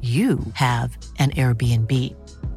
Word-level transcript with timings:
you 0.00 0.38
have 0.54 0.96
an 1.18 1.32
Airbnb. 1.32 1.92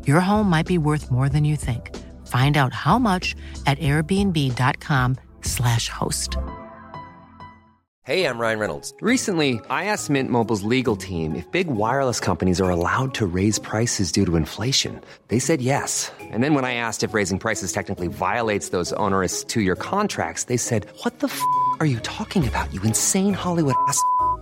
Your 0.08 0.22
home 0.22 0.50
might 0.50 0.66
be 0.66 0.78
worth 0.78 1.12
more 1.12 1.28
than 1.28 1.44
you 1.44 1.58
think. 1.58 1.94
Find 2.28 2.56
out 2.56 2.74
how 2.74 2.98
much 2.98 3.36
at 3.66 3.78
airbnb.com/slash 3.80 5.90
host. 5.90 6.38
Hey, 8.06 8.26
I'm 8.26 8.38
Ryan 8.38 8.60
Reynolds. 8.60 8.94
Recently, 9.00 9.62
I 9.70 9.86
asked 9.86 10.10
Mint 10.10 10.30
Mobile's 10.30 10.64
legal 10.64 10.98
team 10.98 11.38
if 11.38 11.50
big 11.52 11.68
wireless 11.68 12.20
companies 12.20 12.60
are 12.60 12.70
allowed 12.70 13.14
to 13.14 13.26
raise 13.26 13.60
prices 13.60 14.12
due 14.12 14.26
to 14.26 14.36
inflation. 14.36 15.00
They 15.30 15.40
said 15.40 15.62
yes. 15.62 16.12
And 16.20 16.44
then 16.44 16.54
when 16.54 16.66
I 16.66 16.76
asked 16.76 17.04
if 17.04 17.14
raising 17.14 17.40
prices 17.40 17.72
technically 17.72 18.10
violates 18.10 18.68
those 18.70 18.92
onerous 18.94 19.46
two-year 19.46 19.78
contracts, 19.78 20.44
they 20.46 20.58
said, 20.58 20.86
"What 21.04 21.20
the 21.20 21.28
f*** 21.28 21.42
are 21.80 21.86
you 21.86 22.00
talking 22.00 22.46
about? 22.46 22.74
You 22.74 22.82
insane 22.82 23.34
Hollywood 23.34 23.76
ass." 23.88 24.02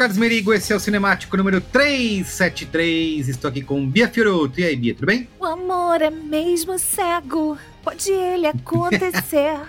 Carlos 0.00 0.16
Merigo, 0.16 0.54
esse 0.54 0.72
é 0.72 0.76
o 0.76 0.80
Cinemático 0.80 1.36
número 1.36 1.60
373. 1.60 3.28
Estou 3.28 3.50
aqui 3.50 3.60
com 3.60 3.86
Bia 3.86 4.08
Fioroto. 4.08 4.58
E 4.58 4.64
aí, 4.64 4.74
Bia, 4.74 4.94
tudo 4.94 5.04
bem? 5.04 5.28
O 5.38 5.44
amor 5.44 6.00
é 6.00 6.08
mesmo 6.08 6.78
cego. 6.78 7.58
Pode 7.82 8.10
ele 8.10 8.46
acontecer. 8.46 9.60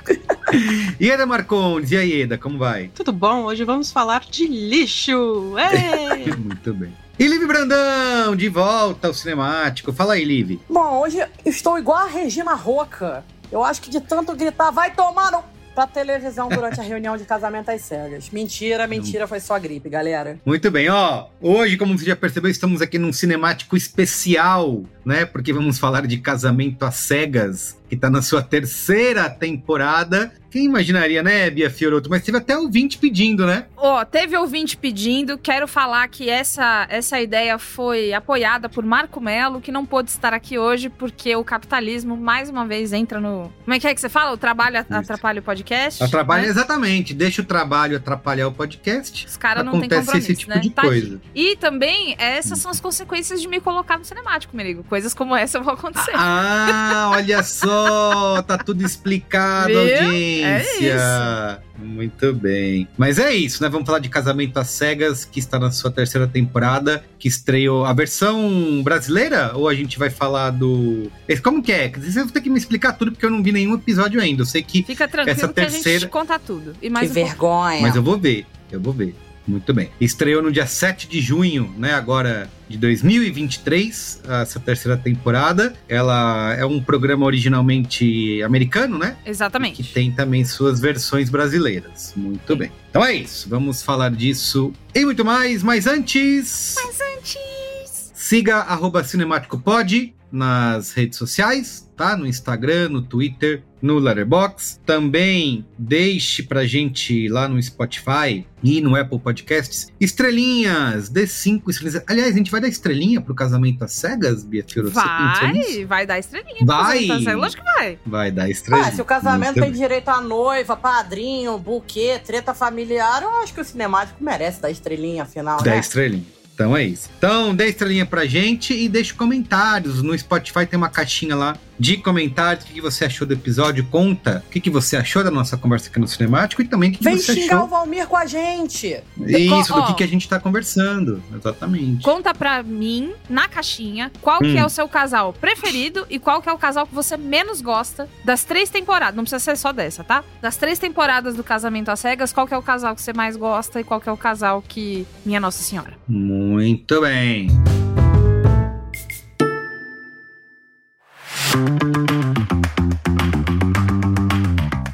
Ieda 1.02 1.26
Marcondes, 1.26 1.92
e 1.92 1.98
aí, 1.98 2.14
Ieda, 2.14 2.38
como 2.38 2.58
vai? 2.58 2.88
Tudo 2.96 3.12
bom? 3.12 3.44
Hoje 3.44 3.66
vamos 3.66 3.92
falar 3.92 4.22
de 4.22 4.48
lixo. 4.48 5.54
Muito 6.40 6.74
bem. 6.76 6.96
E 7.20 7.28
Liv 7.28 7.46
Brandão, 7.46 8.34
de 8.34 8.48
volta 8.48 9.10
ao 9.10 9.14
Cinemático. 9.14 9.92
Fala 9.92 10.14
aí, 10.14 10.24
Liv. 10.24 10.62
Bom, 10.70 11.02
hoje 11.02 11.18
estou 11.46 11.78
igual 11.78 11.98
a 11.98 12.08
Regina 12.08 12.54
Roca. 12.54 13.26
Eu 13.52 13.66
acho 13.66 13.82
que 13.82 13.90
de 13.90 14.00
tanto 14.00 14.34
gritar, 14.34 14.72
vai 14.72 14.96
tomar 14.96 15.30
no 15.30 15.44
pra 15.74 15.88
televisão 15.88 16.50
durante 16.50 16.80
a 16.80 16.84
reunião 16.84 17.18
de 17.18 17.24
casamento 17.24 17.70
às 17.70 17.82
cegas. 17.82 18.30
Mentira, 18.30 18.88
mentira, 18.88 19.28
foi 19.28 19.40
só 19.40 19.58
gripe, 19.60 19.90
galera. 19.90 20.40
Muito 20.46 20.70
bem, 20.70 20.90
ó. 20.90 21.28
Hoje, 21.42 21.78
como 21.78 21.98
você 21.98 22.06
já 22.06 22.16
percebeu, 22.16 22.52
estamos 22.52 22.82
aqui 22.82 22.98
num 22.98 23.14
cinemático 23.14 23.76
especial, 23.76 24.84
né? 25.06 25.26
Porque 25.26 25.54
vamos 25.54 25.80
falar 25.80 26.06
de 26.06 26.18
casamento 26.18 26.84
às 26.84 26.96
cegas, 26.96 27.78
que 27.90 27.96
tá 27.96 28.10
na 28.10 28.22
sua 28.22 28.42
terceira 28.42 29.30
temporada. 29.30 30.32
Quem 30.50 30.66
imaginaria, 30.66 31.24
né, 31.24 31.50
Bia 31.50 31.70
Fioroto? 31.70 32.10
Mas 32.10 32.24
teve 32.24 32.38
até 32.38 32.58
ouvinte 32.58 32.98
pedindo, 32.98 33.46
né? 33.46 33.68
Ó, 33.78 34.02
oh, 34.02 34.06
teve 34.06 34.36
ouvinte 34.36 34.76
pedindo. 34.76 35.38
Quero 35.38 35.66
falar 35.66 36.06
que 36.10 36.30
essa, 36.30 36.86
essa 36.90 37.22
ideia 37.22 37.58
foi 37.58 38.12
apoiada 38.12 38.68
por 38.68 38.84
Marco 38.84 39.22
Melo, 39.22 39.62
que 39.62 39.72
não 39.72 39.86
pôde 39.86 40.10
estar 40.10 40.34
aqui 40.34 40.60
hoje 40.60 40.90
porque 40.90 41.34
o 41.38 41.44
capitalismo, 41.44 42.18
mais 42.18 42.50
uma 42.50 42.66
vez, 42.66 42.92
entra 42.92 43.20
no. 43.20 43.52
Como 43.64 43.74
é 43.74 43.80
que 43.80 43.88
é 43.88 43.96
que 43.96 44.02
você 44.02 44.10
fala? 44.10 44.34
O 44.34 44.38
trabalho 44.38 44.86
atrapalha 44.90 45.40
o 45.40 45.44
podcast? 45.44 45.61
Atrapalha, 46.04 46.44
né? 46.44 46.50
exatamente. 46.50 47.14
Deixa 47.14 47.42
o 47.42 47.46
trabalho 47.46 47.98
atrapalhar 47.98 48.48
o 48.48 48.52
podcast. 48.52 49.26
Os 49.26 49.38
caras 49.38 49.64
não 49.66 49.80
têm 49.80 49.90
compromisso, 49.90 50.18
esse 50.18 50.36
tipo 50.36 50.52
né? 50.52 50.60
de 50.60 50.70
tá 50.70 50.82
coisa. 50.82 51.16
Aqui. 51.16 51.30
E 51.34 51.56
também, 51.56 52.16
essas 52.18 52.60
são 52.60 52.70
as 52.72 52.80
consequências 52.80 53.42
de 53.42 53.48
me 53.48 53.60
colocar 53.60 53.98
no 53.98 54.06
cinemático, 54.06 54.56
Merigo. 54.56 54.84
Coisas 54.84 55.14
como 55.14 55.36
essa 55.36 55.60
vão 55.60 55.74
acontecer. 55.74 56.12
Ah, 56.14 57.12
olha 57.14 57.44
só! 57.44 58.42
tá 58.42 58.58
tudo 58.58 58.86
explicado, 58.86 59.70
Viu? 59.70 59.80
audiência. 59.80 60.48
É 60.48 61.58
isso. 61.58 61.71
Muito 61.82 62.34
bem. 62.34 62.88
Mas 62.98 63.20
é 63.20 63.34
isso, 63.34 63.62
né? 63.62 63.70
Vamos 63.70 63.86
falar 63.86 64.00
de 64.00 64.10
Casamento 64.10 64.58
às 64.58 64.70
Cegas, 64.70 65.26
que 65.26 65.40
está 65.40 65.60
na 65.60 65.72
sua 65.72 65.92
terceira 65.92 66.28
temporada, 66.28 67.04
que 67.18 67.28
estreou 67.28 67.86
a 67.86 67.94
versão 67.94 68.82
brasileira? 68.84 69.52
Ou 69.56 69.68
a 69.68 69.74
gente 69.74 69.98
vai 69.98 70.10
falar 70.10 70.52
do. 70.52 71.12
Como 71.44 71.62
que 71.62 71.72
é? 71.72 71.90
Vocês 71.90 72.16
vão 72.16 72.28
ter 72.28 72.42
que 72.42 72.50
me 72.50 72.58
explicar 72.58 72.94
tudo, 72.94 73.12
porque 73.12 73.26
eu 73.26 73.32
não 73.32 73.42
vi 73.42 73.52
nenhum 73.52 73.74
episódio 73.76 74.22
ainda. 74.22 74.42
Eu 74.42 74.46
sei 74.46 74.62
que. 74.62 74.84
Fica 74.84 75.08
tranquilo 75.08 75.38
essa 75.38 75.48
terceira... 75.48 75.82
que 75.82 75.90
a 75.90 76.00
gente 76.00 76.10
conta 76.10 76.40
tudo. 76.40 76.76
E 76.82 76.90
mais 76.90 77.12
que 77.12 77.20
um 77.20 77.26
vergonha. 77.26 77.72
Pouco. 77.72 77.82
Mas 77.82 77.96
eu 77.96 78.04
vou 78.04 78.18
ver, 78.18 78.46
eu 78.72 78.80
vou 78.80 78.94
ver. 78.94 79.16
Muito 79.52 79.74
bem. 79.74 79.90
Estreou 80.00 80.42
no 80.42 80.50
dia 80.50 80.66
7 80.66 81.10
de 81.10 81.20
junho, 81.20 81.76
né? 81.78 81.94
Agora 81.94 82.50
de 82.70 82.78
2023, 82.78 84.22
essa 84.42 84.62
terceira 84.62 84.98
temporada. 84.98 85.74
Ela 85.90 86.56
é 86.58 86.66
um 86.66 86.82
programa 86.82 87.26
originalmente 87.26 88.42
americano, 88.44 88.98
né? 88.98 89.18
Exatamente. 89.26 89.82
E 89.82 89.84
que 89.84 89.94
tem 89.94 90.10
também 90.10 90.46
suas 90.46 90.80
versões 90.80 91.30
brasileiras. 91.30 92.14
Muito 92.16 92.56
bem. 92.56 92.72
Então 92.90 93.04
é 93.04 93.14
isso. 93.14 93.50
Vamos 93.50 93.84
falar 93.84 94.12
disso 94.12 94.72
e 94.96 95.04
muito 95.04 95.26
mais. 95.26 95.64
Mas 95.64 95.86
antes. 95.86 96.76
Mas 96.82 97.00
antes. 97.18 98.12
Siga 98.16 98.60
arroba 98.60 99.04
cinemáticopod 99.04 100.16
nas 100.32 100.94
redes 100.94 101.18
sociais, 101.18 101.90
tá? 101.98 102.16
No 102.16 102.26
Instagram, 102.26 102.88
no 102.88 103.02
Twitter 103.02 103.64
no 103.82 103.98
Letterboxd. 104.00 104.80
Também 104.86 105.66
deixe 105.78 106.44
pra 106.44 106.66
gente 106.66 107.28
lá 107.28 107.48
no 107.48 107.62
Spotify 107.62 108.46
e 108.64 108.80
no 108.80 108.96
Apple 108.96 109.20
Podcasts 109.20 109.88
estrelinhas, 110.00 111.10
dê 111.10 111.26
cinco 111.26 111.72
estrelinhas. 111.72 112.04
Aliás, 112.08 112.34
a 112.34 112.38
gente 112.38 112.52
vai 112.52 112.62
dar 112.62 112.68
estrelinha 112.68 113.20
pro 113.20 113.34
casamento 113.34 113.84
às 113.84 113.94
cegas, 113.94 114.44
Bia 114.44 114.64
Fioro? 114.68 114.92
Vai, 114.92 115.86
vai 115.86 116.06
dar 116.06 116.20
estrelinha. 116.20 116.66
Vai. 116.66 117.08
Lógico 117.36 117.64
que 117.64 117.74
vai. 117.74 118.00
Vai 118.06 118.32
dar 118.32 118.50
estrelinha. 118.50 118.88
Ah, 118.88 118.92
se 118.92 119.02
o 119.02 119.06
casamento 119.06 119.60
tem 119.60 119.72
direito 119.72 120.10
a 120.10 120.22
noiva, 120.22 120.76
padrinho, 120.76 121.58
buquê, 121.58 122.20
treta 122.24 122.54
familiar, 122.54 123.24
eu 123.24 123.30
acho 123.42 123.54
que 123.54 123.62
o 123.62 123.66
cinemático 123.66 124.24
merece 124.24 124.62
dar 124.62 124.70
estrelinha, 124.70 125.24
afinal, 125.24 125.62
Dá 125.64 125.72
né? 125.72 125.80
estrelinha. 125.80 126.26
Então 126.54 126.78
é 126.78 126.84
isso. 126.84 127.10
Então, 127.18 127.56
dê 127.56 127.70
estrelinha 127.70 128.06
pra 128.06 128.26
gente 128.26 128.74
e 128.74 128.88
deixe 128.88 129.14
comentários. 129.14 130.04
No 130.04 130.16
Spotify 130.18 130.66
tem 130.66 130.78
uma 130.78 130.90
caixinha 130.90 131.36
lá 131.36 131.58
de 131.82 131.98
comentários. 131.98 132.64
O 132.64 132.68
que 132.68 132.74
que 132.76 132.82
você 132.82 133.06
achou 133.06 133.26
do 133.28 133.34
episódio? 133.34 133.84
Conta 133.86 134.44
o 134.46 134.50
que 134.52 134.60
que 134.62 134.70
você 134.70 134.96
achou 134.96 135.24
da 135.24 135.32
nossa 135.32 135.58
conversa 135.58 135.90
aqui 135.90 136.00
no 136.00 136.08
Cinemático 136.08 136.62
e 136.62 136.66
também 136.66 136.90
o 136.90 136.94
que 136.94 137.00
que 137.00 137.04
Vem 137.04 137.18
você 137.18 137.34
xingar 137.34 137.56
achou. 137.56 137.66
o 137.66 137.70
Valmir 137.70 138.06
com 138.08 138.16
a 138.16 138.26
gente. 138.28 139.02
Isso, 139.20 139.74
do 139.74 139.88
que, 139.88 139.94
que 139.96 140.04
a 140.04 140.08
gente 140.08 140.30
tá 140.30 140.40
conversando. 140.40 141.22
Exatamente. 141.36 142.04
Conta 142.04 142.36
pra 142.36 142.62
mim, 142.62 143.14
na 143.28 143.48
caixinha, 143.48 144.12
qual 144.22 144.38
que 144.40 144.52
Hum. 144.52 144.58
é 144.60 144.66
o 144.66 144.70
seu 144.70 144.88
casal 144.88 145.34
preferido 145.34 146.06
e 146.10 146.20
qual 146.20 146.40
que 146.42 146.50
é 146.50 146.54
o 146.54 146.58
casal 146.58 146.86
que 146.86 146.94
você 146.94 147.18
menos 147.18 147.62
gosta 147.62 148.08
das 148.24 148.44
três 148.44 148.70
temporadas. 148.70 149.16
Não 149.16 149.24
precisa 149.24 149.40
ser 149.40 149.58
só 149.58 149.72
dessa, 149.72 150.04
tá? 150.04 150.24
Das 150.40 150.58
três 150.58 150.78
temporadas 150.78 151.36
do 151.36 151.44
Casamento 151.44 151.90
às 151.90 152.00
Cegas, 152.00 152.32
qual 152.32 152.46
que 152.48 152.54
é 152.54 152.58
o 152.58 152.62
casal 152.62 152.94
que 152.96 153.02
você 153.02 153.12
mais 153.14 153.36
gosta 153.36 153.80
e 153.82 153.84
qual 153.84 154.00
que 154.00 154.08
é 154.08 154.12
o 154.12 154.18
casal 154.18 154.62
que... 154.68 155.08
Minha 155.26 155.40
Nossa 155.40 155.64
Senhora. 155.64 155.94
Muito 156.08 157.02
bem. 157.02 157.48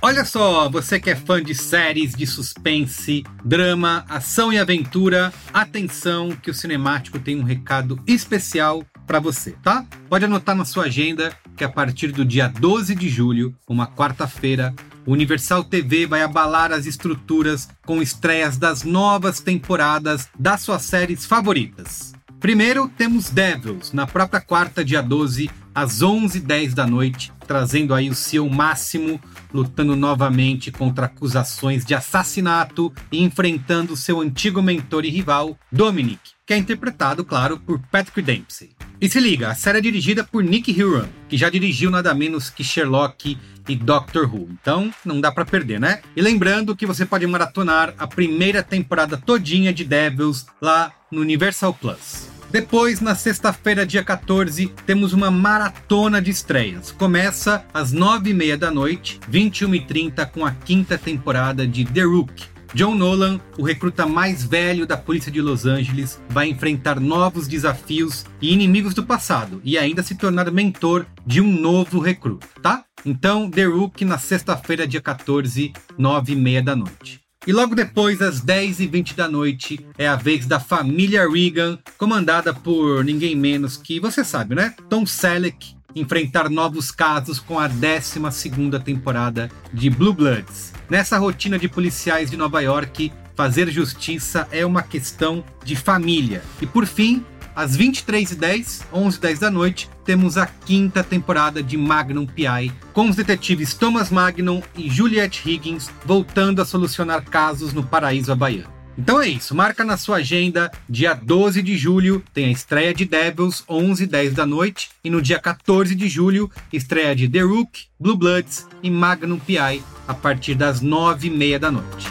Olha 0.02 0.24
só, 0.26 0.70
você 0.70 1.00
que 1.00 1.10
é 1.10 1.16
fã 1.16 1.44
de 1.44 1.54
séries 1.54 2.16
de 2.16 2.26
suspense, 2.26 3.24
drama, 3.44 4.06
ação 4.10 4.52
e 4.52 4.58
aventura, 4.58 5.34
atenção 5.54 6.32
que 6.32 6.50
o 6.50 6.54
Cinemático 6.54 7.20
tem 7.20 7.40
um 7.40 7.44
recado 7.44 8.02
especial 8.08 8.84
para 9.06 9.20
você, 9.20 9.52
tá? 9.62 9.86
Pode 10.10 10.26
anotar 10.26 10.56
na 10.56 10.66
sua 10.66 10.86
agenda 10.86 11.38
que 11.56 11.64
a 11.64 11.70
partir 11.70 12.12
do 12.12 12.26
dia 12.26 12.48
12 12.48 12.96
de 12.96 13.10
julho, 13.10 13.56
uma 13.68 13.86
quarta-feira, 13.86 14.74
Universal 15.06 15.64
TV 15.64 16.08
vai 16.08 16.22
abalar 16.22 16.72
as 16.72 16.86
estruturas 16.86 17.70
com 17.86 18.02
estreias 18.02 18.58
das 18.58 18.84
novas 18.84 19.40
temporadas 19.40 20.28
das 20.38 20.62
suas 20.62 20.82
séries 20.82 21.26
favoritas. 21.26 22.17
Primeiro, 22.40 22.88
temos 22.88 23.32
Devils, 23.32 23.92
na 23.92 24.06
própria 24.06 24.40
quarta, 24.40 24.86
dia 24.86 25.02
12, 25.02 25.50
às 25.74 26.02
11h10 26.04 26.74
da 26.74 26.86
noite, 26.86 27.34
trazendo 27.48 27.96
aí 27.96 28.12
o 28.12 28.16
seu 28.16 28.48
máximo, 28.48 29.20
lutando 29.52 29.96
novamente 29.96 30.72
contra 30.72 31.08
acusações 31.08 31.84
de 31.84 31.96
assassinato 31.96 32.94
e 33.12 33.24
enfrentando 33.24 33.98
seu 33.98 34.22
antigo 34.22 34.62
mentor 34.62 35.04
e 35.04 35.10
rival, 35.10 35.58
Dominic, 35.72 36.37
que 36.48 36.54
é 36.54 36.58
interpretado, 36.58 37.26
claro, 37.26 37.60
por 37.60 37.78
Patrick 37.92 38.22
Dempsey. 38.22 38.70
E 39.02 39.10
se 39.10 39.20
liga, 39.20 39.50
a 39.50 39.56
série 39.56 39.80
é 39.80 39.82
dirigida 39.82 40.24
por 40.24 40.42
Nick 40.42 40.82
Huron, 40.82 41.10
que 41.28 41.38
já 41.38 41.50
dirigiu 41.50 41.92
nada 41.92 42.14
menos 42.14 42.50
que 42.50 42.64
Sherlock 42.64 43.38
e 43.68 43.76
Doctor 43.76 44.34
Who. 44.34 44.48
Então, 44.60 44.92
não 45.04 45.20
dá 45.20 45.30
pra 45.30 45.44
perder, 45.44 45.78
né? 45.78 46.00
E 46.16 46.22
lembrando 46.22 46.74
que 46.74 46.86
você 46.86 47.06
pode 47.06 47.28
maratonar 47.28 47.94
a 48.00 48.08
primeira 48.08 48.64
temporada 48.64 49.18
todinha 49.18 49.74
de 49.74 49.84
Devils 49.84 50.46
lá 50.62 50.94
no 51.12 51.20
Universal 51.20 51.74
Plus. 51.74 52.30
Depois, 52.50 53.02
na 53.02 53.14
sexta-feira, 53.14 53.86
dia 53.86 54.02
14, 54.02 54.72
temos 54.86 55.12
uma 55.12 55.30
maratona 55.30 56.22
de 56.22 56.32
estreias. 56.32 56.94
Começa 56.94 57.66
às 57.74 57.94
9h30 57.94 58.56
da 58.56 58.72
noite, 58.72 59.20
21h30, 59.30 60.26
com 60.32 60.46
a 60.46 60.52
quinta 60.52 60.98
temporada 60.98 61.68
de 61.68 61.84
The 61.84 62.04
Rook. 62.04 62.57
John 62.74 62.96
Nolan, 62.96 63.40
o 63.58 63.64
recruta 63.64 64.06
mais 64.06 64.44
velho 64.44 64.86
da 64.86 64.98
polícia 64.98 65.32
de 65.32 65.42
Los 65.42 65.66
Angeles, 65.66 66.22
vai 66.30 66.50
enfrentar 66.50 67.00
novos 67.00 67.48
desafios 67.48 68.26
e 68.42 68.54
inimigos 68.54 68.94
do 68.94 69.04
passado 69.04 69.62
e 69.64 69.78
ainda 69.78 70.04
se 70.04 70.16
tornar 70.16 70.52
mentor 70.52 71.06
de 71.26 71.42
um 71.42 71.52
novo 71.52 72.00
recruta, 72.00 72.48
tá? 72.62 72.84
Então, 73.06 73.50
The 73.50 73.66
Rook 73.66 74.04
na 74.04 74.18
sexta-feira, 74.18 74.88
dia 74.88 75.02
14, 75.02 75.72
9h30 75.98 76.64
da 76.64 76.76
noite. 76.76 77.22
E 77.46 77.54
logo 77.54 77.74
depois, 77.74 78.22
às 78.22 78.42
10h20 78.42 79.16
da 79.16 79.30
noite, 79.30 79.80
é 79.98 80.06
a 80.06 80.18
vez 80.18 80.46
da 80.46 80.60
família 80.60 81.30
Regan, 81.30 81.80
comandada 81.98 82.54
por 82.54 83.06
ninguém 83.06 83.38
menos 83.38 83.78
que, 83.78 84.02
você 84.02 84.22
sabe, 84.22 84.54
né? 84.54 84.76
Tom 84.90 85.06
Selleck, 85.06 85.77
enfrentar 85.96 86.50
novos 86.50 86.92
casos 86.92 87.40
com 87.40 87.60
a 87.60 87.70
12ª 87.70 88.82
temporada 88.82 89.50
de 89.74 89.90
Blue 89.90 90.14
Bloods. 90.14 90.74
Nessa 90.90 91.18
rotina 91.18 91.58
de 91.58 91.68
policiais 91.68 92.30
de 92.30 92.38
Nova 92.38 92.62
York, 92.62 93.12
fazer 93.36 93.70
justiça 93.70 94.48
é 94.52 94.66
uma 94.66 94.82
questão 94.82 95.44
de 95.64 95.76
família. 95.76 96.44
E 96.62 96.66
por 96.66 96.86
fim, 96.86 97.24
às 97.56 97.76
23h10, 97.76 98.84
11h10 98.94 99.40
da 99.40 99.50
noite, 99.50 99.90
temos 100.06 100.38
a 100.38 100.46
quinta 100.46 101.04
temporada 101.04 101.64
de 101.64 101.76
Magnum 101.76 102.26
P.I., 102.26 102.72
com 102.94 103.10
os 103.10 103.16
detetives 103.16 103.74
Thomas 103.74 104.12
Magnum 104.12 104.62
e 104.76 104.90
Juliette 104.90 105.50
Higgins 105.50 105.90
voltando 106.06 106.62
a 106.62 106.66
solucionar 106.66 107.24
casos 107.26 107.74
no 107.74 107.84
paraíso 107.84 108.32
havaiano. 108.32 108.77
Então 108.98 109.22
é 109.22 109.28
isso, 109.28 109.54
marca 109.54 109.86
na 109.86 109.96
sua 109.96 110.18
agenda, 110.18 110.72
dia 110.90 111.14
12 111.14 111.62
de 111.62 111.78
julho 111.78 112.24
tem 112.34 112.46
a 112.46 112.52
estreia 112.52 112.94
de 112.94 113.06
Devils, 113.06 113.64
11 113.70 114.06
h 114.06 114.12
10 114.12 114.34
da 114.34 114.46
noite, 114.46 114.90
e 115.04 115.10
no 115.10 115.22
dia 115.22 115.38
14 115.40 115.94
de 115.94 116.10
julho, 116.10 116.52
estreia 116.74 117.16
de 117.16 117.30
The 117.30 117.42
Rook, 117.42 117.86
Blue 118.00 118.18
Bloods 118.18 118.68
e 118.82 118.90
Magnum 118.90 119.38
P.I. 119.38 119.84
a 120.08 120.14
partir 120.16 120.56
das 120.56 120.82
9 120.82 121.28
h 121.28 121.38
30 121.38 121.60
da 121.60 121.72
noite. 121.72 122.08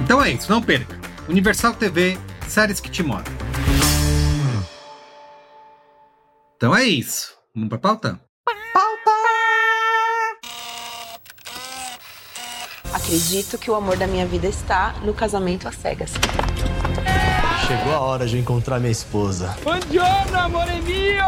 Então 0.00 0.22
é 0.22 0.32
isso, 0.32 0.50
não 0.50 0.62
perca. 0.62 0.98
Universal 1.28 1.74
TV, 1.74 2.16
séries 2.46 2.80
que 2.80 2.90
te 2.90 3.02
movem. 3.02 3.30
Então 6.56 6.74
é 6.74 6.84
isso. 6.84 7.36
Vamos 7.54 7.68
pra 7.68 7.78
pauta? 7.78 8.27
Acredito 13.08 13.56
que 13.56 13.70
o 13.70 13.74
amor 13.74 13.96
da 13.96 14.06
minha 14.06 14.26
vida 14.26 14.46
está 14.46 14.94
no 15.02 15.14
casamento 15.14 15.66
às 15.66 15.76
cegas. 15.76 16.12
Chegou 17.66 17.94
a 17.94 18.00
hora 18.00 18.26
de 18.26 18.36
encontrar 18.36 18.78
minha 18.78 18.92
esposa. 18.92 19.56
Buongiorno, 19.64 20.38
amore 20.38 20.78
mio! 20.82 21.24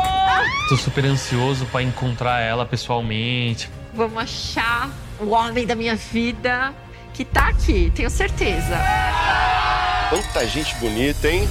Tô 0.68 0.76
super 0.76 1.06
ansioso 1.06 1.64
pra 1.72 1.82
encontrar 1.82 2.40
ela 2.40 2.66
pessoalmente. 2.66 3.70
Vamos 3.94 4.22
achar 4.22 4.90
o 5.18 5.30
homem 5.30 5.66
da 5.66 5.74
minha 5.74 5.96
vida 5.96 6.74
que 7.14 7.24
tá 7.24 7.48
aqui, 7.48 7.90
tenho 7.94 8.10
certeza. 8.10 8.78
Quanta 10.10 10.46
gente 10.46 10.74
bonita, 10.74 11.30
hein? 11.30 11.48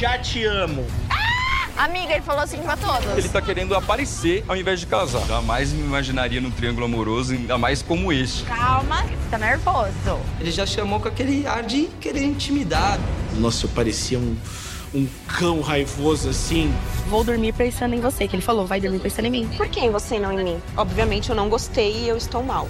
Já 0.00 0.16
te 0.16 0.42
amo. 0.46 0.86
Amiga, 1.76 2.12
ele 2.12 2.22
falou 2.22 2.42
assim 2.42 2.58
pra 2.58 2.76
todos. 2.76 3.18
Ele 3.18 3.28
tá 3.28 3.42
querendo 3.42 3.74
aparecer 3.74 4.44
ao 4.46 4.56
invés 4.56 4.80
de 4.80 4.86
casar. 4.86 5.26
Jamais 5.26 5.72
me 5.72 5.80
imaginaria 5.82 6.40
num 6.40 6.50
triângulo 6.50 6.86
amoroso, 6.86 7.32
ainda 7.32 7.58
mais 7.58 7.82
como 7.82 8.12
este. 8.12 8.44
Calma, 8.44 9.02
você 9.02 9.30
tá 9.30 9.38
nervoso. 9.38 10.20
Ele 10.40 10.50
já 10.50 10.64
chamou 10.64 11.00
com 11.00 11.08
aquele 11.08 11.46
ar 11.46 11.62
de 11.64 11.86
querer 12.00 12.22
intimidar. 12.22 12.98
Nossa, 13.38 13.66
eu 13.66 13.70
parecia 13.70 14.18
um, 14.18 14.36
um 14.94 15.06
cão 15.38 15.60
raivoso 15.60 16.28
assim. 16.28 16.72
Vou 17.08 17.24
dormir 17.24 17.52
pensando 17.52 17.94
em 17.94 18.00
você, 18.00 18.28
que 18.28 18.36
ele 18.36 18.42
falou, 18.42 18.66
vai 18.66 18.80
dormir 18.80 19.00
pensando 19.00 19.26
em 19.26 19.30
mim. 19.30 19.50
Por 19.56 19.68
que 19.68 19.80
em 19.80 19.90
você 19.90 20.16
e 20.16 20.20
não 20.20 20.38
em 20.38 20.44
mim? 20.44 20.62
Obviamente 20.76 21.30
eu 21.30 21.36
não 21.36 21.48
gostei 21.48 22.04
e 22.04 22.08
eu 22.08 22.16
estou 22.16 22.42
mal. 22.42 22.68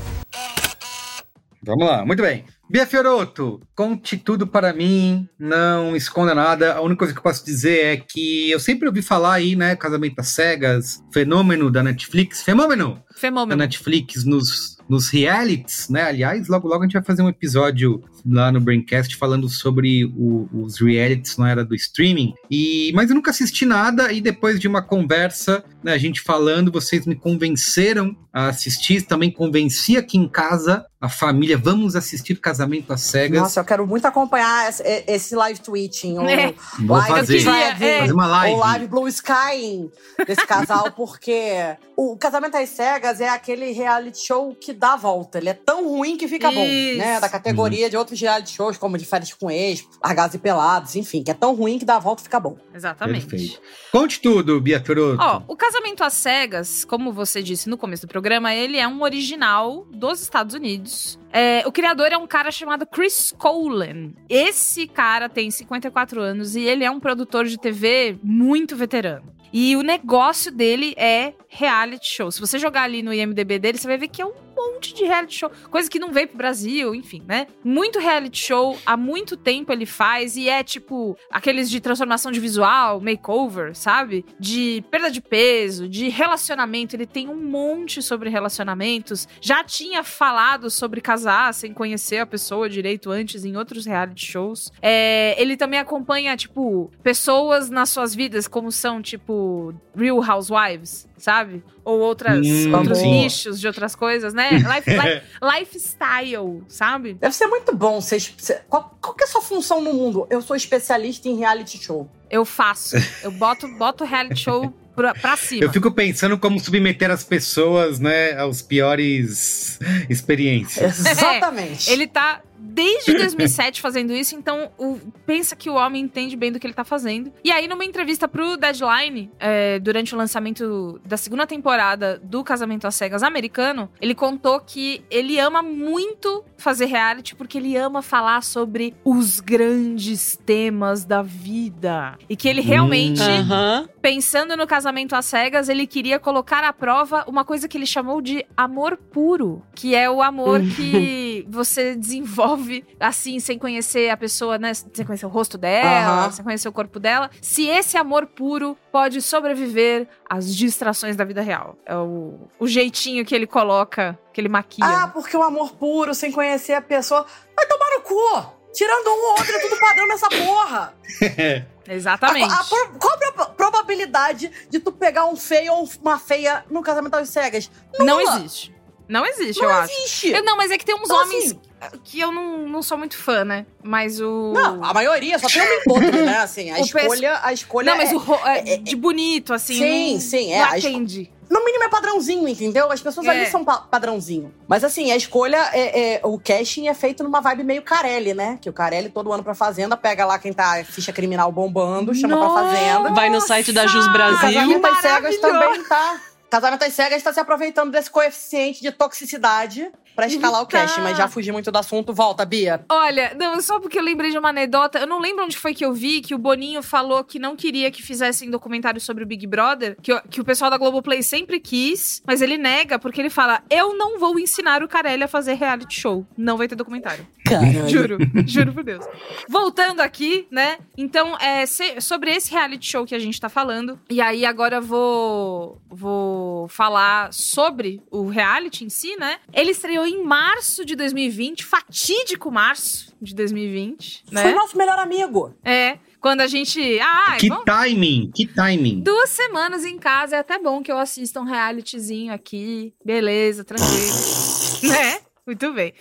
Vamos 1.62 1.86
lá, 1.86 2.04
muito 2.04 2.22
bem. 2.22 2.44
Bia 2.70 2.86
Fioroto, 2.86 3.60
conte 3.76 4.16
tudo 4.16 4.46
para 4.46 4.72
mim, 4.72 5.28
não 5.38 5.94
esconda 5.94 6.34
nada. 6.34 6.74
A 6.74 6.80
única 6.80 7.00
coisa 7.00 7.12
que 7.12 7.18
eu 7.18 7.22
posso 7.22 7.44
dizer 7.44 7.84
é 7.84 7.96
que 7.98 8.50
eu 8.50 8.58
sempre 8.58 8.88
ouvi 8.88 9.02
falar 9.02 9.34
aí, 9.34 9.54
né, 9.54 9.76
Casamento 9.76 10.18
às 10.18 10.28
Cegas, 10.28 11.02
fenômeno 11.12 11.70
da 11.70 11.82
Netflix, 11.82 12.42
fenômeno 12.42 12.94
da 13.14 13.20
Fenômeno. 13.20 13.58
Netflix 13.58 14.24
nos, 14.24 14.76
nos 14.88 15.08
realities, 15.08 15.88
né? 15.88 16.02
Aliás, 16.02 16.48
logo 16.48 16.66
logo 16.66 16.82
a 16.82 16.86
gente 16.86 16.94
vai 16.94 17.04
fazer 17.04 17.22
um 17.22 17.28
episódio 17.28 18.02
lá 18.26 18.50
no 18.50 18.60
Braincast 18.60 19.14
falando 19.16 19.48
sobre 19.48 20.04
o- 20.16 20.48
os 20.52 20.80
realities 20.80 21.36
na 21.36 21.48
era 21.50 21.64
do 21.64 21.74
streaming. 21.76 22.34
E 22.50 22.90
mas 22.94 23.08
eu 23.10 23.14
nunca 23.14 23.30
assisti 23.30 23.64
nada 23.64 24.10
e 24.12 24.20
depois 24.20 24.58
de 24.58 24.66
uma 24.66 24.82
conversa, 24.82 25.62
né, 25.82 25.92
a 25.92 25.98
gente 25.98 26.20
falando, 26.22 26.72
vocês 26.72 27.06
me 27.06 27.14
convenceram 27.14 28.16
a 28.32 28.48
assistir, 28.48 29.02
também 29.02 29.30
convenci 29.30 29.96
aqui 29.96 30.18
em 30.18 30.28
casa 30.28 30.84
a 31.04 31.08
família, 31.08 31.58
vamos 31.58 31.94
assistir 31.94 32.36
Casamento 32.36 32.92
às 32.92 33.02
Cegas. 33.02 33.42
Nossa, 33.42 33.60
eu 33.60 33.64
quero 33.64 33.86
muito 33.86 34.06
acompanhar 34.06 34.70
esse, 35.06 35.34
live 35.34 35.60
tweeting. 35.60 36.18
Ou 36.18 36.28
É. 36.28 36.54
Vou 36.80 36.96
live 36.96 37.12
fazer. 37.12 37.42
Dragging, 37.42 37.84
É. 37.84 37.98
Fazer 38.00 38.12
uma 38.12 38.26
live. 38.26 38.54
Ou 38.54 38.60
live 38.60 38.86
blue 38.86 39.08
sky 39.08 39.90
desse 40.26 40.46
casal, 40.46 40.90
porque 40.96 41.76
o 41.96 42.16
Casamento 42.16 42.56
às 42.56 42.70
Cegas 42.70 43.20
é 43.20 43.28
aquele 43.28 43.70
reality 43.72 44.26
show 44.26 44.54
que 44.54 44.72
dá 44.72 44.94
a 44.94 44.96
volta. 44.96 45.38
Ele 45.38 45.50
é 45.50 45.54
tão 45.54 45.86
ruim 45.88 46.16
que 46.16 46.26
fica 46.26 46.50
bom, 46.50 46.64
Isso. 46.64 46.98
né? 46.98 47.20
Da 47.20 47.28
categoria 47.28 47.90
de 47.90 47.96
outros 47.96 48.18
reality 48.20 48.52
shows, 48.52 48.78
como 48.78 48.96
de 48.96 49.04
férias 49.04 49.32
com 49.32 49.50
ex, 49.50 49.86
largados 50.02 50.34
e 50.34 50.38
pelados, 50.38 50.96
enfim, 50.96 51.22
que 51.22 51.30
é 51.30 51.34
tão 51.34 51.54
ruim 51.54 51.78
que 51.78 51.84
dá 51.84 51.96
a 51.96 52.00
volta 52.00 52.22
e 52.22 52.24
fica 52.24 52.40
bom. 52.40 52.56
Exatamente. 52.74 53.26
Perfeito. 53.26 53.60
Conte 53.92 54.20
tudo, 54.20 54.60
Bia 54.60 54.82
Fiorotto. 54.82 55.22
Ó, 55.22 55.42
o 55.48 55.56
Casamento 55.56 56.02
às 56.02 56.14
Cegas, 56.14 56.84
como 56.84 57.12
você 57.12 57.42
disse 57.42 57.68
no 57.68 57.76
começo 57.76 58.06
do 58.06 58.10
programa, 58.10 58.54
ele 58.54 58.78
é 58.78 58.88
um 58.88 59.02
original 59.02 59.86
dos 59.90 60.22
Estados 60.22 60.54
Unidos. 60.54 60.93
É, 61.32 61.62
o 61.66 61.72
criador 61.72 62.12
é 62.12 62.16
um 62.16 62.26
cara 62.26 62.50
chamado 62.50 62.86
Chris 62.86 63.32
Colan. 63.36 64.12
Esse 64.28 64.86
cara 64.86 65.28
tem 65.28 65.50
54 65.50 66.20
anos 66.20 66.54
e 66.54 66.62
ele 66.62 66.84
é 66.84 66.90
um 66.90 67.00
produtor 67.00 67.44
de 67.44 67.58
TV 67.58 68.18
muito 68.22 68.76
veterano. 68.76 69.34
E 69.52 69.76
o 69.76 69.82
negócio 69.82 70.50
dele 70.50 70.94
é 70.96 71.32
reality 71.48 72.08
show. 72.08 72.30
Se 72.30 72.40
você 72.40 72.58
jogar 72.58 72.82
ali 72.82 73.02
no 73.04 73.14
IMDB 73.14 73.58
dele, 73.60 73.78
você 73.78 73.86
vai 73.86 73.96
ver 73.96 74.08
que 74.08 74.20
é 74.20 74.26
um 74.26 74.32
monte 74.54 74.94
de 74.94 75.04
reality 75.04 75.38
show. 75.38 75.50
Coisa 75.70 75.90
que 75.90 75.98
não 75.98 76.12
veio 76.12 76.28
pro 76.28 76.36
Brasil, 76.36 76.94
enfim, 76.94 77.22
né? 77.26 77.46
Muito 77.62 77.98
reality 77.98 78.38
show, 78.38 78.78
há 78.84 78.96
muito 78.96 79.36
tempo 79.36 79.72
ele 79.72 79.86
faz. 79.86 80.36
E 80.36 80.48
é 80.48 80.62
tipo 80.62 81.16
aqueles 81.30 81.70
de 81.70 81.80
transformação 81.80 82.30
de 82.30 82.40
visual, 82.40 83.00
makeover, 83.00 83.74
sabe? 83.74 84.24
De 84.38 84.84
perda 84.90 85.10
de 85.10 85.20
peso, 85.20 85.88
de 85.88 86.08
relacionamento. 86.08 86.96
Ele 86.96 87.06
tem 87.06 87.28
um 87.28 87.36
monte 87.36 88.02
sobre 88.02 88.30
relacionamentos. 88.30 89.28
Já 89.40 89.62
tinha 89.64 90.02
falado 90.02 90.70
sobre 90.70 91.00
casar 91.00 91.52
sem 91.54 91.72
conhecer 91.72 92.18
a 92.18 92.26
pessoa 92.26 92.68
direito 92.68 93.10
antes 93.10 93.44
em 93.44 93.56
outros 93.56 93.86
reality 93.86 94.26
shows. 94.26 94.72
É, 94.80 95.40
ele 95.40 95.56
também 95.56 95.80
acompanha, 95.80 96.36
tipo, 96.36 96.90
pessoas 97.02 97.70
nas 97.70 97.90
suas 97.90 98.14
vidas, 98.14 98.48
como 98.48 98.70
são, 98.70 99.00
tipo, 99.02 99.74
Real 99.96 100.22
Housewives, 100.22 101.08
sabe? 101.16 101.62
Ou 101.84 102.00
outras, 102.00 102.46
Hum, 102.46 102.74
outros 102.76 102.98
sim. 102.98 103.10
nichos 103.10 103.60
de 103.60 103.66
outras 103.66 103.94
coisas, 103.94 104.32
né? 104.34 104.50
Life- 104.58 104.90
li- 104.90 105.22
lifestyle, 105.58 106.62
sabe? 106.68 107.14
Deve 107.14 107.34
ser 107.34 107.46
muito 107.46 107.74
bom. 107.74 108.00
Você, 108.00 108.18
você- 108.18 108.60
qual, 108.68 108.96
qual 109.00 109.14
que 109.14 109.24
é 109.24 109.26
a 109.26 109.30
sua 109.30 109.42
função 109.42 109.80
no 109.80 109.92
mundo? 109.92 110.26
Eu 110.30 110.40
sou 110.42 110.56
especialista 110.56 111.28
em 111.28 111.36
reality 111.36 111.78
show. 111.82 112.08
Eu 112.30 112.44
faço. 112.44 112.96
Eu 113.22 113.30
boto, 113.32 113.68
boto 113.76 114.04
reality 114.04 114.40
show 114.40 114.72
pra, 114.96 115.14
pra 115.14 115.36
cima. 115.36 115.64
Eu 115.64 115.72
fico 115.72 115.90
pensando 115.92 116.38
como 116.38 116.58
submeter 116.58 117.10
as 117.10 117.22
pessoas, 117.22 117.98
né, 118.00 118.36
aos 118.38 118.60
piores 118.62 119.78
experiências. 120.08 121.04
Exatamente. 121.06 121.90
É, 121.90 121.92
ele 121.92 122.06
tá 122.06 122.40
desde 122.74 123.14
2007 123.14 123.80
fazendo 123.80 124.12
isso, 124.12 124.34
então 124.34 124.70
o- 124.78 124.98
pensa 125.24 125.54
que 125.54 125.70
o 125.70 125.74
homem 125.74 126.02
entende 126.02 126.36
bem 126.36 126.50
do 126.50 126.58
que 126.58 126.66
ele 126.66 126.74
tá 126.74 126.84
fazendo. 126.84 127.32
E 127.44 127.50
aí, 127.52 127.68
numa 127.68 127.84
entrevista 127.84 128.26
pro 128.26 128.56
Deadline, 128.56 129.30
é, 129.38 129.78
durante 129.78 130.14
o 130.14 130.18
lançamento 130.18 131.00
da 131.06 131.16
segunda 131.16 131.46
temporada 131.46 132.20
do 132.22 132.42
Casamento 132.42 132.86
às 132.86 132.94
Cegas 132.96 133.22
americano, 133.22 133.88
ele 134.00 134.14
contou 134.14 134.58
que 134.60 135.04
ele 135.10 135.38
ama 135.38 135.62
muito 135.62 136.44
fazer 136.56 136.86
reality 136.86 137.34
porque 137.36 137.58
ele 137.58 137.76
ama 137.76 138.02
falar 138.02 138.42
sobre 138.42 138.94
os 139.04 139.38
grandes 139.40 140.36
temas 140.44 141.04
da 141.04 141.22
vida. 141.22 142.16
E 142.28 142.34
que 142.36 142.48
ele 142.48 142.60
realmente 142.60 143.20
Aham. 143.22 143.88
pensando 144.00 144.56
no 144.56 144.66
casamento 144.66 145.14
às 145.14 145.26
cegas, 145.26 145.68
ele 145.68 145.86
queria 145.86 146.18
colocar 146.18 146.64
à 146.64 146.72
prova 146.72 147.24
uma 147.28 147.44
coisa 147.44 147.68
que 147.68 147.76
ele 147.76 147.86
chamou 147.86 148.20
de 148.20 148.44
amor 148.56 148.96
puro, 148.96 149.62
que 149.74 149.94
é 149.94 150.10
o 150.10 150.22
amor 150.22 150.60
que 150.76 151.46
você 151.48 151.94
desenvolve 151.94 152.63
assim, 153.00 153.38
sem 153.40 153.58
conhecer 153.58 154.10
a 154.10 154.16
pessoa, 154.16 154.58
né? 154.58 154.72
Sem 154.74 155.04
conhecer 155.04 155.26
o 155.26 155.28
rosto 155.28 155.56
dela, 155.58 156.30
sem 156.30 156.44
conhecer 156.44 156.68
o 156.68 156.72
corpo 156.72 156.98
dela. 157.00 157.30
Se 157.40 157.66
esse 157.68 157.96
amor 157.96 158.26
puro 158.26 158.76
pode 158.92 159.20
sobreviver 159.22 160.06
às 160.28 160.54
distrações 160.54 161.16
da 161.16 161.24
vida 161.24 161.40
real. 161.42 161.76
É 161.86 161.94
o, 161.96 162.48
o 162.58 162.66
jeitinho 162.66 163.24
que 163.24 163.34
ele 163.34 163.46
coloca, 163.46 164.18
que 164.32 164.40
ele 164.40 164.48
maquia. 164.48 164.84
Ah, 164.84 165.08
porque 165.08 165.36
o 165.36 165.42
amor 165.42 165.72
puro, 165.76 166.14
sem 166.14 166.30
conhecer 166.32 166.74
a 166.74 166.82
pessoa. 166.82 167.26
Vai 167.56 167.66
tomar 167.66 167.90
no 167.96 168.00
cu! 168.02 168.64
Tirando 168.72 169.06
um 169.06 169.22
ou 169.26 169.30
outro, 169.38 169.52
é 169.54 169.58
tudo 169.60 169.78
padrão 169.78 170.08
nessa 170.08 170.28
porra. 170.28 170.94
Exatamente. 171.88 172.52
A- 172.52 172.56
a 172.60 172.64
pro- 172.64 172.98
qual 172.98 173.14
a 173.14 173.32
pro- 173.32 173.54
probabilidade 173.54 174.50
de 174.68 174.80
tu 174.80 174.90
pegar 174.90 175.26
um 175.26 175.36
feio 175.36 175.72
ou 175.74 175.88
uma 176.02 176.18
feia 176.18 176.64
no 176.70 176.82
casamento 176.82 177.14
às 177.14 177.28
cegas? 177.28 177.70
Não 178.00 178.18
Nula. 178.18 178.36
existe. 178.38 178.73
Não 179.08 179.24
existe, 179.26 179.60
Não 179.62 179.68
eu 179.70 179.76
acho. 179.76 179.92
existe. 179.92 180.28
Eu- 180.32 180.44
não, 180.44 180.56
mas 180.56 180.70
é 180.70 180.78
que 180.78 180.84
tem 180.84 180.94
uns 180.94 181.02
Então, 181.04 181.20
homens 181.22 181.44
assim- 181.46 181.60
que 182.02 182.18
eu 182.20 182.32
não, 182.32 182.66
não 182.66 182.82
sou 182.82 182.96
muito 182.96 183.16
fã, 183.16 183.44
né? 183.44 183.66
Mas 183.82 184.18
o. 184.20 184.52
Não, 184.54 184.82
a 184.82 184.94
maioria 184.94 185.38
só 185.38 185.46
tem 185.48 185.60
um 185.62 185.82
podre, 185.84 186.22
né? 186.22 186.38
Assim, 186.40 186.70
a 186.70 186.76
O 186.78 186.80
escolha, 186.80 187.40
a 187.42 187.52
escolha 187.52 187.90
Não, 187.90 187.98
mas 187.98 188.10
é- 188.10 188.14
o 188.14 188.18
ro- 188.18 188.40
é 188.46 188.76
de 188.78 188.96
bonito, 188.96 189.52
assim. 189.52 189.74
Sim, 189.74 190.12
não- 190.14 190.20
sim, 190.20 190.52
é. 190.52 190.58
Não 190.60 190.64
atende. 190.72 191.30
No 191.50 191.62
mínimo 191.62 191.84
é 191.84 191.88
padrãozinho, 191.90 192.48
entendeu? 192.48 192.90
As 192.90 193.02
pessoas 193.02 193.26
É. 193.26 193.30
ali 193.30 193.46
são 193.46 193.62
pa- 193.62 193.82
padrãozinho. 193.82 194.52
Mas 194.66 194.82
assim, 194.82 195.12
a 195.12 195.16
escolha 195.16 195.58
é, 195.74 196.14
é- 196.14 196.20
O 196.24 196.38
casting 196.38 196.88
é 196.88 196.94
feito 196.94 197.22
numa 197.22 197.40
vibe 197.42 197.62
meio 197.64 197.82
Carelli, 197.82 198.32
né? 198.32 198.58
Que 198.62 198.70
o 198.70 198.72
Carelli 198.72 199.10
todo 199.10 199.30
ano 199.30 199.44
pra 199.44 199.54
Fazenda 199.54 199.94
pega 199.94 200.24
lá 200.24 200.38
quem 200.38 200.54
tá 200.54 200.82
ficha 200.84 201.12
criminal 201.12 201.52
bombando, 201.52 202.14
chama 202.14 202.38
pra 202.38 202.48
Fazenda. 202.48 203.10
Vai 203.12 203.28
no 203.28 203.42
site 203.42 203.72
da 203.72 203.86
Jus 203.86 204.08
Brasil. 204.10 204.38
Casamento 204.40 204.86
às 204.86 204.98
cegas 205.02 205.36
também 205.36 205.84
tá. 205.84 206.20
Casamento 206.54 206.84
às 206.84 206.92
cegas 206.92 207.20
tá 207.20 207.32
se 207.32 207.40
aproveitando 207.40 207.90
desse 207.90 208.08
coeficiente 208.08 208.80
de 208.80 208.92
toxicidade 208.92 209.90
pra 210.14 210.26
escalar 210.26 210.62
o 210.62 210.66
casting, 210.66 211.00
mas 211.00 211.16
já 211.16 211.28
fugi 211.28 211.50
muito 211.52 211.70
do 211.72 211.78
assunto. 211.78 212.12
Volta, 212.12 212.44
Bia. 212.44 212.84
Olha, 212.88 213.34
não, 213.38 213.60
só 213.60 213.80
porque 213.80 213.98
eu 213.98 214.02
lembrei 214.02 214.30
de 214.30 214.38
uma 214.38 214.50
anedota. 214.50 214.98
Eu 214.98 215.06
não 215.06 215.20
lembro 215.20 215.44
onde 215.44 215.56
foi 215.56 215.74
que 215.74 215.84
eu 215.84 215.92
vi 215.92 216.20
que 216.20 216.34
o 216.34 216.38
Boninho 216.38 216.82
falou 216.82 217.24
que 217.24 217.38
não 217.38 217.56
queria 217.56 217.90
que 217.90 218.02
fizessem 218.02 218.50
documentário 218.50 219.00
sobre 219.00 219.24
o 219.24 219.26
Big 219.26 219.46
Brother, 219.46 219.96
que, 220.02 220.12
o- 220.12 220.22
que 220.22 220.40
o 220.40 220.44
pessoal 220.44 220.70
da 220.70 220.76
Globoplay 220.78 221.22
sempre 221.22 221.58
quis, 221.60 222.22
mas 222.26 222.40
ele 222.42 222.56
nega 222.58 222.98
porque 222.98 223.20
ele 223.20 223.30
fala: 223.30 223.62
Eu 223.70 223.96
não 223.96 224.18
vou 224.18 224.38
ensinar 224.38 224.82
o 224.82 224.88
Carelli 224.88 225.22
a 225.24 225.28
fazer 225.28 225.54
reality 225.54 226.00
show. 226.00 226.26
Não 226.36 226.56
vai 226.56 226.68
ter 226.68 226.74
documentário. 226.76 227.26
Caralho. 227.44 227.88
Juro, 227.88 228.18
juro 228.46 228.72
por 228.72 228.82
Deus. 228.84 229.04
Voltando 229.48 230.00
aqui, 230.00 230.46
né? 230.50 230.78
Então, 230.96 231.36
é 231.38 231.66
se- 231.66 232.00
sobre 232.00 232.30
esse 232.30 232.50
reality 232.50 232.86
show 232.90 233.04
que 233.04 233.14
a 233.14 233.18
gente 233.18 233.40
tá 233.40 233.48
falando. 233.48 233.98
E 234.08 234.20
aí, 234.20 234.46
agora 234.46 234.76
eu 234.76 234.82
vou, 234.82 235.78
vou 235.90 236.68
falar 236.68 237.32
sobre 237.32 238.00
o 238.10 238.28
reality 238.28 238.84
em 238.84 238.88
si, 238.88 239.16
né? 239.16 239.36
Ele 239.52 239.70
estreou 239.72 240.03
em 240.06 240.22
março 240.24 240.84
de 240.84 240.94
2020, 240.96 241.64
fatídico 241.64 242.50
março 242.50 243.14
de 243.20 243.34
2020, 243.34 244.24
né? 244.30 244.42
Foi 244.42 244.52
nosso 244.52 244.76
melhor 244.76 244.98
amigo. 244.98 245.54
É. 245.64 245.98
Quando 246.20 246.40
a 246.40 246.46
gente. 246.46 246.98
Ah, 247.00 247.36
Que 247.38 247.48
vamos- 247.48 247.64
timing, 247.66 248.30
que 248.34 248.46
timing. 248.46 249.02
Duas 249.02 249.28
semanas 249.30 249.84
em 249.84 249.98
casa 249.98 250.36
é 250.36 250.38
até 250.38 250.58
bom 250.58 250.82
que 250.82 250.90
eu 250.90 250.98
assista 250.98 251.38
um 251.40 251.44
realityzinho 251.44 252.32
aqui. 252.32 252.94
Beleza, 253.04 253.62
tranquilo. 253.62 253.90
né? 254.82 255.20
Muito 255.46 255.70
bem. 255.74 255.92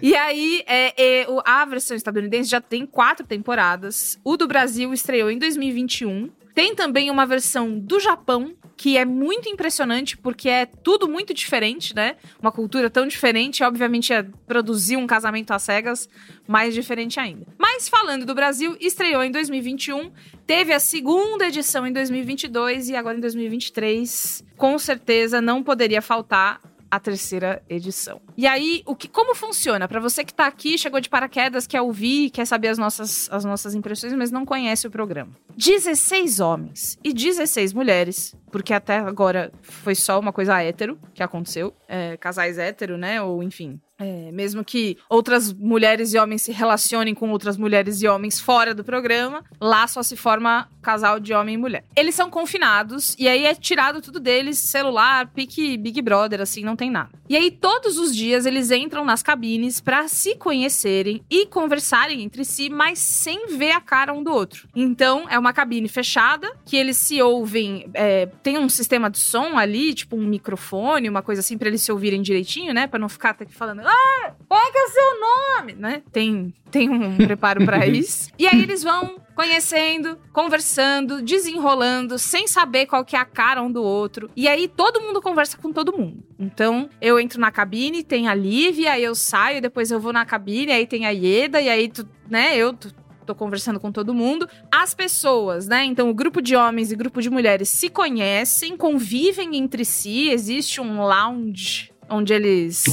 E 0.00 0.14
aí, 0.14 0.62
é, 0.68 1.22
é, 1.22 1.28
o- 1.28 1.42
a 1.44 1.64
versão 1.64 1.96
estadunidense 1.96 2.48
já 2.48 2.60
tem 2.60 2.86
quatro 2.86 3.26
temporadas. 3.26 4.16
O 4.22 4.36
do 4.36 4.46
Brasil 4.46 4.92
estreou 4.92 5.28
em 5.30 5.38
2021. 5.38 6.30
Tem 6.54 6.72
também 6.76 7.10
uma 7.10 7.26
versão 7.26 7.76
do 7.76 7.98
Japão, 7.98 8.54
que 8.76 8.96
é 8.96 9.04
muito 9.04 9.48
impressionante, 9.48 10.16
porque 10.16 10.48
é 10.48 10.66
tudo 10.66 11.08
muito 11.08 11.32
diferente, 11.32 11.94
né? 11.94 12.16
Uma 12.40 12.50
cultura 12.50 12.90
tão 12.90 13.06
diferente, 13.06 13.62
obviamente, 13.62 14.12
é 14.12 14.22
produzir 14.46 14.96
um 14.96 15.06
casamento 15.06 15.52
às 15.52 15.62
cegas 15.62 16.08
mais 16.46 16.74
diferente 16.74 17.18
ainda. 17.20 17.46
Mas 17.58 17.88
falando 17.88 18.26
do 18.26 18.34
Brasil, 18.34 18.76
estreou 18.80 19.22
em 19.22 19.30
2021, 19.30 20.10
teve 20.46 20.72
a 20.72 20.80
segunda 20.80 21.48
edição 21.48 21.86
em 21.86 21.92
2022 21.92 22.88
e 22.90 22.96
agora 22.96 23.16
em 23.16 23.20
2023, 23.20 24.44
com 24.56 24.78
certeza 24.78 25.40
não 25.40 25.62
poderia 25.62 26.02
faltar 26.02 26.60
a 26.90 27.00
terceira 27.00 27.60
edição. 27.68 28.20
E 28.36 28.46
aí, 28.46 28.82
o 28.86 28.94
que, 28.96 29.08
como 29.08 29.34
funciona? 29.34 29.86
Pra 29.86 30.00
você 30.00 30.24
que 30.24 30.34
tá 30.34 30.46
aqui, 30.46 30.76
chegou 30.76 31.00
de 31.00 31.08
paraquedas, 31.08 31.66
quer 31.66 31.80
ouvir, 31.80 32.30
quer 32.30 32.44
saber 32.44 32.68
as 32.68 32.78
nossas, 32.78 33.28
as 33.30 33.44
nossas 33.44 33.74
impressões, 33.74 34.12
mas 34.14 34.30
não 34.30 34.44
conhece 34.44 34.86
o 34.86 34.90
programa. 34.90 35.30
16 35.56 36.40
homens 36.40 36.98
e 37.04 37.12
16 37.12 37.72
mulheres, 37.72 38.34
porque 38.50 38.74
até 38.74 38.98
agora 38.98 39.52
foi 39.62 39.94
só 39.94 40.18
uma 40.18 40.32
coisa 40.32 40.60
hétero 40.60 40.98
que 41.14 41.22
aconteceu. 41.22 41.72
É, 41.88 42.16
casais 42.16 42.58
hétero, 42.58 42.96
né? 42.98 43.22
Ou 43.22 43.42
enfim. 43.42 43.80
é, 43.98 44.32
mesmo 44.32 44.64
que 44.64 44.98
outras 45.08 45.52
mulheres 45.52 46.12
e 46.12 46.18
homens 46.18 46.42
se 46.42 46.50
relacionem 46.50 47.14
com 47.14 47.30
outras 47.30 47.56
mulheres 47.56 48.02
e 48.02 48.08
homens 48.08 48.40
fora 48.40 48.74
do 48.74 48.82
programa, 48.82 49.44
lá 49.60 49.86
só 49.86 50.02
se 50.02 50.16
forma 50.16 50.68
casal 50.82 51.20
de 51.20 51.32
homem 51.32 51.54
e 51.54 51.58
mulher. 51.58 51.84
Eles 51.96 52.14
são 52.16 52.28
confinados 52.28 53.14
e 53.18 53.28
aí 53.28 53.46
é 53.46 53.54
tirado 53.54 54.02
tudo 54.02 54.18
deles, 54.18 54.58
celular, 54.58 55.28
pique 55.28 55.76
Big 55.76 56.02
Brother, 56.02 56.40
assim, 56.40 56.64
não 56.64 56.74
tem 56.74 56.90
nada. 56.90 57.10
E 57.28 57.36
aí 57.36 57.50
todos 57.50 57.96
os 57.96 58.14
dias 58.14 58.23
eles 58.30 58.70
entram 58.70 59.04
nas 59.04 59.22
cabines 59.22 59.80
pra 59.80 60.08
se 60.08 60.36
conhecerem 60.36 61.22
e 61.30 61.46
conversarem 61.46 62.22
entre 62.22 62.44
si, 62.44 62.68
mas 62.68 62.98
sem 62.98 63.56
ver 63.56 63.72
a 63.72 63.80
cara 63.80 64.12
um 64.12 64.22
do 64.22 64.32
outro. 64.32 64.68
Então 64.74 65.26
é 65.28 65.38
uma 65.38 65.52
cabine 65.52 65.88
fechada, 65.88 66.50
que 66.64 66.76
eles 66.76 66.96
se 66.96 67.20
ouvem. 67.22 67.90
é, 67.94 68.26
tem 68.42 68.58
um 68.58 68.68
sistema 68.68 69.10
de 69.10 69.18
som 69.18 69.56
ali, 69.58 69.94
tipo 69.94 70.16
um 70.16 70.26
microfone, 70.26 71.08
uma 71.08 71.22
coisa 71.22 71.40
assim, 71.40 71.58
pra 71.58 71.68
eles 71.68 71.82
se 71.82 71.92
ouvirem 71.92 72.22
direitinho, 72.22 72.72
né? 72.72 72.86
Pra 72.86 72.98
não 72.98 73.08
ficar 73.08 73.30
até 73.30 73.44
aqui 73.44 73.54
falando, 73.54 73.80
ah, 73.84 74.34
qual 74.48 74.60
é 74.60 74.70
que 74.70 74.78
é 74.78 74.82
o 74.84 74.88
seu 74.88 75.20
nome? 75.20 75.72
Né? 75.74 76.02
Tem, 76.12 76.54
tem 76.70 76.88
um 76.88 77.16
preparo 77.16 77.64
pra 77.64 77.84
isso. 77.86 78.30
E 78.38 78.46
aí 78.46 78.62
eles 78.62 78.82
vão 78.82 79.16
conhecendo, 79.34 80.18
conversando, 80.32 81.20
desenrolando, 81.22 82.18
sem 82.18 82.46
saber 82.46 82.86
qual 82.86 83.04
que 83.04 83.16
é 83.16 83.18
a 83.18 83.24
cara 83.24 83.62
um 83.62 83.70
do 83.70 83.82
outro. 83.82 84.30
E 84.36 84.46
aí 84.48 84.68
todo 84.68 85.00
mundo 85.00 85.20
conversa 85.20 85.56
com 85.58 85.72
todo 85.72 85.96
mundo. 85.96 86.22
Então, 86.38 86.88
eu 87.00 87.18
entro 87.18 87.40
na 87.40 87.50
cabine, 87.50 88.02
tem 88.02 88.28
a 88.28 88.34
Lívia, 88.34 88.92
aí 88.92 89.04
eu 89.04 89.14
saio, 89.14 89.60
depois 89.62 89.90
eu 89.90 90.00
vou 90.00 90.12
na 90.12 90.24
cabine, 90.24 90.72
aí 90.72 90.86
tem 90.86 91.06
a 91.06 91.10
Ieda, 91.10 91.60
e 91.60 91.68
aí, 91.68 91.88
tu, 91.88 92.06
né, 92.28 92.56
eu 92.56 92.72
tu- 92.72 92.92
tô 93.24 93.34
conversando 93.34 93.80
com 93.80 93.90
todo 93.90 94.12
mundo. 94.12 94.46
As 94.70 94.94
pessoas, 94.94 95.66
né? 95.66 95.82
Então, 95.84 96.10
o 96.10 96.14
grupo 96.14 96.42
de 96.42 96.54
homens 96.54 96.92
e 96.92 96.96
grupo 96.96 97.22
de 97.22 97.30
mulheres 97.30 97.70
se 97.70 97.88
conhecem, 97.88 98.76
convivem 98.76 99.56
entre 99.56 99.82
si, 99.82 100.28
existe 100.28 100.78
um 100.78 101.00
lounge 101.00 101.90
onde 102.14 102.32
eles 102.32 102.84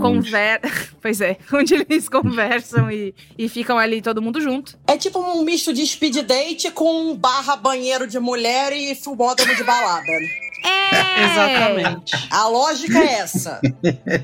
conversam. 0.00 0.70
pois 1.00 1.20
é, 1.20 1.36
onde 1.52 1.74
eles 1.74 2.08
conversam 2.08 2.90
e, 2.90 3.14
e 3.38 3.48
ficam 3.48 3.78
ali 3.78 4.02
todo 4.02 4.20
mundo 4.22 4.40
junto. 4.40 4.78
É 4.86 4.96
tipo 4.96 5.18
um 5.18 5.42
misto 5.42 5.72
de 5.72 5.86
speed 5.86 6.18
date 6.22 6.70
com 6.70 7.14
barra 7.16 7.56
banheiro 7.56 8.06
de 8.06 8.18
mulher 8.18 8.72
e 8.72 8.94
fumódromo 8.94 9.54
de 9.54 9.64
balada. 9.64 10.06
É! 10.64 10.96
Exatamente. 11.24 12.12
A 12.30 12.48
lógica 12.48 12.98
é 12.98 13.12
essa. 13.20 13.60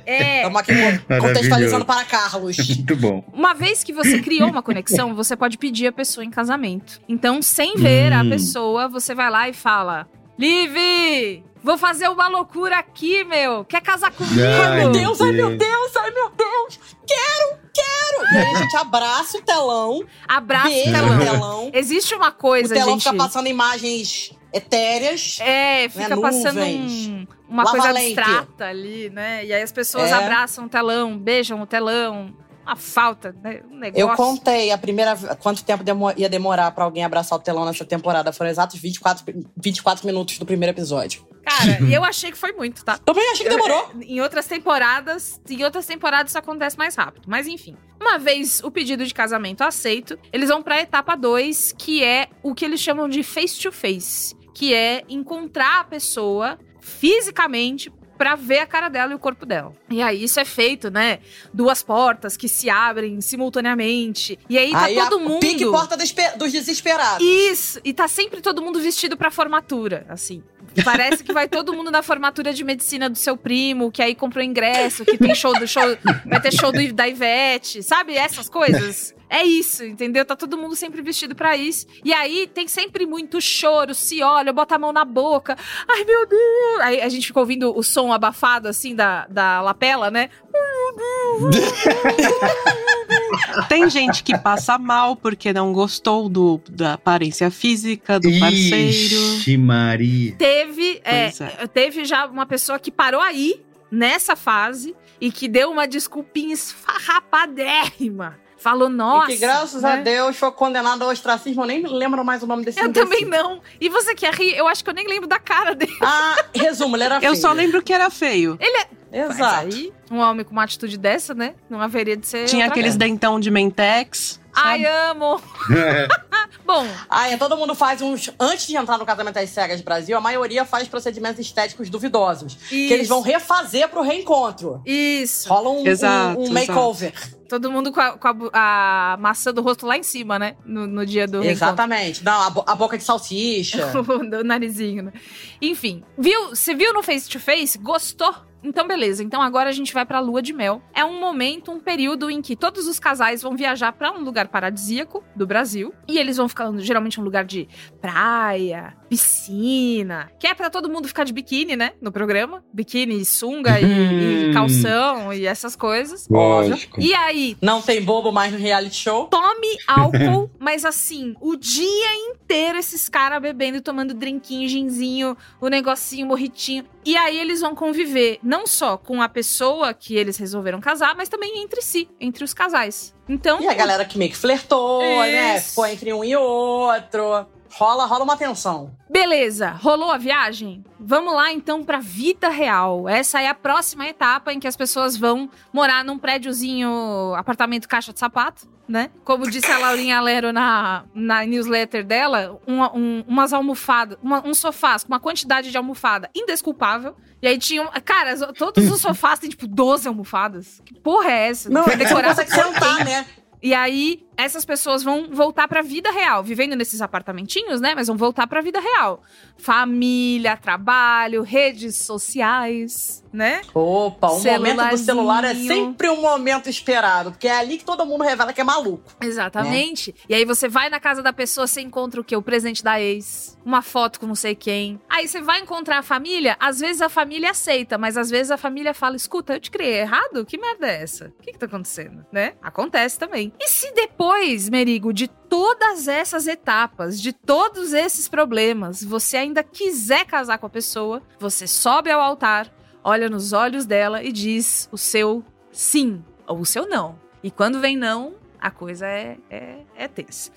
É. 0.05 0.39
Estamos 0.39 0.61
aqui 0.61 0.73
contextualizando 1.21 1.85
para 1.85 2.05
Carlos. 2.05 2.57
Muito 2.57 2.97
bom. 2.97 3.25
Uma 3.33 3.55
vez 3.55 3.83
que 3.85 3.93
você 3.93 4.21
criou 4.21 4.49
uma 4.51 4.63
conexão, 4.63 5.15
você 5.15 5.37
pode 5.37 5.57
pedir 5.59 5.87
a 5.87 5.93
pessoa 5.93 6.25
em 6.25 6.31
casamento. 6.31 7.01
Então, 7.09 7.41
sem 7.41 7.77
ver 7.77 8.13
a 8.13 8.23
Hum. 8.23 8.31
pessoa, 8.31 8.89
você 8.89 9.15
vai 9.15 9.31
lá 9.31 9.49
e 9.49 9.53
fala: 9.53 10.07
Liv, 10.39 11.43
vou 11.63 11.79
fazer 11.79 12.09
uma 12.09 12.29
loucura 12.29 12.79
aqui, 12.79 13.25
meu. 13.25 13.65
Quer 13.65 13.81
casar 13.81 14.11
comigo? 14.13 14.41
Ai, 14.41 14.81
Meu 14.81 14.91
Deus, 14.93 15.21
ai 15.21 15.33
meu 15.33 15.57
Deus. 15.57 15.97
Ai 15.97 16.11
meu 16.11 16.31
Deus. 16.31 16.81
Quero, 17.07 17.59
quero. 17.75 18.35
E 18.35 18.37
aí 18.39 18.55
a 18.55 18.59
gente 18.59 18.77
abraça 18.77 19.39
o 19.39 19.43
telão. 19.43 20.05
Abraça 20.27 20.69
o 20.69 20.83
telão. 20.93 21.17
o 21.17 21.19
telão. 21.25 21.71
Existe 21.75 22.15
uma 22.15 22.29
O 22.29 22.33
coisa, 22.33 22.75
telão 22.75 22.93
gente. 22.93 23.05
fica 23.05 23.17
passando 23.17 23.47
imagens 23.49 24.33
etéreas. 24.53 25.39
É, 25.41 25.89
fica 25.89 26.15
né, 26.17 26.23
passando 26.23 26.61
um- 26.61 27.27
uma 27.49 27.65
Lava 27.65 27.77
coisa 27.79 27.93
lente. 27.93 28.19
abstrata 28.19 28.65
ali, 28.67 29.11
né? 29.11 29.45
E 29.45 29.53
aí 29.53 29.63
as 29.63 29.73
pessoas 29.73 30.11
É. 30.11 30.13
abraçam 30.13 30.65
o 30.65 30.69
telão, 30.69 31.19
beijam 31.19 31.61
o 31.61 31.67
telão. 31.67 32.35
Uma 32.65 32.77
falta, 32.77 33.35
né? 33.43 33.61
Um 33.69 33.77
negócio. 33.77 34.01
Eu 34.09 34.15
contei 34.17 34.71
a 34.71 34.79
primeira 34.79 35.17
quanto 35.41 35.65
tempo 35.65 35.83
demo- 35.83 36.13
ia 36.17 36.29
demorar 36.29 36.71
pra 36.71 36.85
alguém 36.85 37.05
abraçar 37.05 37.37
o 37.37 37.43
telão 37.43 37.65
nessa 37.65 37.85
temporada. 37.85 38.33
Foram 38.33 38.51
exatos 38.53 38.79
24, 38.79 39.25
24 39.57 40.07
minutos 40.07 40.39
do 40.39 40.47
primeiro 40.47 40.73
episódio. 40.73 41.27
Cara, 41.45 41.81
e 41.83 41.93
eu 41.93 42.05
achei 42.05 42.31
que 42.31 42.39
foi 42.39 42.53
muito, 42.53 42.85
tá? 42.85 42.99
Também 42.99 43.31
achei 43.33 43.45
que 43.47 43.51
demorou. 43.55 43.91
Eu- 43.95 44.03
em 44.03 44.21
outras 44.21 44.47
temporadas, 44.47 45.41
em 45.49 45.65
outras 45.65 45.85
temporadas 45.87 46.31
isso 46.31 46.39
acontece 46.39 46.79
mais 46.79 46.95
rápido. 46.95 47.25
Mas 47.27 47.47
enfim. 47.47 47.77
Uma 48.01 48.19
vez 48.19 48.61
o 48.65 48.71
pedido 48.71 49.05
de 49.05 49.13
casamento 49.15 49.63
aceito, 49.63 50.19
eles 50.33 50.49
vão 50.49 50.63
pra 50.63 50.81
etapa 50.81 51.17
2, 51.17 51.73
que 51.77 52.03
é 52.03 52.29
o 52.43 52.55
que 52.55 52.65
eles 52.65 52.81
chamam 52.81 53.09
de 53.09 53.23
face 53.23 53.61
to 53.61 53.71
face, 53.73 54.35
que 54.55 54.73
é 54.75 55.03
encontrar 55.09 55.81
a 55.81 55.85
pessoa 55.85 56.59
fisicamente 56.81 57.93
pra 58.23 58.37
ver 58.37 58.61
a 58.61 58.67
cara 58.67 58.89
dela 58.89 59.11
e 59.11 59.17
o 59.17 59.19
corpo 59.19 59.45
dela. 59.45 59.75
E 59.91 60.01
aí 60.01 60.23
isso 60.23 60.39
é 60.39 60.45
feito, 60.45 60.93
né? 60.93 61.19
Duas 61.53 61.83
portas 61.83 62.37
que 62.37 62.49
se 62.49 62.71
abrem 62.71 63.21
simultaneamente. 63.21 64.39
E 64.49 64.57
aí 64.57 64.71
tá 64.71 64.85
Aí 64.85 64.95
todo 64.95 65.19
mundo 65.19 65.41
pique 65.41 65.67
porta 65.67 65.97
dos 65.97 66.53
desesperados. 66.53 67.27
isso! 67.27 67.81
E 67.85 67.93
tá 67.93 68.07
sempre 68.07 68.41
todo 68.41 68.63
mundo 68.63 68.79
vestido 68.79 69.17
pra 69.17 69.29
formatura, 69.29 70.07
assim. 70.09 70.41
Parece 70.85 71.25
que 71.25 71.33
vai 71.33 71.49
todo 71.49 71.73
mundo 71.73 71.91
na 71.91 72.01
formatura 72.01 72.55
de 72.55 72.63
medicina 72.63 73.11
do 73.11 73.19
seu 73.19 73.37
primo, 73.37 73.91
que 73.91 74.01
aí 74.01 74.15
comprou 74.15 74.45
ingresso, 74.45 75.05
que 75.05 75.19
tem 75.19 75.35
show 75.35 75.53
do 75.59 75.67
show. 75.67 75.83
Vai 76.25 76.41
ter 76.41 76.53
show 76.53 76.71
do, 76.71 76.93
da 76.93 77.09
Ivete, 77.09 77.83
sabe? 77.83 78.15
Essas 78.15 78.49
coisas. 78.49 79.13
É 79.33 79.43
isso, 79.45 79.83
entendeu? 79.83 80.25
Tá 80.27 80.37
todo 80.37 80.59
mundo 80.59 80.77
sempre 80.77 81.01
vestido 81.01 81.35
pra 81.35 81.57
isso. 81.57 81.87
E 82.05 82.13
aí 82.13 82.47
tem 82.47 82.69
sempre 82.69 83.07
muito 83.07 83.41
choro, 83.41 83.95
se 83.95 84.23
olha, 84.23 84.53
bota 84.53 84.75
a 84.75 84.79
mão 84.79 84.93
na 84.93 85.07
boca. 85.07 85.57
Ai, 85.89 86.05
meu 86.05 86.27
Deus! 86.27 86.81
Aí 86.83 87.01
a 87.01 87.09
gente 87.09 87.29
fica 87.29 87.41
ouvindo 87.41 87.75
o 87.75 87.83
som 87.83 88.13
abafado, 88.13 88.69
assim, 88.69 88.95
da, 88.95 89.27
da 89.29 89.63
lapela, 89.63 90.11
né? 90.11 90.29
Tem 93.71 93.89
gente 93.89 94.23
que 94.23 94.37
passa 94.37 94.77
mal 94.77 95.17
porque 95.17 95.51
não 95.51 95.73
gostou 95.73 96.29
do, 96.29 96.61
da 96.69 96.93
aparência 96.93 97.51
física 97.51 98.21
do 98.21 98.29
parceiro. 98.39 98.91
Ixi, 98.91 99.57
Maria. 99.57 100.35
Teve, 100.37 101.01
é, 101.03 101.29
é. 101.29 101.67
teve 101.73 102.05
já 102.05 102.27
uma 102.27 102.45
pessoa 102.45 102.79
que 102.79 102.91
parou 102.91 103.23
aí, 103.23 103.63
nessa 103.91 104.37
fase, 104.37 104.95
e 105.19 105.33
que 105.33 105.49
deu 105.49 105.71
uma 105.71 105.89
desculpinha 105.89 106.53
esfarrapadérrima. 106.53 108.42
Falou, 108.63 108.89
nossa. 108.89 109.33
e 109.33 109.35
que 109.35 109.41
graças 109.41 109.83
né? 109.83 109.93
a 109.93 109.97
Deus 109.97 110.37
foi 110.37 110.53
condenado 110.53 111.03
ao 111.03 111.11
ostracismo. 111.11 111.63
Eu 111.63 111.67
nem 111.67 111.83
lembro 111.85 112.25
mais 112.25 112.45
o 112.45 112.47
nome 112.47 112.65
desse 112.65 112.79
Eu 112.79 112.87
imbecil. 112.87 113.09
também 113.09 113.25
não. 113.25 113.61
E 113.81 113.89
você 113.89 114.15
quer 114.15 114.33
rir? 114.33 114.57
Eu 114.57 114.69
acho 114.69 114.85
que 114.85 114.91
eu 114.91 114.95
nem 114.95 115.05
lembro 115.09 115.27
da 115.27 115.41
cara 115.41 115.75
dele. 115.75 115.97
Ah, 116.01 116.45
resumo, 116.55 116.97
ele 116.97 117.03
era 117.03 117.19
feio. 117.19 117.31
Eu 117.31 117.35
só 117.35 117.53
lembro 117.53 117.83
que 117.83 117.93
era 117.93 118.09
feio. 118.09 118.57
Ele 118.61 118.77
é. 118.79 118.87
Exato. 119.25 119.67
Mas 119.67 119.75
aí, 119.75 119.93
um 120.11 120.19
homem 120.19 120.45
com 120.45 120.53
uma 120.53 120.63
atitude 120.63 120.97
dessa, 120.97 121.35
né? 121.35 121.55
Não 121.69 121.81
haveria 121.81 122.17
de 122.17 122.27
ser. 122.27 122.47
Tinha 122.47 122.67
aqueles 122.67 122.97
dentão 122.97 123.41
de 123.41 123.51
mentex. 123.51 124.41
Ai, 124.55 124.85
amo. 124.85 125.41
Bom, 126.65 126.87
Ah, 127.09 127.29
é, 127.29 127.37
todo 127.37 127.57
mundo 127.57 127.75
faz 127.75 128.01
uns. 128.03 128.31
Antes 128.39 128.67
de 128.67 128.77
entrar 128.77 128.99
no 128.99 129.05
casamento 129.07 129.37
às 129.39 129.51
cegas 129.51 129.81
Brasil, 129.81 130.17
a 130.17 130.21
maioria 130.21 130.65
faz 130.65 130.87
procedimentos 130.89 131.41
estéticos 131.41 131.89
duvidosos. 131.91 132.55
Que 132.69 132.93
eles 132.93 133.09
vão 133.09 133.21
refazer 133.21 133.89
pro 133.89 134.03
reencontro. 134.03 134.81
Isso. 134.87 135.49
Rola 135.49 135.71
um, 135.71 135.87
Exato, 135.87 136.41
um, 136.41 136.45
um 136.45 136.53
makeover. 136.53 137.13
todo 137.49 137.71
mundo 137.71 137.91
com, 137.93 138.01
a, 138.01 138.13
com 138.19 138.29
a 138.53 139.13
a 139.13 139.17
maçã 139.19 139.53
do 139.53 139.61
rosto 139.63 139.87
lá 139.87 139.97
em 139.97 140.03
cima, 140.03 140.39
né? 140.39 140.57
No, 140.65 140.87
no 140.87 141.05
dia 141.07 141.27
do 141.27 141.41
reencontro. 141.41 141.67
Exatamente. 141.67 142.25
Não, 142.25 142.41
a, 142.43 142.51
bo- 142.51 142.65
a 142.67 142.75
boca 142.75 142.97
de 142.97 143.05
salsicha. 143.05 143.93
do 144.31 144.45
narizinho, 144.45 145.03
né? 145.05 145.13
Enfim, 145.61 146.03
viu? 146.17 146.51
Você 146.51 146.75
viu 146.75 146.93
no 146.93 147.03
Face 147.03 147.29
to 147.29 147.41
Face? 147.41 147.77
Gostou? 147.79 148.35
Então, 148.63 148.87
beleza. 148.87 149.23
Então, 149.23 149.43
agora 149.43 149.69
a 149.71 149.73
gente 149.73 149.93
vai 149.93 150.05
pra 150.07 150.21
lua 150.21 150.41
de 150.43 150.53
mel. 150.53 150.83
É 150.95 151.05
um 151.05 151.19
momento, 151.19 151.71
um 151.73 151.81
período 151.81 152.31
em 152.31 152.41
que 152.41 152.55
todos 152.57 152.87
os 152.87 152.99
casais 152.99 153.43
vão 153.43 153.57
viajar 153.57 153.93
pra 153.93 154.13
um 154.13 154.21
lugar 154.23 154.49
paradisíaco 154.49 155.23
do 155.35 155.47
Brasil. 155.47 155.93
E 156.09 156.19
eles 156.19 156.37
vão 156.37 156.49
ficando, 156.49 156.81
geralmente, 156.81 157.21
um 157.21 157.25
lugar 157.25 157.45
de 157.45 157.69
praia, 158.01 158.95
piscina. 159.09 160.31
Que 160.39 160.47
é 160.47 160.55
pra 160.55 160.71
todo 160.71 160.89
mundo 160.89 161.09
ficar 161.09 161.25
de 161.25 161.33
biquíni, 161.33 161.77
né? 161.77 161.93
No 162.01 162.13
programa. 162.13 162.63
Biquíni, 162.73 163.25
sunga 163.25 163.81
e, 163.81 164.51
e 164.51 164.53
calção 164.53 165.33
e 165.33 165.47
essas 165.47 165.75
coisas. 165.77 166.29
Lógico. 166.29 167.01
E 167.01 167.15
aí, 167.15 167.57
Não 167.61 167.81
tem 167.83 168.03
bobo 168.03 168.31
mais 168.33 168.53
no 168.53 168.59
reality 168.59 168.95
show. 168.97 169.27
tome 169.27 169.77
álcool, 169.87 170.51
mas 170.59 170.85
assim, 170.85 171.35
o 171.41 171.57
dia 171.57 172.15
inteiro 172.31 172.79
esses 172.79 173.09
caras 173.09 173.41
bebendo 173.41 173.79
e 173.79 173.81
tomando 173.81 174.15
drinquinho, 174.15 174.69
ginzinho, 174.69 175.37
o 175.61 175.69
negocinho, 175.69 176.27
morritinho. 176.27 176.85
E 177.05 177.17
aí 177.17 177.39
eles 177.39 177.61
vão 177.61 177.75
conviver 177.75 178.39
não 178.43 178.67
só 178.67 178.97
com 178.97 179.21
a 179.21 179.29
pessoa 179.29 179.93
que 179.93 180.15
eles 180.17 180.37
resolveram 180.37 180.81
casar, 180.81 181.15
mas 181.17 181.29
também 181.29 181.63
entre 181.63 181.83
si, 181.83 182.09
entre 182.21 182.45
os 182.45 182.55
casais. 182.55 183.15
Então, 183.29 183.61
E 183.61 183.69
a 183.69 183.75
galera 183.75 184.05
que 184.05 184.19
meio 184.19 184.31
que 184.31 184.37
flertou, 184.37 185.01
né? 185.01 185.57
Isso. 185.57 185.71
Ficou 185.71 185.87
entre 185.87 186.13
um 186.13 186.23
e 186.25 186.37
outro. 186.37 187.47
Rola, 187.75 188.05
rola 188.05 188.23
uma 188.23 188.37
tensão. 188.37 188.95
Beleza, 189.09 189.71
rolou 189.71 190.11
a 190.11 190.19
viagem? 190.19 190.85
Vamos 191.01 191.35
lá 191.35 191.51
então 191.51 191.83
pra 191.83 191.99
vida 191.99 192.51
real. 192.51 193.09
Essa 193.09 193.41
é 193.41 193.49
a 193.49 193.55
próxima 193.55 194.07
etapa 194.07 194.53
em 194.53 194.61
que 194.61 194.69
as 194.69 194.77
pessoas 194.77 195.17
vão 195.17 195.49
morar 195.73 196.05
num 196.05 196.19
prédiozinho, 196.19 197.35
apartamento 197.35 197.89
caixa 197.89 198.13
de 198.13 198.19
sapato, 198.19 198.69
né? 198.89 199.11
Como 199.25 199.49
disse 199.51 199.71
a 199.71 199.79
Laurinha 199.79 200.21
Lero 200.21 200.53
na, 200.53 201.05
na 201.15 201.45
newsletter 201.47 202.05
dela, 202.05 202.61
um- 202.67 202.83
um- 202.83 203.25
umas 203.27 203.53
almofadas, 203.53 204.19
uma, 204.23 204.47
um 204.47 204.53
sofás 204.55 205.05
com 205.05 205.13
uma 205.13 205.21
quantidade 205.21 205.71
de 205.71 205.77
almofada 205.77 206.29
indesculpável. 206.35 207.17
E 207.41 207.47
aí 207.47 207.59
tinham. 207.59 207.89
Cara, 208.05 208.37
todos 208.53 208.91
os 208.91 209.01
sofás 209.01 209.39
têm 209.39 209.51
tipo 209.51 209.67
12 209.67 210.07
almofadas. 210.07 210.81
Que 210.85 210.95
porra 210.95 211.31
é 211.31 211.49
essa? 211.49 211.71
Não, 211.71 211.85
Foi 211.85 211.97
você 211.97 212.15
não 212.15 212.23
consegue 212.23 212.51
sentar, 212.51 213.05
né? 213.05 213.27
E 213.63 213.73
aí, 213.75 214.27
essas 214.37 214.65
pessoas 214.65 215.03
vão 215.03 215.29
voltar 215.31 215.69
pra 215.69 215.83
vida 215.83 216.11
real, 216.11 216.43
vivendo 216.43 216.75
nesses 216.75 217.01
apartamentinhos, 217.01 217.81
né? 217.81 217.95
Mas 217.95 218.09
vão 218.09 218.17
voltar 218.17 218.47
pra 218.47 218.61
vida 218.61 218.81
real. 218.81 219.23
Família, 219.59 220.57
trabalho, 220.57 221.43
redes 221.43 221.97
sociais, 221.97 223.23
né? 223.33 223.61
Opa, 223.75 224.31
o 224.31 224.43
momento 224.43 224.89
do 224.89 224.99
celular 224.99 225.45
é 225.45 225.55
sempre 225.55 226.09
um 226.09 226.21
momento 226.21 226.69
esperado, 226.69 227.33
porque 227.33 227.47
é 227.47 227.57
ali 227.57 227.79
que 227.79 227.85
todo 227.85 228.07
mundo 228.07 228.25
revela 228.25 228.53
que 228.53 228.61
é 228.61 228.65
maluco. 228.65 229.13
Exatamente. 229.21 230.15
E 230.29 230.35
aí 230.35 230.45
você 230.45 230.69
vai 230.69 230.89
na 230.89 230.99
casa 230.99 231.23
da 231.23 231.33
pessoa, 231.33 231.67
você 231.67 231.81
encontra 231.81 232.21
o 232.21 232.25
quê? 232.25 232.35
O 232.35 232.43
presente 232.43 232.83
da 232.83 233.01
ex, 233.01 233.59
uma 233.65 233.83
foto 233.83 234.19
com 234.19 234.27
não 234.27 234.35
sei 234.35 234.55
quem. 234.55 235.01
Aí 235.09 235.29
você 235.29 235.41
vai 235.41 235.61
encontrar 235.61 235.99
a 235.99 236.03
família, 236.03 236.57
às 236.59 236.81
vezes 236.81 237.03
a 237.03 237.09
família 237.09 237.51
aceita, 237.51 237.99
mas 237.99 238.17
às 238.17 238.31
vezes 238.31 238.51
a 238.51 238.57
família 238.57 238.95
fala: 238.95 239.15
escuta, 239.17 239.55
eu 239.55 239.61
te 239.61 239.71
criei 239.71 240.01
errado? 240.01 240.45
Que 240.45 240.59
merda 240.59 240.89
é 240.89 241.03
essa? 241.03 241.33
O 241.39 241.43
que, 241.43 241.53
que 241.53 241.59
tá 241.59 241.67
acontecendo? 241.67 242.25
Né? 242.33 242.55
Acontece 242.63 243.19
também. 243.19 243.53
E 243.61 243.69
se 243.69 243.93
depois 243.93 244.22
depois, 244.23 244.69
Merigo, 244.69 245.13
de 245.13 245.27
todas 245.27 246.07
essas 246.07 246.47
etapas, 246.47 247.21
de 247.21 247.33
todos 247.33 247.93
esses 247.93 248.29
problemas, 248.29 249.03
você 249.03 249.37
ainda 249.37 249.65
quiser 249.65 250.25
casar 250.25 250.59
com 250.59 250.67
a 250.67 250.71
pessoa, 250.71 251.21
você 251.41 251.67
sobe 251.67 252.09
ao 252.09 252.21
altar, 252.21 252.73
olha 253.03 253.29
nos 253.29 253.53
olhos 253.53 253.85
dela 253.85 254.23
e 254.23 254.31
diz 254.31 254.89
o 254.93 254.97
seu 254.97 255.45
sim 255.73 256.23
ou 256.47 256.61
o 256.61 256.65
seu 256.65 256.89
não. 256.89 257.19
E 257.43 257.51
quando 257.51 257.81
vem 257.81 257.97
não, 257.97 258.35
a 258.63 258.71
coisa 258.71 259.07
é, 259.07 259.37
é, 259.51 259.75
é 259.97 260.09
tensa. 260.09 260.53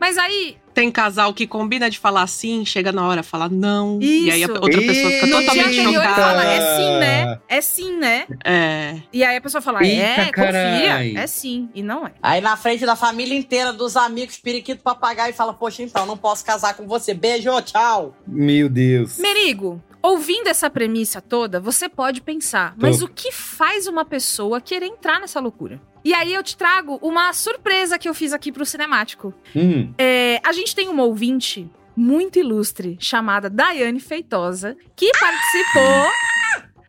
Mas 0.00 0.16
aí. 0.16 0.56
Tem 0.72 0.90
casal 0.90 1.34
que 1.34 1.46
combina 1.46 1.90
de 1.90 1.98
falar 1.98 2.26
sim, 2.26 2.64
chega 2.64 2.90
na 2.90 3.06
hora 3.06 3.22
fala 3.22 3.46
não. 3.46 3.98
Isso. 4.00 4.26
E 4.26 4.30
aí 4.30 4.42
a 4.42 4.48
outra 4.48 4.80
pessoa 4.80 5.10
fica 5.10 5.26
totalmente 5.28 5.82
chocada. 5.82 6.14
fala, 6.14 6.44
é 6.46 6.76
sim, 6.76 6.98
né? 6.98 7.40
É 7.46 7.60
sim, 7.60 7.96
né? 7.98 8.26
É. 8.42 8.96
E 9.12 9.22
aí 9.22 9.36
a 9.36 9.40
pessoa 9.40 9.60
fala, 9.60 9.84
Eita, 9.84 10.02
é, 10.02 10.30
carai. 10.30 11.02
confia, 11.02 11.22
é 11.22 11.26
sim. 11.26 11.68
E 11.74 11.82
não 11.82 12.06
é. 12.06 12.12
Aí 12.22 12.40
na 12.40 12.56
frente 12.56 12.86
da 12.86 12.96
família 12.96 13.36
inteira, 13.36 13.70
dos 13.70 13.98
amigos, 13.98 14.38
periquito, 14.38 14.82
papagaio, 14.82 15.34
fala: 15.34 15.52
Poxa, 15.52 15.82
então, 15.82 16.06
não 16.06 16.16
posso 16.16 16.42
casar 16.42 16.74
com 16.74 16.86
você. 16.86 17.12
Beijo, 17.12 17.50
tchau. 17.60 18.16
Meu 18.26 18.70
Deus. 18.70 19.18
Merigo, 19.18 19.78
ouvindo 20.02 20.48
essa 20.48 20.68
premissa 20.68 21.20
toda, 21.20 21.60
você 21.60 21.88
pode 21.88 22.20
pensar, 22.20 22.74
mas 22.76 23.02
o 23.02 23.08
que 23.08 23.30
faz 23.30 23.86
uma 23.86 24.04
pessoa 24.04 24.60
querer 24.60 24.86
entrar 24.86 25.20
nessa 25.20 25.40
loucura? 25.40 25.80
E 26.04 26.12
aí 26.12 26.34
eu 26.34 26.42
te 26.42 26.56
trago 26.56 26.98
uma 27.00 27.32
surpresa 27.32 27.98
que 27.98 28.08
eu 28.08 28.14
fiz 28.14 28.32
aqui 28.32 28.50
pro 28.50 28.66
cinemático. 28.66 29.32
Hum. 29.54 29.94
É, 29.96 30.40
a 30.44 30.52
gente 30.52 30.74
tem 30.74 30.88
uma 30.88 31.04
ouvinte 31.04 31.70
muito 31.96 32.38
ilustre 32.38 32.96
chamada 32.98 33.48
Daiane 33.48 34.00
Feitosa, 34.00 34.76
que 34.96 35.10
participou 35.12 36.10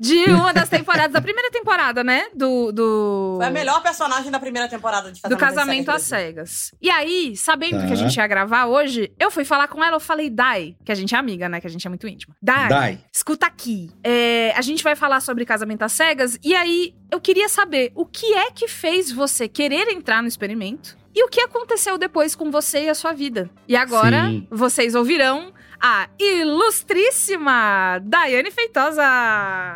de 0.03 0.31
uma 0.31 0.53
das 0.53 0.67
temporadas, 0.67 1.13
da 1.13 1.21
primeira 1.21 1.49
temporada, 1.49 2.03
né? 2.03 2.25
Do. 2.35 2.71
do... 2.71 3.35
Foi 3.37 3.47
a 3.47 3.51
melhor 3.51 3.81
personagem 3.81 4.29
da 4.29 4.39
primeira 4.39 4.67
temporada 4.67 5.11
de 5.11 5.21
Do 5.21 5.37
Casamento, 5.37 5.89
às 5.89 5.95
às 5.97 6.01
cegas. 6.03 6.71
E 6.81 6.89
aí, 6.89 7.35
sabendo 7.37 7.79
Tá. 7.79 7.87
que 7.87 7.93
a 7.93 7.95
gente 7.95 8.15
ia 8.17 8.27
gravar 8.27 8.65
hoje, 8.65 9.11
eu 9.17 9.31
fui 9.31 9.45
falar 9.45 9.67
com 9.67 9.83
ela, 9.83 9.95
eu 9.95 9.99
falei, 9.99 10.29
Dai, 10.29 10.75
que 10.83 10.91
a 10.91 10.95
gente 10.95 11.15
é 11.15 11.17
amiga, 11.17 11.47
né? 11.47 11.61
Que 11.61 11.67
a 11.67 11.69
gente 11.69 11.85
é 11.85 11.89
muito 11.89 12.07
íntima. 12.07 12.35
Dai, 12.41 12.69
Dai. 12.69 12.99
escuta 13.11 13.45
aqui. 13.45 13.89
É, 14.03 14.53
a 14.55 14.61
gente 14.61 14.83
vai 14.83 14.95
falar 14.95 15.21
sobre 15.21 15.45
casamento 15.45 15.83
às 15.83 15.93
cegas, 15.93 16.37
e 16.43 16.53
aí 16.53 16.93
eu 17.09 17.21
queria 17.21 17.47
saber 17.47 17.91
o 17.95 18.05
que 18.05 18.33
é 18.33 18.51
que 18.51 18.67
fez 18.67 19.11
você 19.11 19.47
querer 19.47 19.87
entrar 19.89 20.21
no 20.21 20.27
experimento 20.27 20.97
e 21.15 21.23
o 21.23 21.29
que 21.29 21.39
aconteceu 21.41 21.97
depois 21.97 22.35
com 22.35 22.49
você 22.51 22.85
e 22.85 22.89
a 22.89 22.95
sua 22.95 23.13
vida. 23.13 23.49
E 23.67 23.75
agora 23.75 24.25
Sim. 24.27 24.47
vocês 24.49 24.95
ouvirão 24.95 25.53
a 25.83 26.07
ilustríssima 26.17 27.99
Daiane 28.01 28.49
Feitosa. 28.51 29.03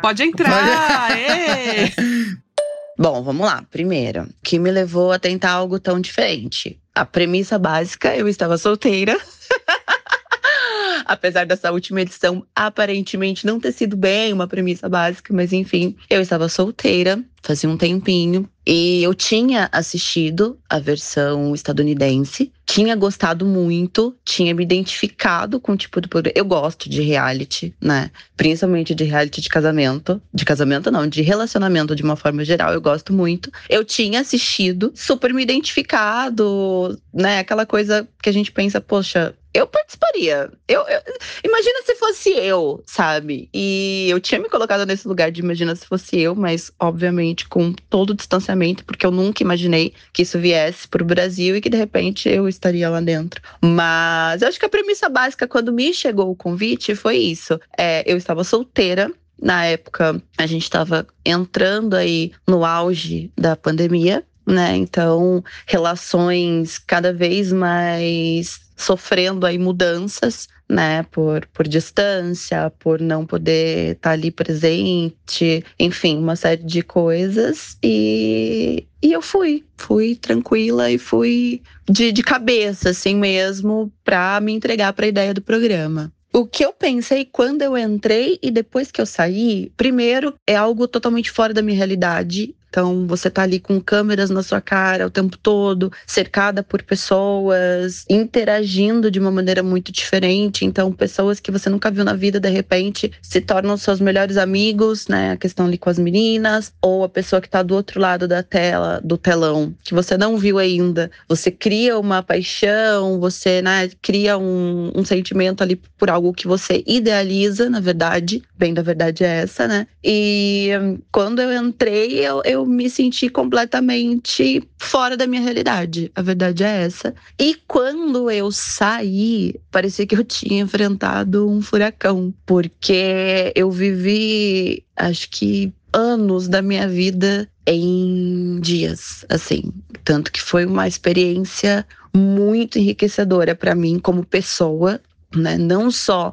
Pode 0.00 0.22
entrar! 0.22 1.10
Bom, 2.98 3.22
vamos 3.22 3.46
lá. 3.46 3.62
Primeiro, 3.70 4.22
o 4.22 4.28
que 4.42 4.58
me 4.58 4.70
levou 4.70 5.12
a 5.12 5.18
tentar 5.18 5.50
algo 5.50 5.78
tão 5.78 6.00
diferente? 6.00 6.80
A 6.94 7.04
premissa 7.04 7.58
básica, 7.58 8.16
eu 8.16 8.26
estava 8.26 8.56
solteira. 8.56 9.20
Apesar 11.04 11.44
dessa 11.44 11.70
última 11.70 12.00
edição 12.00 12.44
aparentemente 12.56 13.46
não 13.46 13.60
ter 13.60 13.72
sido 13.72 13.96
bem 13.96 14.32
uma 14.32 14.48
premissa 14.48 14.88
básica, 14.88 15.32
mas 15.32 15.52
enfim, 15.52 15.96
eu 16.08 16.20
estava 16.20 16.48
solteira, 16.48 17.22
fazia 17.42 17.68
um 17.68 17.76
tempinho, 17.76 18.48
e 18.70 19.02
eu 19.02 19.14
tinha 19.14 19.66
assistido 19.72 20.58
a 20.68 20.78
versão 20.78 21.54
estadunidense, 21.54 22.52
tinha 22.66 22.94
gostado 22.94 23.46
muito, 23.46 24.14
tinha 24.26 24.54
me 24.54 24.62
identificado 24.62 25.58
com 25.58 25.72
o 25.72 25.76
tipo 25.76 26.02
de 26.02 26.06
programa. 26.06 26.34
Eu 26.36 26.44
gosto 26.44 26.86
de 26.90 27.00
reality, 27.00 27.74
né? 27.80 28.10
Principalmente 28.36 28.94
de 28.94 29.04
reality 29.04 29.40
de 29.40 29.48
casamento. 29.48 30.20
De 30.34 30.44
casamento, 30.44 30.90
não, 30.90 31.06
de 31.06 31.22
relacionamento 31.22 31.96
de 31.96 32.02
uma 32.02 32.14
forma 32.14 32.44
geral, 32.44 32.74
eu 32.74 32.80
gosto 32.82 33.10
muito. 33.10 33.50
Eu 33.70 33.82
tinha 33.86 34.20
assistido, 34.20 34.92
super 34.94 35.32
me 35.32 35.42
identificado, 35.42 36.98
né? 37.12 37.38
Aquela 37.38 37.64
coisa 37.64 38.06
que 38.22 38.28
a 38.28 38.32
gente 38.32 38.52
pensa, 38.52 38.80
poxa, 38.82 39.34
eu 39.54 39.66
participaria. 39.66 40.50
Eu, 40.68 40.82
eu- 40.82 41.00
imagina 41.44 41.82
se 41.84 41.94
fosse 41.96 42.30
eu, 42.30 42.82
sabe? 42.86 43.48
E 43.52 44.06
eu 44.10 44.20
tinha 44.20 44.40
me 44.40 44.48
colocado 44.48 44.84
nesse 44.86 45.08
lugar 45.08 45.30
de 45.32 45.40
imagina 45.40 45.74
se 45.74 45.86
fosse 45.86 46.18
eu, 46.18 46.34
mas 46.34 46.70
obviamente 46.78 47.48
com 47.48 47.72
todo 47.72 48.10
o 48.10 48.14
distanciamento, 48.14 48.57
porque 48.84 49.06
eu 49.06 49.10
nunca 49.10 49.42
imaginei 49.42 49.92
que 50.12 50.22
isso 50.22 50.38
viesse 50.38 50.86
pro 50.88 51.04
Brasil 51.04 51.56
e 51.56 51.60
que 51.60 51.70
de 51.70 51.76
repente 51.76 52.28
eu 52.28 52.48
estaria 52.48 52.88
lá 52.88 53.00
dentro. 53.00 53.40
Mas 53.62 54.42
eu 54.42 54.48
acho 54.48 54.58
que 54.58 54.66
a 54.66 54.68
premissa 54.68 55.08
básica 55.08 55.46
quando 55.46 55.72
me 55.72 55.92
chegou 55.92 56.30
o 56.30 56.36
convite 56.36 56.94
foi 56.94 57.16
isso. 57.16 57.58
É, 57.76 58.02
eu 58.10 58.16
estava 58.16 58.44
solteira. 58.44 59.10
Na 59.40 59.64
época, 59.64 60.20
a 60.36 60.46
gente 60.46 60.64
estava 60.64 61.06
entrando 61.24 61.94
aí 61.94 62.32
no 62.44 62.64
auge 62.64 63.30
da 63.38 63.54
pandemia, 63.54 64.24
né? 64.44 64.74
Então, 64.74 65.44
relações 65.64 66.76
cada 66.78 67.12
vez 67.12 67.52
mais 67.52 68.67
sofrendo 68.78 69.44
aí 69.44 69.58
mudanças, 69.58 70.48
né? 70.68 71.02
Por, 71.10 71.46
por 71.46 71.66
distância, 71.66 72.70
por 72.78 73.00
não 73.00 73.26
poder 73.26 73.96
estar 73.96 74.12
ali 74.12 74.30
presente, 74.30 75.64
enfim, 75.78 76.16
uma 76.16 76.36
série 76.36 76.62
de 76.62 76.82
coisas. 76.82 77.76
E, 77.82 78.86
e 79.02 79.12
eu 79.12 79.20
fui, 79.20 79.64
fui 79.76 80.14
tranquila 80.14 80.90
e 80.90 80.96
fui 80.98 81.62
de, 81.88 82.12
de 82.12 82.22
cabeça, 82.22 82.90
assim 82.90 83.16
mesmo, 83.16 83.92
pra 84.04 84.40
me 84.40 84.52
entregar 84.52 84.92
para 84.92 85.06
a 85.06 85.08
ideia 85.08 85.34
do 85.34 85.42
programa. 85.42 86.12
O 86.32 86.46
que 86.46 86.64
eu 86.64 86.72
pensei 86.72 87.24
quando 87.24 87.62
eu 87.62 87.76
entrei 87.76 88.38
e 88.42 88.50
depois 88.50 88.92
que 88.92 89.00
eu 89.00 89.06
saí, 89.06 89.72
primeiro, 89.76 90.34
é 90.46 90.54
algo 90.54 90.86
totalmente 90.86 91.30
fora 91.30 91.54
da 91.54 91.62
minha 91.62 91.76
realidade. 91.76 92.54
Então, 92.68 93.06
você 93.06 93.30
tá 93.30 93.42
ali 93.42 93.58
com 93.58 93.80
câmeras 93.80 94.30
na 94.30 94.42
sua 94.42 94.60
cara 94.60 95.06
o 95.06 95.10
tempo 95.10 95.36
todo, 95.36 95.90
cercada 96.06 96.62
por 96.62 96.82
pessoas, 96.82 98.04
interagindo 98.08 99.10
de 99.10 99.18
uma 99.18 99.30
maneira 99.30 99.62
muito 99.62 99.90
diferente. 99.90 100.64
Então, 100.64 100.92
pessoas 100.92 101.40
que 101.40 101.50
você 101.50 101.70
nunca 101.70 101.90
viu 101.90 102.04
na 102.04 102.14
vida, 102.14 102.38
de 102.38 102.48
repente, 102.48 103.10
se 103.22 103.40
tornam 103.40 103.76
seus 103.76 104.00
melhores 104.00 104.36
amigos, 104.36 105.08
né? 105.08 105.32
A 105.32 105.36
questão 105.36 105.66
ali 105.66 105.78
com 105.78 105.90
as 105.90 105.98
meninas, 105.98 106.72
ou 106.82 107.04
a 107.04 107.08
pessoa 107.08 107.40
que 107.40 107.48
tá 107.48 107.62
do 107.62 107.74
outro 107.74 108.00
lado 108.00 108.28
da 108.28 108.42
tela, 108.42 109.00
do 109.02 109.16
telão, 109.16 109.74
que 109.82 109.94
você 109.94 110.16
não 110.16 110.36
viu 110.36 110.58
ainda. 110.58 111.10
Você 111.28 111.50
cria 111.50 111.98
uma 111.98 112.22
paixão, 112.22 113.18
você, 113.18 113.62
né, 113.62 113.90
cria 114.02 114.36
um, 114.38 114.92
um 114.94 115.04
sentimento 115.04 115.62
ali 115.62 115.76
por 115.76 116.10
algo 116.10 116.32
que 116.32 116.46
você 116.46 116.82
idealiza, 116.86 117.68
na 117.70 117.80
verdade. 117.80 118.42
Bem, 118.56 118.74
da 118.74 118.82
verdade 118.82 119.24
é 119.24 119.42
essa, 119.42 119.66
né? 119.66 119.86
E 120.02 120.70
hum, 120.80 120.98
quando 121.10 121.40
eu 121.40 121.52
entrei, 121.52 122.20
eu, 122.20 122.42
eu 122.44 122.57
me 122.66 122.88
senti 122.88 123.28
completamente 123.28 124.62
fora 124.78 125.16
da 125.16 125.26
minha 125.26 125.42
realidade. 125.42 126.10
A 126.14 126.22
verdade 126.22 126.64
é 126.64 126.82
essa. 126.84 127.14
E 127.38 127.56
quando 127.66 128.30
eu 128.30 128.50
saí, 128.50 129.54
parecia 129.70 130.06
que 130.06 130.16
eu 130.16 130.24
tinha 130.24 130.62
enfrentado 130.62 131.48
um 131.48 131.60
furacão, 131.60 132.32
porque 132.46 133.52
eu 133.54 133.70
vivi, 133.70 134.84
acho 134.96 135.28
que 135.30 135.72
anos 135.92 136.48
da 136.48 136.60
minha 136.62 136.86
vida 136.86 137.48
em 137.66 138.60
dias, 138.60 139.24
assim, 139.28 139.72
tanto 140.04 140.32
que 140.32 140.40
foi 140.40 140.64
uma 140.64 140.86
experiência 140.88 141.86
muito 142.14 142.78
enriquecedora 142.78 143.54
para 143.54 143.74
mim 143.74 143.98
como 143.98 144.24
pessoa, 144.24 145.00
né? 145.34 145.58
Não 145.58 145.90
só 145.90 146.32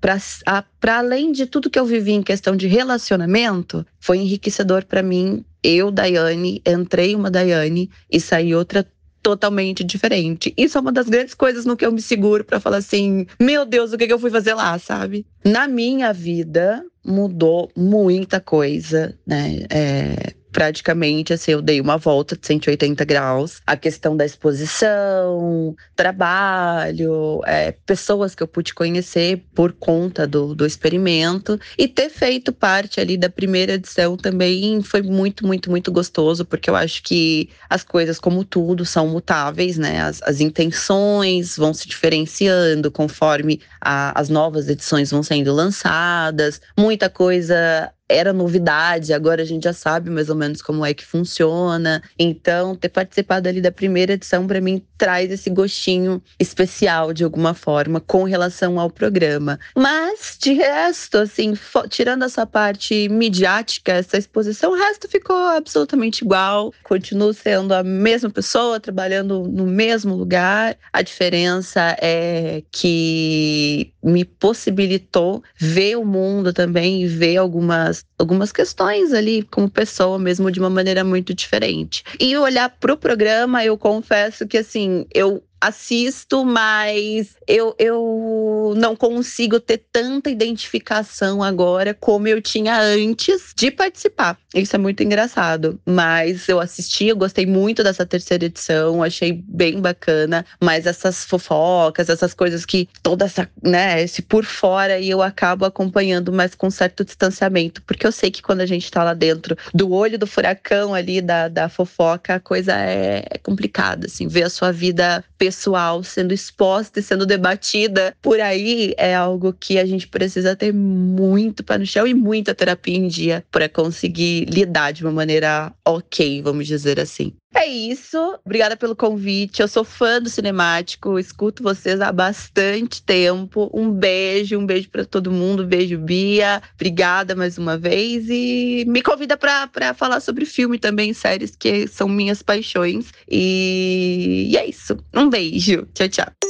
para 0.00 0.98
além 0.98 1.32
de 1.32 1.46
tudo 1.46 1.70
que 1.70 1.78
eu 1.78 1.86
vivi 1.86 2.12
em 2.12 2.22
questão 2.22 2.54
de 2.54 2.66
relacionamento, 2.66 3.86
foi 3.98 4.18
enriquecedor 4.18 4.84
para 4.84 5.02
mim. 5.02 5.42
Eu, 5.68 5.90
Daiane, 5.90 6.62
entrei 6.64 7.16
uma 7.16 7.28
Daiane 7.28 7.90
e 8.08 8.20
saí 8.20 8.54
outra 8.54 8.86
totalmente 9.20 9.82
diferente. 9.82 10.54
Isso 10.56 10.78
é 10.78 10.80
uma 10.80 10.92
das 10.92 11.08
grandes 11.08 11.34
coisas 11.34 11.64
no 11.64 11.76
que 11.76 11.84
eu 11.84 11.90
me 11.90 12.00
seguro 12.00 12.44
para 12.44 12.60
falar 12.60 12.76
assim: 12.76 13.26
meu 13.40 13.66
Deus, 13.66 13.92
o 13.92 13.98
que, 13.98 14.06
que 14.06 14.12
eu 14.12 14.18
fui 14.20 14.30
fazer 14.30 14.54
lá, 14.54 14.78
sabe? 14.78 15.26
Na 15.44 15.66
minha 15.66 16.12
vida 16.12 16.84
mudou 17.04 17.68
muita 17.76 18.40
coisa, 18.40 19.18
né? 19.26 19.66
É, 19.68 20.34
praticamente 20.56 21.34
assim, 21.34 21.52
eu 21.52 21.60
dei 21.60 21.82
uma 21.82 21.98
volta 21.98 22.34
de 22.34 22.46
180 22.46 23.04
graus. 23.04 23.60
A 23.66 23.76
questão 23.76 24.16
da 24.16 24.24
exposição, 24.24 25.76
trabalho, 25.94 27.42
é, 27.44 27.72
pessoas 27.84 28.34
que 28.34 28.42
eu 28.42 28.48
pude 28.48 28.72
conhecer 28.72 29.44
por 29.54 29.74
conta 29.74 30.26
do, 30.26 30.54
do 30.54 30.64
experimento 30.64 31.60
e 31.76 31.86
ter 31.86 32.08
feito 32.08 32.54
parte 32.54 32.98
ali 32.98 33.18
da 33.18 33.28
primeira 33.28 33.74
edição 33.74 34.16
também 34.16 34.80
foi 34.82 35.02
muito, 35.02 35.46
muito, 35.46 35.68
muito 35.68 35.92
gostoso, 35.92 36.42
porque 36.42 36.70
eu 36.70 36.74
acho 36.74 37.02
que 37.02 37.50
as 37.68 37.84
coisas, 37.84 38.18
como 38.18 38.42
tudo, 38.42 38.86
são 38.86 39.06
mutáveis, 39.08 39.76
né? 39.76 40.00
As, 40.00 40.22
as 40.22 40.40
intenções 40.40 41.54
vão 41.58 41.74
se 41.74 41.86
diferenciando 41.86 42.90
conforme 42.90 43.60
a- 43.78 44.18
as 44.18 44.30
novas 44.30 44.70
edições 44.70 45.10
vão 45.10 45.22
sendo 45.22 45.52
lançadas, 45.52 46.62
muita 46.78 47.10
coisa 47.10 47.92
era 48.08 48.32
novidade, 48.32 49.12
agora 49.12 49.42
a 49.42 49.44
gente 49.44 49.64
já 49.64 49.72
sabe 49.72 50.10
mais 50.10 50.28
ou 50.28 50.36
menos 50.36 50.62
como 50.62 50.84
é 50.84 50.94
que 50.94 51.04
funciona. 51.04 52.02
Então, 52.18 52.74
ter 52.74 52.88
participado 52.88 53.48
ali 53.48 53.60
da 53.60 53.72
primeira 53.72 54.12
edição 54.12 54.46
para 54.46 54.60
mim 54.60 54.82
traz 54.96 55.30
esse 55.30 55.50
gostinho 55.50 56.22
especial 56.38 57.12
de 57.12 57.24
alguma 57.24 57.54
forma 57.54 58.00
com 58.00 58.24
relação 58.24 58.78
ao 58.78 58.90
programa. 58.90 59.58
Mas 59.76 60.36
de 60.40 60.52
resto, 60.52 61.18
assim, 61.18 61.54
tirando 61.88 62.24
essa 62.24 62.46
parte 62.46 63.08
midiática, 63.08 63.92
essa 63.92 64.16
exposição, 64.16 64.72
o 64.72 64.76
resto 64.76 65.08
ficou 65.08 65.36
absolutamente 65.36 66.24
igual. 66.24 66.72
Continuo 66.82 67.32
sendo 67.32 67.74
a 67.74 67.82
mesma 67.82 68.30
pessoa, 68.30 68.80
trabalhando 68.80 69.44
no 69.48 69.66
mesmo 69.66 70.14
lugar. 70.14 70.76
A 70.92 71.02
diferença 71.02 71.96
é 72.00 72.62
que 72.70 73.92
me 74.02 74.24
possibilitou 74.24 75.42
ver 75.58 75.96
o 75.96 76.04
mundo 76.04 76.52
também 76.52 77.02
e 77.02 77.06
ver 77.06 77.36
algumas, 77.38 77.95
algumas 78.18 78.52
questões 78.52 79.12
ali 79.12 79.42
como 79.44 79.70
pessoa 79.70 80.18
mesmo 80.18 80.50
de 80.50 80.58
uma 80.60 80.70
maneira 80.70 81.04
muito 81.04 81.34
diferente. 81.34 82.02
E 82.20 82.36
olhar 82.36 82.68
pro 82.80 82.96
programa, 82.96 83.64
eu 83.64 83.76
confesso 83.76 84.46
que 84.46 84.58
assim, 84.58 85.06
eu 85.14 85.42
assisto, 85.66 86.44
mas 86.44 87.36
eu, 87.46 87.74
eu 87.78 88.74
não 88.76 88.96
consigo 88.96 89.60
ter 89.60 89.78
tanta 89.92 90.30
identificação 90.30 91.42
agora 91.42 91.92
como 91.92 92.28
eu 92.28 92.40
tinha 92.40 92.80
antes 92.80 93.52
de 93.54 93.70
participar. 93.70 94.38
Isso 94.54 94.74
é 94.74 94.78
muito 94.78 95.02
engraçado. 95.02 95.78
Mas 95.84 96.48
eu 96.48 96.60
assisti, 96.60 97.06
eu 97.06 97.16
gostei 97.16 97.44
muito 97.46 97.82
dessa 97.82 98.06
terceira 98.06 98.46
edição, 98.46 99.02
achei 99.02 99.32
bem 99.32 99.80
bacana. 99.80 100.46
Mas 100.62 100.86
essas 100.86 101.24
fofocas, 101.24 102.08
essas 102.08 102.32
coisas 102.32 102.64
que 102.64 102.88
toda 103.02 103.26
essa, 103.26 103.48
né, 103.62 104.02
esse 104.02 104.22
por 104.22 104.44
fora 104.44 104.98
e 104.98 105.10
eu 105.10 105.20
acabo 105.20 105.64
acompanhando, 105.64 106.32
mas 106.32 106.54
com 106.54 106.70
certo 106.70 107.04
distanciamento. 107.04 107.82
Porque 107.82 108.06
eu 108.06 108.12
sei 108.12 108.30
que 108.30 108.42
quando 108.42 108.60
a 108.60 108.66
gente 108.66 108.90
tá 108.90 109.04
lá 109.04 109.14
dentro 109.14 109.56
do 109.74 109.92
olho 109.92 110.18
do 110.18 110.26
furacão 110.26 110.94
ali, 110.94 111.20
da, 111.20 111.48
da 111.48 111.68
fofoca, 111.68 112.36
a 112.36 112.40
coisa 112.40 112.72
é, 112.72 113.24
é 113.30 113.38
complicada, 113.38 114.06
assim, 114.06 114.28
ver 114.28 114.44
a 114.44 114.50
sua 114.50 114.72
vida 114.72 115.24
pessoal 115.36 115.55
sendo 116.02 116.32
exposta 116.32 117.00
e 117.00 117.02
sendo 117.02 117.26
debatida 117.26 118.14
por 118.20 118.40
aí 118.40 118.94
é 118.96 119.14
algo 119.14 119.52
que 119.52 119.78
a 119.78 119.86
gente 119.86 120.06
precisa 120.08 120.54
ter 120.54 120.72
muito 120.72 121.64
pé 121.64 121.78
no 121.78 121.86
chão 121.86 122.06
e 122.06 122.14
muita 122.14 122.54
terapia 122.54 122.96
em 122.96 123.08
dia 123.08 123.44
para 123.50 123.68
conseguir 123.68 124.44
lidar 124.46 124.92
de 124.92 125.02
uma 125.02 125.12
maneira 125.12 125.72
ok, 125.84 126.42
vamos 126.42 126.66
dizer 126.66 127.00
assim. 127.00 127.32
É 127.56 127.66
isso. 127.66 128.38
Obrigada 128.44 128.76
pelo 128.76 128.94
convite. 128.94 129.62
Eu 129.62 129.68
sou 129.68 129.82
fã 129.82 130.20
do 130.20 130.28
cinemático, 130.28 131.18
escuto 131.18 131.62
vocês 131.62 132.02
há 132.02 132.12
bastante 132.12 133.02
tempo. 133.02 133.70
Um 133.72 133.90
beijo, 133.90 134.58
um 134.58 134.66
beijo 134.66 134.90
para 134.90 135.06
todo 135.06 135.32
mundo. 135.32 135.66
Beijo, 135.66 135.96
Bia. 135.96 136.62
Obrigada 136.74 137.34
mais 137.34 137.56
uma 137.56 137.78
vez 137.78 138.26
e 138.28 138.84
me 138.86 139.00
convida 139.00 139.38
para 139.38 139.94
falar 139.94 140.20
sobre 140.20 140.44
filme 140.44 140.78
também, 140.78 141.14
séries 141.14 141.56
que 141.56 141.88
são 141.88 142.08
minhas 142.08 142.42
paixões. 142.42 143.10
E, 143.26 144.48
e 144.50 144.56
é 144.58 144.68
isso. 144.68 144.94
Um 145.14 145.30
beijo. 145.30 145.88
Tchau, 145.94 146.08
tchau. 146.10 146.45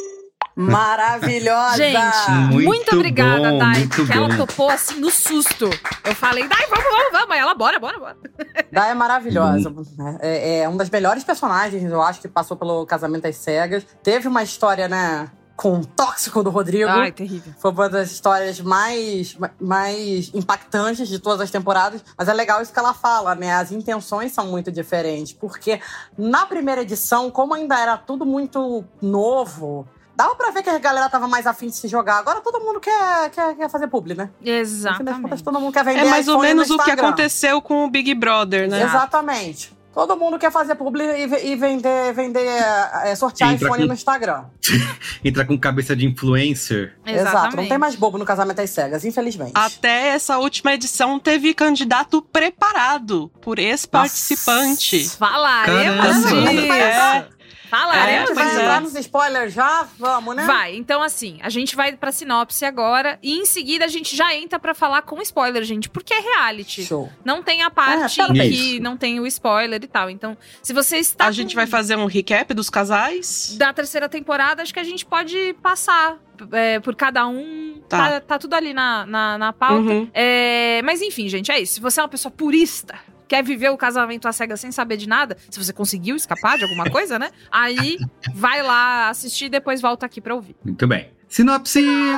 Maravilhosa! 0.56 1.76
Gente, 1.76 2.30
muito, 2.50 2.64
muito 2.64 2.94
obrigada, 2.96 3.50
bom, 3.50 3.58
Dai, 3.58 3.86
porque 3.86 4.04
bom. 4.04 4.24
ela 4.24 4.36
topou 4.38 4.70
assim 4.70 4.98
no 4.98 5.10
susto. 5.10 5.68
Eu 6.02 6.14
falei, 6.14 6.48
Dai, 6.48 6.66
vamos, 6.70 6.84
vamos, 6.84 7.12
vamos. 7.12 7.30
Aí 7.30 7.38
ela, 7.38 7.54
bora, 7.54 7.78
bora, 7.78 7.98
bora. 7.98 8.16
Dai 8.72 8.90
é 8.90 8.94
maravilhosa. 8.94 9.70
É, 10.20 10.60
é 10.60 10.68
um 10.68 10.78
das 10.78 10.88
melhores 10.88 11.22
personagens, 11.24 11.84
eu 11.92 12.00
acho, 12.00 12.22
que 12.22 12.28
passou 12.28 12.56
pelo 12.56 12.86
Casamento 12.86 13.26
às 13.26 13.36
Cegas. 13.36 13.86
Teve 14.02 14.28
uma 14.28 14.42
história, 14.42 14.88
né? 14.88 15.30
com 15.56 15.80
o 15.80 15.86
tóxico 15.86 16.42
do 16.42 16.50
Rodrigo. 16.50 16.88
Ai, 16.88 17.10
terrível. 17.10 17.52
Foi 17.58 17.70
uma 17.70 17.88
das 17.88 18.12
histórias 18.12 18.60
mais, 18.60 19.36
mais 19.58 20.30
impactantes 20.34 21.08
de 21.08 21.18
todas 21.18 21.40
as 21.40 21.50
temporadas. 21.50 22.04
Mas 22.16 22.28
é 22.28 22.34
legal 22.34 22.60
isso 22.60 22.72
que 22.72 22.78
ela 22.78 22.92
fala, 22.92 23.34
né? 23.34 23.54
As 23.54 23.72
intenções 23.72 24.32
são 24.32 24.46
muito 24.46 24.70
diferentes. 24.70 25.32
Porque 25.32 25.80
na 26.16 26.44
primeira 26.44 26.82
edição, 26.82 27.30
como 27.30 27.54
ainda 27.54 27.80
era 27.80 27.96
tudo 27.96 28.26
muito 28.26 28.84
novo, 29.00 29.88
Dava 30.16 30.34
pra 30.34 30.50
ver 30.50 30.62
que 30.62 30.70
a 30.70 30.78
galera 30.78 31.10
tava 31.10 31.28
mais 31.28 31.46
afim 31.46 31.66
de 31.66 31.76
se 31.76 31.86
jogar. 31.88 32.18
Agora 32.18 32.40
todo 32.40 32.58
mundo 32.60 32.80
quer, 32.80 33.30
quer, 33.30 33.54
quer 33.54 33.68
fazer 33.68 33.86
publi, 33.86 34.14
né? 34.14 34.30
Exatamente. 34.42 35.20
Contas, 35.20 35.42
todo 35.42 35.60
mundo 35.60 35.72
quer 35.72 35.84
vender 35.84 36.00
É 36.00 36.04
mais 36.06 36.26
ou 36.26 36.40
menos 36.40 36.70
o 36.70 36.78
que 36.78 36.90
aconteceu 36.90 37.60
com 37.60 37.84
o 37.84 37.90
Big 37.90 38.14
Brother, 38.14 38.68
né? 38.68 38.82
Exatamente. 38.82 39.76
Todo 39.96 40.14
mundo 40.14 40.38
quer 40.38 40.52
fazer 40.52 40.74
publi 40.74 41.02
e, 41.02 41.52
e 41.52 41.56
vender, 41.56 42.12
vender 42.12 42.46
é, 42.46 43.14
sortear 43.14 43.54
iPhone 43.54 43.78
com... 43.78 43.88
no 43.88 43.94
Instagram. 43.94 44.44
Entra 45.24 45.42
com 45.42 45.58
cabeça 45.58 45.96
de 45.96 46.06
influencer. 46.06 46.94
Exatamente. 47.06 47.28
Exato. 47.28 47.56
Não 47.56 47.66
tem 47.66 47.78
mais 47.78 47.94
bobo 47.94 48.18
no 48.18 48.24
casamento 48.26 48.60
às 48.60 48.68
cegas, 48.68 49.06
infelizmente. 49.06 49.52
Até 49.54 50.08
essa 50.08 50.36
última 50.36 50.74
edição 50.74 51.18
teve 51.18 51.54
candidato 51.54 52.20
preparado 52.20 53.30
por 53.40 53.58
ex-participante. 53.58 55.08
Falaremos 55.08 56.16
disso. 56.24 56.72
É. 56.74 57.35
Falaremos. 57.68 58.30
É, 58.30 58.34
vai 58.34 58.54
entrar 58.54 58.80
nos 58.80 58.94
spoilers 58.94 59.52
já? 59.52 59.86
Vamos, 59.98 60.36
né? 60.36 60.44
Vai. 60.46 60.76
Então, 60.76 61.02
assim, 61.02 61.38
a 61.42 61.48
gente 61.48 61.74
vai 61.76 61.96
pra 61.96 62.12
sinopse 62.12 62.64
agora 62.64 63.18
e 63.22 63.38
em 63.38 63.44
seguida 63.44 63.84
a 63.84 63.88
gente 63.88 64.16
já 64.16 64.34
entra 64.34 64.58
pra 64.58 64.74
falar 64.74 65.02
com 65.02 65.20
spoiler, 65.22 65.62
gente, 65.64 65.88
porque 65.88 66.14
é 66.14 66.20
reality. 66.20 66.84
Show. 66.84 67.10
Não 67.24 67.42
tem 67.42 67.62
a 67.62 67.70
parte 67.70 68.20
é, 68.20 68.48
que 68.48 68.80
não 68.80 68.96
tem 68.96 69.20
o 69.20 69.26
spoiler 69.26 69.82
e 69.82 69.86
tal. 69.86 70.10
Então, 70.10 70.36
se 70.62 70.72
você 70.72 70.98
está. 70.98 71.24
A 71.24 71.28
com... 71.28 71.32
gente 71.32 71.54
vai 71.54 71.66
fazer 71.66 71.96
um 71.96 72.06
recap 72.06 72.52
dos 72.54 72.70
casais? 72.70 73.56
Da 73.58 73.72
terceira 73.72 74.08
temporada, 74.08 74.62
acho 74.62 74.72
que 74.72 74.80
a 74.80 74.84
gente 74.84 75.04
pode 75.04 75.54
passar 75.62 76.18
é, 76.52 76.80
por 76.80 76.94
cada 76.94 77.26
um. 77.26 77.80
Tá. 77.88 77.98
tá. 77.98 78.20
Tá, 78.20 78.38
tudo 78.38 78.54
ali 78.54 78.74
na, 78.74 79.06
na, 79.06 79.38
na 79.38 79.52
pauta. 79.52 79.90
Uhum. 79.90 80.10
É, 80.12 80.80
mas 80.84 81.00
enfim, 81.00 81.28
gente, 81.28 81.50
é 81.50 81.60
isso. 81.60 81.74
Se 81.74 81.80
você 81.80 82.00
é 82.00 82.02
uma 82.02 82.08
pessoa 82.08 82.32
purista, 82.32 82.98
quer 83.28 83.42
viver 83.42 83.70
o 83.70 83.76
casamento 83.76 84.28
à 84.28 84.32
cega 84.32 84.56
sem 84.56 84.72
saber 84.72 84.96
de 84.96 85.08
nada, 85.08 85.36
se 85.50 85.58
você 85.58 85.72
conseguiu 85.72 86.16
escapar 86.16 86.56
de 86.56 86.64
alguma 86.64 86.88
coisa, 86.90 87.18
né? 87.18 87.30
Aí 87.50 87.98
vai 88.34 88.62
lá 88.62 89.08
assistir 89.08 89.46
e 89.46 89.48
depois 89.48 89.80
volta 89.80 90.06
aqui 90.06 90.20
pra 90.20 90.34
ouvir. 90.34 90.56
Muito 90.64 90.86
bem. 90.86 91.10
Sinopse! 91.28 91.80
Em 91.80 92.16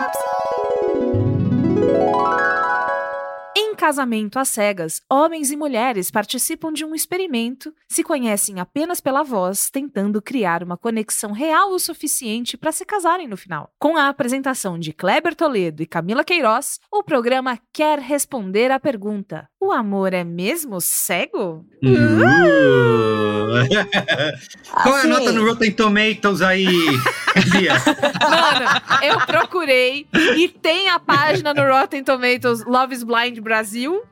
casamento 3.78 4.40
às 4.40 4.48
cegas, 4.48 5.00
homens 5.08 5.52
e 5.52 5.56
mulheres 5.56 6.10
participam 6.10 6.72
de 6.72 6.84
um 6.84 6.96
experimento, 6.96 7.72
se 7.86 8.02
conhecem 8.02 8.58
apenas 8.58 9.00
pela 9.00 9.22
voz, 9.22 9.70
tentando 9.70 10.20
criar 10.20 10.64
uma 10.64 10.76
conexão 10.76 11.30
real 11.30 11.70
o 11.70 11.78
suficiente 11.78 12.56
para 12.56 12.72
se 12.72 12.84
casarem 12.84 13.28
no 13.28 13.36
final. 13.36 13.70
Com 13.78 13.96
a 13.96 14.08
apresentação 14.08 14.76
de 14.78 14.92
Kleber 14.92 15.36
Toledo 15.36 15.80
e 15.80 15.86
Camila 15.86 16.24
Queiroz, 16.24 16.80
o 16.90 17.04
programa 17.04 17.56
quer 17.72 18.00
responder 18.00 18.72
à 18.72 18.80
pergunta: 18.80 19.48
o 19.60 19.70
amor 19.70 20.12
é 20.12 20.24
mesmo 20.24 20.80
cego? 20.80 21.64
Uh! 21.82 23.18
Qual 24.82 24.98
é 24.98 25.02
a 25.02 25.06
nota 25.06 25.32
no 25.32 25.44
Rotten 25.44 25.72
Tomatoes 25.72 26.42
aí? 26.42 26.66
Mano, 28.28 28.66
eu 29.02 29.20
procurei 29.26 30.06
e 30.36 30.48
tem 30.48 30.88
a 30.88 30.98
página 30.98 31.54
no 31.54 31.62
Rotten 31.62 32.02
Tomatoes 32.04 32.64
Love 32.64 32.94
is 32.94 33.02
Blind 33.02 33.38
Brasil, 33.40 33.67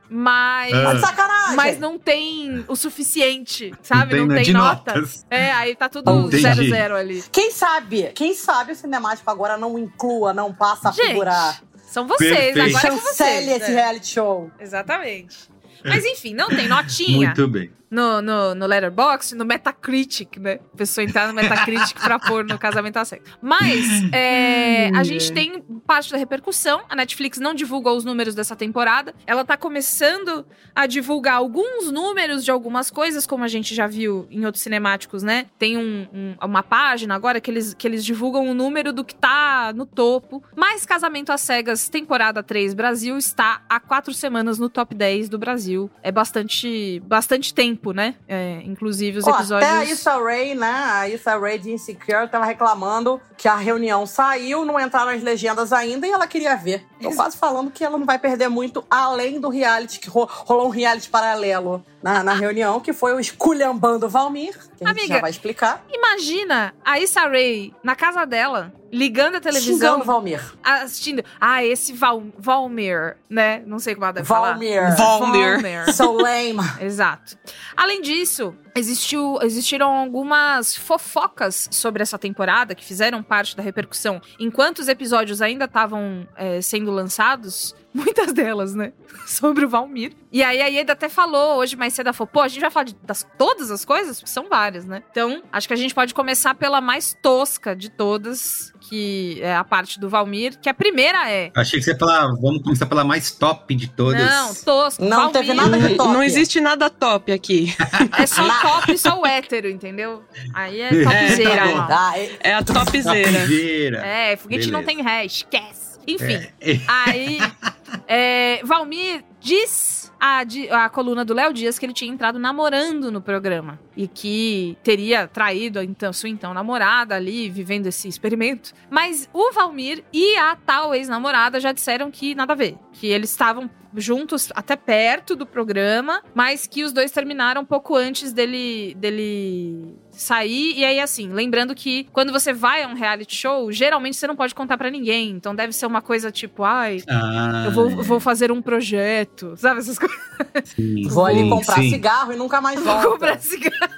mas. 0.08 0.72
Ah. 0.72 0.98
Sacanagem! 0.98 1.56
Mas 1.56 1.78
não 1.78 1.98
tem 1.98 2.64
o 2.68 2.76
suficiente, 2.76 3.72
sabe? 3.82 4.16
Não 4.16 4.28
tem, 4.28 4.36
não 4.36 4.44
tem 4.44 4.52
notas. 4.52 4.94
Notas. 4.94 5.26
É, 5.30 5.52
aí 5.52 5.74
tá 5.74 5.88
tudo 5.88 6.28
zero 6.30 6.68
zero 6.68 6.96
ali. 6.96 7.22
Quem 7.30 7.50
sabe? 7.50 8.12
Quem 8.14 8.34
sabe 8.34 8.72
o 8.72 8.76
cinemático 8.76 9.30
agora 9.30 9.56
não 9.56 9.78
inclua, 9.78 10.32
não 10.32 10.52
passa 10.52 10.88
a 10.88 10.92
Gente, 10.92 11.08
figurar. 11.08 11.62
São 11.86 12.06
vocês, 12.06 12.54
Perfeito. 12.54 12.76
agora 12.76 12.86
é 12.86 12.90
com 12.90 12.96
vocês. 12.96 13.48
esse 13.48 13.70
né? 13.70 13.80
reality 13.80 14.06
show. 14.06 14.50
Exatamente. 14.58 15.48
Mas 15.84 16.04
enfim, 16.04 16.34
não 16.34 16.48
tem 16.48 16.66
notinha. 16.66 17.28
Muito 17.28 17.48
bem 17.48 17.70
no, 17.90 18.20
no, 18.20 18.54
no 18.54 18.66
Letterboxd, 18.66 19.34
no 19.36 19.44
Metacritic, 19.44 20.38
né? 20.38 20.58
A 20.72 20.76
pessoa 20.76 21.04
entrar 21.04 21.28
no 21.28 21.34
Metacritic 21.34 22.00
pra 22.00 22.18
pôr 22.18 22.44
no 22.44 22.58
casamento 22.58 22.96
a 22.96 23.04
sexo. 23.04 23.38
Mas 23.40 23.84
é, 24.12 24.90
a 24.94 25.04
gente 25.04 25.32
tem 25.32 25.62
parte 25.86 26.10
da 26.10 26.18
repercussão. 26.18 26.82
A 26.88 26.96
Netflix 26.96 27.38
não 27.38 27.54
divulgou 27.54 27.96
os 27.96 28.04
números 28.04 28.34
dessa 28.34 28.56
temporada. 28.56 29.14
Ela 29.26 29.44
tá 29.44 29.56
começando 29.56 30.44
a 30.74 30.86
divulgar 30.86 31.36
alguns 31.36 31.90
números 31.92 32.44
de 32.44 32.50
algumas 32.50 32.90
coisas, 32.90 33.26
como 33.26 33.44
a 33.44 33.48
gente 33.48 33.74
já 33.74 33.86
viu 33.86 34.26
em 34.30 34.44
outros 34.44 34.62
cinemáticos, 34.62 35.22
né? 35.22 35.46
Tem 35.58 35.76
um, 35.76 36.06
um, 36.12 36.36
uma 36.42 36.62
página 36.62 37.14
agora 37.14 37.40
que 37.40 37.50
eles, 37.50 37.72
que 37.74 37.86
eles 37.86 38.04
divulgam 38.04 38.48
o 38.48 38.54
número 38.54 38.92
do 38.92 39.04
que 39.04 39.14
tá 39.14 39.72
no 39.74 39.86
topo. 39.86 40.42
Mas 40.54 40.84
Casamento 40.84 41.30
às 41.30 41.40
Cegas, 41.40 41.88
temporada 41.88 42.42
3 42.42 42.74
Brasil, 42.74 43.16
está 43.16 43.62
há 43.68 43.78
quatro 43.78 44.12
semanas 44.12 44.58
no 44.58 44.68
top 44.68 44.94
10 44.94 45.28
do 45.28 45.38
Brasil. 45.38 45.90
É 46.02 46.10
bastante, 46.10 47.00
bastante 47.06 47.54
tempo 47.54 47.75
tempo, 47.76 47.92
né? 47.92 48.14
É, 48.26 48.60
inclusive 48.64 49.18
os 49.18 49.26
episódios. 49.26 49.52
Até 49.52 49.70
a 49.70 49.84
Issa 49.84 50.18
Rae, 50.18 50.54
né? 50.54 50.66
A 50.66 51.08
Issa 51.08 51.38
Rae 51.38 51.58
de 51.58 51.70
Insecure 51.70 52.28
tava 52.28 52.46
reclamando 52.46 53.20
que 53.36 53.46
a 53.46 53.56
reunião 53.56 54.06
saiu, 54.06 54.64
não 54.64 54.80
entraram 54.80 55.10
as 55.10 55.22
legendas 55.22 55.72
ainda 55.72 56.06
e 56.06 56.10
ela 56.10 56.26
queria 56.26 56.56
ver. 56.56 56.84
Tô 57.00 57.10
quase 57.10 57.36
falando 57.36 57.70
que 57.70 57.84
ela 57.84 57.98
não 57.98 58.06
vai 58.06 58.18
perder 58.18 58.48
muito, 58.48 58.84
além 58.90 59.38
do 59.38 59.50
reality, 59.50 60.00
que 60.00 60.08
rolou 60.08 60.66
um 60.66 60.70
reality 60.70 61.10
paralelo 61.10 61.84
na, 62.02 62.22
na 62.22 62.32
reunião, 62.32 62.80
que 62.80 62.92
foi 62.92 63.14
o 63.14 63.20
Esculhambando 63.20 64.08
Valmir, 64.08 64.52
que 64.76 64.84
a 64.84 64.88
gente 64.88 65.00
Amiga, 65.00 65.14
já 65.14 65.20
vai 65.20 65.30
explicar. 65.30 65.84
Imagina 65.92 66.74
a 66.84 66.98
Issa 66.98 67.20
Rae 67.22 67.74
na 67.82 67.94
casa 67.94 68.24
dela 68.24 68.72
ligando 68.92 69.36
a 69.36 69.40
televisão. 69.40 69.74
Xingando 69.74 70.04
Valmir. 70.04 70.40
Assistindo. 70.62 71.22
Ah, 71.40 71.64
esse 71.64 71.92
Val, 71.92 72.22
Valmir, 72.38 73.16
né? 73.28 73.62
Não 73.66 73.78
sei 73.78 73.94
como 73.94 74.04
ela 74.04 74.12
deve 74.12 74.26
Valmir. 74.26 74.96
falar. 74.96 75.18
Valmir. 75.18 75.92
So 75.92 76.12
lame. 76.12 76.60
Exato. 76.80 77.36
Além 77.76 78.00
disso, 78.02 78.54
existiu, 78.76 79.38
existiram 79.42 79.90
algumas 79.90 80.76
fofocas 80.76 81.68
sobre 81.70 82.02
essa 82.02 82.18
temporada 82.18 82.74
que 82.74 82.84
fizeram 82.84 83.22
parte 83.22 83.56
da 83.56 83.62
repercussão. 83.62 84.20
Enquanto 84.38 84.80
os 84.80 84.88
episódios 84.88 85.40
ainda 85.40 85.64
estavam 85.64 86.28
é, 86.36 86.60
sendo 86.60 86.90
lançados, 86.90 87.74
muitas 87.92 88.32
delas, 88.32 88.74
né? 88.74 88.92
Sobre 89.26 89.64
o 89.64 89.68
Valmir. 89.68 90.12
E 90.30 90.42
aí 90.42 90.60
a 90.60 90.66
Ieda 90.66 90.92
até 90.92 91.08
falou 91.08 91.56
hoje 91.56 91.76
mais 91.76 91.94
cedo, 91.94 92.12
falou, 92.12 92.30
pô, 92.30 92.40
a 92.42 92.48
gente 92.48 92.60
vai 92.60 92.70
falar 92.70 92.84
de 92.84 92.94
das, 93.02 93.26
todas 93.38 93.70
as 93.70 93.84
coisas? 93.84 94.18
Porque 94.18 94.30
são 94.30 94.48
várias, 94.48 94.84
né? 94.84 95.02
Então, 95.10 95.42
acho 95.50 95.66
que 95.66 95.74
a 95.74 95.76
gente 95.76 95.94
pode 95.94 96.12
começar 96.12 96.54
pela 96.54 96.80
mais 96.80 97.16
tosca 97.22 97.74
de 97.74 97.90
todas, 97.90 98.72
que 98.88 99.38
é 99.42 99.54
a 99.56 99.64
parte 99.64 99.98
do 99.98 100.08
Valmir, 100.08 100.58
que 100.60 100.68
a 100.68 100.74
primeira 100.74 101.30
é... 101.30 101.50
Achei 101.56 101.78
que 101.78 101.84
você 101.84 101.92
ia 101.92 101.98
falar, 101.98 102.26
vamos 102.40 102.62
começar 102.62 102.86
pela 102.86 103.02
mais 103.04 103.30
top 103.32 103.74
de 103.74 103.88
todas. 103.88 104.20
Não, 104.22 104.54
tosca. 104.54 105.04
Não 105.04 105.16
Valmir. 105.16 105.32
teve 105.32 105.54
nada 105.54 105.78
de 105.78 105.94
top. 105.96 106.12
Não 106.12 106.22
existe 106.22 106.60
nada 106.60 106.88
top 106.90 107.32
aqui. 107.32 107.74
É 108.18 108.26
só 108.26 108.42
top, 108.60 108.96
só 108.98 109.20
o 109.20 109.26
hétero, 109.26 109.68
entendeu? 109.68 110.22
Aí 110.54 110.80
é 110.80 110.88
topzera. 110.90 111.66
É, 111.66 111.72
tá. 111.86 112.10
Ah, 112.10 112.18
e- 112.18 112.38
É 112.40 112.54
a 112.54 112.62
topzera. 112.62 113.40
Topzera. 113.40 114.06
É, 114.06 114.36
foguete 114.36 114.70
não 114.70 114.80
Beleza. 114.80 115.02
tem 115.02 115.04
ré, 115.04 115.24
esquece. 115.24 115.98
Enfim, 116.06 116.46
É. 116.60 116.78
aí 116.86 117.38
é, 118.06 118.60
Valmir 118.64 119.24
diz 119.40 120.05
a, 120.20 120.42
a 120.84 120.88
coluna 120.88 121.24
do 121.24 121.34
Léo 121.34 121.52
Dias 121.52 121.78
que 121.78 121.86
ele 121.86 121.92
tinha 121.92 122.12
entrado 122.12 122.38
namorando 122.38 123.10
no 123.10 123.20
programa 123.20 123.78
e 123.96 124.06
que 124.08 124.76
teria 124.82 125.26
traído 125.26 125.82
então, 125.82 126.12
sua 126.12 126.28
então 126.28 126.52
namorada 126.52 127.14
ali, 127.14 127.48
vivendo 127.48 127.86
esse 127.86 128.08
experimento. 128.08 128.72
Mas 128.90 129.28
o 129.32 129.52
Valmir 129.52 130.04
e 130.12 130.36
a 130.36 130.56
tal 130.56 130.94
ex-namorada 130.94 131.60
já 131.60 131.72
disseram 131.72 132.10
que 132.10 132.34
nada 132.34 132.52
a 132.52 132.56
ver, 132.56 132.76
que 132.92 133.06
eles 133.06 133.30
estavam 133.30 133.70
juntos 133.94 134.50
até 134.54 134.76
perto 134.76 135.34
do 135.34 135.46
programa, 135.46 136.22
mas 136.34 136.66
que 136.66 136.84
os 136.84 136.92
dois 136.92 137.10
terminaram 137.10 137.64
pouco 137.64 137.96
antes 137.96 138.32
dele 138.32 138.94
dele 138.94 139.96
sair. 140.16 140.74
E 140.78 140.84
aí, 140.84 140.98
assim, 141.00 141.32
lembrando 141.32 141.74
que 141.74 142.04
quando 142.12 142.32
você 142.32 142.52
vai 142.52 142.82
a 142.82 142.88
um 142.88 142.94
reality 142.94 143.34
show, 143.36 143.70
geralmente 143.70 144.16
você 144.16 144.26
não 144.26 144.34
pode 144.36 144.54
contar 144.54 144.76
pra 144.78 144.90
ninguém. 144.90 145.30
Então 145.30 145.54
deve 145.54 145.72
ser 145.72 145.86
uma 145.86 146.00
coisa 146.02 146.30
tipo, 146.32 146.64
ai, 146.64 147.02
Ah, 147.08 147.64
eu 147.66 147.72
vou, 147.72 147.90
vou 148.02 148.20
fazer 148.20 148.50
um 148.50 148.60
projeto. 148.62 149.54
Sabe 149.58 149.80
essas 149.80 149.98
coisas? 149.98 150.16
sim, 150.64 151.06
Vou 151.08 151.24
ali 151.26 151.48
comprar 151.48 151.76
sim. 151.76 151.90
cigarro 151.90 152.32
e 152.32 152.36
nunca 152.36 152.60
mais 152.60 152.80
Vou 152.80 152.92
volta. 152.92 153.08
comprar 153.10 153.40
cigarro. 153.40 153.92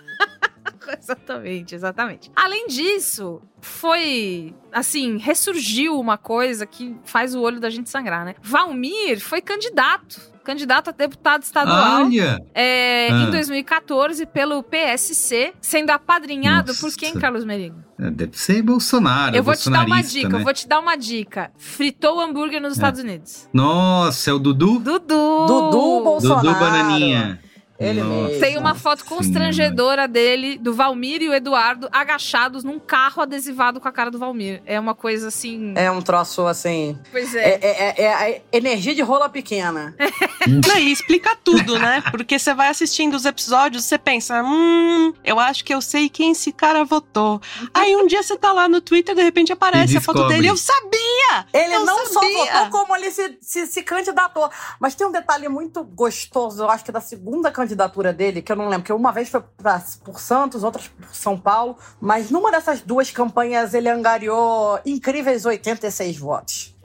exatamente, 1.01 1.75
exatamente. 1.75 2.31
Além 2.35 2.67
disso, 2.67 3.41
foi 3.61 4.55
assim, 4.73 5.19
ressurgiu 5.19 5.99
uma 5.99 6.17
coisa 6.17 6.65
que 6.67 6.97
faz 7.05 7.35
o 7.35 7.41
olho 7.43 7.61
da 7.61 7.71
gente 7.71 7.91
sangrar, 7.91 8.25
né? 8.25 8.35
Valmir 8.43 9.21
foi 9.21 9.41
candidato. 9.41 10.21
Candidato 10.49 10.89
a 10.89 10.93
deputado 10.93 11.43
estadual. 11.43 12.09
É, 12.55 13.09
Ah. 13.11 13.23
Em 13.25 13.31
2014, 13.31 14.25
pelo 14.25 14.63
PSC, 14.63 15.53
sendo 15.61 15.91
apadrinhado 15.91 16.69
Nossa. 16.69 16.81
por 16.81 16.97
quem, 16.97 17.13
Carlos 17.13 17.45
Merigo? 17.45 17.77
Deve 17.99 18.31
ser 18.33 18.63
Bolsonaro. 18.63 19.37
eu 19.37 19.43
vou 19.43 19.55
te 19.55 19.69
dar 19.69 19.85
uma 19.85 20.03
dica, 20.03 20.29
né? 20.31 20.39
eu 20.39 20.45
vou 20.45 20.55
te 20.55 20.67
dar 20.67 20.81
uma 20.81 20.97
dica. 20.97 21.51
Fritou 21.59 22.17
o 22.17 22.21
hambúrguer 22.23 22.63
nos 22.63 22.73
Estados 22.73 22.99
Unidos. 22.99 23.47
Nossa, 23.53 24.31
é 24.31 24.33
o 24.33 24.39
Dudu? 24.39 24.79
Dudu! 24.79 25.47
Dudu 25.47 26.01
Bolsonaro. 26.03 26.41
Dudu 26.47 26.59
Bananinha. 26.59 27.41
Ele 27.79 28.03
mesmo. 28.03 28.41
Tem 28.41 28.59
uma 28.59 28.75
foto 28.75 29.03
Sim. 29.03 29.09
constrangedora 29.09 30.09
dele, 30.09 30.59
do 30.59 30.75
Valmir 30.75 31.23
e 31.23 31.29
o 31.29 31.35
Eduardo, 31.35 31.89
agachados 31.93 32.65
num 32.65 32.79
carro 32.79 33.23
adesivado 33.23 33.81
com 33.81 33.87
a 33.87 33.93
cara 33.93 34.11
do 34.11 34.19
Valmir. 34.19 34.61
É 34.67 34.81
uma 34.81 34.95
coisa 34.97 35.29
assim. 35.29 35.73
É 35.77 35.89
um 35.91 36.03
troço 36.03 36.47
assim. 36.47 36.99
Pois 37.13 37.35
É, 37.35 37.55
é. 37.55 37.61
é, 37.63 38.03
é- 38.05 38.31
é 38.31 38.43
energia 38.53 38.95
de 38.95 39.03
rola 39.03 39.29
pequena. 39.29 39.95
Não, 40.47 40.77
e 40.79 40.91
explica 40.91 41.37
tudo, 41.37 41.79
né? 41.79 42.03
Porque 42.11 42.37
você 42.39 42.53
vai 42.53 42.69
assistindo 42.69 43.15
os 43.15 43.25
episódios, 43.25 43.85
você 43.85 43.97
pensa, 43.97 44.43
hum, 44.43 45.13
eu 45.25 45.39
acho 45.39 45.65
que 45.65 45.73
eu 45.73 45.81
sei 45.81 46.09
quem 46.09 46.33
esse 46.33 46.51
cara 46.51 46.85
votou. 46.85 47.41
Aí 47.73 47.95
um 47.95 48.07
dia 48.07 48.23
você 48.25 48.37
tá 48.37 48.53
lá 48.53 48.69
no 48.69 48.81
Twitter, 48.81 49.15
de 49.15 49.23
repente 49.23 49.53
aparece 49.53 49.97
a 49.97 50.01
foto 50.01 50.27
dele, 50.27 50.49
eu 50.49 50.57
sabia! 50.57 51.47
Ele 51.53 51.75
Eu 51.75 51.85
não 51.85 52.07
só 52.07 52.21
sabia. 52.21 52.45
votou, 52.65 52.71
como 52.71 52.97
ele 52.97 53.11
se, 53.11 53.39
se, 53.41 53.67
se 53.67 53.83
candidatou. 53.83 54.51
Mas 54.81 54.95
tem 54.97 55.07
um 55.07 55.13
detalhe 55.13 55.49
muito 55.49 55.85
gostoso, 55.85 56.63
eu 56.65 56.71
acho 56.71 56.85
que 56.85 56.91
da 56.93 57.01
segunda 57.01 57.51
candidatura 57.53 57.68
dele, 58.13 58.43
que 58.43 58.53
eu 58.53 58.57
não 58.57 58.69
lembro, 58.69 58.85
que 58.85 58.93
uma 58.93 59.13
vez 59.13 59.29
foi 59.29 59.43
pra, 59.57 59.83
por 60.05 60.21
Santos, 60.21 60.65
outras 60.65 60.89
por 60.89 61.15
São 61.15 61.39
Paulo, 61.39 61.77
mas 62.01 62.31
numa 62.31 62.51
dessas 62.51 62.81
duas 62.81 63.11
campanhas 63.11 63.75
ele 63.75 63.89
angariou 63.89 64.79
incríveis 64.85 65.45
86 65.45 66.19
votos. 66.19 66.77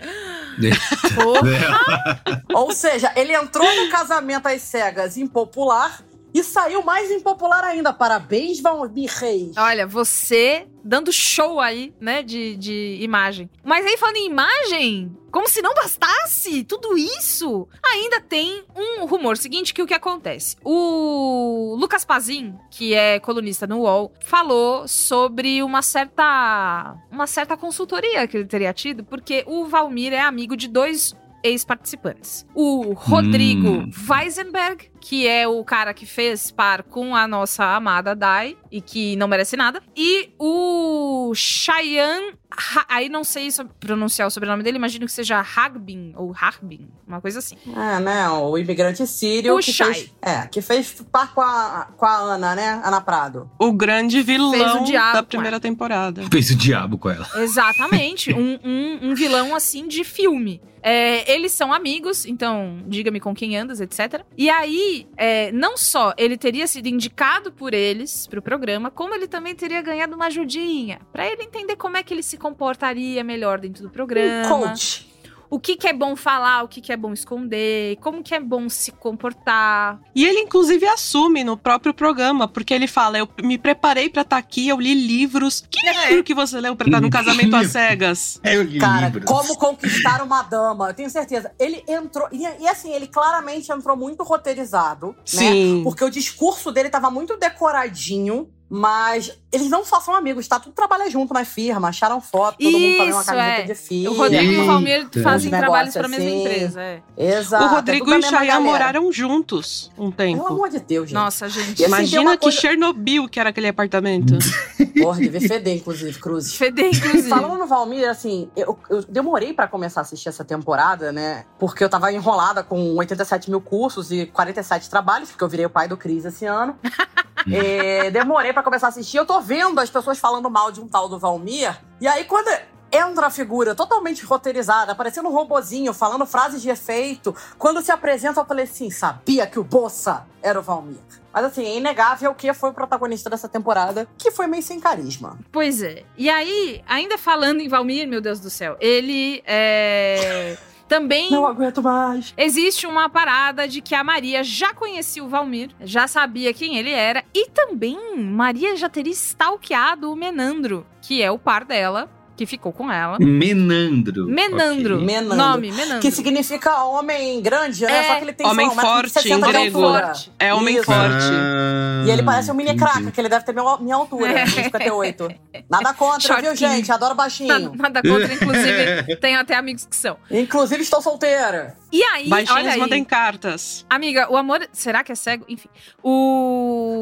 Ou 2.54 2.72
seja, 2.72 3.12
ele 3.16 3.34
entrou 3.34 3.68
no 3.76 3.92
casamento 3.92 4.48
às 4.48 4.62
cegas 4.62 5.18
impopular 5.18 6.04
e 6.34 6.44
saiu 6.44 6.84
mais 6.84 7.12
impopular 7.12 7.64
ainda. 7.64 7.94
Parabéns, 7.94 8.60
Valmir 8.60 9.12
Reis. 9.20 9.56
Olha, 9.58 9.86
você 9.86 10.68
dando 10.84 11.14
show 11.14 11.60
aí, 11.62 11.94
né, 12.00 12.22
de, 12.22 12.56
de 12.58 12.98
imagem. 13.02 13.50
Mas 13.64 13.86
aí, 13.86 13.96
falando 13.98 14.18
em 14.18 14.26
imagem, 14.28 15.18
como 15.32 15.48
se 15.48 15.62
não 15.62 15.74
bastasse 15.74 16.64
tudo 16.66 16.98
isso, 16.98 17.68
ainda 17.86 18.20
tem 18.20 18.64
um 18.76 19.06
rumor 19.06 19.38
seguinte, 19.38 19.74
que 19.74 19.82
o 19.82 19.88
que 19.88 19.94
acontece? 19.94 20.58
O 20.64 21.76
Lucas 21.80 22.04
Pazin, 22.04 22.54
que 22.70 22.94
é 22.94 23.18
colunista 23.20 23.66
no 23.66 23.80
UOL, 23.84 24.12
falou 24.26 24.86
sobre 24.88 25.64
uma 25.64 25.82
certa, 25.82 26.96
uma 27.10 27.28
certa 27.28 27.56
consultoria 27.56 28.28
que 28.28 28.36
ele 28.38 28.46
teria 28.46 28.74
tido, 28.74 29.04
porque 29.06 29.44
o 29.48 29.66
Valmir 29.66 30.12
é 30.12 30.20
amigo 30.20 30.58
de 30.58 30.68
dois 30.68 31.16
ex-participantes. 31.46 32.46
O 32.56 32.94
Rodrigo 32.94 33.68
Hum. 33.68 33.92
Weisenberg, 34.10 34.90
que 35.06 35.28
é 35.28 35.46
o 35.46 35.62
cara 35.66 35.94
que 35.94 36.06
fez 36.06 36.50
par 36.50 36.82
com 36.82 37.14
a 37.14 37.28
nossa 37.28 37.66
amada 37.76 38.16
Dai 38.16 38.56
e 38.72 38.80
que 38.80 39.18
não 39.18 39.28
merece 39.28 39.58
nada. 39.58 39.82
E 39.98 40.30
o 40.40 41.34
Cheyenne. 41.36 42.34
Ha- 42.56 42.86
Aí 42.88 43.10
não 43.10 43.24
sei 43.24 43.50
pronunciar 43.80 44.28
o 44.28 44.32
sobrenome 44.32 44.62
dele, 44.62 44.78
imagino 44.78 45.08
que 45.08 45.12
seja 45.12 45.40
Hagbin 45.44 46.14
ou 46.16 46.32
Harbin, 46.40 46.88
uma 47.08 47.20
coisa 47.20 47.40
assim. 47.40 47.58
É, 47.76 48.00
né? 48.00 48.30
O 48.30 48.56
imigrante 48.60 49.08
sírio 49.08 49.56
O 49.56 49.60
que 49.60 49.74
Shai. 49.74 49.92
fez, 49.96 50.12
é, 50.22 50.46
que 50.48 50.62
fez 50.62 51.04
par 51.12 51.34
com 51.34 51.42
a, 51.42 51.88
com 51.98 52.06
a 52.06 52.16
Ana, 52.16 52.54
né? 52.56 52.80
Ana 52.86 53.02
Prado. 53.02 53.50
O 53.58 53.72
grande 53.74 54.22
vilão 54.22 54.84
o 54.84 54.86
diabo 54.86 55.14
da 55.16 55.24
primeira 55.24 55.60
temporada. 55.60 56.22
Fez 56.32 56.52
o 56.52 56.56
diabo 56.56 56.96
com 57.00 57.10
ela. 57.10 57.28
Exatamente, 57.38 58.32
um, 58.32 58.60
um, 58.64 59.00
um 59.10 59.16
vilão 59.16 59.56
assim 59.56 59.88
de 59.88 60.04
filme. 60.04 60.62
É, 60.86 61.32
eles 61.34 61.54
são 61.54 61.72
amigos, 61.74 62.26
então 62.26 62.84
diga-me 62.88 63.20
com 63.20 63.34
quem 63.34 63.58
andas, 63.58 63.80
etc. 63.82 64.22
E 64.38 64.48
aí, 64.50 64.93
é, 65.18 65.52
não 65.52 65.78
só 65.78 66.14
ele 66.18 66.38
teria 66.38 66.68
sido 66.68 66.88
indicado 66.88 67.52
por 67.52 67.74
eles 67.74 68.28
pro 68.28 68.42
programa, 68.42 68.92
como 68.92 69.14
ele 69.14 69.28
também 69.28 69.56
teria 69.56 69.82
ganhado 69.82 70.16
uma 70.16 70.28
ajudinha 70.28 71.00
pra 71.12 71.28
ele 71.28 71.44
entender 71.44 71.76
como 71.76 71.98
é 71.98 72.04
que 72.04 72.14
ele 72.14 72.24
se 72.24 72.38
comportaria 72.38 73.24
melhor 73.24 73.60
dentro 73.60 73.84
do 73.84 73.90
programa. 73.90 74.48
Um 74.48 74.68
coach. 74.68 75.13
O 75.54 75.60
que, 75.60 75.76
que 75.76 75.88
é 75.88 75.94
bom 75.94 76.16
falar, 76.16 76.64
o 76.64 76.68
que, 76.68 76.82
que 76.82 76.92
é 76.92 76.98
bom 76.98 77.14
esconder, 77.14 77.96
como 77.98 78.24
que 78.24 78.34
é 78.34 78.40
bom 78.40 78.68
se 78.68 78.92
comportar. 78.92 80.00
E 80.16 80.26
ele, 80.26 80.40
inclusive, 80.40 80.84
assume 80.88 81.44
no 81.44 81.56
próprio 81.56 81.94
programa, 81.94 82.48
porque 82.48 82.74
ele 82.74 82.88
fala: 82.88 83.20
Eu 83.20 83.30
me 83.44 83.60
preparei 83.60 84.10
pra 84.10 84.24
estar 84.24 84.38
aqui, 84.38 84.68
eu 84.68 84.80
li 84.80 84.96
livros. 84.96 85.64
Que 85.70 85.80
livro 86.08 86.24
que 86.24 86.34
você 86.34 86.60
leu 86.60 86.76
pra 86.76 86.88
estar 86.88 87.00
no 87.00 87.08
casamento 87.08 87.56
às 87.56 87.68
cegas? 87.68 88.40
É 88.42 88.58
o 88.58 88.80
Cara, 88.80 89.10
livro. 89.10 89.26
como 89.26 89.56
conquistar 89.56 90.24
uma 90.24 90.42
dama. 90.42 90.90
Eu 90.90 90.94
tenho 90.96 91.10
certeza. 91.12 91.52
Ele 91.60 91.84
entrou. 91.88 92.28
E, 92.32 92.42
e 92.42 92.68
assim, 92.68 92.92
ele 92.92 93.06
claramente 93.06 93.72
entrou 93.72 93.96
muito 93.96 94.24
roteirizado, 94.24 95.10
né? 95.10 95.16
Sim. 95.24 95.82
Porque 95.84 96.04
o 96.04 96.10
discurso 96.10 96.72
dele 96.72 96.90
tava 96.90 97.12
muito 97.12 97.38
decoradinho. 97.38 98.50
Mas 98.76 99.32
eles 99.52 99.70
não 99.70 99.86
só 99.86 100.02
são 100.02 100.16
amigos, 100.16 100.48
tá? 100.48 100.60
Tudo 100.60 100.74
trabalha 100.74 101.08
junto 101.08 101.32
na 101.32 101.46
firma, 101.46 101.90
acharam 101.90 102.20
foto, 102.20 102.58
todo 102.58 102.72
mundo 102.72 102.98
fazendo 102.98 103.14
uma 103.14 103.22
Isso, 103.22 103.26
camiseta 103.32 103.62
é. 103.62 103.64
de 103.66 103.76
filha. 103.76 104.10
O 104.10 104.18
Rodrigo 104.18 104.52
e 104.52 104.58
o 104.58 104.66
Valmir 104.66 105.08
fazem 105.22 105.52
trabalhos 105.52 105.94
negócios 105.94 105.96
pra 105.96 106.08
mesma 106.08 106.26
assim. 106.26 106.40
empresa. 106.40 106.82
É. 106.82 107.02
Exato. 107.16 107.64
o 107.64 107.68
é 107.68 107.70
Rodrigo 107.70 108.12
a 108.12 108.16
e 108.16 108.18
o 108.18 108.32
galera. 108.32 108.60
moraram 108.60 109.12
juntos 109.12 109.92
um 109.96 110.10
tempo. 110.10 110.42
Pelo 110.44 110.56
amor 110.56 110.70
de 110.70 110.80
Deus, 110.80 111.08
gente. 111.08 111.14
Nossa, 111.14 111.48
gente. 111.50 111.82
E 111.82 111.86
assim, 111.86 111.94
Imagina 111.94 112.32
que 112.32 112.44
coisa- 112.46 112.60
Chernobyl 112.60 113.30
que 113.30 113.40
era 113.40 113.50
aquele 113.52 113.68
apartamento. 113.68 114.34
Porra, 115.00 115.20
devia 115.20 115.42
feder, 115.42 115.76
inclusive, 115.78 116.18
Cruzes. 116.18 116.56
Feder, 116.56 116.88
inclusive. 116.88 117.30
Falando 117.30 117.60
no 117.60 117.68
Valmir, 117.68 118.10
assim, 118.10 118.50
eu, 118.56 118.76
eu 118.90 119.04
demorei 119.04 119.54
pra 119.54 119.68
começar 119.68 120.00
a 120.00 120.04
assistir 120.04 120.30
essa 120.30 120.44
temporada, 120.44 121.12
né? 121.12 121.46
Porque 121.60 121.84
eu 121.84 121.90
tava 121.90 122.12
enrolada 122.12 122.64
com 122.64 122.96
87 122.96 123.52
mil 123.52 123.62
cursos 123.62 124.12
e 124.12 124.26
47 124.26 124.90
trabalhos, 124.90 125.30
porque 125.30 125.44
eu 125.44 125.50
virei 125.50 125.68
o 125.68 125.70
pai 125.70 125.88
do 125.88 125.96
Cris 125.96 126.26
esse 126.26 126.48
ano. 126.48 126.76
É, 127.52 128.10
demorei 128.10 128.54
pra 128.54 128.63
começar 128.64 128.88
a 128.88 128.90
assistir. 128.90 129.18
Eu 129.18 129.26
tô 129.26 129.40
vendo 129.42 129.80
as 129.80 129.90
pessoas 129.90 130.18
falando 130.18 130.50
mal 130.50 130.72
de 130.72 130.82
um 130.82 130.88
tal 130.88 131.08
do 131.08 131.20
Valmir. 131.20 131.78
E 132.02 132.08
aí, 132.08 132.26
quando 132.26 132.50
entra 132.92 133.28
a 133.28 133.30
figura 133.30 133.74
totalmente 133.74 134.24
roteirizada, 134.24 134.94
parecendo 134.94 135.28
um 135.28 135.32
robozinho, 135.32 135.94
falando 135.94 136.26
frases 136.26 136.62
de 136.62 136.70
efeito, 136.70 137.36
quando 137.58 137.82
se 137.82 137.92
apresenta, 137.92 138.40
eu 138.40 138.46
falei 138.46 138.66
assim: 138.66 138.90
sabia 138.92 139.48
que 139.48 139.60
o 139.60 139.64
Bossa 139.64 140.26
era 140.42 140.60
o 140.60 140.62
Valmir. 140.62 140.98
Mas 141.34 141.46
assim, 141.46 141.66
é 141.66 141.78
inegável 141.78 142.36
que 142.36 142.54
foi 142.54 142.70
o 142.70 142.74
protagonista 142.74 143.28
dessa 143.30 143.50
temporada, 143.50 144.08
que 144.18 144.30
foi 144.30 144.46
meio 144.46 144.62
sem 144.62 144.80
carisma. 144.80 145.40
Pois 145.52 145.82
é. 145.82 146.04
E 146.16 146.30
aí, 146.30 146.84
ainda 146.88 147.18
falando 147.18 147.60
em 147.60 147.68
Valmir, 147.68 148.08
meu 148.08 148.22
Deus 148.22 148.40
do 148.40 148.52
céu, 148.52 148.78
ele 148.80 149.42
é. 149.46 150.56
Também. 150.94 151.32
Não 151.32 151.48
aguento 151.48 151.82
mais. 151.82 152.36
Existe 152.38 152.86
uma 152.86 153.10
parada 153.10 153.68
de 153.68 153.82
que 153.82 153.96
a 153.96 154.04
Maria 154.04 154.44
já 154.44 154.76
conhecia 154.76 155.24
o 155.24 155.28
Valmir, 155.28 155.72
já 155.82 156.08
sabia 156.08 156.54
quem 156.54 156.78
ele 156.78 156.92
era, 156.92 157.26
e 157.34 157.50
também 157.50 157.98
Maria 158.16 158.76
já 158.76 158.88
teria 158.88 159.12
stalkeado 159.12 160.12
o 160.12 160.16
Menandro, 160.16 160.86
que 161.02 161.20
é 161.20 161.32
o 161.32 161.40
par 161.40 161.66
dela, 161.66 162.08
que 162.36 162.46
ficou 162.46 162.72
com 162.74 162.92
ela. 162.92 163.18
Menandro. 163.20 164.26
Menandro. 164.28 164.96
Ok. 164.96 165.06
Menandro. 165.06 165.36
Nome, 165.38 165.72
Menandro. 165.72 166.00
Que 166.00 166.12
significa 166.12 166.84
homem 166.86 167.42
grande, 167.42 167.84
né? 167.86 168.00
É. 168.00 168.04
Só 168.08 168.16
que 168.16 168.24
ele 168.24 168.34
tem 168.34 168.48
Homem 168.48 168.70
só 168.72 168.76
1,60m 168.76 168.82
forte, 168.82 169.22
de 169.24 169.34
em 169.34 169.40
grego. 169.42 169.84
altura. 169.86 170.14
É 170.40 170.54
homem 170.54 170.76
Isso. 170.76 170.86
forte. 170.86 171.26
Ah, 171.32 172.04
E 172.08 172.12
ele 172.12 172.24
parece 172.24 172.52
um 172.52 172.54
mini 172.56 172.72
entendi. 172.72 172.84
craca, 172.92 173.12
que 173.12 173.22
ele 173.22 173.30
deve 173.30 173.46
ter 173.46 173.54
minha, 173.54 173.78
minha 173.78 173.96
altura, 173.96 174.32
É. 174.32 174.46
1,58. 174.46 175.36
Nada 175.70 175.94
contra, 175.94 176.42
viu, 176.42 176.56
gente? 176.56 176.92
Adoro 176.92 177.16
baixinho. 177.16 177.48
Nada, 177.50 177.72
nada 177.76 178.02
contra, 178.02 178.34
inclusive, 178.34 179.16
tenho 179.22 179.40
até 179.40 179.56
amigos 179.56 179.86
que 179.86 179.96
são. 179.96 180.18
Inclusive, 180.30 180.82
estou 180.82 181.02
solteira. 181.02 181.76
E 181.94 182.04
aí, 182.04 182.22
olha 182.24 182.30
Baixinhos 182.30 182.74
aí. 182.74 182.80
mandem 182.80 183.06
cartas. 183.06 183.86
Amiga, 183.88 184.28
o 184.32 184.36
amor. 184.36 184.68
Será 184.74 185.04
que 185.04 185.12
é 185.12 185.16
cego? 185.16 185.46
Enfim. 185.48 185.70
O. 186.02 187.02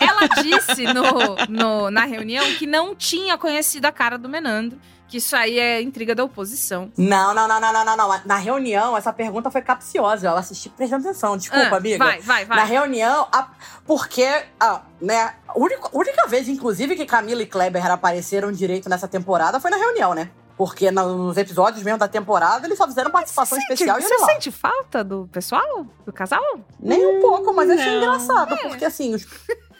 Ela 0.00 0.26
disse 0.42 0.84
no, 0.92 1.36
no- 1.48 1.90
na 1.90 2.04
reunião 2.04 2.44
que 2.54 2.66
não 2.66 2.94
tinha 2.96 3.38
conhecido 3.38 3.86
a 3.86 3.92
cara 3.92 4.18
do 4.18 4.28
Menandro. 4.28 4.78
Que 5.06 5.18
isso 5.18 5.36
aí 5.36 5.58
é 5.60 5.80
intriga 5.80 6.14
da 6.14 6.24
oposição. 6.24 6.90
Não, 6.98 7.32
não, 7.32 7.46
não, 7.46 7.60
não, 7.60 7.72
não, 7.72 7.84
não, 7.84 7.96
não. 7.96 8.20
Na 8.24 8.36
reunião, 8.36 8.96
essa 8.96 9.12
pergunta 9.12 9.48
foi 9.50 9.62
capciosa. 9.62 10.26
Eu 10.26 10.36
assisti 10.36 10.68
prestando 10.68 11.06
atenção. 11.06 11.36
Desculpa, 11.36 11.68
Ah, 11.74 11.76
amiga. 11.76 11.98
Vai, 11.98 12.20
vai, 12.20 12.44
vai. 12.44 12.56
Na 12.56 12.64
reunião, 12.64 13.28
a- 13.30 13.48
porque, 13.86 14.26
ah, 14.58 14.80
né, 15.00 15.34
a 15.46 15.56
única, 15.56 15.88
única 15.92 16.26
vez, 16.26 16.48
inclusive, 16.48 16.96
que 16.96 17.06
Camila 17.06 17.42
e 17.42 17.46
Kleber 17.46 17.86
apareceram 17.88 18.50
direito 18.50 18.88
nessa 18.88 19.06
temporada 19.06 19.60
foi 19.60 19.70
na 19.70 19.76
reunião, 19.76 20.14
né? 20.14 20.30
Porque 20.56 20.90
nos 20.90 21.36
episódios 21.36 21.82
mesmo 21.82 21.98
da 21.98 22.06
temporada, 22.06 22.66
eles 22.66 22.78
só 22.78 22.86
fizeram 22.86 23.10
participação 23.10 23.58
Sente- 23.58 23.72
especial 23.72 23.98
e 23.98 24.02
você 24.02 24.14
olha 24.14 24.20
lá. 24.20 24.26
sente 24.28 24.50
falta 24.52 25.02
do 25.02 25.28
pessoal? 25.32 25.84
Do 26.06 26.12
casal? 26.12 26.42
Nem 26.78 27.04
um 27.04 27.20
pouco, 27.20 27.52
mas 27.52 27.68
eu 27.68 27.74
achei 27.76 27.96
engraçado, 27.96 28.54
É. 28.54 28.68
porque 28.68 28.84
assim, 28.84 29.14
os- 29.14 29.26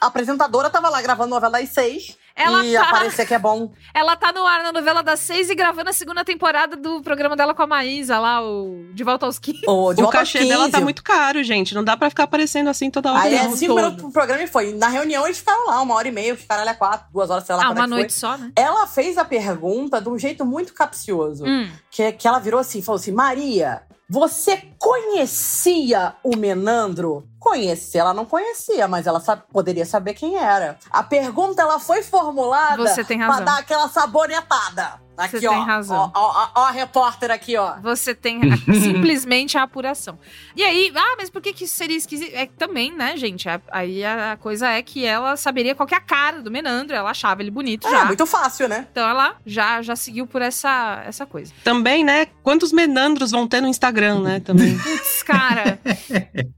a 0.04 0.08
apresentadora 0.08 0.70
tava 0.70 0.88
lá 0.88 1.00
gravando 1.02 1.30
novela 1.30 1.58
das 1.58 1.68
seis. 1.70 2.16
Ela 2.36 2.64
e 2.66 2.72
tá- 2.74 2.82
aparecer 2.88 3.26
que 3.26 3.34
é 3.34 3.38
bom. 3.38 3.72
Ela 3.94 4.16
tá 4.16 4.32
no 4.32 4.44
ar 4.44 4.62
na 4.64 4.72
novela 4.72 5.04
das 5.04 5.20
seis 5.20 5.48
e 5.48 5.54
gravando 5.54 5.90
a 5.90 5.92
segunda 5.92 6.24
temporada 6.24 6.76
do 6.76 7.00
programa 7.00 7.36
dela 7.36 7.54
com 7.54 7.62
a 7.62 7.66
Maísa 7.66 8.18
lá, 8.18 8.42
o 8.42 8.86
De 8.92 9.04
Volta 9.04 9.24
aos 9.24 9.38
15. 9.38 9.60
O, 9.68 9.94
de 9.94 10.02
O 10.02 10.08
cachê 10.08 10.40
dela 10.44 10.64
tá 10.64 10.78
15. 10.78 10.82
muito 10.82 11.02
caro, 11.04 11.44
gente. 11.44 11.74
Não 11.76 11.84
dá 11.84 11.96
pra 11.96 12.10
ficar 12.10 12.24
aparecendo 12.24 12.68
assim 12.68 12.90
toda 12.90 13.12
hora. 13.12 13.22
Aí 13.22 13.34
o 13.34 13.36
é 13.36 13.56
cinco 13.56 13.74
minutos 13.76 14.00
pro 14.02 14.10
programa 14.10 14.42
e 14.42 14.46
foi. 14.48 14.72
Na 14.74 14.88
reunião 14.88 15.24
eles 15.24 15.38
ficaram 15.38 15.66
lá, 15.68 15.80
uma 15.80 15.94
hora 15.94 16.08
e 16.08 16.10
meia, 16.12 16.34
que 16.34 16.44
caralho 16.44 16.70
é 16.70 16.74
quatro, 16.74 17.06
duas 17.12 17.30
horas, 17.30 17.44
sei 17.44 17.54
lá 17.54 17.62
Ah, 17.62 17.68
é 17.68 17.70
uma 17.70 17.86
noite 17.86 18.12
foi. 18.12 18.18
só, 18.20 18.36
né? 18.36 18.50
Ela 18.56 18.84
fez 18.88 19.16
a 19.16 19.24
pergunta 19.24 20.00
de 20.00 20.08
um 20.08 20.18
jeito 20.18 20.44
muito 20.44 20.74
capcioso. 20.74 21.44
Hum. 21.46 21.70
Que, 21.88 22.10
que 22.12 22.26
ela 22.26 22.40
virou 22.40 22.58
assim, 22.58 22.82
falou 22.82 22.98
assim, 22.98 23.12
Maria, 23.12 23.82
você 24.08 24.56
conhecia 24.78 26.14
o 26.22 26.36
Menandro? 26.36 27.26
Conhecer, 27.38 27.98
ela 27.98 28.14
não 28.14 28.24
conhecia, 28.24 28.88
mas 28.88 29.06
ela 29.06 29.20
sa- 29.20 29.36
poderia 29.36 29.84
saber 29.84 30.14
quem 30.14 30.36
era. 30.36 30.78
A 30.90 31.02
pergunta, 31.02 31.60
ela 31.62 31.78
foi 31.78 32.02
formulada 32.02 32.86
Você 32.86 33.04
tem 33.04 33.18
razão. 33.18 33.36
pra 33.36 33.44
dar 33.44 33.58
aquela 33.60 33.88
sabonetada. 33.88 35.00
Aqui, 35.16 35.38
Você 35.38 35.46
ó, 35.46 35.50
tem 35.50 35.64
razão. 35.64 35.96
Ó, 35.96 36.10
ó, 36.14 36.32
ó, 36.54 36.60
ó 36.62 36.64
a 36.66 36.70
repórter 36.70 37.30
aqui, 37.30 37.56
ó. 37.56 37.74
Você 37.82 38.14
tem 38.14 38.40
a- 38.52 38.56
simplesmente 38.80 39.56
a 39.56 39.62
apuração. 39.62 40.18
E 40.56 40.62
aí, 40.62 40.92
ah, 40.94 41.14
mas 41.16 41.30
por 41.30 41.40
que, 41.40 41.52
que 41.52 41.64
isso 41.64 41.76
seria 41.76 41.96
esquisito? 41.96 42.32
É 42.34 42.46
que 42.46 42.54
também, 42.54 42.92
né, 42.94 43.16
gente? 43.16 43.48
a- 43.48 43.60
Aí 43.70 44.04
a 44.04 44.36
coisa 44.40 44.68
é 44.68 44.82
que 44.82 45.04
ela 45.04 45.36
saberia 45.36 45.74
qual 45.74 45.86
que 45.86 45.94
é 45.94 45.98
a 45.98 46.00
cara 46.00 46.42
do 46.42 46.50
Menandro, 46.50 46.96
ela 46.96 47.10
achava 47.10 47.42
ele 47.42 47.50
bonito 47.50 47.86
É, 47.86 47.90
já. 47.90 48.04
muito 48.06 48.26
fácil, 48.26 48.68
né? 48.68 48.86
Então 48.90 49.08
ela 49.08 49.36
já, 49.46 49.80
já 49.82 49.94
seguiu 49.96 50.26
por 50.26 50.42
essa, 50.42 51.02
essa 51.06 51.24
coisa. 51.26 51.52
Também, 51.62 52.02
né? 52.04 52.26
Quantos 52.42 52.72
menandros 52.72 53.30
vão 53.30 53.46
ter 53.46 53.60
no 53.60 53.68
Instagram, 53.68 54.20
né? 54.20 54.40
Também. 54.40 54.76
Putz, 54.82 55.22
cara. 55.22 55.78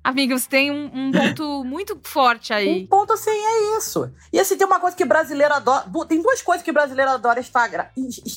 amiga, 0.03 0.37
você 0.39 0.49
tem 0.49 0.71
um, 0.71 0.91
um 0.95 1.13
ponto 1.13 1.65
muito 1.65 1.99
forte 2.03 2.53
Um 2.53 2.57
aí. 2.57 2.87
ponto 2.87 3.13
assim, 3.13 3.31
é 3.31 3.79
isso. 3.79 4.11
E 4.33 4.39
assim, 4.41 4.57
tem 4.57 4.67
uma 4.67 4.81
coisa 4.81 4.97
que 4.97 5.05
brasileiro 5.05 5.55
adora. 5.55 5.85
Tem 6.09 6.23
duas 6.23 6.41
coisas 6.43 6.65
que 6.65 6.73
brasileiro 6.73 7.11
adora 7.11 7.41
estragar, 7.41 7.93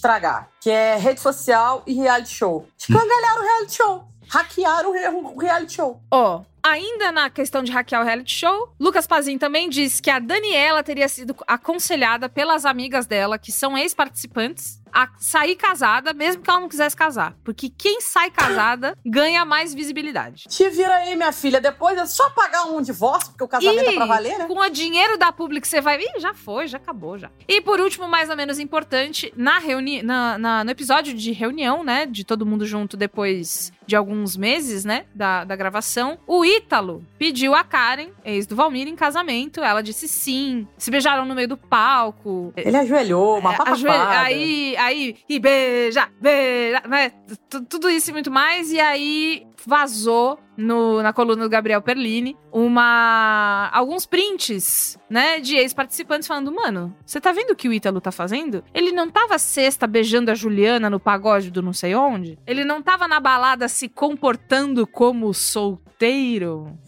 estragar 0.09 0.49
que 0.59 0.69
é 0.71 0.95
rede 0.97 1.19
social 1.19 1.83
e 1.85 1.93
reality 1.93 2.29
show. 2.33 2.67
Escangalharam 2.77 3.41
o 3.41 3.43
reality 3.45 3.75
show. 3.75 4.09
Hackearam 4.27 4.89
o 4.89 4.93
re- 4.93 5.07
o 5.09 5.37
reality 5.39 5.73
show. 5.73 5.99
Ó, 6.11 6.41
ainda 6.61 7.11
na 7.11 7.29
questão 7.29 7.63
de 7.63 7.71
hackear 7.71 8.01
o 8.01 8.05
reality 8.05 8.35
show, 8.35 8.73
Lucas 8.79 9.07
Pazin 9.07 9.37
também 9.37 9.69
disse 9.69 10.01
que 10.01 10.09
a 10.09 10.19
Daniela 10.19 10.83
teria 10.83 11.07
sido 11.07 11.35
aconselhada 11.47 12.27
pelas 12.29 12.65
amigas 12.65 13.05
dela, 13.07 13.39
que 13.39 13.51
são 13.51 13.77
ex-participantes, 13.77 14.78
a 14.93 15.07
sair 15.17 15.55
casada, 15.55 16.13
mesmo 16.13 16.41
que 16.41 16.49
ela 16.49 16.59
não 16.59 16.69
quisesse 16.69 16.95
casar. 16.95 17.35
Porque 17.43 17.69
quem 17.69 18.01
sai 18.01 18.29
casada 18.31 18.97
ganha 19.05 19.43
mais 19.45 19.73
visibilidade. 19.73 20.43
Te 20.47 20.69
vira 20.69 20.93
aí, 20.95 21.15
minha 21.15 21.31
filha. 21.31 21.59
Depois 21.61 21.97
é 21.97 22.05
só 22.05 22.29
pagar 22.31 22.63
um 22.65 22.81
divórcio, 22.81 23.31
porque 23.31 23.43
o 23.43 23.47
casamento 23.47 23.89
é 23.89 23.93
pra 23.95 24.05
valer, 24.05 24.37
né? 24.37 24.45
com 24.47 24.59
o 24.59 24.69
dinheiro 24.69 25.17
da 25.17 25.31
Public 25.31 25.67
você 25.67 25.81
vai. 25.81 25.99
Ih, 25.99 26.19
já 26.19 26.33
foi, 26.33 26.67
já 26.67 26.77
acabou 26.77 27.17
já. 27.17 27.29
E 27.47 27.61
por 27.61 27.79
último, 27.79 28.07
mais 28.07 28.29
ou 28.29 28.35
menos 28.35 28.59
importante, 28.59 29.33
na 29.35 29.59
reuni 29.59 30.01
na, 30.03 30.37
na- 30.37 30.63
no 30.63 30.71
episódio 30.71 31.13
de 31.13 31.31
reunião, 31.31 31.83
né? 31.83 32.05
De 32.05 32.23
todo 32.23 32.45
mundo 32.45 32.65
junto 32.65 32.95
depois 32.97 33.71
de 33.89 33.95
alguns 33.95 34.37
meses, 34.37 34.85
né? 34.85 35.05
Da, 35.15 35.43
da 35.43 35.55
gravação, 35.55 36.19
o 36.27 36.45
Ítalo 36.45 37.03
pediu 37.17 37.55
a 37.55 37.63
Karen, 37.63 38.09
ex 38.23 38.45
do 38.45 38.55
Valmir, 38.55 38.87
em 38.87 38.95
casamento. 38.95 39.61
Ela 39.61 39.81
disse 39.81 40.07
sim. 40.07 40.67
Se 40.77 40.91
beijaram 40.91 41.25
no 41.25 41.33
meio 41.33 41.47
do 41.47 41.57
palco. 41.57 42.53
Ele 42.55 42.77
ajoelhou, 42.77 43.39
uma 43.39 43.53
É, 43.53 43.57
papapá. 43.57 43.71
ajoelha- 43.71 44.19
aí, 44.21 44.77
aí, 44.77 45.15
e 45.27 45.39
beija, 45.39 46.07
beija, 46.21 46.83
né? 46.87 47.11
Tu- 47.49 47.65
Tudo 47.65 47.89
isso 47.89 48.11
e 48.11 48.13
muito 48.13 48.29
mais. 48.29 48.71
E 48.71 48.79
aí 48.79 49.47
vazou 49.65 50.39
no, 50.57 51.01
na 51.01 51.13
coluna 51.13 51.43
do 51.43 51.49
Gabriel 51.49 51.81
Perlini 51.81 52.37
uma 52.51 53.69
alguns 53.71 54.05
prints, 54.05 54.97
né, 55.09 55.39
de 55.39 55.55
ex-participantes 55.55 56.27
falando, 56.27 56.51
mano, 56.51 56.95
você 57.05 57.19
tá 57.21 57.31
vendo 57.31 57.51
o 57.51 57.55
que 57.55 57.69
o 57.69 57.73
Ítalo 57.73 58.01
tá 58.01 58.11
fazendo? 58.11 58.63
Ele 58.73 58.91
não 58.91 59.09
tava 59.09 59.37
sexta 59.37 59.87
beijando 59.87 60.31
a 60.31 60.35
Juliana 60.35 60.89
no 60.89 60.99
pagode 60.99 61.51
do 61.51 61.61
não 61.61 61.73
sei 61.73 61.95
onde? 61.95 62.37
Ele 62.45 62.65
não 62.65 62.81
tava 62.81 63.07
na 63.07 63.19
balada 63.19 63.67
se 63.67 63.87
comportando 63.87 64.85
como 64.85 65.33
solteiro? 65.33 65.88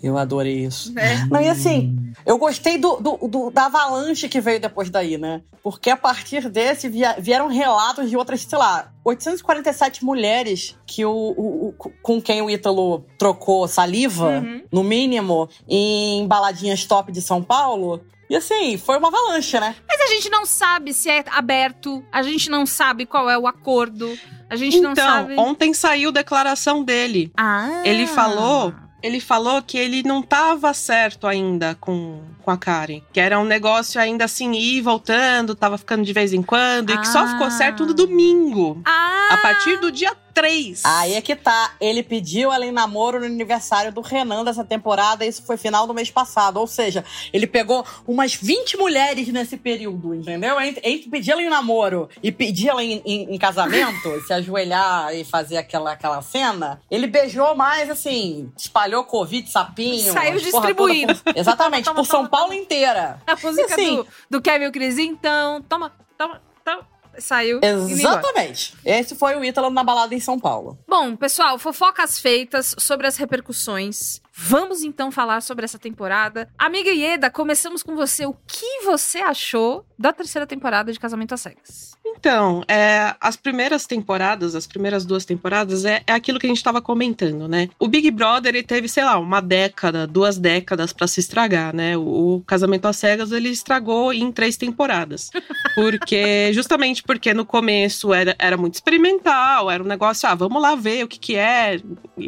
Eu 0.01 0.17
adorei 0.17 0.65
isso. 0.65 0.97
É. 0.97 1.25
Não, 1.25 1.41
e 1.41 1.47
assim, 1.49 2.13
eu 2.25 2.37
gostei 2.37 2.77
do, 2.77 2.95
do- 2.97 3.27
do- 3.27 3.51
da 3.51 3.65
avalanche 3.65 4.29
que 4.29 4.39
veio 4.39 4.59
depois 4.59 4.89
daí, 4.89 5.17
né? 5.17 5.41
Porque 5.61 5.89
a 5.89 5.97
partir 5.97 6.49
desse 6.49 6.87
via- 6.87 7.17
vieram 7.19 7.47
relatos 7.47 8.09
de 8.09 8.15
outras, 8.15 8.41
sei 8.41 8.57
lá, 8.57 8.91
847 9.03 10.03
mulheres 10.05 10.77
que 10.85 11.03
o, 11.05 11.11
o- 11.11 11.67
o- 11.77 11.91
com 12.01 12.21
quem 12.21 12.41
o 12.41 12.49
Ítalo 12.49 13.05
trocou 13.17 13.67
saliva, 13.67 14.39
Uhum. 14.39 14.63
no 14.71 14.83
mínimo, 14.83 15.49
em 15.67 16.25
baladinhas 16.27 16.85
top 16.85 17.11
de 17.11 17.21
São 17.21 17.43
Paulo. 17.43 18.01
E 18.29 18.35
assim, 18.35 18.77
foi 18.77 18.97
uma 18.97 19.09
avalanche, 19.09 19.59
né? 19.59 19.75
Mas 19.87 19.99
a 19.99 20.07
gente 20.07 20.29
não 20.29 20.45
sabe 20.45 20.93
se 20.93 21.09
é 21.09 21.21
aberto, 21.31 22.01
a 22.11 22.23
gente 22.23 22.49
não 22.49 22.65
sabe 22.65 23.05
qual 23.05 23.29
é 23.29 23.37
o 23.37 23.45
acordo, 23.45 24.17
a 24.49 24.55
gente 24.55 24.79
não 24.79 24.93
então, 24.93 25.05
sabe. 25.05 25.35
ontem 25.37 25.73
saiu 25.73 26.13
declaração 26.13 26.81
dele. 26.81 27.29
Ah. 27.35 27.81
Ele 27.83 28.07
falou. 28.07 28.73
Ele 29.01 29.19
falou 29.19 29.61
que 29.61 29.77
ele 29.77 30.03
não 30.03 30.21
tava 30.21 30.73
certo 30.73 31.25
ainda 31.27 31.75
com, 31.79 32.21
com 32.43 32.51
a 32.51 32.57
Karen. 32.57 33.01
Que 33.11 33.19
era 33.19 33.39
um 33.39 33.45
negócio 33.45 33.99
ainda 33.99 34.25
assim, 34.25 34.51
ir 34.53 34.81
voltando, 34.81 35.55
tava 35.55 35.77
ficando 35.77 36.03
de 36.03 36.13
vez 36.13 36.33
em 36.33 36.41
quando. 36.43 36.91
E 36.91 36.97
que 36.97 37.07
só 37.07 37.19
Ah. 37.23 37.27
ficou 37.29 37.49
certo 37.51 37.85
no 37.85 37.93
domingo. 37.93 38.81
Ah! 38.85 39.29
A 39.31 39.37
partir 39.37 39.79
do 39.79 39.91
dia 39.91 40.13
3. 40.33 40.81
Aí 40.85 41.13
é 41.13 41.21
que 41.21 41.35
tá. 41.35 41.73
Ele 41.79 42.01
pediu 42.03 42.51
ela 42.51 42.65
em 42.65 42.71
namoro 42.71 43.19
no 43.19 43.25
aniversário 43.25 43.91
do 43.91 44.01
Renan 44.01 44.43
dessa 44.43 44.63
temporada. 44.63 45.25
Isso 45.25 45.43
foi 45.43 45.57
final 45.57 45.85
do 45.87 45.93
mês 45.93 46.09
passado. 46.09 46.57
Ou 46.57 46.67
seja, 46.67 47.03
ele 47.33 47.45
pegou 47.47 47.85
umas 48.07 48.33
20 48.35 48.77
mulheres 48.77 49.27
nesse 49.29 49.57
período, 49.57 50.13
entendeu? 50.15 50.59
Entre, 50.61 50.81
entre 50.89 51.09
pedir 51.09 51.31
ela 51.31 51.41
em 51.41 51.49
namoro 51.49 52.09
e 52.23 52.31
pedir 52.31 52.69
ela 52.69 52.83
em, 52.83 53.01
em- 53.05 53.33
em 53.35 53.37
casamento, 53.37 54.09
se 54.25 54.33
ajoelhar 54.33 55.13
e 55.15 55.23
fazer 55.23 55.57
aquela, 55.57 55.91
aquela 55.93 56.21
cena, 56.21 56.81
ele 56.89 57.07
beijou 57.07 57.55
mais, 57.55 57.89
assim, 57.89 58.51
espalhou 58.57 59.03
Covid, 59.03 59.49
sapinho. 59.49 60.11
Saiu 60.13 60.33
toda 60.33 60.43
distribuindo. 60.43 61.13
exatamente, 61.35 61.85
Toma, 61.85 61.95
por 61.95 62.05
São 62.05 62.19
toma, 62.25 62.29
Paulo 62.29 62.53
inteira. 62.53 63.21
A 63.25 63.35
música 63.35 63.73
assim, 63.73 63.97
do, 63.97 64.07
do 64.29 64.41
Kevin 64.41 64.71
Cris, 64.71 64.97
então, 64.97 65.61
toma, 65.63 65.91
toma, 66.17 66.41
toma. 66.63 66.90
Saiu. 67.17 67.59
Exatamente. 67.61 68.73
Esse 68.85 69.15
foi 69.15 69.35
o 69.35 69.43
Ítalo 69.43 69.69
na 69.69 69.83
balada 69.83 70.15
em 70.15 70.19
São 70.19 70.39
Paulo. 70.39 70.77
Bom, 70.87 71.15
pessoal, 71.15 71.57
fofocas 71.57 72.19
feitas 72.19 72.75
sobre 72.77 73.07
as 73.07 73.17
repercussões. 73.17 74.21
Vamos 74.33 74.81
então 74.81 75.11
falar 75.11 75.41
sobre 75.41 75.65
essa 75.65 75.77
temporada. 75.77 76.49
Amiga 76.57 76.89
Ieda, 76.89 77.29
começamos 77.29 77.83
com 77.83 77.95
você. 77.95 78.25
O 78.25 78.35
que 78.47 78.81
você 78.85 79.19
achou 79.19 79.85
da 79.99 80.13
terceira 80.13 80.47
temporada 80.47 80.91
de 80.91 80.99
Casamento 80.99 81.33
às 81.33 81.41
Cegas? 81.41 81.91
Então, 82.03 82.63
é, 82.67 83.15
as 83.19 83.35
primeiras 83.35 83.85
temporadas, 83.85 84.55
as 84.55 84.65
primeiras 84.65 85.05
duas 85.05 85.23
temporadas, 85.23 85.85
é, 85.85 86.01
é 86.07 86.13
aquilo 86.13 86.39
que 86.39 86.47
a 86.47 86.49
gente 86.49 86.57
estava 86.57 86.81
comentando, 86.81 87.47
né? 87.47 87.69
O 87.79 87.87
Big 87.87 88.09
Brother, 88.09 88.55
ele 88.55 88.63
teve, 88.63 88.87
sei 88.87 89.03
lá, 89.03 89.19
uma 89.19 89.39
década, 89.41 90.07
duas 90.07 90.37
décadas 90.37 90.91
para 90.93 91.07
se 91.07 91.19
estragar, 91.19 91.75
né? 91.75 91.95
O, 91.97 92.37
o, 92.37 92.41
Casamento 92.41 92.87
às 92.87 92.97
Cegas, 92.97 93.31
ele 93.31 93.49
estragou 93.49 94.11
em 94.11 94.31
três 94.31 94.57
temporadas. 94.57 95.29
Porque, 95.75 96.51
justamente 96.53 97.01
porque 97.01 97.33
no 97.33 97.45
começo 97.45 98.13
era, 98.13 98.35
era 98.37 98.57
muito 98.57 98.73
experimental, 98.73 99.71
era 99.71 99.81
um 99.81 99.85
negócio, 99.85 100.27
ah, 100.27 100.35
vamos 100.35 100.61
lá 100.61 100.75
ver 100.75 101.05
o 101.05 101.07
que 101.07 101.17
que 101.17 101.35
é, 101.37 101.79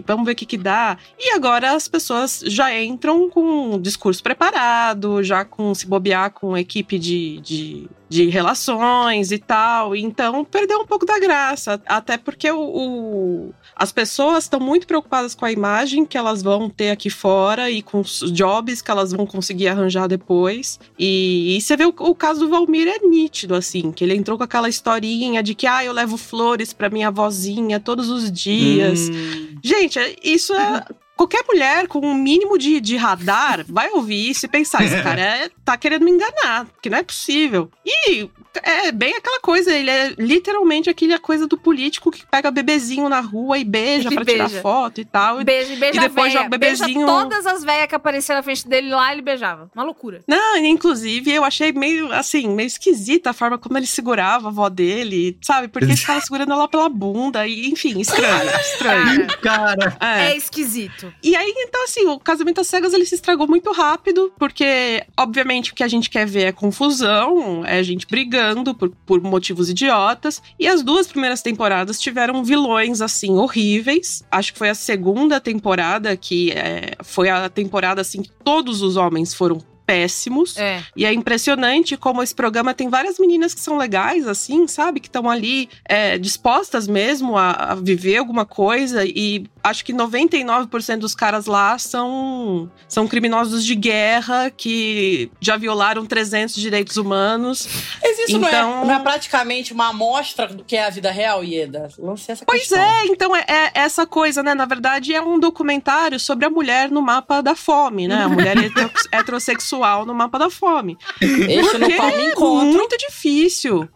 vamos 0.05 0.25
ver 0.25 0.31
o 0.31 0.35
que 0.35 0.45
que 0.45 0.57
dá. 0.57 0.97
E 1.19 1.31
agora 1.31 1.71
as 1.71 1.87
pessoas 1.93 2.43
já 2.47 2.75
entram 2.81 3.29
com 3.29 3.75
um 3.75 3.79
discurso 3.79 4.23
preparado, 4.23 5.21
já 5.21 5.45
com 5.45 5.75
se 5.75 5.85
bobear 5.85 6.31
com 6.31 6.57
equipe 6.57 6.97
de, 6.97 7.39
de 7.41 7.89
de 8.13 8.29
relações 8.29 9.31
e 9.31 9.39
tal. 9.39 9.95
Então, 9.95 10.45
perdeu 10.45 10.79
um 10.79 10.85
pouco 10.85 11.05
da 11.05 11.19
graça. 11.19 11.81
Até 11.85 12.15
porque 12.15 12.49
o, 12.51 12.59
o 12.59 13.53
as 13.75 13.91
pessoas 13.91 14.43
estão 14.43 14.59
muito 14.59 14.85
preocupadas 14.85 15.33
com 15.33 15.45
a 15.45 15.51
imagem 15.51 16.05
que 16.05 16.15
elas 16.15 16.43
vão 16.43 16.69
ter 16.69 16.91
aqui 16.91 17.09
fora 17.09 17.71
e 17.71 17.81
com 17.81 18.01
os 18.01 18.19
jobs 18.31 18.83
que 18.83 18.91
elas 18.91 19.11
vão 19.11 19.25
conseguir 19.25 19.67
arranjar 19.67 20.07
depois. 20.07 20.79
E, 20.97 21.57
e 21.57 21.61
você 21.61 21.75
vê 21.75 21.85
o, 21.85 21.93
o, 21.97 22.13
caso 22.13 22.41
do 22.41 22.49
Valmir 22.49 22.87
é 22.87 22.99
nítido, 22.99 23.55
assim, 23.55 23.91
que 23.91 24.03
ele 24.03 24.15
entrou 24.15 24.37
com 24.37 24.43
aquela 24.43 24.69
historinha 24.69 25.41
de 25.41 25.55
que, 25.55 25.65
ah, 25.65 25.83
eu 25.83 25.91
levo 25.91 26.15
flores 26.15 26.71
para 26.71 26.91
minha 26.91 27.09
vozinha 27.09 27.79
todos 27.79 28.09
os 28.09 28.31
dias. 28.31 29.09
Hum. 29.09 29.57
Gente, 29.63 29.99
isso 30.23 30.53
é 30.53 30.85
Qualquer 31.15 31.43
mulher 31.47 31.87
com 31.87 31.99
um 31.99 32.15
mínimo 32.15 32.57
de, 32.57 32.81
de 32.81 32.97
radar 32.97 33.63
vai 33.67 33.89
ouvir 33.91 34.29
isso 34.29 34.45
e 34.45 34.49
pensar: 34.49 34.83
esse 34.83 34.99
cara 35.03 35.21
é, 35.21 35.49
tá 35.63 35.77
querendo 35.77 36.03
me 36.03 36.11
enganar, 36.11 36.67
que 36.81 36.89
não 36.89 36.97
é 36.97 37.03
possível. 37.03 37.71
E 37.85 38.29
é 38.61 38.91
bem 38.91 39.15
aquela 39.15 39.39
coisa, 39.39 39.73
ele 39.73 39.89
é 39.89 40.13
literalmente 40.17 40.89
aquela 40.89 41.17
coisa 41.17 41.47
do 41.47 41.57
político 41.57 42.11
que 42.11 42.25
pega 42.25 42.51
bebezinho 42.51 43.09
na 43.09 43.19
rua 43.19 43.57
e 43.57 43.63
beija 43.63 44.11
para 44.11 44.25
tirar 44.25 44.49
foto 44.49 45.01
e 45.01 45.05
tal. 45.05 45.43
Beija, 45.43 45.75
beija 45.75 45.97
e 45.97 45.99
depois 46.01 46.31
joga 46.31 46.45
o 46.45 46.49
bebezinho. 46.49 47.05
Beija 47.05 47.07
todas 47.07 47.45
as 47.47 47.63
velhas 47.63 47.87
que 47.87 47.95
apareceram 47.95 48.39
na 48.39 48.43
frente 48.43 48.67
dele 48.67 48.89
lá, 48.89 49.11
ele 49.11 49.21
beijava. 49.21 49.69
Uma 49.73 49.83
loucura. 49.83 50.21
Não, 50.27 50.57
inclusive 50.57 51.31
eu 51.31 51.43
achei 51.43 51.71
meio 51.71 52.11
assim, 52.13 52.47
meio 52.49 52.67
esquisita 52.67 53.31
a 53.31 53.33
forma 53.33 53.57
como 53.57 53.77
ele 53.77 53.87
segurava 53.87 54.47
a 54.47 54.51
avó 54.51 54.69
dele, 54.69 55.37
sabe? 55.41 55.67
Porque 55.67 55.85
ele 55.89 55.97
ficava 55.97 56.21
segurando 56.21 56.53
ela 56.53 56.67
pela 56.67 56.89
bunda 56.89 57.47
e, 57.47 57.69
enfim, 57.69 57.99
estranho, 57.99 58.49
estranho. 58.59 59.27
Cara, 59.41 59.97
é. 59.99 60.31
é 60.31 60.37
esquisito. 60.37 61.13
E 61.23 61.35
aí, 61.35 61.53
então, 61.57 61.83
assim, 61.85 62.05
o 62.05 62.19
casamento 62.19 62.61
às 62.61 62.67
cegas 62.67 62.93
ele 62.93 63.05
se 63.05 63.15
estragou 63.15 63.47
muito 63.47 63.71
rápido, 63.71 64.31
porque, 64.37 65.03
obviamente, 65.17 65.71
o 65.71 65.75
que 65.75 65.83
a 65.83 65.87
gente 65.87 66.09
quer 66.09 66.25
ver 66.25 66.43
é 66.43 66.51
confusão, 66.51 67.65
é 67.65 67.79
a 67.79 67.83
gente 67.83 68.05
brigando 68.07 68.42
por, 68.77 68.89
por 69.05 69.21
motivos 69.21 69.69
idiotas. 69.69 70.41
E 70.59 70.67
as 70.67 70.81
duas 70.81 71.07
primeiras 71.07 71.41
temporadas 71.41 71.99
tiveram 71.99 72.43
vilões, 72.43 73.01
assim, 73.01 73.37
horríveis. 73.37 74.23
Acho 74.31 74.53
que 74.53 74.59
foi 74.59 74.69
a 74.69 74.75
segunda 74.75 75.39
temporada 75.39 76.15
que 76.17 76.51
é, 76.51 76.95
foi 77.03 77.29
a 77.29 77.49
temporada, 77.49 78.01
assim, 78.01 78.21
que 78.21 78.31
todos 78.43 78.81
os 78.81 78.97
homens 78.97 79.33
foram 79.33 79.61
péssimos. 79.85 80.57
É. 80.57 80.83
E 80.95 81.05
é 81.05 81.13
impressionante 81.13 81.97
como 81.97 82.23
esse 82.23 82.33
programa 82.33 82.73
tem 82.73 82.89
várias 82.89 83.19
meninas 83.19 83.53
que 83.53 83.59
são 83.59 83.77
legais, 83.77 84.27
assim, 84.27 84.67
sabe? 84.67 84.99
Que 84.99 85.07
estão 85.07 85.29
ali 85.29 85.69
é, 85.85 86.17
dispostas 86.17 86.87
mesmo 86.87 87.37
a, 87.37 87.51
a, 87.51 87.75
viver 87.75 88.17
alguma 88.17 88.45
coisa. 88.45 89.05
E 89.05 89.45
acho 89.63 89.83
que 89.85 89.93
99% 89.93 90.97
dos 90.97 91.15
caras 91.15 91.45
lá 91.45 91.77
são, 91.77 92.69
são 92.87 93.07
criminosos 93.07 93.63
de 93.65 93.75
guerra 93.75 94.51
que 94.51 95.31
já 95.39 95.57
violaram 95.57 96.05
300 96.05 96.55
direitos 96.55 96.97
humanos. 96.97 97.67
Mas 98.01 98.19
isso 98.19 98.37
então... 98.37 98.41
não, 98.41 98.47
é, 98.47 98.51
então 98.51 98.85
não 98.85 98.93
é 98.95 98.99
praticamente 98.99 99.73
uma 99.73 99.89
amostra 99.89 100.47
do 100.47 100.63
que 100.63 100.75
é 100.75 100.85
a 100.85 100.89
vida 100.89 101.11
real, 101.11 101.43
Ieda? 101.43 101.89
Lancei 101.97 102.33
essa 102.33 102.45
pois 102.45 102.61
questão. 102.61 102.79
é, 102.79 103.05
então 103.05 103.35
é, 103.35 103.45
é, 103.47 103.71
essa 103.73 104.05
coisa, 104.05 104.43
né? 104.43 104.53
Na 104.53 104.65
verdade, 104.65 105.13
é 105.13 105.21
um 105.21 105.39
documentário 105.39 106.19
sobre 106.19 106.45
a 106.45 106.49
mulher 106.49 106.91
no 106.91 107.01
mapa 107.01 107.41
da 107.41 107.55
fome, 107.55 108.07
né? 108.07 108.23
A 108.23 108.29
mulher 108.29 108.55
heterossexual 109.11 109.63
sexual 109.63 110.05
no 110.05 110.13
mapa 110.13 110.37
da 110.37 110.49
fome. 110.49 110.97
Esse 111.21 111.95
qual 111.95 112.15
me 112.15 112.25
encontro. 112.25 112.65
muito 112.65 112.97
difícil. 112.97 113.87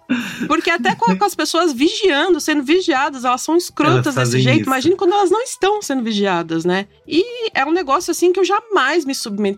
Porque 0.48 0.70
até 0.70 0.96
com, 0.96 1.18
com, 1.18 1.26
as 1.26 1.36
pessoas 1.36 1.74
vigiando, 1.74 2.40
sendo 2.40 2.64
vigiadas, 2.64 3.26
elas 3.26 3.42
são 3.42 3.58
escrotas 3.58 4.16
desse 4.16 4.40
jeito. 4.40 4.62
Isso. 4.62 4.70
Imagine 4.70 4.96
quando 4.96 5.14
elas 5.14 5.30
não 5.30 5.42
estão 5.42 5.82
sendo 5.82 6.04
vigiadas, 6.04 6.64
né? 6.64 6.88
E 7.06 7.50
é 7.54 7.66
um 7.66 7.72
negócio 7.72 8.12
assim 8.12 8.32
que 8.32 8.40
eu 8.40 8.46
jamais 8.46 9.04
me 9.04 9.14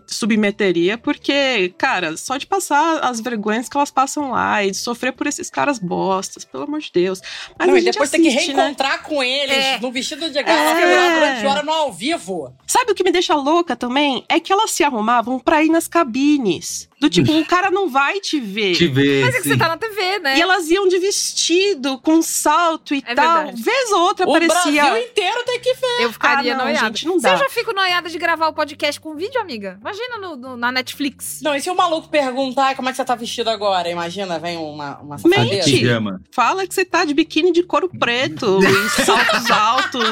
submeteria, 0.06 0.98
porque, 0.98 1.72
cara, 1.78 2.16
só 2.16 2.36
de 2.36 2.46
passar 2.46 2.98
as 3.04 3.20
vergonhas 3.20 3.68
que 3.68 3.76
elas 3.76 3.90
passam 3.90 4.32
lá 4.32 4.64
e 4.64 4.70
de 4.70 4.76
sofrer 4.76 5.12
por 5.12 5.26
esses 5.26 5.48
caras 5.50 5.78
bostas, 5.78 6.44
pelo 6.44 6.64
amor 6.64 6.80
de 6.80 6.90
Deus. 6.92 7.20
Mas 7.58 7.68
não, 7.68 7.76
e 7.76 7.82
depois 7.82 8.08
assiste, 8.08 8.22
tem 8.22 8.30
que 8.30 8.52
né? 8.52 8.62
reencontrar 8.62 8.98
né? 8.98 9.04
com 9.04 9.22
eles 9.22 9.56
é. 9.56 9.78
no 9.78 9.92
vestido 9.92 10.30
de 10.30 10.42
gala 10.42 10.80
é. 10.80 11.14
durante 11.14 11.46
hora 11.46 11.62
no 11.62 11.72
ao 11.72 11.92
vivo. 11.92 12.52
Sabe 12.66 12.92
o 12.92 12.94
que 12.94 13.04
me 13.04 13.12
deixa 13.12 13.34
louca 13.34 13.76
também? 13.76 14.24
É 14.28 14.40
que 14.40 14.52
elas 14.52 14.72
se 14.72 14.82
arrumavam 14.82 15.38
pra 15.38 15.62
ir 15.62 15.70
nas 15.70 15.86
cabines. 15.86 16.89
Do 17.00 17.08
tipo, 17.08 17.32
o 17.32 17.46
cara 17.46 17.70
não 17.70 17.88
vai 17.88 18.20
te 18.20 18.38
ver. 18.38 18.76
Te 18.76 18.86
ver. 18.86 19.24
Mas 19.24 19.34
é 19.34 19.40
que 19.40 19.48
você 19.48 19.56
tá 19.56 19.68
na 19.68 19.78
TV, 19.78 20.18
né? 20.18 20.36
E 20.36 20.42
elas 20.42 20.68
iam 20.70 20.86
de 20.86 20.98
vestido, 20.98 21.96
com 21.98 22.20
salto 22.20 22.94
e 22.94 23.02
é 23.06 23.14
tal. 23.14 23.44
Verdade. 23.46 23.62
Vez 23.62 23.90
ou 23.90 24.00
outra 24.00 24.26
o 24.26 24.30
aparecia. 24.30 24.70
O 24.70 24.74
Brasil 24.74 25.08
inteiro 25.08 25.42
tem 25.46 25.60
que 25.60 25.74
ver. 25.74 26.02
Eu 26.02 26.12
ficaria 26.12 26.52
ah, 26.52 26.58
não, 26.58 26.64
noiada. 26.66 26.86
Gente, 26.88 27.06
não 27.06 27.18
dá. 27.18 27.38
Você 27.38 27.44
já 27.44 27.48
fica 27.48 27.72
noiada 27.72 28.10
de 28.10 28.18
gravar 28.18 28.48
o 28.48 28.52
podcast 28.52 29.00
com 29.00 29.14
vídeo, 29.14 29.40
amiga? 29.40 29.78
Imagina 29.80 30.18
no, 30.18 30.36
no, 30.36 30.56
na 30.58 30.70
Netflix. 30.70 31.40
Não, 31.42 31.54
e 31.54 31.60
se 31.62 31.70
o 31.70 31.74
maluco 31.74 32.08
perguntar 32.08 32.76
como 32.76 32.90
é 32.90 32.92
que 32.92 32.96
você 32.96 33.04
tá 33.04 33.14
vestido 33.14 33.48
agora? 33.48 33.88
Imagina, 33.88 34.38
vem 34.38 34.58
uma, 34.58 34.98
uma 34.98 35.16
Mente. 35.24 35.82
Fala 36.30 36.66
que 36.66 36.74
você 36.74 36.84
tá 36.84 37.06
de 37.06 37.14
biquíni 37.14 37.50
de 37.50 37.62
couro 37.62 37.88
preto 37.88 38.60
e 38.62 38.90
saltos 39.06 39.50
altos. 39.50 40.04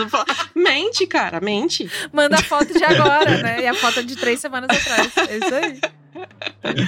Mente, 0.55 1.07
cara, 1.07 1.39
mente. 1.39 1.91
Manda 2.11 2.37
a 2.37 2.43
foto 2.43 2.73
de 2.73 2.83
agora, 2.83 3.43
né? 3.43 3.63
E 3.63 3.67
a 3.67 3.75
foto 3.75 4.03
de 4.03 4.17
três 4.17 4.41
semanas 4.41 4.71
atrás. 4.71 5.13
É 5.29 5.37
isso 5.37 5.55
aí. 5.55 5.98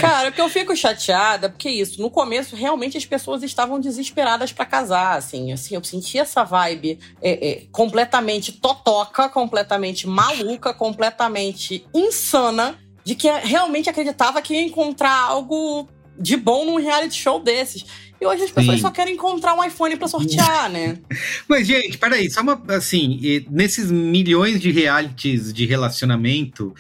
Cara, 0.00 0.28
o 0.28 0.32
que 0.32 0.40
eu 0.40 0.48
fico 0.48 0.76
chateada, 0.76 1.48
porque 1.48 1.70
isso, 1.70 2.00
no 2.00 2.10
começo, 2.10 2.56
realmente 2.56 2.96
as 2.98 3.04
pessoas 3.04 3.42
estavam 3.42 3.80
desesperadas 3.80 4.52
para 4.52 4.64
casar, 4.64 5.16
assim, 5.16 5.52
assim, 5.52 5.74
eu 5.74 5.84
senti 5.84 6.18
essa 6.18 6.44
vibe 6.44 6.98
é, 7.22 7.48
é, 7.48 7.62
completamente 7.72 8.52
totoca, 8.52 9.28
completamente 9.28 10.06
maluca, 10.06 10.74
completamente 10.74 11.86
insana, 11.94 12.78
de 13.04 13.14
que 13.14 13.30
realmente 13.30 13.88
acreditava 13.88 14.42
que 14.42 14.54
ia 14.54 14.62
encontrar 14.62 15.18
algo 15.18 15.88
de 16.18 16.36
bom 16.36 16.64
num 16.64 16.76
reality 16.76 17.14
show 17.14 17.40
desses. 17.40 17.84
E 18.20 18.26
hoje 18.26 18.44
as 18.44 18.50
pessoas 18.50 18.76
Sim. 18.76 18.82
só 18.82 18.90
querem 18.90 19.14
encontrar 19.14 19.54
um 19.54 19.64
iPhone 19.64 19.96
para 19.96 20.06
sortear, 20.06 20.68
né? 20.68 20.98
Mas, 21.48 21.66
gente, 21.66 21.96
peraí, 21.96 22.30
só 22.30 22.42
uma. 22.42 22.60
Assim, 22.68 23.46
nesses 23.50 23.90
milhões 23.90 24.60
de 24.60 24.70
realities 24.70 25.52
de 25.52 25.64
relacionamento, 25.64 26.74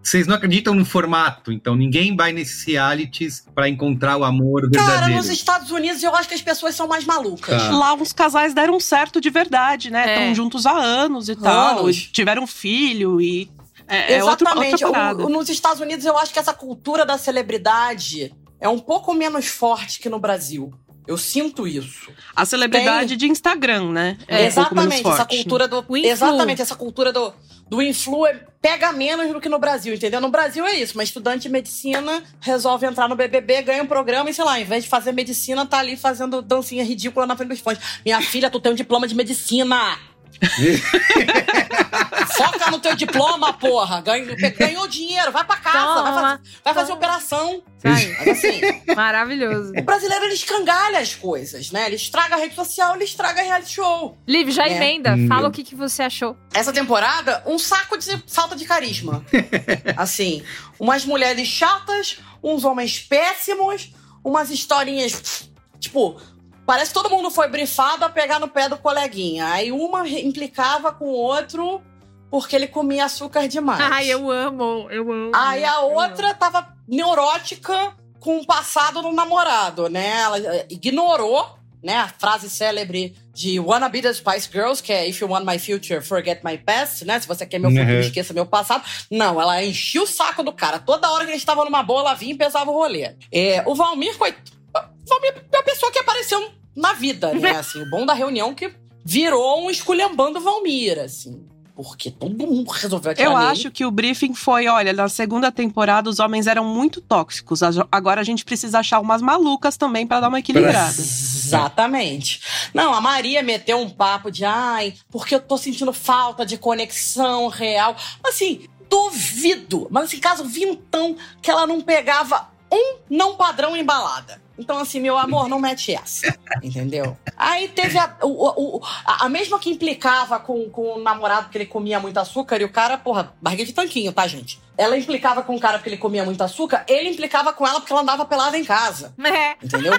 vocês 0.00 0.26
é, 0.26 0.28
não 0.28 0.36
acreditam 0.36 0.72
no 0.72 0.84
formato, 0.84 1.50
então 1.50 1.74
ninguém 1.74 2.14
vai 2.14 2.32
nesses 2.32 2.64
realities 2.64 3.44
para 3.52 3.68
encontrar 3.68 4.16
o 4.16 4.24
amor 4.24 4.62
verdadeiro. 4.70 5.00
Cara, 5.00 5.08
nos 5.08 5.28
Estados 5.28 5.72
Unidos 5.72 6.00
eu 6.02 6.14
acho 6.14 6.28
que 6.28 6.34
as 6.34 6.42
pessoas 6.42 6.76
são 6.76 6.86
mais 6.86 7.04
malucas. 7.04 7.60
Tá. 7.60 7.70
Lá 7.70 7.94
os 7.94 8.12
casais 8.12 8.54
deram 8.54 8.78
certo 8.78 9.20
de 9.20 9.30
verdade, 9.30 9.90
né? 9.90 10.12
Estão 10.12 10.22
é. 10.30 10.34
juntos 10.34 10.64
há 10.64 10.76
anos 10.76 11.28
e 11.28 11.32
anos. 11.32 11.42
tal. 11.42 11.90
Tiveram 12.12 12.46
filho 12.46 13.20
e 13.20 13.50
é, 13.88 14.16
Exatamente. 14.16 14.82
É 14.82 14.86
outra, 14.86 15.08
outra 15.10 15.26
o, 15.26 15.28
nos 15.28 15.48
Estados 15.48 15.80
Unidos, 15.80 16.04
eu 16.04 16.16
acho 16.16 16.32
que 16.32 16.38
essa 16.38 16.54
cultura 16.54 17.04
da 17.04 17.18
celebridade 17.18 18.32
é 18.62 18.68
um 18.68 18.78
pouco 18.78 19.12
menos 19.12 19.48
forte 19.48 19.98
que 19.98 20.08
no 20.08 20.20
Brasil. 20.20 20.72
Eu 21.04 21.18
sinto 21.18 21.66
isso. 21.66 22.12
A 22.34 22.46
celebridade 22.46 23.08
Tem... 23.08 23.16
de 23.18 23.26
Instagram, 23.26 23.90
né? 23.90 24.16
É, 24.28 24.46
exatamente, 24.46 25.04
um 25.04 25.12
essa 25.12 25.24
cultura 25.24 25.66
do. 25.66 25.84
Exatamente, 25.96 26.62
essa 26.62 26.76
cultura 26.76 27.12
do, 27.12 27.34
do 27.68 27.82
influ 27.82 28.24
pega 28.60 28.92
menos 28.92 29.32
do 29.32 29.40
que 29.40 29.48
no 29.48 29.58
Brasil, 29.58 29.92
entendeu? 29.92 30.20
No 30.20 30.30
Brasil 30.30 30.64
é 30.64 30.74
isso, 30.78 30.94
uma 30.94 31.02
estudante 31.02 31.42
de 31.42 31.48
medicina 31.48 32.22
resolve 32.40 32.86
entrar 32.86 33.08
no 33.08 33.16
BBB, 33.16 33.62
ganha 33.62 33.82
um 33.82 33.86
programa 33.86 34.30
e, 34.30 34.34
sei 34.34 34.44
lá, 34.44 34.60
em 34.60 34.64
vez 34.64 34.84
de 34.84 34.88
fazer 34.88 35.10
medicina, 35.10 35.66
tá 35.66 35.80
ali 35.80 35.96
fazendo 35.96 36.40
dancinha 36.40 36.84
ridícula 36.84 37.26
na 37.26 37.36
frente 37.36 37.48
dos 37.48 37.58
fãs. 37.58 37.78
Minha 38.04 38.22
filha, 38.22 38.48
tu 38.48 38.60
tem 38.60 38.70
um 38.70 38.76
diploma 38.76 39.08
de 39.08 39.16
medicina! 39.16 39.98
Foca 42.36 42.70
no 42.70 42.78
teu 42.78 42.94
diploma, 42.94 43.52
porra. 43.52 44.00
Ganhou, 44.00 44.36
ganhou 44.58 44.88
dinheiro, 44.88 45.30
vai 45.30 45.44
pra 45.44 45.56
casa, 45.56 46.02
vai, 46.02 46.14
fazer, 46.14 46.40
vai 46.64 46.74
fazer 46.74 46.92
operação. 46.92 47.62
Mas 47.84 48.28
assim. 48.28 48.60
Maravilhoso. 48.94 49.72
O 49.76 49.82
brasileiro 49.82 50.24
ele 50.24 50.34
escangalha 50.34 51.00
as 51.00 51.14
coisas, 51.14 51.70
né? 51.72 51.86
Ele 51.86 51.96
estraga 51.96 52.36
a 52.36 52.38
rede 52.38 52.54
social, 52.54 52.94
ele 52.94 53.04
estraga 53.04 53.40
a 53.40 53.44
reality 53.44 53.74
show. 53.74 54.16
Liv, 54.26 54.50
já 54.50 54.64
né? 54.64 54.76
emenda. 54.76 55.14
Hum. 55.14 55.26
Fala 55.28 55.48
o 55.48 55.50
que, 55.50 55.64
que 55.64 55.74
você 55.74 56.02
achou. 56.02 56.36
Essa 56.54 56.72
temporada, 56.72 57.42
um 57.46 57.58
saco 57.58 57.98
de 57.98 58.22
falta 58.28 58.54
de 58.54 58.64
carisma. 58.64 59.24
assim, 59.96 60.42
umas 60.78 61.04
mulheres 61.04 61.48
chatas, 61.48 62.18
uns 62.42 62.64
homens 62.64 63.00
péssimos, 63.00 63.92
umas 64.24 64.50
historinhas. 64.50 65.50
Tipo, 65.80 66.20
Parece 66.66 66.92
que 66.92 66.94
todo 66.94 67.10
mundo 67.10 67.30
foi 67.30 67.48
brifado 67.48 68.04
a 68.04 68.08
pegar 68.08 68.38
no 68.38 68.48
pé 68.48 68.68
do 68.68 68.76
coleguinha. 68.78 69.46
Aí 69.48 69.72
uma 69.72 70.08
implicava 70.08 70.92
com 70.92 71.06
o 71.06 71.12
outro 71.12 71.82
porque 72.30 72.56
ele 72.56 72.66
comia 72.66 73.04
açúcar 73.04 73.46
demais. 73.48 73.80
Ai, 73.80 74.08
eu 74.08 74.30
amo, 74.30 74.86
eu 74.90 75.10
amo. 75.12 75.32
Aí 75.34 75.64
a 75.64 75.80
outra 75.80 76.32
tava 76.34 76.66
neurótica 76.88 77.94
com 78.18 78.38
um 78.38 78.44
passado 78.44 79.02
no 79.02 79.12
namorado, 79.12 79.88
né? 79.88 80.20
Ela 80.20 80.38
eh, 80.38 80.66
ignorou, 80.70 81.58
né, 81.82 81.96
a 81.96 82.08
frase 82.08 82.48
célebre 82.48 83.14
de 83.34 83.58
Wanna 83.58 83.88
Be 83.88 84.00
the 84.00 84.12
Spice 84.12 84.48
Girls, 84.50 84.80
que 84.82 84.92
é 84.92 85.08
If 85.08 85.20
you 85.20 85.28
want 85.28 85.44
my 85.44 85.58
future, 85.58 86.00
forget 86.00 86.40
my 86.44 86.56
past, 86.56 87.04
né? 87.04 87.18
Se 87.18 87.26
você 87.26 87.44
quer 87.44 87.58
meu 87.58 87.70
futuro, 87.70 87.90
Uhum. 87.90 88.00
esqueça 88.00 88.32
meu 88.32 88.46
passado. 88.46 88.84
Não, 89.10 89.40
ela 89.40 89.62
enchia 89.64 90.00
o 90.02 90.06
saco 90.06 90.42
do 90.44 90.52
cara. 90.52 90.78
Toda 90.78 91.10
hora 91.10 91.24
que 91.24 91.30
a 91.32 91.34
gente 91.34 91.44
tava 91.44 91.64
numa 91.64 91.82
boa, 91.82 92.00
ela 92.02 92.14
vinha 92.14 92.32
e 92.32 92.38
pesava 92.38 92.70
o 92.70 92.74
rolê. 92.74 93.14
É, 93.32 93.62
o 93.66 93.74
Valmir, 93.74 94.16
coitado. 94.16 94.61
É 95.10 95.56
uma 95.56 95.62
pessoa 95.64 95.90
que 95.92 95.98
apareceu 95.98 96.50
na 96.74 96.92
vida, 96.92 97.32
né? 97.34 97.50
Assim, 97.58 97.80
o 97.82 97.90
bom 97.90 98.04
da 98.06 98.14
reunião 98.14 98.54
que 98.54 98.72
virou 99.04 99.64
um 99.64 99.70
esculhambando 99.70 100.40
Valmir, 100.40 100.98
assim. 100.98 101.46
Porque 101.74 102.10
todo 102.10 102.46
mundo 102.46 102.70
resolveu 102.70 103.12
aquilo 103.12 103.30
Eu 103.32 103.36
ali. 103.36 103.46
acho 103.48 103.70
que 103.70 103.84
o 103.84 103.90
briefing 103.90 104.34
foi, 104.34 104.68
olha, 104.68 104.92
na 104.92 105.08
segunda 105.08 105.50
temporada 105.50 106.08
os 106.10 106.20
homens 106.20 106.46
eram 106.46 106.64
muito 106.66 107.00
tóxicos. 107.00 107.62
A- 107.62 107.70
Agora 107.90 108.20
a 108.20 108.24
gente 108.24 108.44
precisa 108.44 108.78
achar 108.78 109.00
umas 109.00 109.22
malucas 109.22 109.76
também 109.78 110.06
pra 110.06 110.20
dar 110.20 110.28
uma 110.28 110.38
equilibrada. 110.38 110.90
Exatamente. 110.90 112.40
Não, 112.74 112.92
a 112.94 113.00
Maria 113.00 113.42
meteu 113.42 113.78
um 113.78 113.88
papo 113.88 114.30
de 114.30 114.44
ai, 114.44 114.94
porque 115.10 115.34
eu 115.34 115.40
tô 115.40 115.56
sentindo 115.56 115.92
falta 115.94 116.44
de 116.44 116.58
conexão 116.58 117.48
real. 117.48 117.96
Assim, 118.22 118.66
duvido, 118.88 119.88
mas 119.90 120.04
assim, 120.04 120.18
caso 120.18 120.44
vintão 120.44 121.16
que 121.40 121.50
ela 121.50 121.66
não 121.66 121.80
pegava 121.80 122.51
um 122.72 122.96
não 123.10 123.36
padrão 123.36 123.76
embalada. 123.76 124.40
Então, 124.58 124.78
assim, 124.78 125.00
meu 125.00 125.18
amor, 125.18 125.48
não 125.48 125.58
mete 125.60 125.94
essa. 125.94 126.34
Entendeu? 126.62 127.16
Aí 127.36 127.68
teve 127.68 127.98
a, 127.98 128.16
o- 128.22 128.76
o- 128.78 128.80
a, 129.04 129.26
a 129.26 129.28
mesma 129.28 129.58
que 129.58 129.70
implicava 129.70 130.38
com, 130.40 130.68
com 130.70 130.94
o 130.94 131.00
namorado 131.02 131.48
que 131.48 131.58
ele 131.58 131.66
comia 131.66 131.98
muito 132.00 132.18
açúcar 132.18 132.60
e 132.60 132.64
o 132.64 132.68
cara, 132.70 132.96
porra, 132.98 133.34
barriga 133.42 133.64
de 133.64 133.72
tanquinho, 133.72 134.12
tá, 134.12 134.26
gente? 134.26 134.60
Ela 134.78 134.96
implicava 134.96 135.42
com 135.42 135.54
o 135.54 135.60
cara 135.60 135.78
porque 135.78 135.88
ele 135.90 135.96
comia 135.98 136.24
muito 136.24 136.42
açúcar, 136.42 136.84
ele 136.88 137.08
implicava 137.10 137.52
com 137.52 137.66
ela 137.66 137.80
porque 137.80 137.92
ela 137.92 138.02
andava 138.02 138.24
pelada 138.24 138.56
em 138.58 138.64
casa. 138.64 139.14
É. 139.24 139.56
Entendeu? 139.62 139.92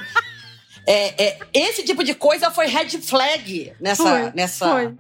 É, 0.86 1.24
é, 1.28 1.40
esse 1.54 1.84
tipo 1.84 2.04
de 2.04 2.14
coisa 2.14 2.52
foi 2.52 2.68
red 2.68 2.90
flag 3.02 3.74
nessa, 3.80 4.04
Foi, 4.04 4.32
nessa, 4.34 4.70
foi. 4.70 4.96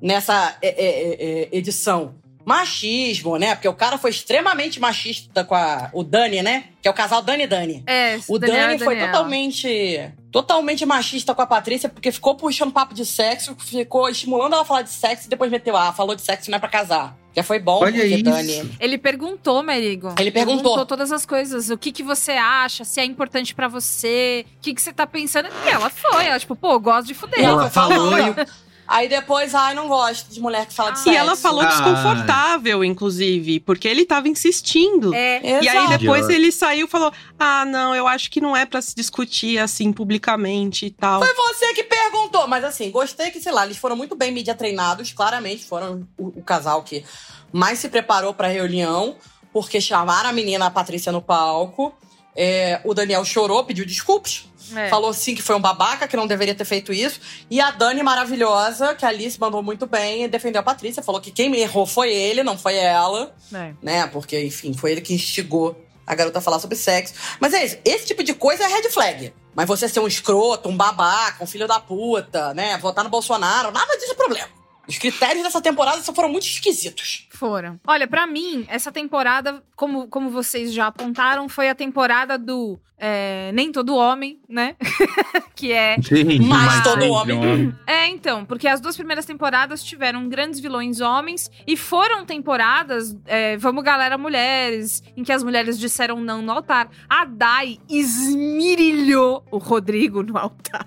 nessa 0.00 0.56
é, 0.62 0.68
é, 0.68 0.86
é, 0.86 1.42
é, 1.42 1.48
edição. 1.52 2.14
Machismo, 2.48 3.36
né? 3.36 3.54
Porque 3.54 3.68
o 3.68 3.74
cara 3.74 3.98
foi 3.98 4.10
extremamente 4.10 4.80
machista 4.80 5.44
com 5.44 5.54
a, 5.54 5.90
o 5.92 6.02
Dani, 6.02 6.42
né? 6.42 6.64
Que 6.80 6.88
é 6.88 6.90
o 6.90 6.94
casal 6.94 7.20
Dani 7.20 7.44
e 7.44 7.46
Dani. 7.46 7.84
É, 7.86 8.18
O 8.26 8.38
Daniel 8.38 8.68
Dani 8.68 8.78
foi 8.78 8.98
totalmente, 8.98 10.10
totalmente 10.32 10.86
machista 10.86 11.34
com 11.34 11.42
a 11.42 11.46
Patrícia, 11.46 11.90
porque 11.90 12.10
ficou 12.10 12.34
puxando 12.36 12.72
papo 12.72 12.94
de 12.94 13.04
sexo, 13.04 13.54
ficou 13.58 14.08
estimulando 14.08 14.54
ela 14.54 14.62
a 14.62 14.64
falar 14.64 14.82
de 14.82 14.90
sexo 14.90 15.26
e 15.26 15.28
depois 15.28 15.50
meteu, 15.50 15.76
ah, 15.76 15.92
falou 15.92 16.14
de 16.14 16.22
sexo 16.22 16.50
não 16.50 16.56
é 16.56 16.58
pra 16.58 16.70
casar. 16.70 17.14
Já 17.36 17.42
foi 17.42 17.58
bom, 17.58 17.80
Olha 17.82 17.92
porque 17.92 18.06
isso. 18.06 18.24
Dani. 18.24 18.72
Ele 18.80 18.98
perguntou, 18.98 19.62
Merigo. 19.62 20.14
Ele 20.18 20.30
perguntou. 20.30 20.84
todas 20.86 21.12
as 21.12 21.26
coisas. 21.26 21.70
O 21.70 21.76
que, 21.76 21.92
que 21.92 22.02
você 22.02 22.32
acha? 22.32 22.82
Se 22.84 22.98
é 22.98 23.04
importante 23.04 23.54
pra 23.54 23.68
você? 23.68 24.44
O 24.56 24.60
que, 24.62 24.74
que 24.74 24.82
você 24.82 24.92
tá 24.92 25.06
pensando? 25.06 25.48
E 25.64 25.68
ela 25.68 25.90
foi. 25.90 26.26
Ela, 26.26 26.38
tipo, 26.40 26.56
pô, 26.56 26.80
gosto 26.80 27.06
de 27.06 27.14
fuder. 27.14 27.38
Ela 27.40 27.62
Ela 27.62 27.70
falou 27.70 28.18
e 28.18 28.67
Aí 28.88 29.06
depois, 29.06 29.54
ai, 29.54 29.74
não 29.74 29.86
gosto 29.86 30.30
de 30.32 30.40
mulher 30.40 30.64
que 30.66 30.72
fala 30.72 30.92
de 30.92 30.98
sexo. 31.00 31.12
E 31.12 31.16
ela 31.16 31.36
falou 31.36 31.60
Ah. 31.60 31.66
desconfortável, 31.66 32.82
inclusive, 32.82 33.60
porque 33.60 33.86
ele 33.86 34.06
tava 34.06 34.28
insistindo. 34.28 35.12
É, 35.14 35.62
E 35.62 35.68
aí 35.68 35.76
Exato. 35.76 35.98
depois 35.98 36.28
ele 36.30 36.50
saiu 36.50 36.86
e 36.86 36.90
falou: 36.90 37.12
Ah, 37.38 37.66
não, 37.66 37.94
eu 37.94 38.08
acho 38.08 38.30
que 38.30 38.40
não 38.40 38.56
é 38.56 38.64
pra 38.64 38.80
se 38.80 38.94
discutir 38.96 39.58
assim 39.58 39.92
publicamente 39.92 40.86
e 40.86 40.90
tal. 40.90 41.22
Foi 41.22 41.34
você 41.34 41.74
que 41.74 41.84
perguntou, 41.84 42.48
mas 42.48 42.64
assim, 42.64 42.90
gostei 42.90 43.30
que, 43.30 43.40
sei 43.40 43.52
lá, 43.52 43.66
eles 43.66 43.76
foram 43.76 43.94
muito 43.94 44.16
bem 44.16 44.32
mídia 44.32 44.54
treinados, 44.54 45.12
claramente 45.12 45.66
foram 45.66 46.08
o, 46.16 46.28
o 46.38 46.42
casal 46.42 46.82
que 46.82 47.04
mais 47.52 47.78
se 47.78 47.88
preparou 47.90 48.32
pra 48.32 48.48
reunião, 48.48 49.16
porque 49.52 49.80
chamaram 49.82 50.30
a 50.30 50.32
menina, 50.32 50.64
a 50.66 50.70
Patrícia, 50.70 51.12
no 51.12 51.20
palco. 51.20 51.92
É, 52.34 52.80
o 52.84 52.94
Daniel 52.94 53.24
chorou, 53.24 53.64
pediu 53.64 53.84
desculpas. 53.84 54.47
É. 54.74 54.88
Falou 54.88 55.12
sim 55.12 55.34
que 55.34 55.42
foi 55.42 55.56
um 55.56 55.60
babaca, 55.60 56.08
que 56.08 56.16
não 56.16 56.26
deveria 56.26 56.54
ter 56.54 56.64
feito 56.64 56.92
isso. 56.92 57.20
E 57.50 57.60
a 57.60 57.70
Dani, 57.70 58.02
maravilhosa, 58.02 58.94
que 58.94 59.04
a 59.04 59.08
Alice 59.08 59.38
mandou 59.40 59.62
muito 59.62 59.86
bem, 59.86 60.28
defendeu 60.28 60.60
a 60.60 60.64
Patrícia. 60.64 61.02
Falou 61.02 61.20
que 61.20 61.30
quem 61.30 61.54
errou 61.56 61.86
foi 61.86 62.12
ele, 62.12 62.42
não 62.42 62.58
foi 62.58 62.76
ela. 62.76 63.34
É. 63.52 63.72
Né? 63.82 64.06
Porque, 64.08 64.40
enfim, 64.42 64.74
foi 64.74 64.92
ele 64.92 65.00
que 65.00 65.14
instigou 65.14 65.76
a 66.06 66.14
garota 66.14 66.38
a 66.38 66.42
falar 66.42 66.58
sobre 66.58 66.76
sexo. 66.76 67.14
Mas 67.38 67.52
é 67.52 67.64
isso. 67.64 67.78
Esse 67.84 68.06
tipo 68.06 68.22
de 68.22 68.32
coisa 68.32 68.64
é 68.64 68.66
red 68.66 68.88
flag. 68.90 69.32
Mas 69.54 69.66
você 69.66 69.88
ser 69.88 70.00
um 70.00 70.06
escroto, 70.06 70.68
um 70.68 70.76
babaca, 70.76 71.42
um 71.42 71.46
filho 71.46 71.66
da 71.66 71.78
puta, 71.78 72.54
né? 72.54 72.78
Votar 72.78 73.04
no 73.04 73.10
Bolsonaro, 73.10 73.70
nada 73.70 73.96
disso 73.98 74.12
é 74.12 74.14
problema. 74.14 74.48
Os 74.88 74.96
critérios 74.96 75.44
dessa 75.44 75.60
temporada 75.60 76.02
só 76.02 76.14
foram 76.14 76.30
muito 76.30 76.46
esquisitos. 76.46 77.27
Foram. 77.38 77.78
Olha, 77.86 78.08
pra 78.08 78.26
mim, 78.26 78.64
essa 78.66 78.90
temporada, 78.90 79.62
como, 79.76 80.08
como 80.08 80.28
vocês 80.28 80.72
já 80.72 80.88
apontaram, 80.88 81.48
foi 81.48 81.68
a 81.68 81.74
temporada 81.74 82.36
do 82.36 82.80
é, 82.98 83.52
Nem 83.54 83.70
Todo 83.70 83.94
Homem, 83.94 84.40
né? 84.48 84.74
que 85.54 85.72
é. 85.72 85.96
Sim, 86.02 86.40
Mas 86.40 86.82
todo 86.82 87.00
sempre 87.00 87.08
homem. 87.08 87.74
É, 87.86 88.08
então, 88.08 88.44
porque 88.44 88.66
as 88.66 88.80
duas 88.80 88.96
primeiras 88.96 89.24
temporadas 89.24 89.82
tiveram 89.84 90.28
grandes 90.28 90.58
vilões 90.58 91.00
homens 91.00 91.48
e 91.66 91.76
foram 91.76 92.24
temporadas, 92.24 93.16
é, 93.24 93.56
vamos 93.56 93.84
galera 93.84 94.18
mulheres, 94.18 95.02
em 95.16 95.22
que 95.22 95.32
as 95.32 95.42
mulheres 95.44 95.78
disseram 95.78 96.20
não 96.20 96.42
no 96.42 96.50
altar. 96.50 96.90
A 97.08 97.24
Dai 97.24 97.78
esmirilhou 97.88 99.44
o 99.50 99.58
Rodrigo 99.58 100.22
no 100.22 100.36
altar. 100.36 100.86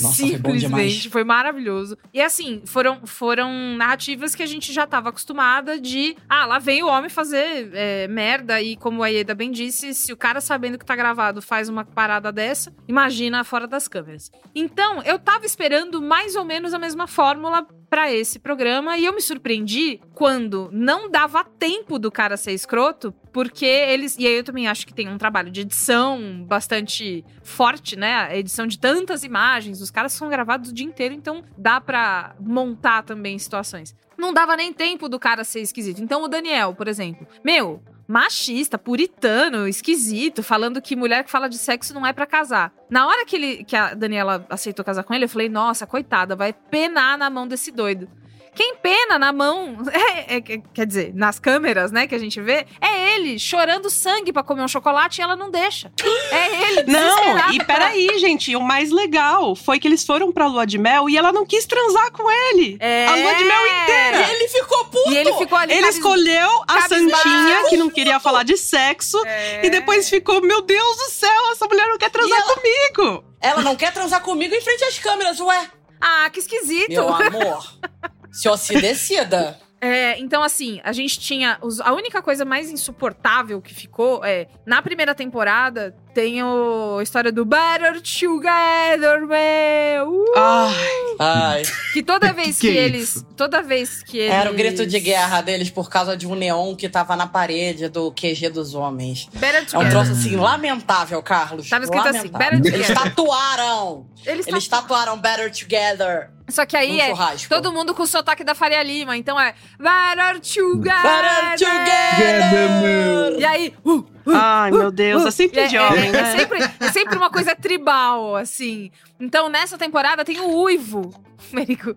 Nossa, 0.00 0.16
foi. 0.16 0.30
Simplesmente, 0.30 1.08
foi 1.08 1.24
maravilhoso. 1.24 1.96
E 2.12 2.20
assim, 2.20 2.62
foram, 2.66 3.06
foram 3.06 3.76
narrativas 3.76 4.34
que 4.34 4.42
a 4.42 4.46
gente 4.46 4.72
já 4.72 4.84
estava 4.84 5.12
acostumada 5.60 5.78
de. 5.78 6.16
Ah, 6.28 6.46
lá 6.46 6.58
vem 6.58 6.82
o 6.82 6.88
homem 6.88 7.10
fazer 7.10 7.70
é, 7.72 8.08
merda. 8.08 8.60
E 8.60 8.76
como 8.76 9.02
a 9.02 9.08
Ieda 9.08 9.34
bem 9.34 9.50
disse, 9.50 9.94
se 9.94 10.12
o 10.12 10.16
cara 10.16 10.40
sabendo 10.40 10.78
que 10.78 10.84
tá 10.84 10.96
gravado 10.96 11.40
faz 11.40 11.68
uma 11.68 11.84
parada 11.84 12.32
dessa, 12.32 12.72
imagina 12.88 13.44
fora 13.44 13.66
das 13.66 13.86
câmeras. 13.86 14.30
Então, 14.54 15.02
eu 15.02 15.18
tava 15.18 15.46
esperando 15.46 16.02
mais 16.02 16.34
ou 16.34 16.44
menos 16.44 16.74
a 16.74 16.78
mesma 16.78 17.06
fórmula 17.06 17.66
pra 17.88 18.12
esse 18.12 18.38
programa 18.38 18.96
e 18.96 19.04
eu 19.04 19.12
me 19.12 19.20
surpreendi 19.20 20.00
quando 20.14 20.70
não 20.72 21.10
dava 21.10 21.42
tempo 21.44 21.98
do 21.98 22.10
cara 22.10 22.36
ser 22.36 22.52
escroto, 22.52 23.12
porque 23.32 23.64
eles. 23.64 24.16
E 24.18 24.26
aí 24.26 24.34
eu 24.34 24.44
também 24.44 24.68
acho 24.68 24.86
que 24.86 24.94
tem 24.94 25.08
um 25.08 25.18
trabalho 25.18 25.50
de 25.50 25.62
edição 25.62 26.44
bastante 26.46 27.24
forte, 27.42 27.96
né? 27.96 28.14
A 28.14 28.36
edição 28.36 28.66
de 28.66 28.78
tantas 28.78 29.24
imagens, 29.24 29.80
os 29.80 29.90
caras 29.90 30.12
são 30.12 30.28
gravados 30.28 30.70
o 30.70 30.74
dia 30.74 30.86
inteiro, 30.86 31.14
então 31.14 31.42
dá 31.56 31.80
pra 31.80 32.34
montar 32.40 33.02
também 33.02 33.38
situações. 33.38 33.94
Não 34.18 34.34
dava 34.34 34.56
nem 34.56 34.72
tempo 34.72 35.08
do 35.08 35.18
cara 35.18 35.44
ser 35.44 35.60
esquisito. 35.60 36.02
Então 36.02 36.22
o 36.22 36.28
Daniel, 36.28 36.74
por 36.74 36.88
exemplo, 36.88 37.26
meu, 37.42 37.82
machista, 38.10 38.76
puritano, 38.76 39.68
esquisito, 39.68 40.42
falando 40.42 40.82
que 40.82 40.96
mulher 40.96 41.22
que 41.22 41.30
fala 41.30 41.48
de 41.48 41.56
sexo 41.56 41.94
não 41.94 42.04
é 42.04 42.12
pra 42.12 42.26
casar. 42.26 42.72
Na 42.90 43.06
hora 43.06 43.24
que, 43.24 43.36
ele, 43.36 43.64
que 43.64 43.76
a 43.76 43.94
Daniela 43.94 44.44
aceitou 44.50 44.84
casar 44.84 45.04
com 45.04 45.14
ele, 45.14 45.24
eu 45.24 45.28
falei, 45.28 45.48
nossa, 45.48 45.86
coitada, 45.86 46.34
vai 46.34 46.52
penar 46.52 47.16
na 47.16 47.30
mão 47.30 47.46
desse 47.46 47.70
doido. 47.70 48.08
Quem 48.54 48.76
pena 48.76 49.18
na 49.18 49.32
mão, 49.32 49.76
é- 49.92 50.36
é- 50.36 50.40
quer 50.40 50.86
dizer, 50.86 51.12
nas 51.14 51.38
câmeras, 51.38 51.90
né, 51.92 52.06
que 52.06 52.14
a 52.14 52.18
gente 52.18 52.40
vê, 52.40 52.66
é 52.80 53.14
ele 53.14 53.38
chorando 53.38 53.88
sangue 53.90 54.32
pra 54.32 54.42
comer 54.42 54.62
um 54.62 54.68
chocolate 54.68 55.20
e 55.20 55.22
ela 55.22 55.36
não 55.36 55.50
deixa. 55.50 55.90
É 56.30 56.62
ele, 56.68 56.82
Não, 56.90 57.52
e 57.52 57.56
pra- 57.58 57.66
peraí, 57.66 58.18
gente, 58.18 58.54
o 58.56 58.60
mais 58.60 58.90
legal 58.90 59.54
foi 59.54 59.78
que 59.78 59.86
eles 59.88 60.04
foram 60.04 60.32
pra 60.32 60.46
lua 60.46 60.66
de 60.66 60.78
mel 60.78 61.08
e 61.08 61.16
ela 61.16 61.32
não 61.32 61.46
quis 61.46 61.64
transar 61.66 62.10
com 62.12 62.30
ele. 62.30 62.76
É. 62.80 63.06
A 63.06 63.14
lua 63.16 63.34
de 63.34 63.44
mel 63.44 63.66
inteira. 63.66 64.16
E 64.28 64.30
ele 64.34 64.48
ficou 64.48 64.84
puto! 64.86 65.10
E 65.12 65.16
ele 65.16 65.32
ficou 65.34 65.56
ali. 65.58 65.72
Ele 65.72 65.80
cabis- 65.82 65.96
escolheu 65.96 66.64
a. 66.68 66.80
Santinha, 66.88 67.68
que 67.68 67.76
não 67.76 67.88
queria 67.88 68.18
falar 68.18 68.42
de 68.42 68.56
sexo, 68.56 69.16
É. 69.26 69.64
e 69.64 69.70
depois 69.70 70.08
ficou, 70.10 70.40
meu 70.42 70.60
Deus 70.62 70.96
do 70.96 71.10
céu, 71.10 71.52
essa 71.52 71.66
mulher 71.66 71.86
não 71.88 71.98
quer 71.98 72.10
transar 72.10 72.38
ela- 72.40 72.54
comigo. 72.54 73.24
Ela 73.40 73.62
não 73.62 73.76
quer 73.76 73.92
transar 73.92 74.20
comigo 74.22 74.54
em 74.54 74.60
frente 74.60 74.84
às 74.84 74.98
câmeras, 74.98 75.38
ué. 75.40 75.70
Ah, 76.00 76.28
que 76.30 76.40
esquisito. 76.40 76.88
Meu 76.90 77.08
amor. 77.08 77.64
Se 78.32 78.48
se 78.56 78.80
decida. 78.80 79.58
É, 79.82 80.18
então, 80.18 80.42
assim, 80.42 80.78
a 80.84 80.92
gente 80.92 81.18
tinha. 81.18 81.56
os- 81.62 81.80
a 81.80 81.94
única 81.94 82.20
coisa 82.20 82.44
mais 82.44 82.70
insuportável 82.70 83.62
que 83.62 83.72
ficou 83.72 84.22
é. 84.22 84.46
Na 84.66 84.82
primeira 84.82 85.14
temporada, 85.14 85.96
tem 86.12 86.42
o, 86.42 86.96
a 86.98 87.02
história 87.02 87.30
do 87.32 87.44
Better 87.44 88.00
Together, 88.02 89.26
meu! 89.26 90.10
Uh! 90.10 90.34
Ai, 90.36 91.16
Ai. 91.18 91.62
que 91.92 92.02
toda 92.02 92.32
vez 92.34 92.58
que, 92.58 92.70
que 92.72 92.78
é 92.78 92.82
eles. 92.82 93.16
isso? 93.16 93.24
Toda 93.36 93.62
vez 93.62 94.02
que 94.02 94.18
eles. 94.18 94.32
Era 94.34 94.50
o 94.50 94.54
grito 94.54 94.86
de 94.86 94.98
guerra 95.00 95.40
deles 95.40 95.70
por 95.70 95.88
causa 95.88 96.16
de 96.16 96.26
um 96.26 96.34
neon 96.34 96.74
que 96.74 96.88
tava 96.88 97.14
na 97.16 97.26
parede 97.26 97.88
do 97.88 98.10
QG 98.12 98.48
dos 98.50 98.74
homens. 98.74 99.28
Better 99.34 99.60
É 99.60 99.62
um 99.62 99.66
Together. 99.66 99.90
troço 99.90 100.12
assim, 100.12 100.36
lamentável, 100.36 101.22
Carlos. 101.22 101.68
Tava 101.68 101.84
escrito 101.84 102.08
assim, 102.08 102.16
lamentável. 102.30 102.60
Better 102.60 102.74
Eles 102.74 102.86
Together. 102.86 103.10
tatuaram. 103.14 104.06
Eles 104.26 104.46
Eles 104.46 104.68
tatuaram 104.68 105.18
Better 105.18 105.50
Together. 105.50 106.30
Só 106.48 106.66
que 106.66 106.76
aí 106.76 106.94
no 106.96 107.00
é 107.00 107.08
churrasco. 107.10 107.48
todo 107.48 107.72
mundo 107.72 107.94
com 107.94 108.02
o 108.02 108.06
sotaque 108.08 108.42
da 108.42 108.56
Faria 108.56 108.82
Lima. 108.82 109.16
Então 109.16 109.38
é 109.40 109.54
Better 109.78 110.40
Together. 110.40 111.02
Better 111.02 111.68
Together. 111.68 113.38
E 113.40 113.44
aí, 113.44 113.74
uh, 113.84 114.04
Ai, 114.34 114.70
meu 114.70 114.90
Deus, 114.90 115.24
é 115.26 115.30
sempre 115.30 115.66
de 115.68 115.76
é, 115.76 115.82
homem, 115.82 116.08
é, 116.08 116.12
né? 116.12 116.20
é 116.20 116.38
sempre, 116.38 116.58
é 116.80 116.92
sempre 116.92 117.16
uma 117.16 117.30
coisa 117.30 117.54
tribal, 117.54 118.36
assim. 118.36 118.90
Então, 119.18 119.48
nessa 119.48 119.76
temporada 119.76 120.24
tem 120.24 120.40
o 120.40 120.62
uivo, 120.62 121.12
Merigo. 121.52 121.94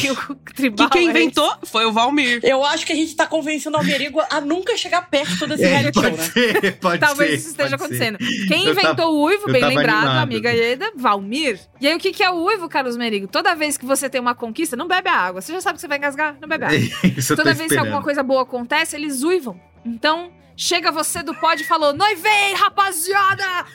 Que 0.00 0.10
o 0.10 0.34
tribal 0.54 0.88
Que 0.88 0.98
quem 0.98 1.06
é 1.08 1.10
inventou 1.10 1.54
foi 1.64 1.84
o 1.84 1.92
Valmir. 1.92 2.40
Eu 2.42 2.64
acho 2.64 2.84
que 2.86 2.92
a 2.92 2.96
gente 2.96 3.14
tá 3.14 3.26
convencendo 3.26 3.76
o 3.76 3.80
Almerigo 3.80 4.20
a 4.30 4.40
nunca 4.40 4.76
chegar 4.76 5.02
perto 5.08 5.46
desse 5.46 5.64
É, 5.64 5.68
reality 5.68 6.00
show, 6.00 6.10
pode 6.10 6.16
né? 6.16 6.24
ser, 6.24 6.76
pode 6.80 6.98
Talvez 6.98 7.30
ser, 7.30 7.36
isso 7.36 7.48
esteja 7.50 7.76
acontecendo. 7.76 8.18
ser. 8.18 8.46
Quem 8.48 8.64
Eu 8.66 8.72
inventou 8.72 8.94
tava- 8.96 9.08
o 9.10 9.22
uivo, 9.24 9.46
bem 9.52 9.64
lembrado, 9.64 9.96
animado. 10.06 10.22
amiga 10.22 10.50
Ieda, 10.52 10.92
Valmir. 10.96 11.60
E 11.80 11.86
aí, 11.86 11.94
o 11.94 11.98
que, 11.98 12.12
que 12.12 12.22
é 12.22 12.30
o 12.30 12.42
uivo, 12.44 12.68
Carlos 12.68 12.96
Merigo? 12.96 13.26
Toda 13.28 13.54
vez 13.54 13.76
que 13.76 13.84
você 13.86 14.08
tem 14.08 14.20
uma 14.20 14.34
conquista, 14.34 14.76
não 14.76 14.88
bebe 14.88 15.08
a 15.08 15.14
água. 15.16 15.40
Você 15.40 15.52
já 15.52 15.60
sabe 15.60 15.74
que 15.76 15.80
você 15.82 15.88
vai 15.88 15.98
engasgar, 15.98 16.36
não 16.40 16.48
bebe 16.48 16.64
água. 16.64 16.76
Isso 17.16 17.32
eu 17.32 17.36
tô 17.36 17.42
Toda 17.42 17.54
vez 17.54 17.58
que 17.58 17.64
esperando. 17.64 17.86
alguma 17.86 18.02
coisa 18.02 18.22
boa 18.22 18.42
acontece, 18.42 18.96
eles 18.96 19.22
uivam. 19.22 19.60
Então, 19.84 20.30
chega 20.60 20.92
você 20.92 21.22
do 21.22 21.34
pod 21.34 21.62
e 21.62 21.66
falou: 21.66 21.92
Noivei, 21.92 22.52
rapaziada! 22.54 23.66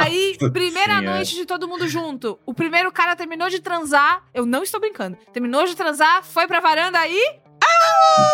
Aí, 0.00 0.36
Nossa 0.40 0.52
primeira 0.52 0.98
Senhora. 0.98 1.16
noite 1.16 1.34
de 1.34 1.44
todo 1.44 1.68
mundo 1.68 1.86
junto. 1.88 2.38
O 2.46 2.54
primeiro 2.54 2.90
cara 2.90 3.14
terminou 3.16 3.50
de 3.50 3.60
transar. 3.60 4.22
Eu 4.32 4.46
não 4.46 4.62
estou 4.62 4.80
brincando. 4.80 5.18
Terminou 5.32 5.66
de 5.66 5.76
transar, 5.76 6.22
foi 6.22 6.46
pra 6.46 6.60
varanda 6.60 6.98
aí. 6.98 7.20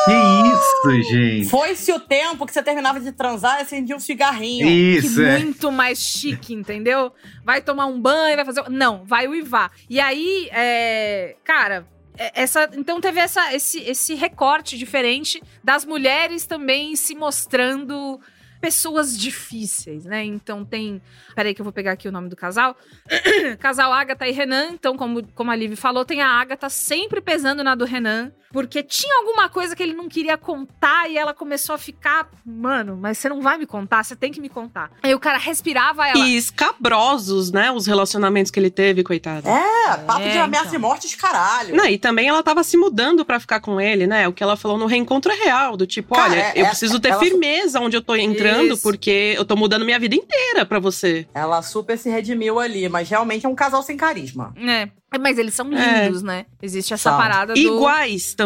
Que 0.05 0.13
isso, 0.13 1.11
gente? 1.11 1.49
Foi-se 1.49 1.93
o 1.93 1.99
tempo 1.99 2.47
que 2.47 2.53
você 2.53 2.63
terminava 2.63 3.01
de 3.01 3.11
transar 3.11 3.59
e 3.59 3.63
acendia 3.63 3.97
um 3.97 4.01
cigarrinho. 4.01 4.67
Isso, 4.69 5.17
que 5.17 5.25
é. 5.25 5.39
muito 5.39 5.73
mais 5.73 5.99
chique, 5.99 6.55
entendeu? 6.55 7.13
Vai 7.45 7.61
tomar 7.61 7.87
um 7.87 8.01
banho, 8.01 8.37
vai 8.37 8.45
fazer. 8.45 8.69
Não, 8.71 9.05
vai 9.05 9.27
uivar. 9.27 9.73
E 9.91 9.99
aí, 9.99 10.49
é, 10.53 11.37
cara. 11.43 11.87
É- 12.19 12.43
Essa, 12.43 12.69
então 12.75 13.01
teve 13.01 13.21
essa, 13.21 13.55
esse, 13.55 13.81
esse 13.81 14.15
recorte 14.15 14.77
diferente 14.79 15.43
das 15.63 15.85
mulheres 15.85 16.47
também 16.47 16.95
se 16.97 17.15
mostrando 17.15 18.21
pessoas 18.61 19.19
difíceis, 19.19 20.07
né? 20.07 20.25
Então 20.25 20.65
tem. 20.65 21.03
Peraí, 21.35 21.55
que 21.55 21.61
eu 21.61 21.65
vou 21.65 21.73
pegar 21.73 21.93
aqui 21.93 22.09
o 22.09 22.13
nome 22.13 22.31
do 22.31 22.37
casal. 22.37 22.75
casal 23.61 23.93
Agatha 23.93 24.27
e 24.27 24.33
Renan. 24.33 24.71
Então, 24.73 24.97
como, 24.97 25.27
como 25.35 25.51
a 25.51 25.57
Liv 25.57 25.77
falou, 25.77 26.03
tem 26.05 26.23
a 26.23 26.29
Agatha 26.29 26.71
sempre 26.71 27.21
pesando 27.21 27.63
na 27.63 27.75
do 27.75 27.85
Renan. 27.85 28.33
Porque 28.55 28.85
tinha 28.85 29.13
alguma 29.19 29.49
coisa 29.49 29.75
que 29.75 29.83
ele 29.83 29.95
não 29.95 30.09
queria 30.09 30.39
contar 30.39 31.11
e 31.11 31.19
ela 31.19 31.35
começou 31.35 31.75
a 31.75 31.79
ficar. 31.79 32.29
Mano, 32.47 32.97
mas 32.97 33.19
você 33.19 33.29
não 33.29 33.43
vai 33.43 33.59
me 33.59 33.67
contar, 33.67 34.05
você 34.05 34.15
tem 34.15 34.31
que 34.31 34.41
me 34.41 34.49
contar. 34.49 34.93
Aí 35.03 35.13
o 35.13 35.19
cara 35.19 35.39
respirava 35.39 36.07
ela. 36.07 36.17
E 36.25 36.37
escabrosos, 36.37 37.51
né? 37.51 37.73
Os 37.73 37.85
relacionamentos 37.87 38.53
que 38.53 38.61
ele 38.61 38.71
teve, 38.71 39.03
coitado. 39.03 39.49
É, 39.49 39.97
papo 40.07 40.21
É, 40.23 40.31
de 40.31 40.39
ameaça 40.39 40.67
então. 40.69 40.79
e 40.79 40.83
mortes, 40.83 41.15
caralho. 41.17 41.75
Não, 41.75 41.85
e 41.87 41.99
também 41.99 42.29
ela 42.29 42.45
tava 42.45 42.63
se 42.63 42.77
mudando 42.77 43.25
pra 43.25 43.41
ficar 43.41 43.59
com 43.59 43.81
ele, 43.81 44.07
né? 44.07 44.29
O 44.29 44.33
que 44.33 44.43
ela 44.43 44.57
falou 44.57 44.79
no 44.79 44.87
reencontro 44.87 45.33
é 45.33 45.35
real, 45.35 45.77
do 45.77 45.85
tipo, 45.85 46.15
Cara, 46.15 46.31
olha, 46.31 46.41
é- 46.41 46.53
eu 46.55 46.65
é- 46.67 46.69
preciso 46.69 47.01
ter 47.01 47.19
firmeza 47.19 47.81
onde 47.81 47.97
eu 47.97 48.03
tô 48.03 48.15
entrando, 48.15 48.75
Isso. 48.75 48.83
porque 48.85 49.35
eu 49.37 49.45
tô 49.45 49.57
mudando 49.57 49.85
minha 49.85 49.99
vida 49.99 50.15
inteira 50.15 50.65
pra 50.65 50.79
você. 50.79 51.27
Ela 51.35 51.61
super 51.61 51.99
se 51.99 52.09
redimiu 52.09 52.61
ali, 52.61 52.89
mas 52.89 53.09
realmente 53.09 53.47
é 53.47 53.49
um 53.49 53.55
casal 53.57 53.83
sem 53.83 53.97
carisma. 53.97 54.55
É. 54.57 54.89
Mas 55.21 55.39
eles 55.39 55.55
são 55.55 55.73
É. 55.73 56.05
lindos, 56.07 56.23
né? 56.23 56.45
Existe 56.61 56.93
essa 56.93 57.11
São. 57.11 57.17
parada 57.19 57.55
do. 57.55 57.61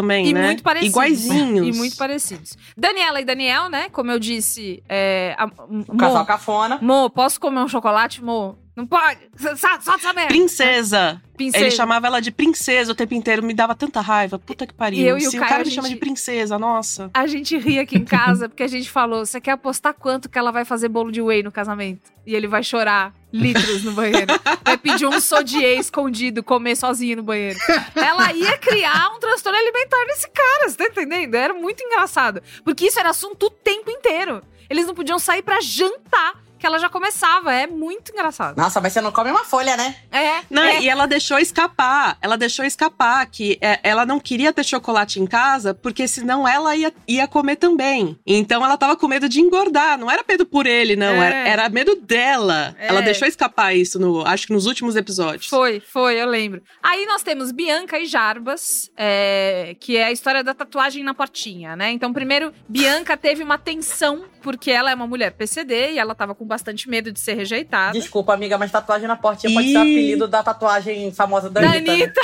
Também, 0.01 0.27
E 0.27 0.33
né? 0.33 0.45
muito 0.45 0.63
parecidos. 0.63 0.93
Iguaizinhos. 0.93 1.75
E 1.75 1.77
muito 1.77 1.97
parecidos. 1.97 2.57
Daniela 2.77 3.19
e 3.19 3.25
Daniel, 3.25 3.69
né? 3.69 3.89
Como 3.89 4.09
eu 4.11 4.17
disse, 4.19 4.81
é. 4.87 5.35
A, 5.37 5.45
Um 5.69 5.97
casal 5.97 6.25
cafona. 6.25 6.79
Mo, 6.81 7.09
posso 7.09 7.39
comer 7.39 7.59
um 7.59 7.67
chocolate, 7.67 8.23
Mo? 8.23 8.57
Não 8.75 8.85
pode! 8.87 9.19
Solta 9.37 9.81
solta 9.81 9.91
essa 9.95 10.13
merda! 10.13 10.29
Princesa. 10.29 11.21
Princesa. 11.35 11.63
Ele 11.65 11.71
chamava 11.71 12.07
ela 12.07 12.19
de 12.21 12.31
princesa 12.31 12.91
o 12.91 12.95
tempo 12.95 13.13
inteiro, 13.13 13.41
me 13.43 13.53
dava 13.53 13.73
tanta 13.75 13.99
raiva. 14.01 14.37
Puta 14.39 14.65
que 14.67 14.73
pariu. 14.73 14.99
E 14.99 15.07
eu 15.07 15.17
e 15.17 15.25
o 15.27 15.31
Se 15.31 15.37
o, 15.37 15.39
Caio, 15.39 15.49
cara 15.49 15.61
a 15.61 15.65
me 15.65 15.71
chama 15.71 15.87
gente- 15.87 15.95
de 15.95 15.99
princesa, 15.99 16.57
nossa. 16.59 17.09
A 17.13 17.27
gente 17.27 17.57
ri 17.57 17.79
aqui 17.79 17.97
em 17.97 18.05
casa 18.05 18.47
porque 18.49 18.63
a 18.63 18.67
gente 18.67 18.89
falou: 18.89 19.25
você 19.25 19.39
quer 19.41 19.51
apostar 19.51 19.93
quanto 19.93 20.29
que 20.29 20.37
ela 20.37 20.51
vai 20.51 20.63
fazer 20.65 20.87
bolo 20.89 21.11
de 21.11 21.21
whey 21.21 21.43
no 21.43 21.51
casamento? 21.51 22.11
E 22.25 22.35
ele 22.35 22.47
vai 22.47 22.61
chorar 22.63 23.13
litros 23.33 23.83
no 23.83 23.91
banheiro. 23.93 24.27
Vai 24.63 24.77
pedir 24.77 25.05
um 25.07 25.19
sodier 25.19 25.79
escondido, 25.79 26.43
comer 26.43 26.75
sozinho 26.75 27.17
no 27.17 27.23
banheiro. 27.23 27.59
Ela 27.95 28.31
ia 28.33 28.57
criar 28.57 29.11
um 29.15 29.19
transtorno 29.19 29.57
alimentar 29.57 30.05
nesse 30.07 30.29
cara, 30.29 30.69
você 30.69 30.77
tá 30.77 30.85
entendendo? 30.85 31.35
Era 31.35 31.53
muito 31.53 31.81
engraçado. 31.83 32.41
Porque 32.63 32.85
isso 32.85 32.99
era 32.99 33.09
assunto 33.09 33.47
o 33.47 33.49
tempo 33.49 33.89
inteiro. 33.89 34.41
Eles 34.69 34.85
não 34.85 34.93
podiam 34.93 35.17
sair 35.17 35.41
pra 35.41 35.59
jantar, 35.61 36.33
que 36.59 36.65
ela 36.65 36.77
já 36.77 36.89
começava. 36.89 37.53
É 37.53 37.65
muito 37.65 38.11
engraçado. 38.11 38.57
Nossa, 38.57 38.81
mas 38.81 38.93
você 38.93 39.01
não 39.01 39.11
come 39.11 39.31
uma 39.31 39.45
folha, 39.45 39.77
né? 39.77 39.95
É. 40.11 40.41
Não, 40.49 40.63
é. 40.63 40.81
E 40.81 40.89
ela 40.89 41.05
deixou 41.05 41.39
escapar. 41.39 42.17
Ela 42.21 42.37
deixou 42.37 42.65
escapar 42.65 43.25
que 43.25 43.57
é, 43.61 43.79
ela 43.81 44.05
não 44.05 44.19
queria 44.19 44.51
ter 44.51 44.63
chocolate 44.63 45.19
em 45.19 45.25
casa, 45.25 45.73
porque 45.73 46.07
senão 46.07 46.47
ela 46.47 46.75
ia, 46.75 46.93
ia 47.07 47.27
comer 47.27 47.55
também. 47.55 48.19
Então 48.25 48.63
ela 48.63 48.77
tava 48.77 48.95
com 48.95 49.07
medo 49.07 49.29
de 49.29 49.39
engordar. 49.39 49.97
Não 49.97 50.11
era 50.11 50.23
medo 50.27 50.45
por 50.45 50.67
ele, 50.67 50.95
não. 50.95 51.07
É. 51.07 51.27
Era, 51.29 51.49
era 51.49 51.69
medo 51.69 51.95
dela. 51.95 52.75
É. 52.77 52.87
Ela 52.87 53.01
deixou 53.01 53.27
escapar 53.27 53.75
isso, 53.75 53.97
no, 53.97 54.25
acho 54.27 54.45
que 54.45 54.53
nos 54.53 54.65
últimos 54.65 54.95
episódios. 54.95 55.47
Foi, 55.47 55.79
foi, 55.79 56.21
eu 56.21 56.27
lembro. 56.27 56.61
Aí 56.83 57.05
nós 57.05 57.23
temos 57.23 57.51
Bianca 57.51 57.97
e 57.97 58.05
Jarbas, 58.05 58.91
é, 58.97 59.75
que 59.79 59.95
é 59.95 60.05
a 60.05 60.11
história 60.11 60.43
da 60.43 60.53
tatuagem 60.53 61.03
na 61.03 61.13
portinha, 61.13 61.75
né? 61.75 61.91
Então, 61.91 62.11
primeiro, 62.11 62.53
Bianca 62.67 63.15
teve 63.15 63.41
uma 63.43 63.57
tensão, 63.57 64.25
porque 64.41 64.71
ela 64.71 64.91
é 64.91 64.95
uma 64.95 65.07
mulher 65.07 65.31
PCD 65.31 65.93
e 65.93 65.99
ela 65.99 66.13
tava 66.13 66.35
com 66.35 66.48
bastante 66.49 66.89
medo 66.89 67.11
de 67.11 67.19
ser 67.19 67.35
rejeitada. 67.35 67.93
Desculpa, 67.97 68.33
amiga, 68.33 68.57
mas 68.57 68.69
tatuagem 68.71 69.07
na 69.07 69.15
portinha 69.15 69.53
pode 69.53 69.67
Ih. 69.67 69.71
ser 69.71 69.77
o 69.77 69.81
apelido 69.81 70.27
da 70.27 70.43
tatuagem 70.43 71.11
famosa 71.13 71.49
da 71.49 71.61
Da 71.61 71.69
Anitta. 71.71 71.87
né? 71.87 71.93
Anitta. 72.03 72.21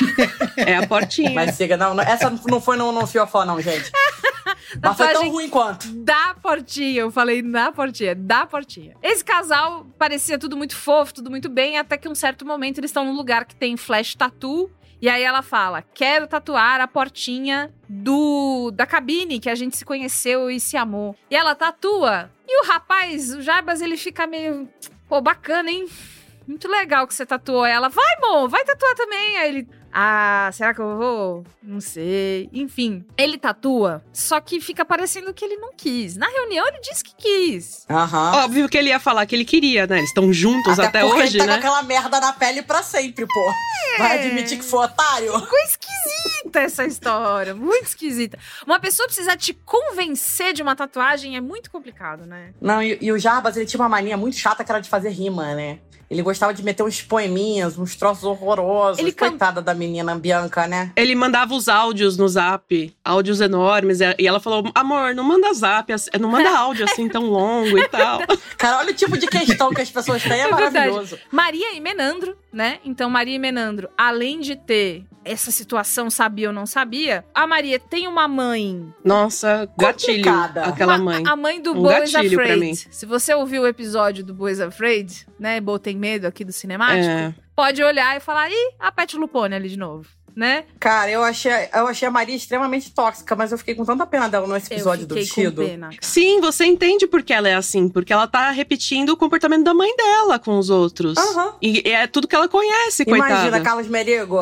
É 0.66 0.76
a 0.78 0.88
portinha. 0.88 1.32
Mas 1.32 1.56
siga, 1.56 1.78
não, 1.78 1.94
não- 1.94 2.04
essa 2.04 2.30
não 2.50 2.60
foi 2.60 2.76
no, 2.78 2.92
no 2.92 3.06
fiofó, 3.08 3.46
não, 3.46 3.62
gente. 3.62 3.92
Mas 4.82 4.98
foi 4.98 5.08
tão 5.14 5.30
ruim 5.30 5.48
quanto. 5.50 5.88
Da 6.04 6.36
portinha, 6.42 7.02
eu 7.02 7.12
falei 7.12 7.42
na 7.42 7.72
portinha, 7.72 8.14
da 8.16 8.46
portinha. 8.46 8.96
Esse 9.02 9.24
casal 9.24 9.86
parecia 9.98 10.38
tudo 10.38 10.58
muito 10.58 10.76
fofo, 10.76 11.14
tudo 11.14 11.30
muito 11.30 11.48
bem, 11.50 11.78
até 11.78 11.98
que 11.98 12.10
um 12.10 12.16
certo 12.16 12.46
momento 12.46 12.80
eles 12.80 12.90
estão 12.90 13.06
num 13.06 13.16
lugar 13.16 13.46
que 13.46 13.56
tem 13.56 13.78
flash 13.78 14.16
tattoo. 14.16 14.70
E 15.02 15.10
aí 15.10 15.24
ela 15.24 15.42
fala: 15.42 15.82
Quero 15.82 16.28
tatuar 16.28 16.82
a 16.82 16.88
portinha 16.88 17.74
do 17.88 18.72
da 18.72 18.86
cabine 18.86 19.40
que 19.40 19.50
a 19.50 19.56
gente 19.56 19.78
se 19.78 19.86
conheceu 19.86 20.50
e 20.50 20.60
se 20.60 20.78
amou. 20.78 21.16
E 21.30 21.36
ela 21.36 21.56
tatua. 21.56 22.32
E 22.48 22.62
o 22.62 22.66
rapaz, 22.66 23.34
o 23.34 23.42
Jarbas, 23.42 23.82
ele 23.82 23.98
fica 23.98 24.28
meio. 24.28 24.70
Pô, 25.08 25.22
bacana, 25.22 25.70
hein? 25.70 25.88
Muito 26.48 26.68
legal 26.68 27.08
que 27.08 27.14
você 27.14 27.26
tatuou 27.26 27.66
ela. 27.66 27.90
Vai, 27.90 28.16
mo, 28.22 28.48
vai 28.48 28.64
tatuar 28.64 28.96
também. 28.96 29.38
Aí 29.38 29.50
ele. 29.50 29.68
Ah, 29.98 30.50
será 30.52 30.74
que 30.74 30.82
eu 30.82 30.98
vou? 30.98 31.46
Não 31.64 31.80
sei. 31.80 32.50
Enfim, 32.52 33.06
ele 33.18 33.38
tatua, 33.38 34.04
só 34.12 34.42
que 34.42 34.60
fica 34.60 34.84
parecendo 34.84 35.34
que 35.34 35.46
ele 35.46 35.56
não 35.56 35.72
quis. 35.74 36.18
Na 36.18 36.28
reunião 36.28 36.68
ele 36.68 36.82
disse 36.82 37.02
que 37.02 37.16
quis. 37.16 37.86
Aham. 37.90 38.44
Óbvio 38.44 38.68
que 38.68 38.78
ele 38.78 38.90
ia 38.90 39.00
falar 39.00 39.26
que 39.26 39.34
ele 39.34 39.46
queria, 39.46 39.88
né? 39.88 40.00
Eles 40.00 40.10
estão 40.10 40.34
juntos 40.34 40.78
até, 40.78 41.00
porque 41.00 41.22
hoje, 41.22 41.38
ele 41.38 41.40
tá 41.40 41.46
né? 41.46 41.54
com 41.54 41.60
aquela 41.60 41.82
merda 41.84 42.20
na 42.20 42.34
pele 42.34 42.62
pra 42.62 42.84
sempre, 42.84 43.26
pô. 43.26 43.54
Vai 43.98 44.20
admitir 44.20 44.58
que 44.58 44.66
foi 44.66 44.84
otário? 44.84 45.32
Ficou 45.40 45.60
esquisita 45.60 46.60
essa 46.60 46.84
história, 46.84 47.56
muito 47.56 47.86
esquisita. 47.86 48.38
Uma 48.66 48.82
pessoa 48.82 49.08
precisar 49.08 49.38
te 49.38 49.54
convencer 49.54 50.54
de 50.54 50.62
uma 50.62 50.76
tatuagem 50.76 51.38
é 51.38 51.42
muito 51.42 51.72
complicado, 51.72 52.26
né? 52.26 52.54
Não, 52.60 52.84
e, 52.84 52.98
e 53.02 53.12
o 53.14 53.18
Jarbas, 53.18 53.56
ele 53.56 53.66
tinha 53.66 53.80
uma 53.80 53.88
mania 53.88 54.18
muito 54.18 54.36
chata 54.36 54.62
que 54.62 54.70
era 54.70 54.82
de 54.82 54.90
fazer 54.90 55.10
rima, 55.12 55.56
né? 55.56 55.80
Ele 56.10 56.22
gostava 56.22 56.54
de 56.54 56.64
meter 56.64 56.84
uns 56.84 57.02
poeminhas, 57.02 57.78
uns 57.78 57.96
troços 57.96 58.24
horrorosos. 58.24 59.00
Ele 59.00 59.12
can- 59.12 59.30
Coitada 59.30 59.62
da 59.62 59.74
menina 59.74 60.16
Bianca, 60.16 60.68
né? 60.68 60.92
Ele 60.96 61.16
mandava 61.16 61.54
os 61.56 61.68
áudios 61.68 62.16
no 62.18 62.28
zap, 62.28 62.96
áudios 63.04 63.42
enormes, 63.42 64.00
e 64.02 64.28
ela 64.28 64.40
falou: 64.40 64.64
amor, 64.76 65.16
não 65.16 65.24
manda 65.24 65.52
zap, 65.54 65.92
não 66.20 66.30
manda 66.30 66.50
áudio 66.56 66.86
assim 66.86 67.10
tão 67.10 67.26
longo 67.26 67.78
e 67.78 67.88
tal. 67.88 68.20
Cara, 68.58 68.78
olha 68.80 68.92
o 68.92 68.96
tipo 68.96 69.18
de 69.18 69.26
questão 69.28 69.72
que 69.74 69.82
as 69.82 69.90
pessoas 69.90 70.22
têm, 70.22 70.34
é, 70.34 70.42
É 70.42 70.44
verdade. 70.54 70.74
maravilhoso. 70.74 71.18
Maria 71.32 71.74
e 71.76 71.80
Menandro, 71.80 72.38
né? 72.56 72.80
Então, 72.86 73.10
Maria 73.10 73.36
e 73.36 73.40
Menandro, 73.40 73.90
além 73.98 74.40
de 74.40 74.56
ter 74.56 75.04
essa 75.26 75.52
situação 75.52 76.10
sabia 76.10 76.48
ou 76.48 76.54
não 76.54 76.66
sabia, 76.66 77.26
a 77.34 77.46
Maria 77.46 77.78
tem 77.78 78.08
uma 78.08 78.28
mãe. 78.28 78.94
Nossa, 79.04 79.68
gatilho. 79.78 80.24
Complicada. 80.24 80.64
Aquela 80.64 80.96
Uma- 80.96 81.04
mãe. 81.04 81.24
A 81.28 81.36
mãe 81.36 81.62
do 81.62 81.72
Um 81.74 81.82
Boys 81.82 82.16
Afraid. 82.16 82.60
mim. 82.60 82.74
Se 82.76 83.06
você 83.06 83.34
ouviu 83.34 83.64
o 83.64 83.68
episódio 83.68 84.24
do 84.24 84.34
Boys 84.34 84.60
Afraid, 84.62 85.28
né? 85.38 85.60
Bo 85.60 85.78
tem 85.78 85.98
medo 85.98 86.26
aqui 86.28 86.46
do 86.46 86.54
cinemático, 86.54 87.10
É. 87.10 87.36
pode 87.56 87.84
olhar 87.84 88.16
e 88.16 88.20
falar: 88.22 88.50
ih, 88.50 88.74
a 88.80 88.92
Pet 88.92 89.18
Lupone 89.18 89.54
ali 89.56 89.68
de 89.68 89.78
novo, 89.78 90.08
né? 90.36 90.66
Cara, 90.80 91.10
eu 91.10 91.24
achei, 91.24 91.52
eu 91.74 91.88
achei 91.88 92.08
a 92.08 92.12
Maria 92.12 92.36
extremamente 92.36 92.92
tóxica, 92.92 93.36
mas 93.36 93.52
eu 93.52 93.58
fiquei 93.58 93.74
com 93.76 93.86
tanta 93.86 94.06
pena 94.06 94.28
dela 94.28 94.48
nesse 94.48 94.74
episódio 94.74 95.06
do 95.08 95.18
eu 95.18 95.24
fiquei 95.26 95.44
vestido. 95.46 95.62
com 95.62 95.68
pena. 95.70 95.88
cara. 95.90 96.00
Sim, 96.02 96.42
você 96.42 96.66
entende 96.66 97.08
porque 97.08 97.34
ela 97.34 97.48
é 97.48 97.56
assim, 97.56 97.88
porque 97.88 98.12
ela 98.12 98.28
tá 98.28 98.52
repetindo 98.52 99.10
o 99.12 99.18
comportamento 99.18 99.64
da 99.64 99.74
mãe 99.74 99.96
dela 99.96 100.38
com 100.38 100.58
os 100.60 100.70
outros. 100.70 101.18
Aham. 101.18 101.54
E 101.62 101.82
é 101.90 102.06
tudo 102.08 102.28
que 102.28 102.36
ela 102.36 102.48
conhece, 102.50 103.06
coitada. 103.06 103.32
Imagina, 103.32 103.62
Carlos 103.62 103.88
Merigo, 103.88 104.40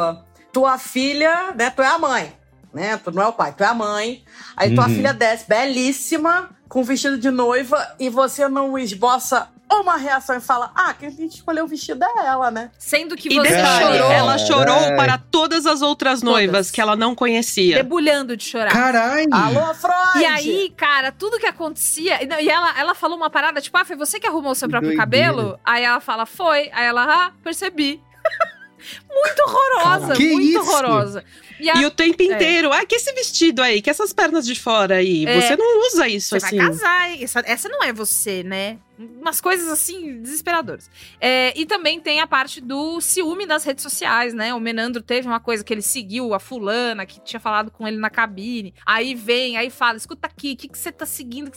tua 0.51 0.77
filha, 0.77 1.53
né? 1.55 1.69
Tu 1.69 1.81
é 1.81 1.87
a 1.87 1.97
mãe, 1.99 2.33
né? 2.73 2.97
Tu 2.97 3.11
não 3.11 3.21
é 3.23 3.27
o 3.27 3.33
pai, 3.33 3.53
tu 3.55 3.63
é 3.63 3.67
a 3.67 3.73
mãe. 3.73 4.23
Aí 4.57 4.73
tua 4.73 4.87
Uhum. 4.87 4.95
filha 4.95 5.13
desce, 5.13 5.45
belíssima, 5.47 6.49
com 6.67 6.83
vestido 6.83 7.17
de 7.19 7.29
noiva, 7.29 7.95
e 7.99 8.09
você 8.09 8.47
não 8.47 8.77
esboça 8.79 9.47
uma 9.71 9.97
reação 9.97 10.37
e 10.37 10.39
fala: 10.41 10.71
Ah, 10.75 10.93
quem 10.93 11.11
tem 11.11 11.27
que 11.27 11.35
escolher 11.35 11.61
o 11.63 11.67
vestido 11.67 12.03
é 12.03 12.25
ela, 12.27 12.51
né? 12.51 12.69
Sendo 12.77 13.15
que 13.15 13.27
E 13.27 13.35
você 13.35 13.49
detalhe, 13.49 13.97
chorou. 13.97 14.11
ela 14.11 14.37
chorou 14.37 14.75
É. 14.77 14.95
para 14.95 15.17
todas 15.17 15.65
as 15.65 15.81
outras 15.81 16.21
noivas 16.21 16.69
que 16.69 16.79
ela 16.79 16.95
não 16.95 17.15
conhecia. 17.15 17.75
Debulhando 17.77 18.37
de 18.37 18.43
chorar. 18.43 18.71
Caralho! 18.71 19.27
Alô, 19.33 19.73
Freud! 19.73 20.19
E 20.19 20.25
aí, 20.25 20.73
cara, 20.77 21.11
tudo 21.11 21.39
que 21.39 21.45
acontecia. 21.47 22.21
e 22.23 22.27
não, 22.27 22.39
E 22.39 22.49
ela, 22.49 22.77
ela 22.79 22.93
falou 22.93 23.17
uma 23.17 23.29
parada, 23.29 23.59
tipo, 23.61 23.75
ah, 23.77 23.85
foi 23.85 23.95
você 23.95 24.19
que 24.19 24.27
arrumou 24.27 24.51
o 24.51 24.55
seu 24.55 24.69
próprio 24.69 24.91
doideira. 24.95 25.05
cabelo? 25.31 25.59
Aí 25.65 25.83
ela 25.83 25.99
fala, 25.99 26.25
foi. 26.25 26.69
Aí 26.71 26.85
ela, 26.85 27.03
ah, 27.27 27.31
percebi. 27.43 27.99
muito 29.09 29.39
horrorosa, 29.47 30.13
Que 30.13 30.31
muito 30.33 30.45
isso? 30.49 30.59
horrorosa. 30.59 31.23
E, 31.59 31.69
a- 31.69 31.75
E 31.75 31.85
o 31.85 31.91
tempo 31.91 32.21
É. 32.21 32.25
inteiro, 32.25 32.73
ah, 32.73 32.85
que 32.85 32.95
esse 32.95 33.11
vestido 33.13 33.61
aí, 33.61 33.81
que 33.81 33.89
essas 33.89 34.11
pernas 34.11 34.45
de 34.45 34.59
fora 34.59 34.95
aí, 34.95 35.25
É. 35.25 35.39
você 35.39 35.55
não 35.55 35.87
usa 35.87 36.07
isso 36.07 36.29
Você 36.37 36.45
assim. 36.45 36.57
vai 36.57 36.67
casar, 36.67 37.09
hein? 37.09 37.19
Essa, 37.23 37.41
essa 37.45 37.69
não 37.69 37.81
é 37.83 37.93
você, 37.93 38.43
né? 38.43 38.77
Umas 38.97 39.41
coisas 39.41 39.67
assim, 39.69 40.21
desesperadoras. 40.21 40.89
É, 41.19 41.51
e 41.59 41.65
também 41.65 41.99
tem 41.99 42.19
a 42.21 42.27
parte 42.27 42.61
do 42.61 43.01
ciúme 43.01 43.45
das 43.45 43.63
redes 43.63 43.81
sociais, 43.81 44.33
né? 44.35 44.53
O 44.53 44.59
Menandro 44.59 45.01
teve 45.01 45.27
uma 45.27 45.39
coisa 45.39 45.63
que 45.63 45.73
ele 45.73 45.81
seguiu 45.81 46.33
a 46.33 46.39
fulana, 46.39 47.03
que 47.05 47.19
tinha 47.21 47.39
falado 47.39 47.71
com 47.71 47.87
ele 47.87 47.97
na 47.97 48.09
cabine. 48.09 48.73
Aí 48.85 49.15
vem, 49.15 49.57
aí 49.57 49.69
fala: 49.71 49.97
escuta 49.97 50.27
aqui, 50.27 50.53
o 50.53 50.57
que, 50.57 50.67
que 50.67 50.77
você 50.77 50.91
tá 50.91 51.05
seguindo? 51.07 51.51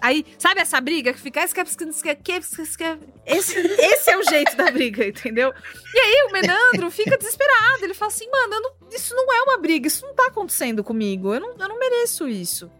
Aí, 0.00 0.24
sabe 0.38 0.60
essa 0.60 0.80
briga 0.80 1.12
que 1.12 1.20
fica. 1.20 1.40
"Ah, 1.40 1.44
esque- 1.44 1.60
esque- 1.60 1.84
esque- 1.84 2.08
esque- 2.32 2.62
esque-" 2.62 2.98
Esse, 3.24 3.56
esse 3.58 4.10
é 4.10 4.18
o 4.18 4.22
jeito 4.24 4.56
da 4.56 4.70
briga, 4.70 5.06
entendeu? 5.06 5.52
E 5.94 5.98
aí 5.98 6.26
o 6.28 6.32
Menandro 6.32 6.90
fica 6.90 7.16
desesperado. 7.16 7.84
Ele 7.84 7.94
fala 7.94 8.10
assim: 8.10 8.28
mano, 8.30 8.60
não- 8.60 8.88
isso 8.92 9.14
não 9.14 9.32
é 9.32 9.42
uma 9.42 9.58
briga, 9.58 9.86
isso 9.86 10.04
não 10.06 10.14
tá 10.14 10.26
acontecendo 10.26 10.82
comigo. 10.82 11.32
Eu 11.34 11.40
não, 11.40 11.50
eu 11.58 11.68
não 11.68 11.78
mereço 11.78 12.26
isso. 12.26 12.70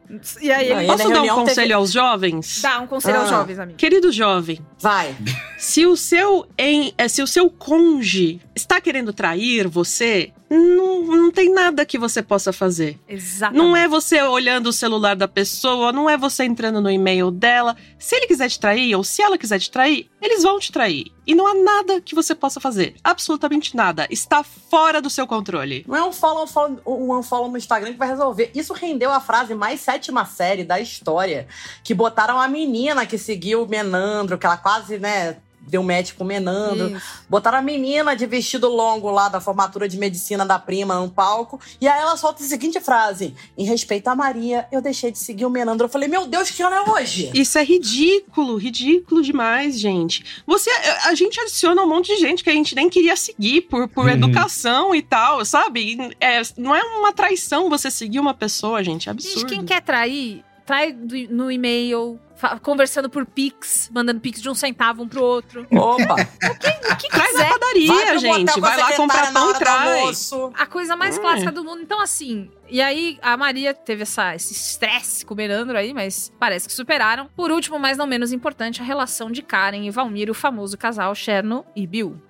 E 0.40 0.50
aí 0.52 0.70
ele 0.70 0.86
Posso 0.86 1.08
dar 1.08 1.22
um 1.22 1.28
conselho 1.28 1.54
teve- 1.54 1.72
aos 1.72 1.90
jovens? 1.90 2.60
dá 2.60 2.80
um 2.80 2.86
conselho 2.86 3.01
aos 3.10 3.28
Ah. 3.28 3.38
jovens, 3.38 3.58
amigo. 3.58 3.78
Querido 3.78 4.12
jovem, 4.12 4.60
Vai. 4.78 5.14
se 5.58 5.84
o 5.86 5.96
seu 5.96 6.46
em, 6.56 6.92
eh, 6.96 7.08
se 7.08 7.22
o 7.22 7.26
seu 7.26 7.50
cônjuge 7.50 8.40
está 8.54 8.80
querendo 8.80 9.12
trair 9.12 9.66
você, 9.68 10.30
não, 10.52 11.02
não 11.04 11.30
tem 11.30 11.52
nada 11.52 11.84
que 11.86 11.98
você 11.98 12.22
possa 12.22 12.52
fazer. 12.52 12.98
Exatamente. 13.08 13.62
Não 13.62 13.74
é 13.74 13.88
você 13.88 14.20
olhando 14.22 14.66
o 14.66 14.72
celular 14.72 15.16
da 15.16 15.26
pessoa, 15.26 15.92
não 15.92 16.08
é 16.08 16.16
você 16.16 16.44
entrando 16.44 16.80
no 16.80 16.90
e-mail 16.90 17.30
dela. 17.30 17.76
Se 17.98 18.16
ele 18.16 18.26
quiser 18.26 18.50
te 18.50 18.60
trair 18.60 18.94
ou 18.94 19.02
se 19.02 19.22
ela 19.22 19.38
quiser 19.38 19.58
te 19.58 19.70
trair, 19.70 20.10
eles 20.20 20.42
vão 20.42 20.58
te 20.58 20.70
trair. 20.70 21.06
E 21.26 21.34
não 21.34 21.46
há 21.46 21.54
nada 21.54 22.00
que 22.00 22.14
você 22.14 22.34
possa 22.34 22.60
fazer. 22.60 22.96
Absolutamente 23.02 23.74
nada. 23.74 24.06
Está 24.10 24.42
fora 24.42 25.00
do 25.00 25.08
seu 25.08 25.26
controle. 25.26 25.84
Não 25.88 25.96
é 25.96 26.04
um 26.04 26.12
follow, 26.12 26.44
um 26.44 26.46
follow, 26.46 26.80
um 26.86 27.18
unfollow 27.18 27.50
no 27.50 27.56
Instagram 27.56 27.92
que 27.92 27.98
vai 27.98 28.08
resolver. 28.08 28.50
Isso 28.54 28.74
rendeu 28.74 29.10
a 29.10 29.20
frase 29.20 29.54
mais 29.54 29.80
sétima 29.80 30.24
série 30.26 30.64
da 30.64 30.80
história. 30.80 31.46
Que 31.82 31.94
botaram 31.94 32.40
a 32.40 32.48
menina 32.48 33.06
que 33.06 33.16
seguiu 33.16 33.62
o 33.62 33.68
Menandro, 33.68 34.36
que 34.36 34.44
ela 34.44 34.56
quase, 34.56 34.98
né, 34.98 35.36
deu 35.68 35.82
match 35.82 36.12
com 36.14 36.24
o 36.24 36.26
Menandro. 36.26 36.96
Isso. 36.96 37.06
Botaram 37.28 37.58
a 37.58 37.62
menina 37.62 38.14
de 38.14 38.26
vestido 38.26 38.68
longo 38.68 39.10
lá 39.10 39.28
da 39.28 39.40
formatura 39.40 39.88
de 39.88 39.96
medicina 39.96 40.44
da 40.44 40.58
prima 40.58 40.94
no 41.00 41.08
palco. 41.08 41.60
E 41.80 41.88
aí 41.88 42.00
ela 42.00 42.16
solta 42.16 42.42
a 42.42 42.46
seguinte 42.46 42.80
frase: 42.80 43.34
Em 43.56 43.64
respeito 43.64 44.08
a 44.08 44.14
Maria, 44.14 44.66
eu 44.72 44.80
deixei 44.82 45.10
de 45.10 45.18
seguir 45.18 45.46
o 45.46 45.50
Menandro. 45.50 45.86
Eu 45.86 45.90
falei, 45.90 46.08
meu 46.08 46.26
Deus, 46.26 46.50
que 46.50 46.62
ano 46.62 46.74
é 46.74 46.90
hoje? 46.90 47.30
Isso 47.34 47.56
é 47.58 47.64
ridículo, 47.64 48.56
ridículo 48.56 49.22
demais, 49.22 49.78
gente. 49.78 50.42
Você, 50.46 50.70
a 51.04 51.14
gente 51.14 51.40
adiciona 51.40 51.82
um 51.82 51.88
monte 51.88 52.14
de 52.14 52.20
gente 52.20 52.42
que 52.44 52.50
a 52.50 52.54
gente 52.54 52.74
nem 52.74 52.88
queria 52.90 53.16
seguir 53.16 53.62
por, 53.62 53.88
por 53.88 54.04
Uhum. 54.06 54.10
educação 54.10 54.94
e 54.94 55.00
tal, 55.02 55.44
sabe? 55.44 55.96
É, 56.20 56.42
não 56.56 56.74
é 56.74 56.82
uma 56.82 57.12
traição 57.12 57.70
você 57.70 57.90
seguir 57.90 58.18
uma 58.20 58.34
pessoa, 58.34 58.82
gente. 58.82 59.08
É 59.08 59.12
absurdo. 59.12 59.40
Gente, 59.40 59.48
quem 59.48 59.64
quer 59.64 59.80
trair, 59.80 60.44
trai 60.72 60.90
do- 60.90 61.28
no 61.34 61.50
e-mail, 61.52 62.18
conversando 62.62 63.10
por 63.10 63.26
Pix, 63.26 63.90
mandando 63.92 64.20
Pix 64.20 64.40
de 64.40 64.48
um 64.48 64.54
centavo 64.54 65.02
um 65.02 65.08
pro 65.08 65.22
outro. 65.22 65.66
Opa! 65.70 66.16
O 66.92 66.96
que 66.96 67.08
Traz 67.08 67.30
quiser. 67.30 67.48
na 67.48 67.58
padaria, 67.58 68.06
pro 68.06 68.18
gente. 68.18 68.60
Vai 68.60 68.76
lá 68.76 68.92
comprar 68.96 69.32
pão 69.32 69.50
e 69.50 69.54
traz. 69.54 70.30
A 70.54 70.66
coisa 70.66 70.94
mais 70.94 71.16
É. 71.16 71.20
clássica 71.20 71.50
do 71.50 71.64
mundo. 71.64 71.80
Então, 71.80 72.00
assim, 72.00 72.50
e 72.68 72.82
aí 72.82 73.18
a 73.22 73.34
Maria 73.36 73.72
teve 73.72 74.02
essa, 74.02 74.34
esse 74.34 74.52
estresse 74.52 75.24
com 75.24 75.32
o 75.32 75.36
Menandro 75.36 75.76
aí, 75.78 75.94
mas 75.94 76.30
parece 76.38 76.68
que 76.68 76.74
superaram. 76.74 77.28
Por 77.34 77.50
último, 77.50 77.78
mas 77.78 77.96
não 77.96 78.06
menos 78.06 78.30
importante, 78.30 78.82
a 78.82 78.84
relação 78.84 79.30
de 79.30 79.40
Karen 79.42 79.84
e 79.86 79.90
Valmir, 79.90 80.30
o 80.30 80.34
famoso 80.34 80.76
casal 80.76 81.14
Cherno 81.14 81.64
e 81.74 81.86
Bill. 81.86 82.20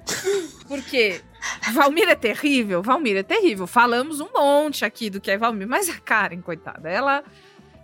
Por 0.69 0.81
quê? 0.83 1.21
Valmir 1.73 2.09
é 2.09 2.15
terrível? 2.15 2.83
Valmir 2.83 3.17
é 3.17 3.23
terrível. 3.25 3.67
Falamos 3.67 4.21
um 4.21 4.29
monte 4.33 4.85
aqui 4.85 5.11
do 5.11 5.21
que 5.21 5.31
é 5.31 5.37
Valmir, 5.37 5.67
mas 5.67 5.89
a 5.89 5.95
Karen, 5.99 6.41
coitada, 6.41 6.89
ela, 6.89 7.25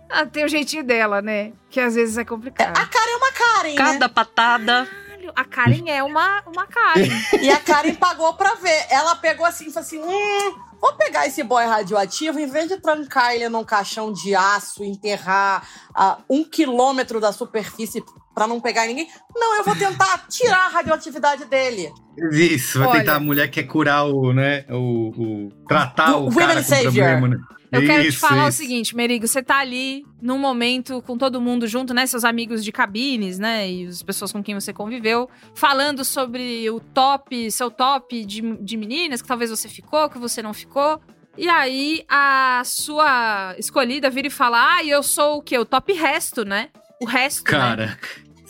ela 0.09 0.25
tem 0.25 0.43
o 0.45 0.49
jeitinho 0.49 0.83
dela, 0.83 1.21
né? 1.21 1.51
Que 1.69 1.79
às 1.79 1.95
vezes 1.95 2.17
é 2.17 2.25
complicado. 2.25 2.77
A 2.77 2.85
Karen 2.85 3.11
é 3.11 3.15
uma 3.17 3.31
Karen, 3.31 3.69
né? 3.69 3.75
Cada 3.75 4.09
patada. 4.09 4.87
Caralho, 4.89 5.31
A 5.35 5.43
Karen 5.45 5.83
é 5.89 6.03
uma, 6.03 6.41
uma 6.47 6.65
Karen. 6.65 7.07
E 7.41 7.49
a 7.51 7.59
Karen 7.59 7.93
pagou 7.95 8.33
pra 8.33 8.55
ver. 8.55 8.85
Ela 8.89 9.15
pegou 9.15 9.45
assim 9.45 9.67
e 9.67 9.71
falou 9.71 9.85
assim: 9.85 9.99
hum, 9.99 10.55
vou 10.81 10.93
pegar 10.93 11.27
esse 11.27 11.43
boy 11.43 11.63
radioativo, 11.65 12.39
em 12.39 12.47
vez 12.47 12.67
de 12.67 12.77
trancar 12.77 13.33
ele 13.33 13.47
num 13.49 13.63
caixão 13.63 14.11
de 14.11 14.33
aço, 14.35 14.83
enterrar 14.83 15.63
a 15.93 16.17
um 16.29 16.43
quilômetro 16.43 17.19
da 17.19 17.31
superfície 17.31 18.03
pra 18.33 18.47
não 18.47 18.59
pegar 18.59 18.87
ninguém. 18.87 19.07
Não, 19.35 19.57
eu 19.57 19.63
vou 19.63 19.75
tentar 19.75 20.25
tirar 20.29 20.65
a 20.65 20.69
radioatividade 20.69 21.45
dele. 21.45 21.91
Isso, 22.31 22.79
vai 22.79 22.87
Olha. 22.87 22.99
tentar 22.99 23.15
a 23.15 23.19
mulher 23.19 23.47
que 23.49 23.61
quer 23.61 23.67
curar 23.67 24.05
o, 24.05 24.33
né? 24.33 24.65
O. 24.69 25.09
o 25.49 25.65
tratar 25.67 26.15
O 26.17 26.27
o 26.29 26.33
cara 26.33 26.47
women 26.51 26.63
com 26.63 26.69
savior. 26.69 26.91
problema, 26.93 27.27
né? 27.27 27.37
Eu 27.71 27.85
quero 27.85 28.03
te 28.03 28.09
Isso, 28.09 28.19
falar 28.19 28.45
o 28.45 28.49
isso. 28.49 28.57
seguinte, 28.57 28.95
Merigo, 28.95 29.27
você 29.27 29.43
tá 29.43 29.59
ali 29.59 30.03
num 30.21 30.37
momento 30.39 31.01
com 31.03 31.17
todo 31.17 31.39
mundo 31.39 31.67
junto, 31.67 31.93
né? 31.93 32.05
Seus 32.07 32.23
amigos 32.23 32.63
de 32.63 32.71
cabines, 32.71 33.37
né? 33.37 33.69
E 33.69 33.85
as 33.85 34.01
pessoas 34.01 34.31
com 34.31 34.41
quem 34.41 34.55
você 34.55 34.73
conviveu, 34.73 35.29
falando 35.53 36.03
sobre 36.03 36.67
o 36.69 36.79
top, 36.79 37.51
seu 37.51 37.69
top 37.69 38.25
de, 38.25 38.41
de 38.57 38.77
meninas, 38.77 39.21
que 39.21 39.27
talvez 39.27 39.51
você 39.51 39.69
ficou, 39.69 40.09
que 40.09 40.17
você 40.17 40.41
não 40.41 40.53
ficou. 40.53 40.99
E 41.37 41.47
aí 41.47 42.03
a 42.09 42.63
sua 42.65 43.55
escolhida 43.57 44.09
vira 44.09 44.27
e 44.27 44.31
fala: 44.31 44.77
Ah, 44.77 44.83
eu 44.83 45.03
sou 45.03 45.37
o 45.37 45.41
quê? 45.41 45.57
O 45.57 45.65
top 45.65 45.93
resto, 45.93 46.43
né? 46.43 46.69
O 47.01 47.05
resto. 47.05 47.43
né? 47.77 47.97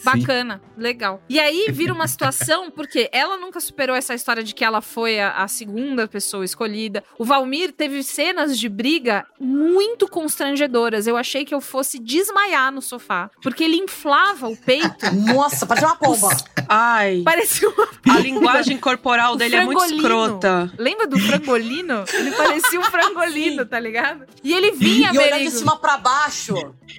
Cara. 0.04 0.18
sim. 0.18 0.22
Bacana, 0.22 0.62
legal. 0.78 1.22
E 1.30 1.39
aí 1.39 1.68
vira 1.72 1.93
uma 1.93 2.08
situação, 2.08 2.70
porque 2.72 3.10
ela 3.12 3.38
nunca 3.38 3.60
superou 3.60 3.95
essa 3.95 4.14
história 4.14 4.43
de 4.43 4.54
que 4.54 4.64
ela 4.64 4.82
foi 4.82 5.20
a, 5.20 5.32
a 5.32 5.47
segunda 5.47 6.08
pessoa 6.08 6.45
escolhida. 6.45 7.04
O 7.18 7.26
Valmir 7.26 7.72
teve 7.72 8.02
cenas 8.04 8.58
de 8.58 8.70
briga 8.70 9.26
muito 9.39 10.08
constrangedoras. 10.08 11.08
Eu 11.08 11.18
achei 11.18 11.45
que 11.45 11.54
eu 11.54 11.62
fosse 11.62 12.00
desmaiar 12.00 12.72
no 12.72 12.82
sofá, 12.82 13.30
porque 13.41 13.64
ele 13.64 13.78
inflava 13.78 14.47
o 14.47 14.56
peito. 14.56 15.14
Nossa, 15.34 15.66
parecia 15.66 15.88
uma 15.89 15.95
pomba. 15.97 16.30
Ai. 16.68 17.22
Parecia 17.24 17.70
uma 17.70 17.88
A 18.16 18.20
linguagem 18.20 18.78
corporal 18.78 19.36
dele 19.36 19.56
é 19.56 19.66
muito 19.66 19.84
escrota. 19.86 20.72
Lembra 20.78 21.08
do 21.08 21.20
frangolino? 21.20 22.04
Ele 22.14 22.32
parecia 22.32 22.80
um 22.80 22.84
frangolino, 22.89 23.66
tá 23.66 23.80
ligado? 23.80 24.26
E 24.43 24.54
ele 24.54 24.72
vinha, 24.72 25.12
E 25.14 25.18
olhando 25.18 25.43
de 25.43 25.52
cima 25.52 25.78
pra 25.78 25.97
baixo. 25.97 26.56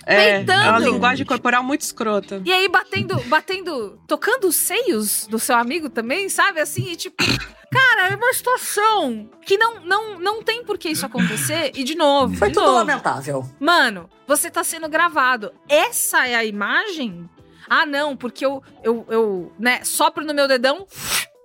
É, 0.07 0.37
Peitando. 0.39 0.63
é 0.63 0.71
uma 0.71 0.79
linguagem 0.79 1.27
corporal 1.27 1.63
muito 1.63 1.83
escrota. 1.83 2.41
E 2.45 2.53
aí, 2.53 2.69
batendo, 2.91 3.21
batendo, 3.29 4.01
tocando 4.07 4.49
os 4.49 4.57
seios 4.57 5.27
do 5.27 5.39
seu 5.39 5.57
amigo 5.57 5.89
também, 5.89 6.29
sabe? 6.29 6.61
Assim, 6.61 6.91
e 6.91 6.97
tipo, 6.97 7.23
cara, 7.71 8.09
é 8.09 8.17
uma 8.17 8.33
situação 8.33 9.31
que 9.47 9.57
não, 9.57 9.81
não, 9.81 10.19
não 10.19 10.43
tem 10.43 10.65
por 10.65 10.77
que 10.77 10.89
isso 10.89 11.07
acontecer. 11.07 11.71
E 11.75 11.85
de 11.85 11.95
novo, 11.95 12.37
Foi 12.37 12.49
de 12.49 12.55
tudo 12.55 12.67
novo, 12.67 12.79
lamentável. 12.79 13.49
Mano, 13.61 14.11
você 14.27 14.51
tá 14.51 14.65
sendo 14.65 14.89
gravado. 14.89 15.53
Essa 15.69 16.27
é 16.27 16.35
a 16.35 16.45
imagem? 16.45 17.29
Ah, 17.69 17.87
não, 17.87 18.17
porque 18.17 18.45
eu, 18.45 18.63
eu, 18.83 19.07
eu 19.09 19.53
né, 19.59 19.85
sopro 19.85 20.25
no 20.25 20.35
meu 20.35 20.49
dedão. 20.49 20.87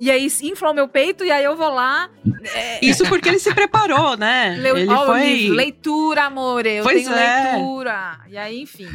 E 0.05 0.11
aí 0.11 0.27
infla 0.43 0.69
o 0.69 0.73
meu 0.75 0.87
peito 0.87 1.25
e 1.25 1.31
aí 1.31 1.43
eu 1.43 1.55
vou 1.55 1.69
lá. 1.73 2.07
é, 2.53 2.85
Isso 2.85 3.03
porque 3.09 3.27
ele 3.27 3.39
se 3.39 3.51
preparou, 3.55 4.15
né? 4.15 4.55
Leu, 4.59 4.77
ele 4.77 4.87
ó, 4.91 5.07
foi. 5.07 5.23
livro, 5.33 5.55
leitura, 5.55 6.25
amor. 6.25 6.63
Eu 6.67 6.83
Pois 6.83 7.03
tenho 7.03 7.15
é. 7.15 7.53
leitura. 7.55 8.19
E 8.29 8.37
aí, 8.37 8.61
enfim. 8.61 8.87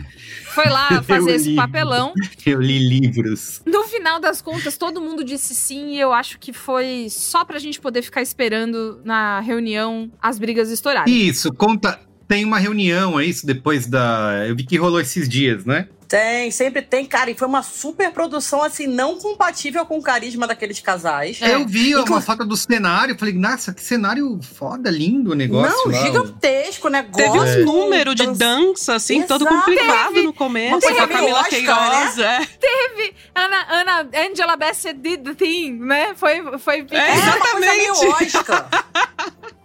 Foi 0.55 0.69
lá 0.69 0.89
fazer 1.03 1.31
Eu 1.33 1.35
esse 1.35 1.49
li. 1.51 1.57
papelão. 1.57 2.13
Eu 2.47 2.61
li 2.61 2.79
livros. 2.79 3.61
No 3.67 3.83
final 3.85 4.21
das 4.21 4.41
contas, 4.41 4.77
todo 4.79 5.01
mundo 5.01 5.25
disse 5.25 5.53
sim, 5.53 5.95
e 5.97 6.01
eu 6.01 6.13
acho 6.13 6.39
que 6.39 6.53
foi 6.53 7.09
só 7.11 7.45
pra 7.45 7.59
gente 7.59 7.81
poder 7.81 8.03
ficar 8.03 8.23
esperando 8.23 9.01
na 9.05 9.41
reunião 9.41 10.11
as 10.23 10.39
brigas 10.39 10.71
estourarem. 10.71 11.13
Isso, 11.13 11.53
conta. 11.53 11.99
Tem 12.31 12.45
uma 12.45 12.61
reunião, 12.61 13.19
é 13.19 13.25
isso? 13.25 13.45
Depois 13.45 13.89
da. 13.89 14.45
Eu 14.47 14.55
vi 14.55 14.63
que 14.63 14.77
rolou 14.77 15.01
esses 15.01 15.29
dias, 15.29 15.65
né? 15.65 15.89
Tem, 16.07 16.49
sempre 16.53 16.81
tem, 16.81 17.05
cara. 17.05 17.29
E 17.29 17.35
foi 17.35 17.49
uma 17.49 17.61
super 17.61 18.13
produção, 18.13 18.63
assim, 18.63 18.87
não 18.87 19.19
compatível 19.19 19.85
com 19.85 19.99
o 19.99 20.03
carisma 20.03 20.47
daqueles 20.47 20.79
casais. 20.79 21.43
É. 21.43 21.55
Eu 21.57 21.67
vi 21.67 21.91
Inclu- 21.91 22.05
uma 22.15 22.21
foto 22.21 22.45
do 22.45 22.57
cenário, 22.57 23.19
falei, 23.19 23.35
nossa, 23.35 23.73
que 23.75 23.83
cenário 23.83 24.39
foda, 24.43 24.91
lindo 24.93 25.33
o 25.33 25.35
negócio. 25.35 25.77
Não, 25.77 25.93
lá. 25.93 26.03
gigantesco, 26.07 26.89
né? 26.89 27.03
Teve 27.13 27.29
Gospel, 27.31 27.63
um 27.63 27.65
número 27.65 28.15
de 28.15 28.27
dan- 28.27 28.33
dança, 28.35 28.95
assim, 28.95 29.23
todo 29.23 29.43
Exato. 29.45 29.57
complicado 29.65 30.23
no 30.23 30.33
começo, 30.33 30.79
Teve 30.81 30.95
com 30.95 31.03
a 31.03 31.09
Camila 31.09 31.41
Oscar, 31.41 31.49
Queiroz. 31.51 32.19
É. 32.19 32.47
Teve 32.61 33.15
Ana, 33.35 33.67
Ana, 33.71 34.09
Angela 34.31 34.57
Bassett 34.57 35.01
did 35.01 35.25
the 35.25 35.35
thing, 35.35 35.73
né? 35.81 36.13
Foi, 36.15 36.59
foi, 36.61 36.87
É, 36.93 37.11
É 37.11 37.15
uma 37.25 37.39
coisa 37.39 37.59
meio 37.59 37.93
Exatamente. 37.93 38.37
Oscar. 38.37 38.69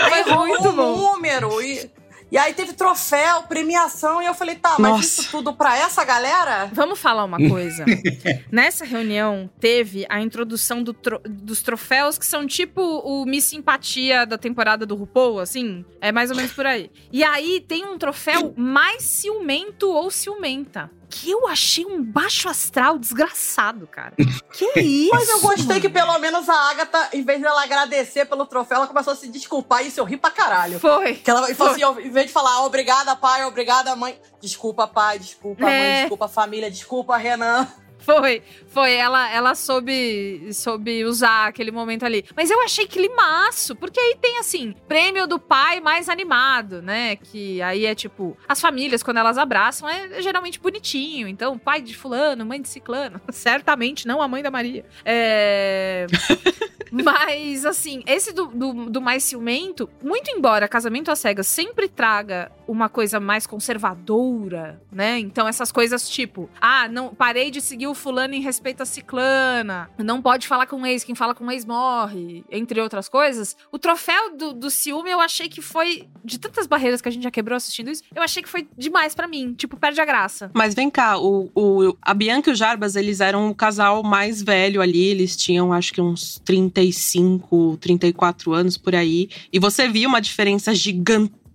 Aí 0.00 0.24
muito 0.34 0.68
um 0.68 0.76
bom. 0.76 0.96
número 0.96 1.60
e... 1.62 1.90
E 2.28 2.36
aí 2.36 2.52
teve 2.54 2.72
troféu, 2.72 3.44
premiação, 3.44 4.20
e 4.20 4.26
eu 4.26 4.34
falei, 4.34 4.56
tá, 4.56 4.74
mas 4.80 4.90
Nossa. 4.90 5.04
isso 5.04 5.30
tudo 5.30 5.54
pra 5.54 5.78
essa 5.78 6.04
galera? 6.04 6.68
Vamos 6.72 6.98
falar 6.98 7.22
uma 7.22 7.38
coisa. 7.38 7.84
Nessa 8.50 8.84
reunião, 8.84 9.48
teve 9.60 10.04
a 10.08 10.20
introdução 10.20 10.82
do 10.82 10.92
tro- 10.92 11.20
dos 11.24 11.62
troféus, 11.62 12.18
que 12.18 12.26
são 12.26 12.44
tipo 12.44 12.82
o 12.82 13.24
Miss 13.24 13.44
Simpatia 13.44 14.26
da 14.26 14.36
temporada 14.36 14.84
do 14.84 14.96
RuPaul, 14.96 15.38
assim. 15.38 15.84
É 16.00 16.10
mais 16.10 16.28
ou 16.28 16.36
menos 16.36 16.50
por 16.52 16.66
aí. 16.66 16.90
E 17.12 17.22
aí 17.22 17.60
tem 17.60 17.84
um 17.86 17.96
troféu 17.96 18.52
mais 18.56 19.04
ciumento 19.04 19.88
ou 19.88 20.10
ciumenta. 20.10 20.90
Que 21.08 21.30
eu 21.30 21.46
achei 21.46 21.86
um 21.86 22.02
baixo 22.02 22.48
astral 22.48 22.98
desgraçado, 22.98 23.86
cara. 23.86 24.12
Que 24.52 24.72
isso? 24.80 25.14
Mas 25.14 25.28
eu 25.28 25.40
gostei 25.40 25.66
mano? 25.66 25.80
que 25.80 25.88
pelo 25.88 26.18
menos 26.18 26.48
a 26.48 26.70
Agatha, 26.70 27.10
em 27.12 27.22
vez 27.24 27.40
dela 27.40 27.62
agradecer 27.62 28.24
pelo 28.26 28.44
troféu, 28.44 28.78
ela 28.78 28.86
começou 28.86 29.12
a 29.12 29.16
se 29.16 29.28
desculpar 29.28 29.84
e 29.84 29.88
isso 29.88 30.00
eu 30.00 30.04
ri 30.04 30.16
pra 30.16 30.30
caralho. 30.30 30.78
Foi. 30.80 31.14
Que 31.14 31.30
ela 31.30 31.42
falou 31.54 31.74
Foi. 31.74 31.82
assim, 31.82 32.06
em 32.06 32.10
vez 32.10 32.26
de 32.26 32.32
falar 32.32 32.64
obrigada, 32.64 33.14
pai, 33.14 33.44
obrigada, 33.44 33.94
mãe. 33.94 34.18
Desculpa, 34.40 34.86
pai, 34.86 35.18
desculpa, 35.18 35.62
mãe, 35.64 35.72
É. 35.72 36.00
desculpa, 36.00 36.28
família, 36.28 36.70
desculpa, 36.70 37.16
Renan. 37.16 37.66
Foi, 38.06 38.40
foi. 38.68 38.94
Ela, 38.94 39.28
ela 39.32 39.54
soube, 39.56 40.48
soube 40.52 41.04
usar 41.04 41.48
aquele 41.48 41.72
momento 41.72 42.06
ali. 42.06 42.24
Mas 42.36 42.52
eu 42.52 42.62
achei 42.62 42.86
climaço, 42.86 43.74
porque 43.74 43.98
aí 43.98 44.16
tem, 44.20 44.38
assim, 44.38 44.76
prêmio 44.86 45.26
do 45.26 45.40
pai 45.40 45.80
mais 45.80 46.08
animado, 46.08 46.80
né? 46.80 47.16
Que 47.16 47.60
aí 47.60 47.84
é 47.84 47.96
tipo, 47.96 48.36
as 48.48 48.60
famílias, 48.60 49.02
quando 49.02 49.16
elas 49.16 49.36
abraçam, 49.36 49.88
é, 49.88 50.22
geralmente 50.22 50.60
bonitinho. 50.60 51.26
Então, 51.26 51.58
pai 51.58 51.82
de 51.82 51.96
fulano, 51.96 52.46
mãe 52.46 52.62
de 52.62 52.68
ciclano. 52.68 53.20
Certamente 53.32 54.06
não 54.06 54.22
a 54.22 54.28
mãe 54.28 54.40
da 54.40 54.52
Maria. 54.52 54.84
É... 55.04 56.06
Mas, 56.92 57.66
assim, 57.66 58.04
esse 58.06 58.32
do, 58.32 58.46
do, 58.46 58.72
do 58.88 59.00
mais 59.00 59.24
ciumento, 59.24 59.90
muito 60.00 60.30
embora 60.30 60.68
Casamento 60.68 61.10
às 61.10 61.18
Cegas 61.18 61.48
sempre 61.48 61.88
traga 61.88 62.52
uma 62.68 62.88
coisa 62.88 63.18
mais 63.20 63.46
conservadora, 63.46 64.80
né? 64.92 65.18
Então, 65.18 65.46
essas 65.48 65.70
coisas 65.72 66.08
tipo, 66.08 66.48
ah, 66.60 66.88
não 66.88 67.14
parei 67.14 67.50
de 67.50 67.60
seguir 67.60 67.86
o 67.86 67.94
fulano 67.94 68.34
em 68.34 68.40
respeito 68.40 68.82
a 68.82 68.86
ciclana, 68.86 69.90
não 69.98 70.20
pode 70.20 70.46
falar 70.46 70.66
com 70.66 70.82
o 70.82 70.86
ex, 70.86 71.04
quem 71.04 71.14
fala 71.14 71.34
com 71.34 71.44
o 71.46 71.50
ex 71.50 71.64
morre, 71.64 72.44
entre 72.50 72.80
outras 72.80 73.08
coisas. 73.08 73.56
O 73.72 73.78
troféu 73.78 74.36
do, 74.36 74.52
do 74.52 74.70
ciúme 74.70 75.10
eu 75.10 75.20
achei 75.20 75.48
que 75.48 75.60
foi, 75.62 76.08
de 76.24 76.38
tantas 76.38 76.66
barreiras 76.66 77.00
que 77.00 77.08
a 77.08 77.12
gente 77.12 77.22
já 77.22 77.30
quebrou 77.30 77.56
assistindo 77.56 77.90
isso, 77.90 78.02
eu 78.14 78.22
achei 78.22 78.42
que 78.42 78.48
foi 78.48 78.68
demais 78.76 79.14
pra 79.14 79.26
mim. 79.28 79.54
Tipo, 79.54 79.76
perde 79.76 80.00
a 80.00 80.04
graça. 80.04 80.50
Mas 80.54 80.74
vem 80.74 80.90
cá, 80.90 81.18
o, 81.18 81.50
o- 81.54 81.96
a 82.02 82.12
Bianca 82.14 82.50
e 82.50 82.52
o 82.52 82.56
Jarbas, 82.56 82.96
eles 82.96 83.20
eram 83.20 83.48
o 83.50 83.54
casal 83.54 84.02
mais 84.02 84.42
velho 84.42 84.80
ali, 84.82 85.04
eles 85.04 85.36
tinham 85.36 85.72
acho 85.72 85.92
que 85.92 86.00
uns 86.00 86.40
35, 86.44 87.76
34 87.80 88.52
anos 88.52 88.76
por 88.76 88.94
aí. 88.94 89.28
E 89.52 89.58
você 89.58 89.88
via 89.88 90.08
uma 90.08 90.20
diferença 90.20 90.74
gigantesca 90.74 91.45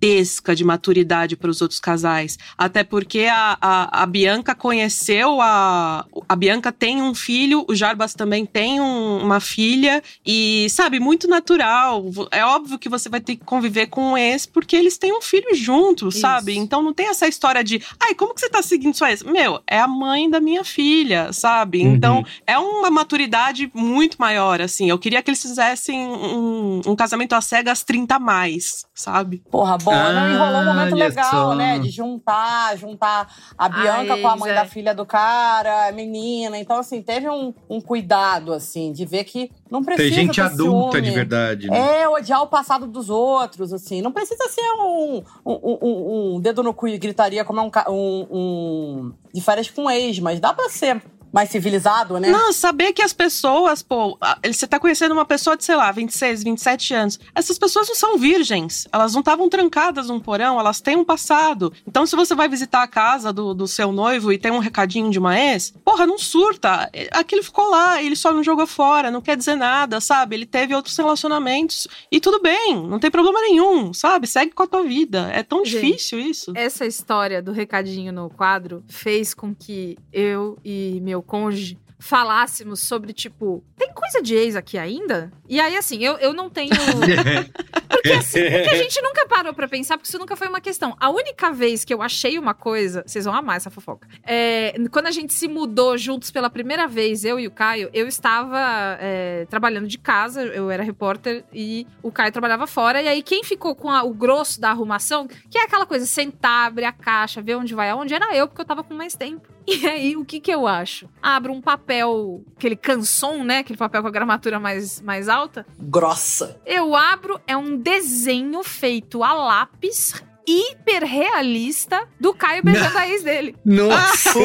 de 0.56 0.64
maturidade 0.64 1.36
para 1.36 1.52
os 1.52 1.62
outros 1.62 1.80
casais. 1.80 2.38
Até 2.58 2.84
porque 2.84 3.28
a, 3.32 3.56
a, 3.62 4.02
a 4.04 4.06
Bianca 4.08 4.56
conheceu 4.56 5.40
a. 5.40 6.06
A 6.28 6.36
Bianca 6.36 6.72
tem 6.72 7.02
um 7.02 7.14
filho, 7.14 7.64
o 7.70 7.76
Jarbas 7.76 8.16
também 8.16 8.46
tem 8.46 8.82
um- 8.82 9.20
uma 9.24 9.40
filha. 9.40 10.02
E, 10.26 10.68
sabe, 10.72 11.00
muito 11.00 11.28
natural. 11.28 12.04
É 12.32 12.44
óbvio 12.44 12.80
que 12.80 12.90
você 12.90 13.10
vai 13.10 13.22
ter 13.22 13.36
que 13.36 13.46
conviver 13.46 13.88
com 13.88 14.14
o 14.14 14.18
ex, 14.18 14.46
porque 14.48 14.76
eles 14.76 14.98
têm 14.98 15.16
um 15.16 15.22
filho 15.22 15.54
juntos, 15.54 16.20
sabe? 16.20 16.58
Então 16.58 16.82
não 16.82 16.94
tem 16.94 17.08
essa 17.10 17.28
história 17.28 17.64
de. 17.64 17.82
Ai, 18.00 18.16
como 18.16 18.34
que 18.34 18.42
você 18.42 18.50
tá 18.50 18.64
seguindo 18.64 18.96
sua 18.98 19.12
ex? 19.12 19.22
Meu, 19.22 19.62
é 19.68 19.80
a 19.80 19.88
mãe 19.88 20.28
da 20.30 20.42
minha 20.42 20.64
filha, 20.64 21.32
sabe? 21.32 21.84
Uhum. 21.84 21.94
Então 21.94 22.26
é 22.48 22.58
uma 22.58 22.90
maturidade 22.90 23.70
muito 23.74 24.18
maior, 24.18 24.62
assim. 24.62 24.90
Eu 24.90 24.98
queria 24.98 25.22
que 25.22 25.30
eles 25.30 25.42
fizessem 25.42 26.00
um, 26.08 26.82
um 26.88 26.96
casamento 26.96 27.34
às 27.34 27.46
cegas 27.46 27.84
30 27.84 28.16
a 28.16 28.20
mais, 28.20 28.86
sabe? 28.96 29.44
Porra, 29.52 29.78
bom, 29.78 29.91
não 30.14 30.32
enrolou 30.34 30.62
um 30.62 30.66
momento 30.66 30.96
legal, 30.96 31.30
só. 31.32 31.56
né? 31.56 31.80
De 31.80 31.90
juntar, 31.90 32.78
juntar 32.78 33.34
a 33.58 33.70
Bianca 33.70 34.18
com 34.18 34.28
a 34.28 34.36
mãe 34.36 34.52
é. 34.52 34.56
da 34.56 34.66
filha 34.66 34.94
do 34.96 35.06
cara, 35.06 35.88
a 35.88 35.92
menina. 35.92 36.58
Então, 36.58 36.78
assim, 36.78 37.02
teve 37.02 37.30
um, 37.30 37.54
um 37.70 37.80
cuidado, 37.82 38.54
assim, 38.54 38.92
de 38.92 39.06
ver 39.06 39.24
que 39.24 39.52
não 39.70 39.84
precisa 39.84 40.08
Tem 40.10 40.14
gente 40.26 40.36
ter 40.36 40.42
adulta 40.42 40.98
ciúme. 40.98 41.02
de 41.10 41.12
verdade, 41.16 41.68
né? 41.70 42.02
É, 42.02 42.08
odiar 42.10 42.42
o 42.42 42.48
passado 42.48 42.88
dos 42.88 43.10
outros, 43.10 43.72
assim. 43.74 44.02
Não 44.02 44.12
precisa 44.12 44.48
ser 44.50 44.62
um, 44.80 45.24
um, 45.46 45.78
um- 45.82 46.36
um 46.36 46.40
dedo 46.40 46.62
no 46.64 46.74
cu 46.74 46.88
e 46.88 46.98
gritaria 46.98 47.44
como 47.46 47.60
é 47.60 47.64
um, 47.64 47.72
um, 47.90 48.28
um 48.32 49.14
de 49.34 49.42
férias 49.42 49.70
com 49.70 49.90
ex, 49.90 50.20
mas 50.20 50.40
dá 50.40 50.54
pra 50.54 50.70
ser 50.70 51.02
mais 51.32 51.50
civilizado, 51.50 52.20
né? 52.20 52.30
Não, 52.30 52.52
saber 52.52 52.94
que 52.94 53.02
as 53.02 53.14
pessoas, 53.14 53.82
pô, 53.82 54.18
você 54.46 54.68
tá 54.68 54.80
conhecendo 54.80 55.14
uma 55.14 55.26
pessoa 55.26 55.56
de, 55.56 55.64
sei 55.64 55.76
lá, 55.76 55.92
26, 55.92 56.44
27 56.44 56.94
anos. 56.94 57.20
Essas 57.34 57.58
pessoas 57.58 57.88
não 57.88 57.96
são 57.96 58.18
virgens. 58.18 58.88
Elas 58.92 59.14
não 59.14 59.22
estavam 59.22 59.48
trancadas 59.48 60.08
num 60.08 60.20
porão, 60.20 60.60
elas 60.60 60.82
têm 60.82 60.98
um 60.98 61.06
passado. 61.06 61.72
Então, 61.88 62.06
se 62.06 62.16
você 62.16 62.36
vai 62.36 62.50
visitar 62.50 62.84
a 62.84 62.88
casa 62.88 63.32
do, 63.32 63.54
do 63.54 63.68
seu 63.68 63.92
noivo 63.92 64.32
e 64.34 64.38
tem 64.38 64.52
um 64.52 64.60
recadinho 64.60 65.10
de 65.10 65.20
uma 65.20 65.40
ex, 65.40 65.74
porra, 65.84 66.06
não 66.06 66.18
surta. 66.18 66.90
Aquilo 67.12 67.44
ficou 67.44 67.70
lá, 67.70 68.02
ele 68.02 68.16
só 68.16 68.34
não 68.34 68.44
jogou 68.44 68.68
fora, 68.68 69.10
não 69.10 69.22
quer 69.22 69.38
dizer 69.38 69.56
nada, 69.56 70.02
sabe? 70.02 70.36
Ele 70.36 70.46
teve 70.46 70.76
outros 70.76 70.98
relacionamentos. 70.98 71.88
E 72.12 72.20
tudo 72.20 72.42
bem, 72.42 72.76
não 72.88 73.00
tem 73.00 73.10
problema 73.10 73.40
nenhum, 73.42 73.94
sabe? 73.94 74.28
Segue 74.28 74.52
com 74.52 74.64
a 74.64 74.68
tua 74.68 74.84
vida. 74.84 75.30
É 75.34 75.44
tão 75.44 75.64
Gente, 75.64 75.82
difícil 75.82 76.20
isso. 76.20 76.52
Essa 76.56 76.86
história 76.86 77.42
do 77.42 77.52
recadinho 77.52 78.12
no 78.12 78.30
quadro 78.30 78.84
fez 78.88 79.34
com 79.34 79.56
que 79.56 79.98
eu 80.12 80.58
e 80.64 81.00
meu 81.02 81.21
cônjuge 81.24 81.78
falássemos 82.00 82.80
sobre, 82.80 83.14
tipo, 83.14 83.64
tem 83.78 83.94
coisa 83.94 84.24
de 84.24 84.34
ex 84.34 84.56
aqui 84.56 84.76
ainda? 84.76 85.32
E 85.48 85.60
aí, 85.60 85.78
assim, 85.78 86.04
eu, 86.04 86.18
eu 86.18 86.34
não 86.34 86.50
tenho. 86.50 86.72
Porque, 87.92 88.14
assim, 88.14 88.40
porque 88.42 88.70
a 88.70 88.76
gente 88.76 89.00
nunca 89.02 89.28
parou 89.28 89.54
pra 89.54 89.68
pensar, 89.68 89.96
porque 89.98 90.08
isso 90.10 90.18
nunca 90.18 90.36
foi 90.36 90.48
uma 90.48 90.62
questão. 90.62 90.96
A 91.00 91.10
única 91.12 91.52
vez 91.52 91.84
que 91.86 91.94
eu 91.94 92.02
achei 92.02 92.40
uma 92.40 92.54
coisa, 92.54 93.04
vocês 93.06 93.26
vão 93.26 93.34
amar 93.36 93.58
essa 93.58 93.70
fofoca. 93.70 94.08
É, 94.24 94.74
quando 94.90 95.06
a 95.08 95.12
gente 95.12 95.34
se 95.34 95.48
mudou 95.48 95.96
juntos 95.98 96.32
pela 96.32 96.50
primeira 96.50 96.88
vez, 96.88 97.24
eu 97.26 97.40
e 97.40 97.46
o 97.46 97.52
Caio, 97.52 97.90
eu 97.94 98.08
estava 98.08 98.98
é, 99.00 99.46
trabalhando 99.50 99.88
de 99.88 99.98
casa, 100.00 100.42
eu 100.46 100.72
era 100.72 100.82
repórter 100.82 101.44
e 101.54 101.86
o 102.02 102.12
Caio 102.12 102.32
trabalhava 102.32 102.66
fora. 102.66 103.02
E 103.04 103.08
aí, 103.08 103.22
quem 103.22 103.44
ficou 103.44 103.76
com 103.76 103.92
a- 103.92 104.04
o 104.04 104.14
grosso 104.14 104.60
da 104.60 104.70
arrumação, 104.72 105.28
que 105.28 105.58
é 105.58 105.64
aquela 105.64 105.86
coisa, 105.86 106.06
sentar, 106.06 106.68
abrir 106.68 106.86
a 106.86 106.94
caixa, 106.94 107.42
ver 107.42 107.56
onde 107.56 107.76
vai 107.76 107.90
aonde, 107.90 108.14
era 108.16 108.36
eu, 108.36 108.48
porque 108.48 108.62
eu 108.62 108.66
tava 108.66 108.84
com 108.84 108.96
mais 108.96 109.14
tempo. 109.14 109.48
E 109.68 109.88
aí, 109.88 110.18
o 110.18 110.26
que 110.26 110.40
que 110.40 110.52
eu 110.52 110.68
acho? 110.68 111.08
Abro 111.22 111.54
um 111.54 111.62
papel, 111.62 112.44
aquele 112.58 112.76
canson, 112.76 113.44
né? 113.44 113.60
Aquele 113.60 113.78
papel 113.78 114.02
com 114.02 114.08
a 114.08 114.12
gramatura 114.12 114.60
mais, 114.60 115.02
mais 115.02 115.30
alta. 115.30 115.66
Grossa. 115.80 116.60
Eu 116.66 116.96
abro, 116.96 117.40
é 117.48 117.56
um 117.56 117.78
desenho 117.78 118.64
feito 118.64 119.24
a 119.24 119.34
lápis 119.34 120.24
hiperrealista 120.48 122.08
do 122.20 122.34
Caio 122.34 122.64
beijando 122.64 122.98
a 122.98 123.08
ex 123.08 123.24
dele. 123.24 123.56
Nossa! 123.66 124.40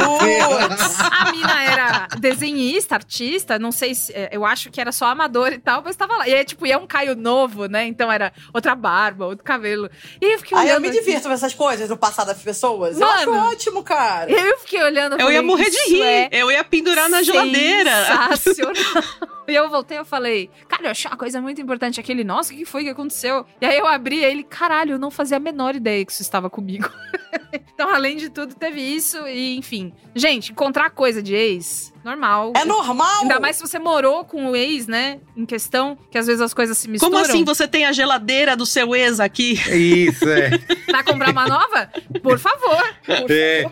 A 1.10 1.30
mina 1.32 1.62
era 1.64 2.08
desenhista, 2.18 2.94
artista, 2.94 3.58
não 3.58 3.72
sei 3.72 3.94
se. 3.94 4.12
é, 4.12 4.30
Eu 4.32 4.44
acho 4.44 4.70
que 4.70 4.80
era 4.80 4.92
só 4.92 5.06
amador 5.06 5.52
e 5.52 5.58
tal, 5.58 5.82
mas 5.84 5.96
tava 5.96 6.16
lá. 6.16 6.28
E 6.28 6.34
é 6.34 6.44
tipo, 6.44 6.66
e 6.66 6.72
é 6.72 6.76
um 6.78 6.86
Caio 6.86 7.14
novo, 7.16 7.66
né? 7.66 7.86
Então 7.86 8.10
era 8.10 8.32
outra 8.52 8.74
barba, 8.74 9.26
outro 9.26 9.44
cabelo. 9.44 9.88
E 10.20 10.34
eu 10.34 10.38
fiquei 10.38 10.56
Aí 10.56 10.64
eu 10.68 10.72
olhando. 10.72 10.82
me 10.82 10.88
assim, 10.90 10.98
divirto 11.00 11.28
com 11.28 11.34
essas 11.34 11.54
coisas 11.54 11.88
do 11.88 11.96
passado 11.96 12.28
das 12.28 12.40
pessoas. 12.42 13.00
eu 13.00 13.06
Mano, 13.06 13.34
acho 13.34 13.50
ótimo, 13.52 13.82
cara. 13.82 14.30
Eu 14.30 14.58
fiquei 14.58 14.82
olhando. 14.82 15.14
Eu 15.14 15.20
ia 15.20 15.24
falei, 15.26 15.40
morrer 15.42 15.70
de 15.70 15.76
"Isso 15.76 15.90
rir. 15.90 16.02
é 16.02 16.28
Eu 16.32 16.50
ia 16.50 16.64
pendurar 16.64 17.08
na 17.08 17.22
geladeira. 17.22 17.90
E 19.48 19.54
eu 19.54 19.70
voltei, 19.70 19.96
eu 19.96 20.04
falei, 20.04 20.50
cara, 20.68 20.86
eu 20.86 20.90
achei 20.90 21.08
uma 21.08 21.16
coisa 21.16 21.40
muito 21.40 21.60
importante. 21.60 22.00
Aquele, 22.00 22.24
nossa, 22.24 22.52
o 22.52 22.56
que 22.56 22.64
foi 22.64 22.82
que 22.82 22.90
aconteceu? 22.90 23.46
E 23.60 23.64
aí 23.64 23.78
eu 23.78 23.86
abri 23.86 24.18
ele, 24.18 24.42
caralho, 24.42 24.94
eu 24.94 24.98
não 24.98 25.08
fazia 25.08 25.36
a 25.36 25.40
menor 25.40 25.76
ideia 25.76 25.85
que 26.04 26.12
isso 26.12 26.22
estava 26.22 26.48
comigo. 26.50 26.90
então, 27.52 27.88
além 27.88 28.16
de 28.16 28.30
tudo, 28.30 28.54
teve 28.54 28.80
isso 28.80 29.26
e, 29.26 29.56
enfim. 29.56 29.92
Gente, 30.14 30.52
encontrar 30.52 30.90
coisa 30.90 31.22
de 31.22 31.34
ex, 31.34 31.92
normal. 32.06 32.52
É 32.56 32.64
normal? 32.64 33.22
Ainda 33.22 33.40
mais 33.40 33.56
se 33.56 33.62
você 33.62 33.78
morou 33.78 34.24
com 34.24 34.50
o 34.50 34.56
ex, 34.56 34.86
né, 34.86 35.18
em 35.36 35.44
questão, 35.44 35.98
que 36.10 36.16
às 36.16 36.26
vezes 36.26 36.40
as 36.40 36.54
coisas 36.54 36.78
se 36.78 36.88
misturam. 36.88 37.12
Como 37.12 37.22
assim 37.22 37.44
você 37.44 37.66
tem 37.68 37.84
a 37.84 37.92
geladeira 37.92 38.56
do 38.56 38.64
seu 38.64 38.94
ex 38.94 39.18
aqui? 39.20 39.52
Isso, 39.54 40.28
é. 40.28 40.50
Vai 40.90 41.02
comprar 41.02 41.30
uma 41.30 41.46
nova? 41.46 41.90
Por 42.22 42.38
favor. 42.38 42.82
É. 43.28 43.68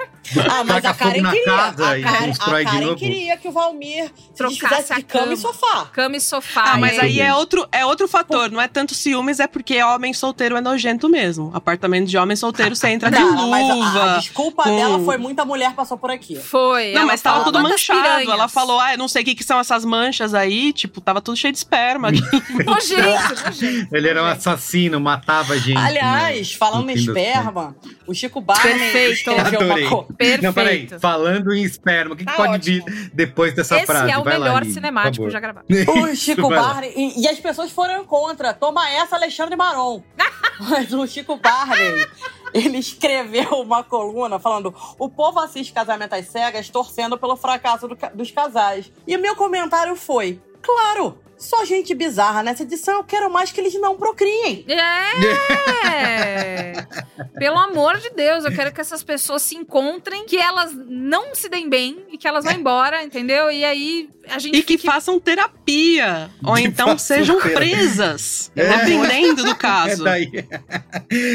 Ah, 0.50 0.64
mas 0.64 0.84
a 0.84 0.94
Karen 0.94 1.22
queria. 1.30 1.44
casa 1.44 1.84
a 1.86 2.00
Karen, 2.00 2.32
a 2.40 2.58
de 2.58 2.64
Karen 2.64 2.80
novo. 2.86 2.96
queria 2.96 3.36
que 3.36 3.46
o 3.46 3.52
Valmir 3.52 4.06
se 4.16 4.34
Trocasse 4.34 4.94
de 4.94 5.02
cama, 5.02 5.24
cama. 5.24 5.34
e 5.34 5.36
sofá. 5.36 5.84
Cama 5.92 6.16
e 6.16 6.20
sofá. 6.20 6.62
Ah, 6.72 6.78
mas 6.78 6.96
é. 6.96 7.02
aí 7.02 7.20
é 7.20 7.34
outro, 7.34 7.66
é 7.70 7.84
outro 7.84 8.08
fator. 8.08 8.50
Não 8.50 8.58
é 8.60 8.66
tanto 8.66 8.94
ciúmes, 8.94 9.38
é 9.38 9.46
porque 9.46 9.82
homem 9.82 10.14
solteiro 10.14 10.56
é 10.56 10.60
nojento 10.62 11.08
mesmo. 11.10 11.50
Apartamento 11.54 12.08
de 12.08 12.16
homem 12.16 12.36
solteiro, 12.36 12.74
você 12.74 12.88
entra 12.88 13.10
de 13.10 13.18
Não, 13.20 13.48
mas 13.50 13.68
a- 13.70 13.74
luva. 13.74 14.14
a, 14.14 14.18
desculpa 14.18 14.62
com- 14.64 14.74
dela 14.76 14.98
foi 15.04 15.18
muita 15.18 15.44
mulher 15.44 15.72
passou 15.74 15.98
por 15.98 16.10
aqui. 16.10 16.36
Foi. 16.36 16.92
Não, 16.92 17.06
mas 17.06 17.20
tava 17.20 17.44
tudo 17.44 17.58
"Quantas 17.60 17.72
manchado. 17.72 18.23
Piranhas?" 18.26 18.40
Ela 18.40 18.48
falou, 18.48 18.80
ah, 18.80 18.92
eu 18.92 18.98
não 18.98 19.08
sei 19.08 19.22
o 19.22 19.24
que, 19.24 19.34
que 19.34 19.44
são 19.44 19.58
essas 19.58 19.84
manchas 19.84 20.34
aí. 20.34 20.72
Tipo, 20.72 21.00
tava 21.00 21.20
tudo 21.20 21.36
cheio 21.36 21.52
de 21.52 21.58
esperma. 21.58 22.10
Nojento, 22.64 23.44
nojento. 23.44 23.94
Ele 23.94 24.08
era 24.08 24.22
um 24.22 24.26
assassino, 24.26 25.00
matava 25.00 25.58
gente. 25.58 25.78
Aliás, 25.78 26.52
no- 26.52 26.58
falando 26.58 26.84
no 26.86 26.90
em 26.90 26.94
esperma, 26.94 27.76
o 28.06 28.14
Chico 28.14 28.40
Barney 28.40 28.78
Perfeito. 28.92 29.30
Adorei. 29.30 29.86
uma. 29.86 30.04
Perfeito. 30.04 30.42
Não, 30.42 30.52
peraí. 30.52 30.88
Falando 31.00 31.52
em 31.54 31.62
esperma, 31.62 32.14
o 32.14 32.16
que, 32.16 32.24
que 32.24 32.30
Tá 32.30 32.36
pode 32.36 32.70
vir 32.80 33.10
depois 33.12 33.54
dessa 33.54 33.76
Esse 33.76 33.86
frase? 33.86 34.10
é 34.10 34.18
o 34.18 34.24
Vai 34.24 34.38
lá, 34.38 34.44
melhor 34.46 34.64
por 34.64 34.72
cinemático 34.72 35.30
já 35.30 35.40
gravado. 35.40 35.66
O 36.04 36.14
Chico 36.16 36.48
lá. 36.48 36.60
Barney. 36.62 36.92
E, 36.96 37.22
e 37.22 37.28
as 37.28 37.38
pessoas 37.38 37.70
foram 37.70 38.04
contra. 38.04 38.52
Toma 38.54 38.88
essa, 38.90 39.16
Alexandre 39.16 39.56
Maron. 39.56 40.02
Mas 40.60 40.92
o 40.92 41.06
Chico 41.06 41.36
Barney. 41.36 42.06
Ele 42.54 42.78
escreveu 42.78 43.60
uma 43.60 43.82
coluna 43.82 44.38
falando: 44.38 44.72
o 44.98 45.08
povo 45.08 45.40
assiste 45.40 45.72
Casamento 45.72 46.14
às 46.14 46.28
Cegas 46.28 46.68
torcendo 46.70 47.18
pelo 47.18 47.36
fracasso 47.36 47.88
do 47.88 47.98
dos 48.14 48.30
casais. 48.30 48.90
E 49.06 49.18
meu 49.18 49.34
comentário 49.34 49.96
foi: 49.96 50.40
claro! 50.62 51.18
Só 51.36 51.64
gente 51.64 51.94
bizarra 51.94 52.42
nessa 52.42 52.62
edição, 52.62 52.98
eu 52.98 53.04
quero 53.04 53.30
mais 53.30 53.50
que 53.52 53.60
eles 53.60 53.74
não 53.80 53.96
procriem. 53.96 54.64
É! 54.68 56.84
Pelo 57.38 57.58
amor 57.58 57.98
de 57.98 58.10
Deus, 58.10 58.44
eu 58.44 58.52
quero 58.52 58.72
que 58.72 58.80
essas 58.80 59.02
pessoas 59.02 59.42
se 59.42 59.56
encontrem, 59.56 60.24
que 60.24 60.36
elas 60.36 60.72
não 60.88 61.34
se 61.34 61.48
deem 61.48 61.68
bem 61.68 62.04
e 62.10 62.16
que 62.16 62.26
elas 62.28 62.44
vão 62.44 62.54
embora, 62.54 63.02
entendeu? 63.02 63.50
E 63.50 63.64
aí 63.64 64.08
a 64.28 64.38
gente 64.38 64.56
E 64.56 64.62
que 64.62 64.78
fique- 64.78 64.86
façam 64.86 65.18
terapia. 65.20 66.30
Ou 66.44 66.54
Que 66.54 66.62
então 66.62 66.96
sejam 66.96 67.36
terapia. 67.40 67.54
presas. 67.56 68.50
É. 68.56 68.76
Dependendo 68.78 69.44
do 69.44 69.54
caso. 69.56 70.02
É, 70.02 70.04
daí. 70.04 70.30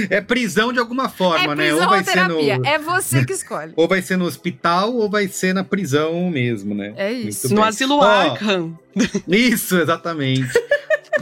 é 0.09 0.21
prisão 0.21 0.71
de 0.73 0.79
alguma 0.79 1.09
forma, 1.09 1.53
É 1.53 1.55
né? 1.55 1.67
prisão 1.67 1.83
Ou 1.83 1.89
vai 1.89 1.99
ou 1.99 2.05
ser 2.05 2.11
terapia? 2.13 2.57
no. 2.57 2.65
É 2.65 2.77
você 2.79 3.25
que 3.25 3.33
escolhe. 3.33 3.73
Ou 3.75 3.87
vai 3.87 4.01
ser 4.01 4.17
no 4.17 4.25
hospital 4.25 4.95
ou 4.95 5.09
vai 5.09 5.27
ser 5.27 5.53
na 5.53 5.63
prisão 5.63 6.29
mesmo, 6.31 6.73
né? 6.73 6.93
É 6.97 7.11
isso. 7.11 7.47
Muito 7.47 7.55
No 7.55 7.61
bem. 7.61 7.69
asilo 7.69 7.97
Ó, 7.97 8.03
Arkham. 8.03 8.79
Isso, 9.27 9.77
exatamente. 9.89 10.47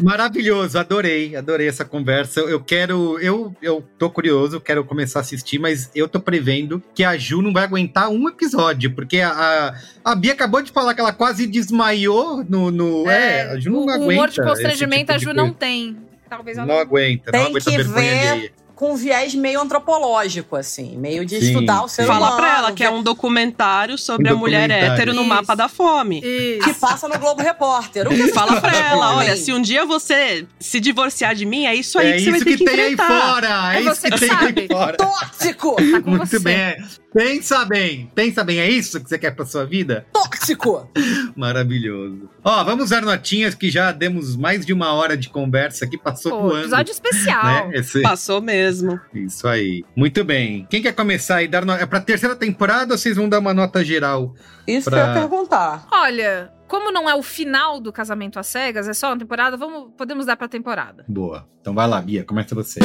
Maravilhoso, 0.02 0.78
adorei, 0.78 1.36
adorei 1.36 1.68
essa 1.68 1.84
conversa. 1.84 2.40
Eu 2.42 2.60
quero, 2.64 3.18
eu, 3.20 3.56
eu 3.62 3.84
tô 3.98 4.10
curioso, 4.12 4.62
quero 4.62 4.84
começar 4.84 5.20
a 5.20 5.22
assistir, 5.22 5.58
mas 5.58 5.90
eu 5.96 6.08
tô 6.08 6.20
prevendo 6.20 6.82
que 6.94 7.04
a 7.04 7.18
Ju 7.18 7.42
não 7.42 7.52
vai 7.52 7.64
aguentar 7.64 8.10
um 8.10 8.30
episódio, 8.30 8.94
porque 8.94 9.20
a, 9.22 9.32
a, 9.32 10.12
a 10.12 10.16
Bia 10.16 10.34
acabou 10.34 10.62
de 10.62 10.72
falar 10.72 10.94
que 10.94 11.02
ela 11.02 11.12
quase 11.14 11.48
desmaiou 11.48 12.44
no. 12.48 12.70
no 12.70 13.10
é, 13.10 13.44
a 13.54 13.60
Ju 13.60 13.72
não 13.72 13.80
o, 13.80 13.86
o 13.86 13.90
aguenta. 13.90 14.14
humor 14.14 14.28
de 14.30 14.34
esse 14.34 14.44
constrangimento 14.44 15.02
tipo 15.02 15.14
a 15.14 15.18
Ju 15.18 15.26
coisa. 15.26 15.42
não 15.42 15.52
tem. 15.54 15.98
Talvez 16.30 16.58
ela 16.58 16.68
Não 16.68 16.78
aguenta, 16.78 17.32
não 17.32 17.40
Tem 17.40 17.50
aguenta 17.50 17.72
que 17.72 17.78
vergonha 17.78 18.02
ver 18.12 18.28
alheia. 18.28 18.52
Com 18.78 18.96
viés 18.96 19.34
meio 19.34 19.60
antropológico, 19.60 20.56
assim, 20.56 20.96
meio 20.98 21.26
de 21.26 21.40
Sim, 21.40 21.48
estudar 21.48 21.84
o 21.84 21.88
ser 21.88 22.04
sim. 22.04 22.10
humano. 22.10 22.26
Fala 22.26 22.38
pra 22.38 22.58
ela 22.60 22.72
que 22.72 22.84
é 22.84 22.90
um 22.92 23.02
documentário 23.02 23.98
sobre 23.98 24.30
Um 24.32 24.36
a 24.36 24.38
mulher 24.38 24.68
documentário. 24.70 24.94
hétero 24.94 25.14
no 25.16 25.22
Isso. 25.22 25.30
mapa 25.30 25.56
da 25.56 25.68
fome. 25.68 26.22
que 26.22 26.74
passa 26.80 27.08
no 27.08 27.18
Globo 27.18 27.42
Repórter. 27.42 28.08
Que 28.08 28.28
Fala 28.28 28.62
pra 28.62 28.72
ela, 28.78 29.16
olha, 29.18 29.36
se 29.36 29.52
um 29.52 29.60
dia 29.60 29.84
você 29.84 30.46
se 30.60 30.80
divorciar 30.80 31.34
de 31.34 31.44
mim, 31.44 31.66
é 31.66 31.74
isso 31.74 31.98
aí 31.98 32.08
É 32.08 32.14
que 32.18 32.20
você 32.20 32.30
isso 32.30 32.32
vai 32.32 32.40
ter 32.40 32.46
que 32.52 32.58
que, 32.58 32.66
tem 32.66 32.80
aí 32.86 32.94
enfrentar. 32.94 33.22
fora! 33.32 33.74
É, 33.74 33.78
É 33.78 33.82
isso 33.82 33.96
você 33.96 34.10
que 34.12 34.14
que 34.14 34.20
tem 34.20 34.30
sabe. 34.30 34.62
aí 34.62 34.68
fora! 34.68 34.98
Tóxico! 34.98 35.76
tá 35.76 36.02
com 36.02 36.10
Muito 36.12 36.28
você. 36.28 36.40
bem. 36.40 36.76
Pensa 37.18 37.66
bem, 37.66 38.12
pensa 38.14 38.44
bem, 38.44 38.60
é 38.60 38.70
isso 38.70 39.02
que 39.02 39.10
você 39.10 39.18
quer 39.18 39.32
pra 39.32 39.44
sua 39.44 39.66
vida? 39.66 40.06
Tóxico! 40.14 40.88
Maravilhoso. 41.36 42.30
Ó, 42.44 42.64
vamos 42.64 42.92
dar 42.92 43.02
notinhas 43.02 43.56
que 43.56 43.72
já 43.72 43.92
demos 43.92 44.36
mais 44.36 44.64
de 44.64 44.72
uma 44.72 44.94
hora 44.94 45.18
de 45.18 45.28
conversa 45.28 45.86
aqui, 45.86 45.98
passou 45.98 46.32
Pô, 46.32 46.42
voando. 46.44 46.60
episódio 46.60 46.92
especial. 46.92 47.44
né? 47.70 47.72
Esse- 47.74 48.04
Passou 48.04 48.40
mesmo. 48.40 49.00
Isso 49.12 49.48
aí. 49.48 49.84
Muito 49.96 50.24
bem. 50.24 50.68
Quem 50.70 50.80
quer 50.80 50.94
começar 50.94 51.42
e 51.42 51.48
dar 51.48 51.66
no... 51.66 51.74
É 51.74 51.88
pra 51.88 52.00
terceira 52.00 52.36
temporada 52.36 52.94
ou 52.94 52.98
vocês 53.00 53.16
vão 53.18 53.28
dar 53.28 53.40
uma 53.40 53.54
nota 53.54 53.84
geral? 53.84 54.36
Isso 54.68 54.88
Pra- 54.88 55.02
que 55.02 55.10
eu 55.10 55.14
ia 55.24 55.28
perguntar. 55.28 55.88
Olha, 55.92 56.52
como 56.68 56.92
não 56.92 57.10
é 57.10 57.16
o 57.16 57.24
final 57.24 57.80
do 57.80 57.92
Casamento 57.92 58.38
às 58.38 58.46
Cegas, 58.46 58.88
é 58.88 58.94
só 58.94 59.08
uma 59.08 59.18
temporada, 59.18 59.58
vamos, 59.58 59.90
podemos 59.98 60.28
dar 60.28 60.38
pra 60.38 60.48
temporada. 60.48 61.04
Boa. 61.08 61.48
Então 61.62 61.74
vai 61.74 61.88
lá, 61.88 62.00
Bia, 62.00 62.24
começa 62.24 62.54
você. 62.54 62.80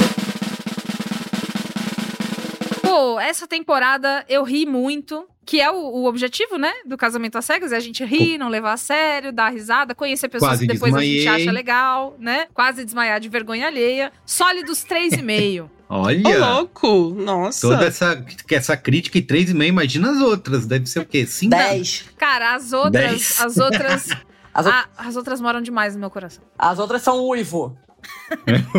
Pô, 2.93 3.19
essa 3.19 3.47
temporada 3.47 4.25
eu 4.29 4.43
ri 4.45 4.67
muito. 4.67 5.27
Que 5.45 5.61
é 5.61 5.69
o, 5.69 5.75
o 5.75 6.05
objetivo, 6.07 6.57
né? 6.57 6.71
Do 6.87 6.97
casamento 6.97 7.37
às 7.37 7.45
cegas, 7.45 7.73
é 7.73 7.77
a 7.77 7.81
gente 7.81 8.05
rir, 8.05 8.39
não 8.39 8.49
levar 8.49 8.75
a 8.75 8.77
sério, 8.77 9.33
dar 9.33 9.49
risada, 9.49 9.93
conhecer 9.93 10.29
pessoas 10.29 10.53
Quase 10.53 10.67
que 10.69 10.73
depois 10.75 10.95
a 10.95 11.01
gente 11.01 11.15
desmaiei. 11.17 11.43
acha 11.43 11.51
legal, 11.51 12.17
né? 12.21 12.47
Quase 12.55 12.85
desmaiar 12.85 13.19
de 13.19 13.29
vergonha 13.29 13.67
alheia. 13.67 14.13
Sólidos 14.25 14.85
3,5. 14.87 15.69
Olha! 15.89 16.29
Ô, 16.29 16.55
louco! 16.55 17.11
Nossa! 17.17 17.61
Toda 17.69 17.87
essa, 17.87 18.23
que 18.47 18.55
essa 18.55 18.77
crítica 18.77 19.19
e 19.19 19.23
3,5, 19.23 19.67
imagina 19.67 20.13
as 20.13 20.21
outras. 20.21 20.65
Deve 20.65 20.87
ser 20.87 21.01
o 21.01 21.05
quê? 21.07 21.27
5? 21.27 21.51
10. 21.51 22.05
Cara, 22.17 22.55
as 22.55 22.73
outras. 22.73 22.93
Dez. 23.11 23.41
As 23.41 23.57
outras. 23.57 24.09
As, 24.55 24.67
o- 24.67 24.69
a- 24.69 24.87
as 24.99 25.17
outras 25.17 25.41
moram 25.41 25.63
demais 25.63 25.95
no 25.95 26.01
meu 26.01 26.11
coração. 26.11 26.45
as 26.59 26.79
outras 26.79 27.01
são 27.01 27.25
uivo. 27.27 27.75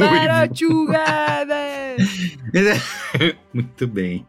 Muito 3.53 3.87
bem. 3.87 4.25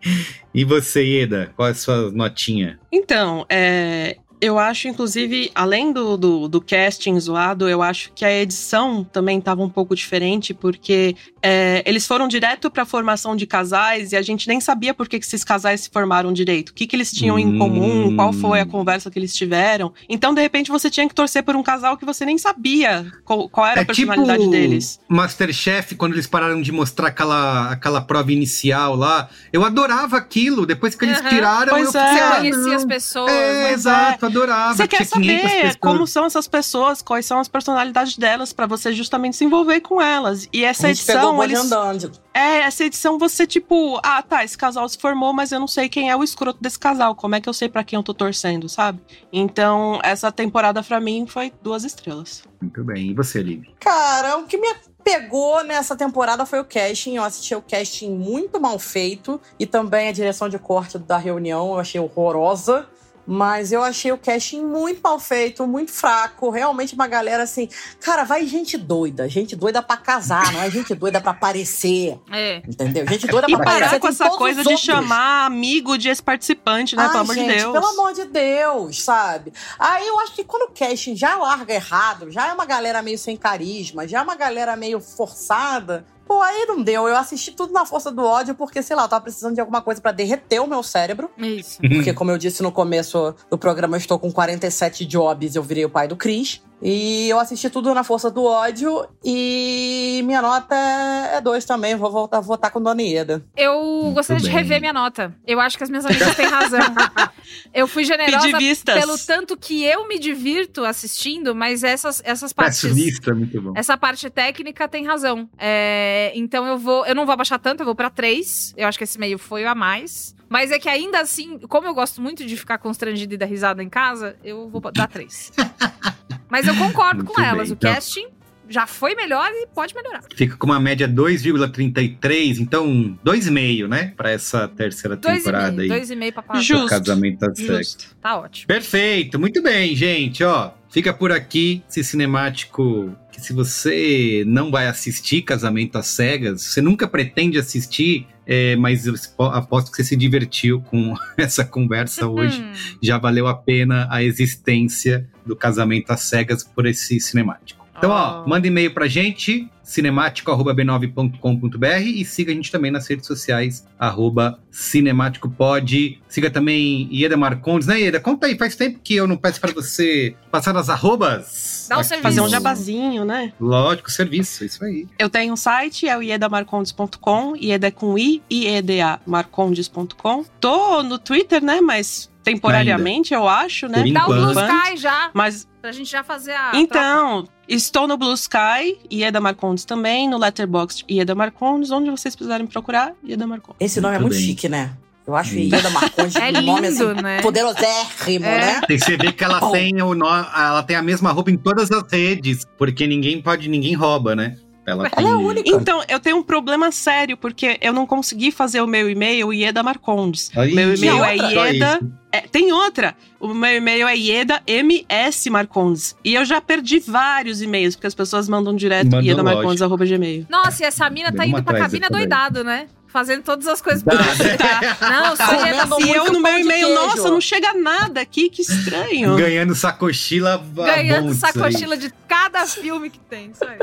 E 0.52 0.64
você, 0.64 1.22
Eda? 1.22 1.52
Qual 1.56 1.68
é 1.68 1.72
a 1.72 1.74
sua 1.74 2.10
notinha? 2.10 2.78
Então, 2.92 3.44
é, 3.48 4.16
eu 4.44 4.58
acho, 4.58 4.88
inclusive, 4.88 5.50
além 5.54 5.90
do, 5.90 6.16
do, 6.18 6.48
do 6.48 6.60
casting 6.60 7.18
zoado, 7.18 7.66
eu 7.66 7.80
acho 7.82 8.12
que 8.14 8.24
a 8.24 8.32
edição 8.32 9.02
também 9.02 9.38
estava 9.38 9.62
um 9.62 9.70
pouco 9.70 9.96
diferente, 9.96 10.52
porque 10.52 11.16
é, 11.42 11.82
eles 11.86 12.06
foram 12.06 12.28
direto 12.28 12.70
pra 12.70 12.84
formação 12.84 13.34
de 13.34 13.46
casais 13.46 14.12
e 14.12 14.16
a 14.16 14.22
gente 14.22 14.46
nem 14.46 14.60
sabia 14.60 14.92
por 14.92 15.08
que, 15.08 15.18
que 15.18 15.24
esses 15.24 15.42
casais 15.42 15.80
se 15.82 15.90
formaram 15.90 16.32
direito, 16.32 16.68
o 16.70 16.74
que, 16.74 16.86
que 16.86 16.94
eles 16.94 17.10
tinham 17.10 17.38
em 17.38 17.54
Hum. 17.54 17.58
comum, 17.58 18.16
qual 18.16 18.32
foi 18.32 18.60
a 18.60 18.66
conversa 18.66 19.10
que 19.10 19.18
eles 19.18 19.34
tiveram. 19.34 19.92
Então, 20.08 20.34
de 20.34 20.42
repente, 20.42 20.70
você 20.70 20.90
tinha 20.90 21.08
que 21.08 21.14
torcer 21.14 21.42
por 21.42 21.56
um 21.56 21.62
casal 21.62 21.96
que 21.96 22.04
você 22.04 22.24
nem 22.26 22.36
sabia 22.36 23.06
qual, 23.24 23.48
qual 23.48 23.66
era 23.66 23.80
a 23.80 23.84
personalidade 23.84 24.40
tipo 24.40 24.50
deles. 24.50 25.00
Masterchef, 25.08 25.94
quando 25.94 26.12
eles 26.14 26.26
pararam 26.26 26.60
de 26.60 26.70
mostrar 26.70 27.08
aquela, 27.08 27.70
aquela 27.70 28.00
prova 28.00 28.30
inicial 28.32 28.94
lá. 28.94 29.28
Eu 29.52 29.64
adorava 29.64 30.16
aquilo. 30.16 30.66
Depois 30.66 30.94
que 30.94 31.04
eles 31.04 31.18
Aham. 31.20 31.28
tiraram, 31.28 31.70
Pois 31.70 31.94
eu 31.94 32.00
é. 32.00 32.14
Você 32.14 32.20
ah, 32.20 32.36
conhecia 32.36 32.76
as 32.76 32.84
pessoas. 32.84 33.30
É, 33.30 33.52
né? 33.62 33.72
exato, 33.72 34.26
adorava. 34.34 34.74
Você 34.74 34.88
quer 34.88 35.06
Tinha 35.06 35.20
500 35.20 35.50
saber 35.50 35.78
como 35.78 36.06
são 36.06 36.24
essas 36.24 36.48
pessoas, 36.48 37.02
quais 37.02 37.26
são 37.26 37.38
as 37.38 37.48
personalidades 37.48 38.16
delas, 38.16 38.52
pra 38.52 38.66
você 38.66 38.92
justamente 38.92 39.36
se 39.36 39.44
envolver 39.44 39.80
com 39.80 40.00
elas. 40.00 40.48
E 40.52 40.64
essa 40.64 40.90
edição, 40.90 41.42
eles, 41.42 41.58
andando. 41.58 42.12
É, 42.32 42.60
essa 42.60 42.84
edição 42.84 43.18
você, 43.18 43.46
tipo, 43.46 44.00
ah, 44.02 44.22
tá, 44.22 44.44
esse 44.44 44.56
casal 44.58 44.88
se 44.88 44.98
formou, 44.98 45.32
mas 45.32 45.52
eu 45.52 45.60
não 45.60 45.68
sei 45.68 45.88
quem 45.88 46.10
é 46.10 46.16
o 46.16 46.24
escroto 46.24 46.58
desse 46.60 46.78
casal. 46.78 47.14
Como 47.14 47.34
é 47.34 47.40
que 47.40 47.48
eu 47.48 47.54
sei 47.54 47.68
pra 47.68 47.84
quem 47.84 47.96
eu 47.96 48.02
tô 48.02 48.12
torcendo, 48.12 48.68
sabe? 48.68 49.00
Então, 49.32 50.00
essa 50.02 50.30
temporada 50.32 50.82
pra 50.82 51.00
mim 51.00 51.26
foi 51.26 51.52
duas 51.62 51.84
estrelas. 51.84 52.42
Muito 52.60 52.82
bem. 52.82 53.10
E 53.10 53.14
você, 53.14 53.42
Liv? 53.42 53.64
Cara, 53.78 54.38
o 54.38 54.44
que 54.44 54.56
me 54.56 54.74
pegou 55.04 55.62
nessa 55.64 55.94
temporada 55.94 56.46
foi 56.46 56.58
o 56.58 56.64
casting. 56.64 57.16
Eu 57.16 57.24
assisti 57.24 57.54
o 57.54 57.62
casting 57.62 58.10
muito 58.10 58.58
mal 58.58 58.78
feito. 58.78 59.40
E 59.58 59.66
também 59.66 60.08
a 60.08 60.12
direção 60.12 60.48
de 60.48 60.58
corte 60.58 60.98
da 60.98 61.18
reunião 61.18 61.74
eu 61.74 61.78
achei 61.78 62.00
horrorosa. 62.00 62.88
Mas 63.26 63.72
eu 63.72 63.82
achei 63.82 64.12
o 64.12 64.18
casting 64.18 64.62
muito 64.62 65.00
mal 65.02 65.18
feito, 65.18 65.66
muito 65.66 65.90
fraco. 65.90 66.50
Realmente 66.50 66.94
uma 66.94 67.06
galera 67.06 67.42
assim. 67.42 67.68
Cara, 68.00 68.24
vai 68.24 68.46
gente 68.46 68.76
doida. 68.76 69.28
Gente 69.28 69.56
doida 69.56 69.82
pra 69.82 69.96
casar, 69.96 70.52
não 70.52 70.62
é 70.62 70.70
gente 70.70 70.94
doida 70.94 71.20
pra 71.20 71.30
aparecer. 71.30 72.18
É. 72.30 72.62
Entendeu? 72.68 73.06
Gente 73.08 73.26
doida 73.26 73.46
E 73.48 73.52
pra 73.52 73.62
aparecer. 73.62 73.84
parar 73.86 74.00
com 74.00 74.08
essa 74.08 74.30
coisa 74.30 74.62
de 74.62 74.76
chamar 74.76 75.46
amigo 75.46 75.96
de 75.96 76.08
ex-participante, 76.08 76.96
né? 76.96 77.04
Ai, 77.04 77.08
pelo 77.08 77.20
amor 77.22 77.34
gente, 77.34 77.48
de 77.48 77.58
Deus. 77.58 77.72
Pelo 77.72 77.86
amor 77.86 78.12
de 78.12 78.24
Deus, 78.24 79.02
sabe? 79.02 79.52
Aí 79.78 80.06
eu 80.06 80.20
acho 80.20 80.34
que 80.34 80.44
quando 80.44 80.70
o 80.70 80.72
casting 80.72 81.16
já 81.16 81.34
larga 81.36 81.72
errado, 81.72 82.30
já 82.30 82.48
é 82.48 82.52
uma 82.52 82.66
galera 82.66 83.00
meio 83.02 83.18
sem 83.18 83.36
carisma, 83.36 84.06
já 84.06 84.18
é 84.18 84.22
uma 84.22 84.36
galera 84.36 84.76
meio 84.76 85.00
forçada. 85.00 86.04
Pô, 86.26 86.40
aí 86.40 86.64
não 86.66 86.82
deu. 86.82 87.06
Eu 87.06 87.16
assisti 87.16 87.52
tudo 87.52 87.72
na 87.72 87.84
força 87.84 88.10
do 88.10 88.24
ódio, 88.24 88.54
porque, 88.54 88.82
sei 88.82 88.96
lá, 88.96 89.02
eu 89.02 89.08
tava 89.08 89.22
precisando 89.22 89.54
de 89.54 89.60
alguma 89.60 89.82
coisa 89.82 90.00
pra 90.00 90.12
derreter 90.12 90.60
o 90.60 90.66
meu 90.66 90.82
cérebro. 90.82 91.30
Isso. 91.38 91.80
Porque, 91.80 92.12
como 92.12 92.30
eu 92.30 92.38
disse 92.38 92.62
no 92.62 92.72
começo 92.72 93.34
do 93.50 93.58
programa, 93.58 93.96
eu 93.96 93.98
estou 93.98 94.18
com 94.18 94.32
47 94.32 95.04
jobs, 95.04 95.54
eu 95.54 95.62
virei 95.62 95.84
o 95.84 95.90
pai 95.90 96.08
do 96.08 96.16
Chris. 96.16 96.62
E 96.82 97.30
eu 97.30 97.38
assisti 97.38 97.70
tudo 97.70 97.94
na 97.94 98.04
força 98.04 98.30
do 98.30 98.44
ódio. 98.44 99.06
E 99.24 100.22
minha 100.26 100.42
nota 100.42 100.74
é 100.74 101.40
2 101.40 101.64
também. 101.64 101.94
Vou 101.94 102.10
voltar 102.10 102.38
a 102.38 102.40
votar 102.40 102.70
com 102.70 102.80
Dona 102.80 103.00
Ieda. 103.02 103.42
Eu 103.56 104.10
gostaria 104.14 104.42
de 104.42 104.50
rever 104.50 104.80
minha 104.80 104.92
nota. 104.92 105.34
Eu 105.46 105.60
acho 105.60 105.78
que 105.78 105.84
as 105.84 105.88
minhas 105.88 106.04
amigas 106.04 106.34
têm 106.36 106.46
razão. 106.46 106.80
eu 107.72 107.86
fui 107.86 108.04
generosa 108.04 108.48
pelo 108.84 109.18
tanto 109.18 109.56
que 109.56 109.84
eu 109.84 110.06
me 110.08 110.18
divirto 110.18 110.84
assistindo, 110.84 111.54
mas 111.54 111.82
essas, 111.84 112.22
essas 112.24 112.52
partes. 112.52 112.80
Pessimista, 112.80 113.34
muito 113.34 113.60
bom. 113.60 113.72
Essa 113.74 113.96
parte 113.96 114.28
técnica 114.30 114.88
tem 114.88 115.04
razão. 115.04 115.48
É, 115.58 116.32
então 116.34 116.66
eu 116.66 116.78
vou. 116.78 117.06
Eu 117.06 117.14
não 117.14 117.24
vou 117.26 117.32
abaixar 117.32 117.58
tanto, 117.58 117.80
eu 117.80 117.84
vou 117.86 117.94
pra 117.94 118.10
três. 118.10 118.72
Eu 118.76 118.86
acho 118.88 118.98
que 118.98 119.04
esse 119.04 119.18
meio 119.18 119.38
foi 119.38 119.64
o 119.64 119.68
a 119.68 119.74
mais. 119.74 120.34
Mas 120.48 120.70
é 120.70 120.78
que 120.78 120.88
ainda 120.88 121.20
assim, 121.20 121.58
como 121.60 121.86
eu 121.86 121.94
gosto 121.94 122.20
muito 122.20 122.44
de 122.44 122.56
ficar 122.56 122.78
constrangida 122.78 123.34
e 123.34 123.36
dar 123.36 123.46
risada 123.46 123.82
em 123.82 123.88
casa, 123.88 124.36
eu 124.44 124.68
vou 124.68 124.80
dar 124.92 125.08
três. 125.08 125.50
Mas 126.48 126.68
eu 126.68 126.76
concordo 126.76 127.24
Muito 127.24 127.32
com 127.32 127.40
bem, 127.40 127.50
elas. 127.50 127.70
então. 127.70 127.90
O 127.90 127.94
casting 127.94 128.28
já 128.68 128.86
foi 128.86 129.14
melhor 129.14 129.50
e 129.52 129.66
pode 129.74 129.94
melhorar. 129.94 130.22
Fica 130.34 130.56
com 130.56 130.66
uma 130.66 130.80
média 130.80 131.08
2,33, 131.08 132.58
então 132.60 133.18
2,5, 133.24 133.88
né? 133.88 134.12
Pra 134.16 134.30
essa 134.30 134.68
terceira 134.68 135.16
Dois 135.16 135.34
e 135.34 135.38
temporada 135.38 135.82
aí. 135.82 135.88
e 135.88 136.16
meio 136.16 136.32
pra 136.32 136.42
passar. 136.42 136.58
do 136.58 136.64
Justo. 136.64 136.88
Casamento 136.88 137.42
às 137.44 137.58
Cegas. 137.58 137.76
Justo. 137.78 138.16
Tá 138.20 138.38
ótimo. 138.38 138.66
Perfeito, 138.66 139.38
muito 139.38 139.62
bem, 139.62 139.94
gente. 139.94 140.42
Ó, 140.44 140.70
fica 140.90 141.12
por 141.12 141.32
aqui 141.32 141.82
esse 141.88 142.02
cinemático 142.04 143.14
que 143.32 143.40
se 143.40 143.52
você 143.52 144.44
não 144.46 144.70
vai 144.70 144.86
assistir 144.86 145.42
Casamento 145.42 145.96
às 145.98 146.06
Cegas, 146.06 146.62
você 146.62 146.80
nunca 146.80 147.08
pretende 147.08 147.58
assistir, 147.58 148.26
é, 148.46 148.76
mas 148.76 149.06
aposto 149.38 149.90
que 149.90 149.96
você 149.96 150.04
se 150.04 150.16
divertiu 150.16 150.80
com 150.82 151.14
essa 151.36 151.64
conversa 151.64 152.28
hoje. 152.28 152.60
Hum, 152.62 152.72
Já 153.02 153.18
valeu 153.18 153.46
a 153.48 153.54
pena 153.54 154.06
a 154.10 154.22
existência 154.22 155.28
do 155.44 155.56
Casamento 155.56 156.10
às 156.12 156.20
Cegas 156.22 156.62
por 156.62 156.86
esse 156.86 157.18
cinemático. 157.20 157.83
Então, 157.96 158.10
ó, 158.10 158.46
manda 158.46 158.66
e-mail 158.66 158.92
pra 158.92 159.06
gente, 159.06 159.68
cinemático.b9.com.br 159.82 161.86
e 162.04 162.24
siga 162.24 162.52
a 162.52 162.54
gente 162.54 162.72
também 162.72 162.90
nas 162.90 163.06
redes 163.06 163.26
sociais, 163.26 163.86
arroba 163.98 164.58
cinemáticopod. 164.70 166.20
Siga 166.28 166.50
também 166.50 167.08
Ieda 167.12 167.36
Marcondes, 167.36 167.86
né, 167.86 168.00
Ieda? 168.00 168.20
Conta 168.20 168.46
aí, 168.46 168.58
faz 168.58 168.74
tempo 168.74 168.98
que 169.02 169.14
eu 169.14 169.26
não 169.26 169.36
peço 169.36 169.60
pra 169.60 169.72
você 169.72 170.34
passar 170.50 170.76
as 170.76 170.88
arrobas. 170.88 171.86
Dá 171.88 171.98
um 171.98 172.02
serviço. 172.02 172.22
Fazer 172.22 172.40
um 172.40 172.48
jabazinho, 172.48 173.24
né? 173.24 173.52
Lógico, 173.60 174.10
serviço, 174.10 174.64
isso 174.64 174.84
aí. 174.84 175.06
Eu 175.18 175.28
tenho 175.28 175.52
um 175.52 175.56
site, 175.56 176.08
é 176.08 176.16
o 176.16 176.22
iedamarcondes.com, 176.22 177.56
ieda 177.56 177.90
com 177.90 178.18
i, 178.18 178.42
ieda 178.50 179.20
marcondes.com. 179.26 180.44
Tô 180.58 181.02
no 181.02 181.18
Twitter, 181.18 181.62
né, 181.62 181.80
mas 181.80 182.30
temporariamente, 182.44 183.32
eu 183.34 183.48
acho, 183.48 183.88
né? 183.88 184.04
Dá 184.12 184.24
o 184.24 184.26
Blue. 184.28 184.50
Sky 184.52 184.96
já. 184.96 185.30
Mas 185.34 185.66
Pra 185.80 185.92
gente 185.92 186.10
já 186.10 186.24
fazer 186.24 186.52
a. 186.52 186.70
Então, 186.74 187.46
estou 187.68 188.08
no 188.08 188.16
Blue 188.16 188.32
Sky, 188.32 188.96
Ieda 189.12 189.38
Marcondes 189.38 189.84
também, 189.84 190.26
no 190.26 190.38
Letterboxd 190.38 191.04
Ieda 191.10 191.34
Marcondes, 191.34 191.90
onde 191.90 192.10
vocês 192.10 192.34
precisarem 192.34 192.66
procurar, 192.66 193.12
Ieda 193.22 193.46
Marcondes. 193.46 193.76
Esse 193.80 194.00
nome 194.00 194.14
é 194.16 194.18
Muito 194.18 194.30
muito 194.32 194.38
bem. 194.40 194.46
chique, 194.48 194.66
né? 194.66 194.92
Eu 195.26 195.34
acho 195.36 195.54
Ieda 195.54 195.90
Marcondes 195.90 196.36
É 196.40 196.48
um 196.48 196.62
nome 196.62 196.88
lindo, 196.88 197.10
assim, 197.10 197.22
né? 197.22 197.42
poderosérrimo, 197.42 198.46
É. 198.46 198.58
né? 198.60 198.80
Tem 198.86 198.98
que 198.98 199.04
você 199.04 199.16
ver 199.16 199.32
que 199.32 199.44
ela 199.44 199.70
tem, 199.72 200.00
o 200.02 200.14
nó, 200.14 200.26
ela 200.56 200.82
tem 200.82 200.96
a 200.96 201.02
mesma 201.02 201.32
roupa 201.32 201.50
em 201.50 201.56
todas 201.58 201.90
as 201.90 202.02
redes, 202.10 202.66
porque 202.78 203.06
ninguém 203.06 203.42
pode, 203.42 203.68
ninguém 203.68 203.92
rouba, 203.94 204.34
né? 204.34 204.56
Ela, 204.86 205.08
Ela 205.16 205.28
é 205.28 205.32
a 205.32 205.36
única. 205.36 205.68
Então, 205.70 206.02
eu 206.08 206.20
tenho 206.20 206.36
um 206.36 206.42
problema 206.42 206.92
sério, 206.92 207.36
porque 207.36 207.78
eu 207.80 207.92
não 207.92 208.06
consegui 208.06 208.52
fazer 208.52 208.80
o 208.80 208.86
meu 208.86 209.08
e-mail 209.08 209.52
Ieda 209.52 209.82
Marcondes. 209.82 210.50
Aí, 210.56 210.74
meu 210.74 210.94
e-mail 210.94 211.24
é 211.24 211.36
Ieda. 211.36 212.00
é, 212.30 212.40
tem 212.42 212.70
outra. 212.72 213.16
O 213.40 213.54
meu 213.54 213.76
e-mail 213.76 214.06
é 214.06 214.16
Ieda 214.16 214.62
MS 214.66 215.48
Marcondes. 215.50 216.14
E 216.24 216.34
eu 216.34 216.44
já 216.44 216.60
perdi 216.60 216.98
vários 216.98 217.62
e-mails, 217.62 217.94
porque 217.96 218.06
as 218.06 218.14
pessoas 218.14 218.48
mandam 218.48 218.74
direto 218.76 219.06
Mandam, 219.06 219.22
iedamarcondes.gmail. 219.22 220.46
Nossa, 220.48 220.82
e 220.82 220.86
essa 220.86 221.08
mina 221.10 221.32
tá 221.32 221.46
indo 221.46 221.62
pra 221.62 221.78
cabina 221.78 222.08
doidado, 222.10 222.62
né? 222.62 222.86
Fazendo 223.06 223.42
todas 223.44 223.68
as 223.68 223.80
coisas 223.80 224.02
pra 224.02 224.16
publicitar. 224.18 224.98
Não, 225.00 225.36
Tá 225.36 225.46
você 225.46 225.54
ia 225.70 225.86
comendo 225.86 226.06
E 226.08 226.10
eu 226.16 226.32
no 226.32 226.40
meu 226.40 226.58
e-mail, 226.58 226.94
nossa, 226.94 227.30
não 227.30 227.40
chega 227.40 227.72
nada 227.72 228.20
aqui, 228.20 228.50
que 228.50 228.60
estranho. 228.60 229.36
Ganhando 229.36 229.72
sacochila. 229.74 230.60
ganhando 230.74 231.32
sacochila 231.32 231.96
de 231.96 232.12
cada 232.26 232.66
filme 232.66 233.08
que 233.10 233.20
tem. 233.20 233.52
Isso 233.52 233.64
aí. 233.64 233.78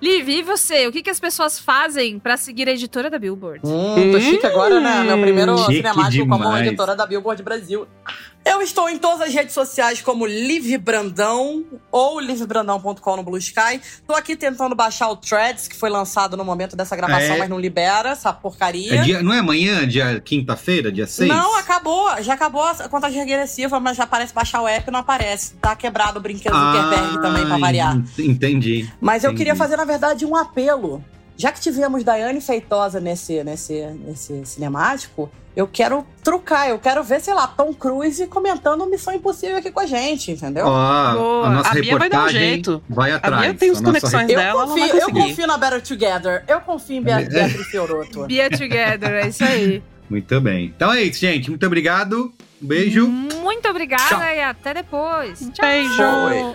Liv, 0.00 0.28
e 0.28 0.42
você? 0.42 0.86
O 0.86 0.92
que, 0.92 1.02
que 1.02 1.10
as 1.10 1.18
pessoas 1.20 1.58
fazem 1.58 2.18
pra 2.18 2.36
seguir 2.36 2.68
a 2.68 2.72
editora 2.72 3.10
da 3.10 3.18
Billboard? 3.18 3.60
Hum, 3.64 4.12
tô 4.12 4.20
chique 4.20 4.46
agora, 4.46 4.80
né? 4.80 5.02
Meu 5.04 5.20
primeiro 5.20 5.58
Chique 5.58 5.76
cinemático 5.76 6.28
como 6.28 6.44
demais. 6.44 6.66
editora 6.66 6.94
da 6.94 7.06
Billboard 7.06 7.42
Brasil. 7.42 7.86
Eu 8.50 8.62
estou 8.62 8.88
em 8.88 8.96
todas 8.98 9.20
as 9.28 9.34
redes 9.34 9.52
sociais 9.52 10.00
como 10.00 10.24
Liv 10.24 10.76
Brandão 10.78 11.64
ou 11.92 12.18
livrebrandão.com 12.18 13.16
no 13.16 13.22
Blue 13.22 13.36
Sky. 13.38 13.80
Tô 14.06 14.14
aqui 14.14 14.34
tentando 14.36 14.74
baixar 14.74 15.08
o 15.10 15.16
Threads, 15.16 15.68
que 15.68 15.76
foi 15.76 15.90
lançado 15.90 16.36
no 16.36 16.44
momento 16.44 16.74
dessa 16.74 16.96
gravação, 16.96 17.34
É. 17.34 17.38
mas 17.38 17.48
não 17.48 17.58
libera 17.58 18.10
essa 18.10 18.32
porcaria. 18.32 18.94
É 18.94 19.02
dia- 19.02 19.22
não 19.22 19.32
é 19.34 19.40
amanhã, 19.40 19.86
dia 19.86 20.20
quinta-feira, 20.20 20.90
dia 20.90 21.06
6? 21.06 21.28
Não, 21.28 21.56
acabou. 21.58 22.08
Já 22.22 22.34
acabou 22.34 22.62
a 22.62 22.88
contagem 22.88 23.18
regressiva, 23.18 23.78
mas 23.78 23.96
já 23.96 24.04
aparece 24.04 24.32
baixar 24.32 24.62
o 24.62 24.68
app 24.68 24.88
e 24.88 24.90
não 24.90 25.00
aparece. 25.00 25.54
Tá 25.54 25.76
quebrado 25.76 26.18
o 26.18 26.22
brinquedo 26.22 26.52
do 26.54 26.58
Zuckerberg 26.72 27.20
também, 27.20 27.46
pra 27.46 27.58
variar. 27.58 27.96
Entendi. 28.18 28.90
Mas 29.00 29.24
eu 29.24 29.30
Entendi. 29.30 29.38
queria 29.44 29.56
fazer, 29.56 29.76
na 29.76 29.84
verdade, 29.84 30.24
um 30.24 30.34
apelo. 30.34 31.04
Já 31.38 31.52
que 31.52 31.60
tivemos 31.60 32.02
Daiane 32.04 32.40
Feitosa 32.40 32.98
nesse, 33.00 33.42
nesse, 33.44 33.80
nesse 34.04 34.44
cinemático, 34.44 35.30
eu 35.56 35.68
quero 35.68 36.04
trucar, 36.22 36.68
eu 36.68 36.78
quero 36.80 37.02
ver, 37.04 37.20
sei 37.20 37.32
lá, 37.32 37.46
Tom 37.46 37.72
Cruise 37.72 38.26
comentando 38.26 38.84
Missão 38.86 39.14
Impossível 39.14 39.56
aqui 39.56 39.70
com 39.70 39.78
a 39.80 39.86
gente, 39.86 40.32
entendeu? 40.32 40.66
Ó, 40.66 41.12
Boa. 41.14 41.46
a 41.46 41.50
nossa 41.50 41.70
A 41.70 41.74
Bia 41.74 41.96
vai 41.96 42.10
dar 42.10 42.16
um 42.18 42.20
reportagem 42.26 42.40
jeito. 42.40 42.82
vai 42.88 43.12
atrás. 43.12 43.42
Bia 43.42 43.54
tem 43.54 43.70
os 43.70 43.78
A 43.78 43.82
nossa 43.82 44.00
conexões 44.00 44.28
eu, 44.30 44.36
dela, 44.36 44.42
ela 44.62 44.66
confio, 44.66 44.88
vai 44.88 45.00
eu 45.00 45.10
confio 45.12 45.46
na 45.46 45.56
Better 45.58 45.82
Together. 45.82 46.44
Eu 46.48 46.60
confio 46.60 46.96
em 46.96 47.02
Bea- 47.02 47.20
Beatriz 47.28 47.66
Fioroto. 47.68 48.26
Be 48.26 48.50
Together, 48.50 49.10
é 49.12 49.28
isso 49.28 49.44
aí. 49.44 49.82
Muito 50.10 50.40
bem. 50.40 50.72
Então 50.76 50.92
é 50.92 51.02
isso, 51.02 51.20
gente. 51.20 51.50
Muito 51.50 51.64
obrigado. 51.66 52.32
Um 52.60 52.66
beijo. 52.66 53.06
Muito 53.06 53.68
obrigada 53.68 54.08
Tchau. 54.08 54.22
e 54.22 54.40
até 54.42 54.74
depois. 54.74 55.38
Tchau. 55.52 55.68
Beijo. 55.68 56.54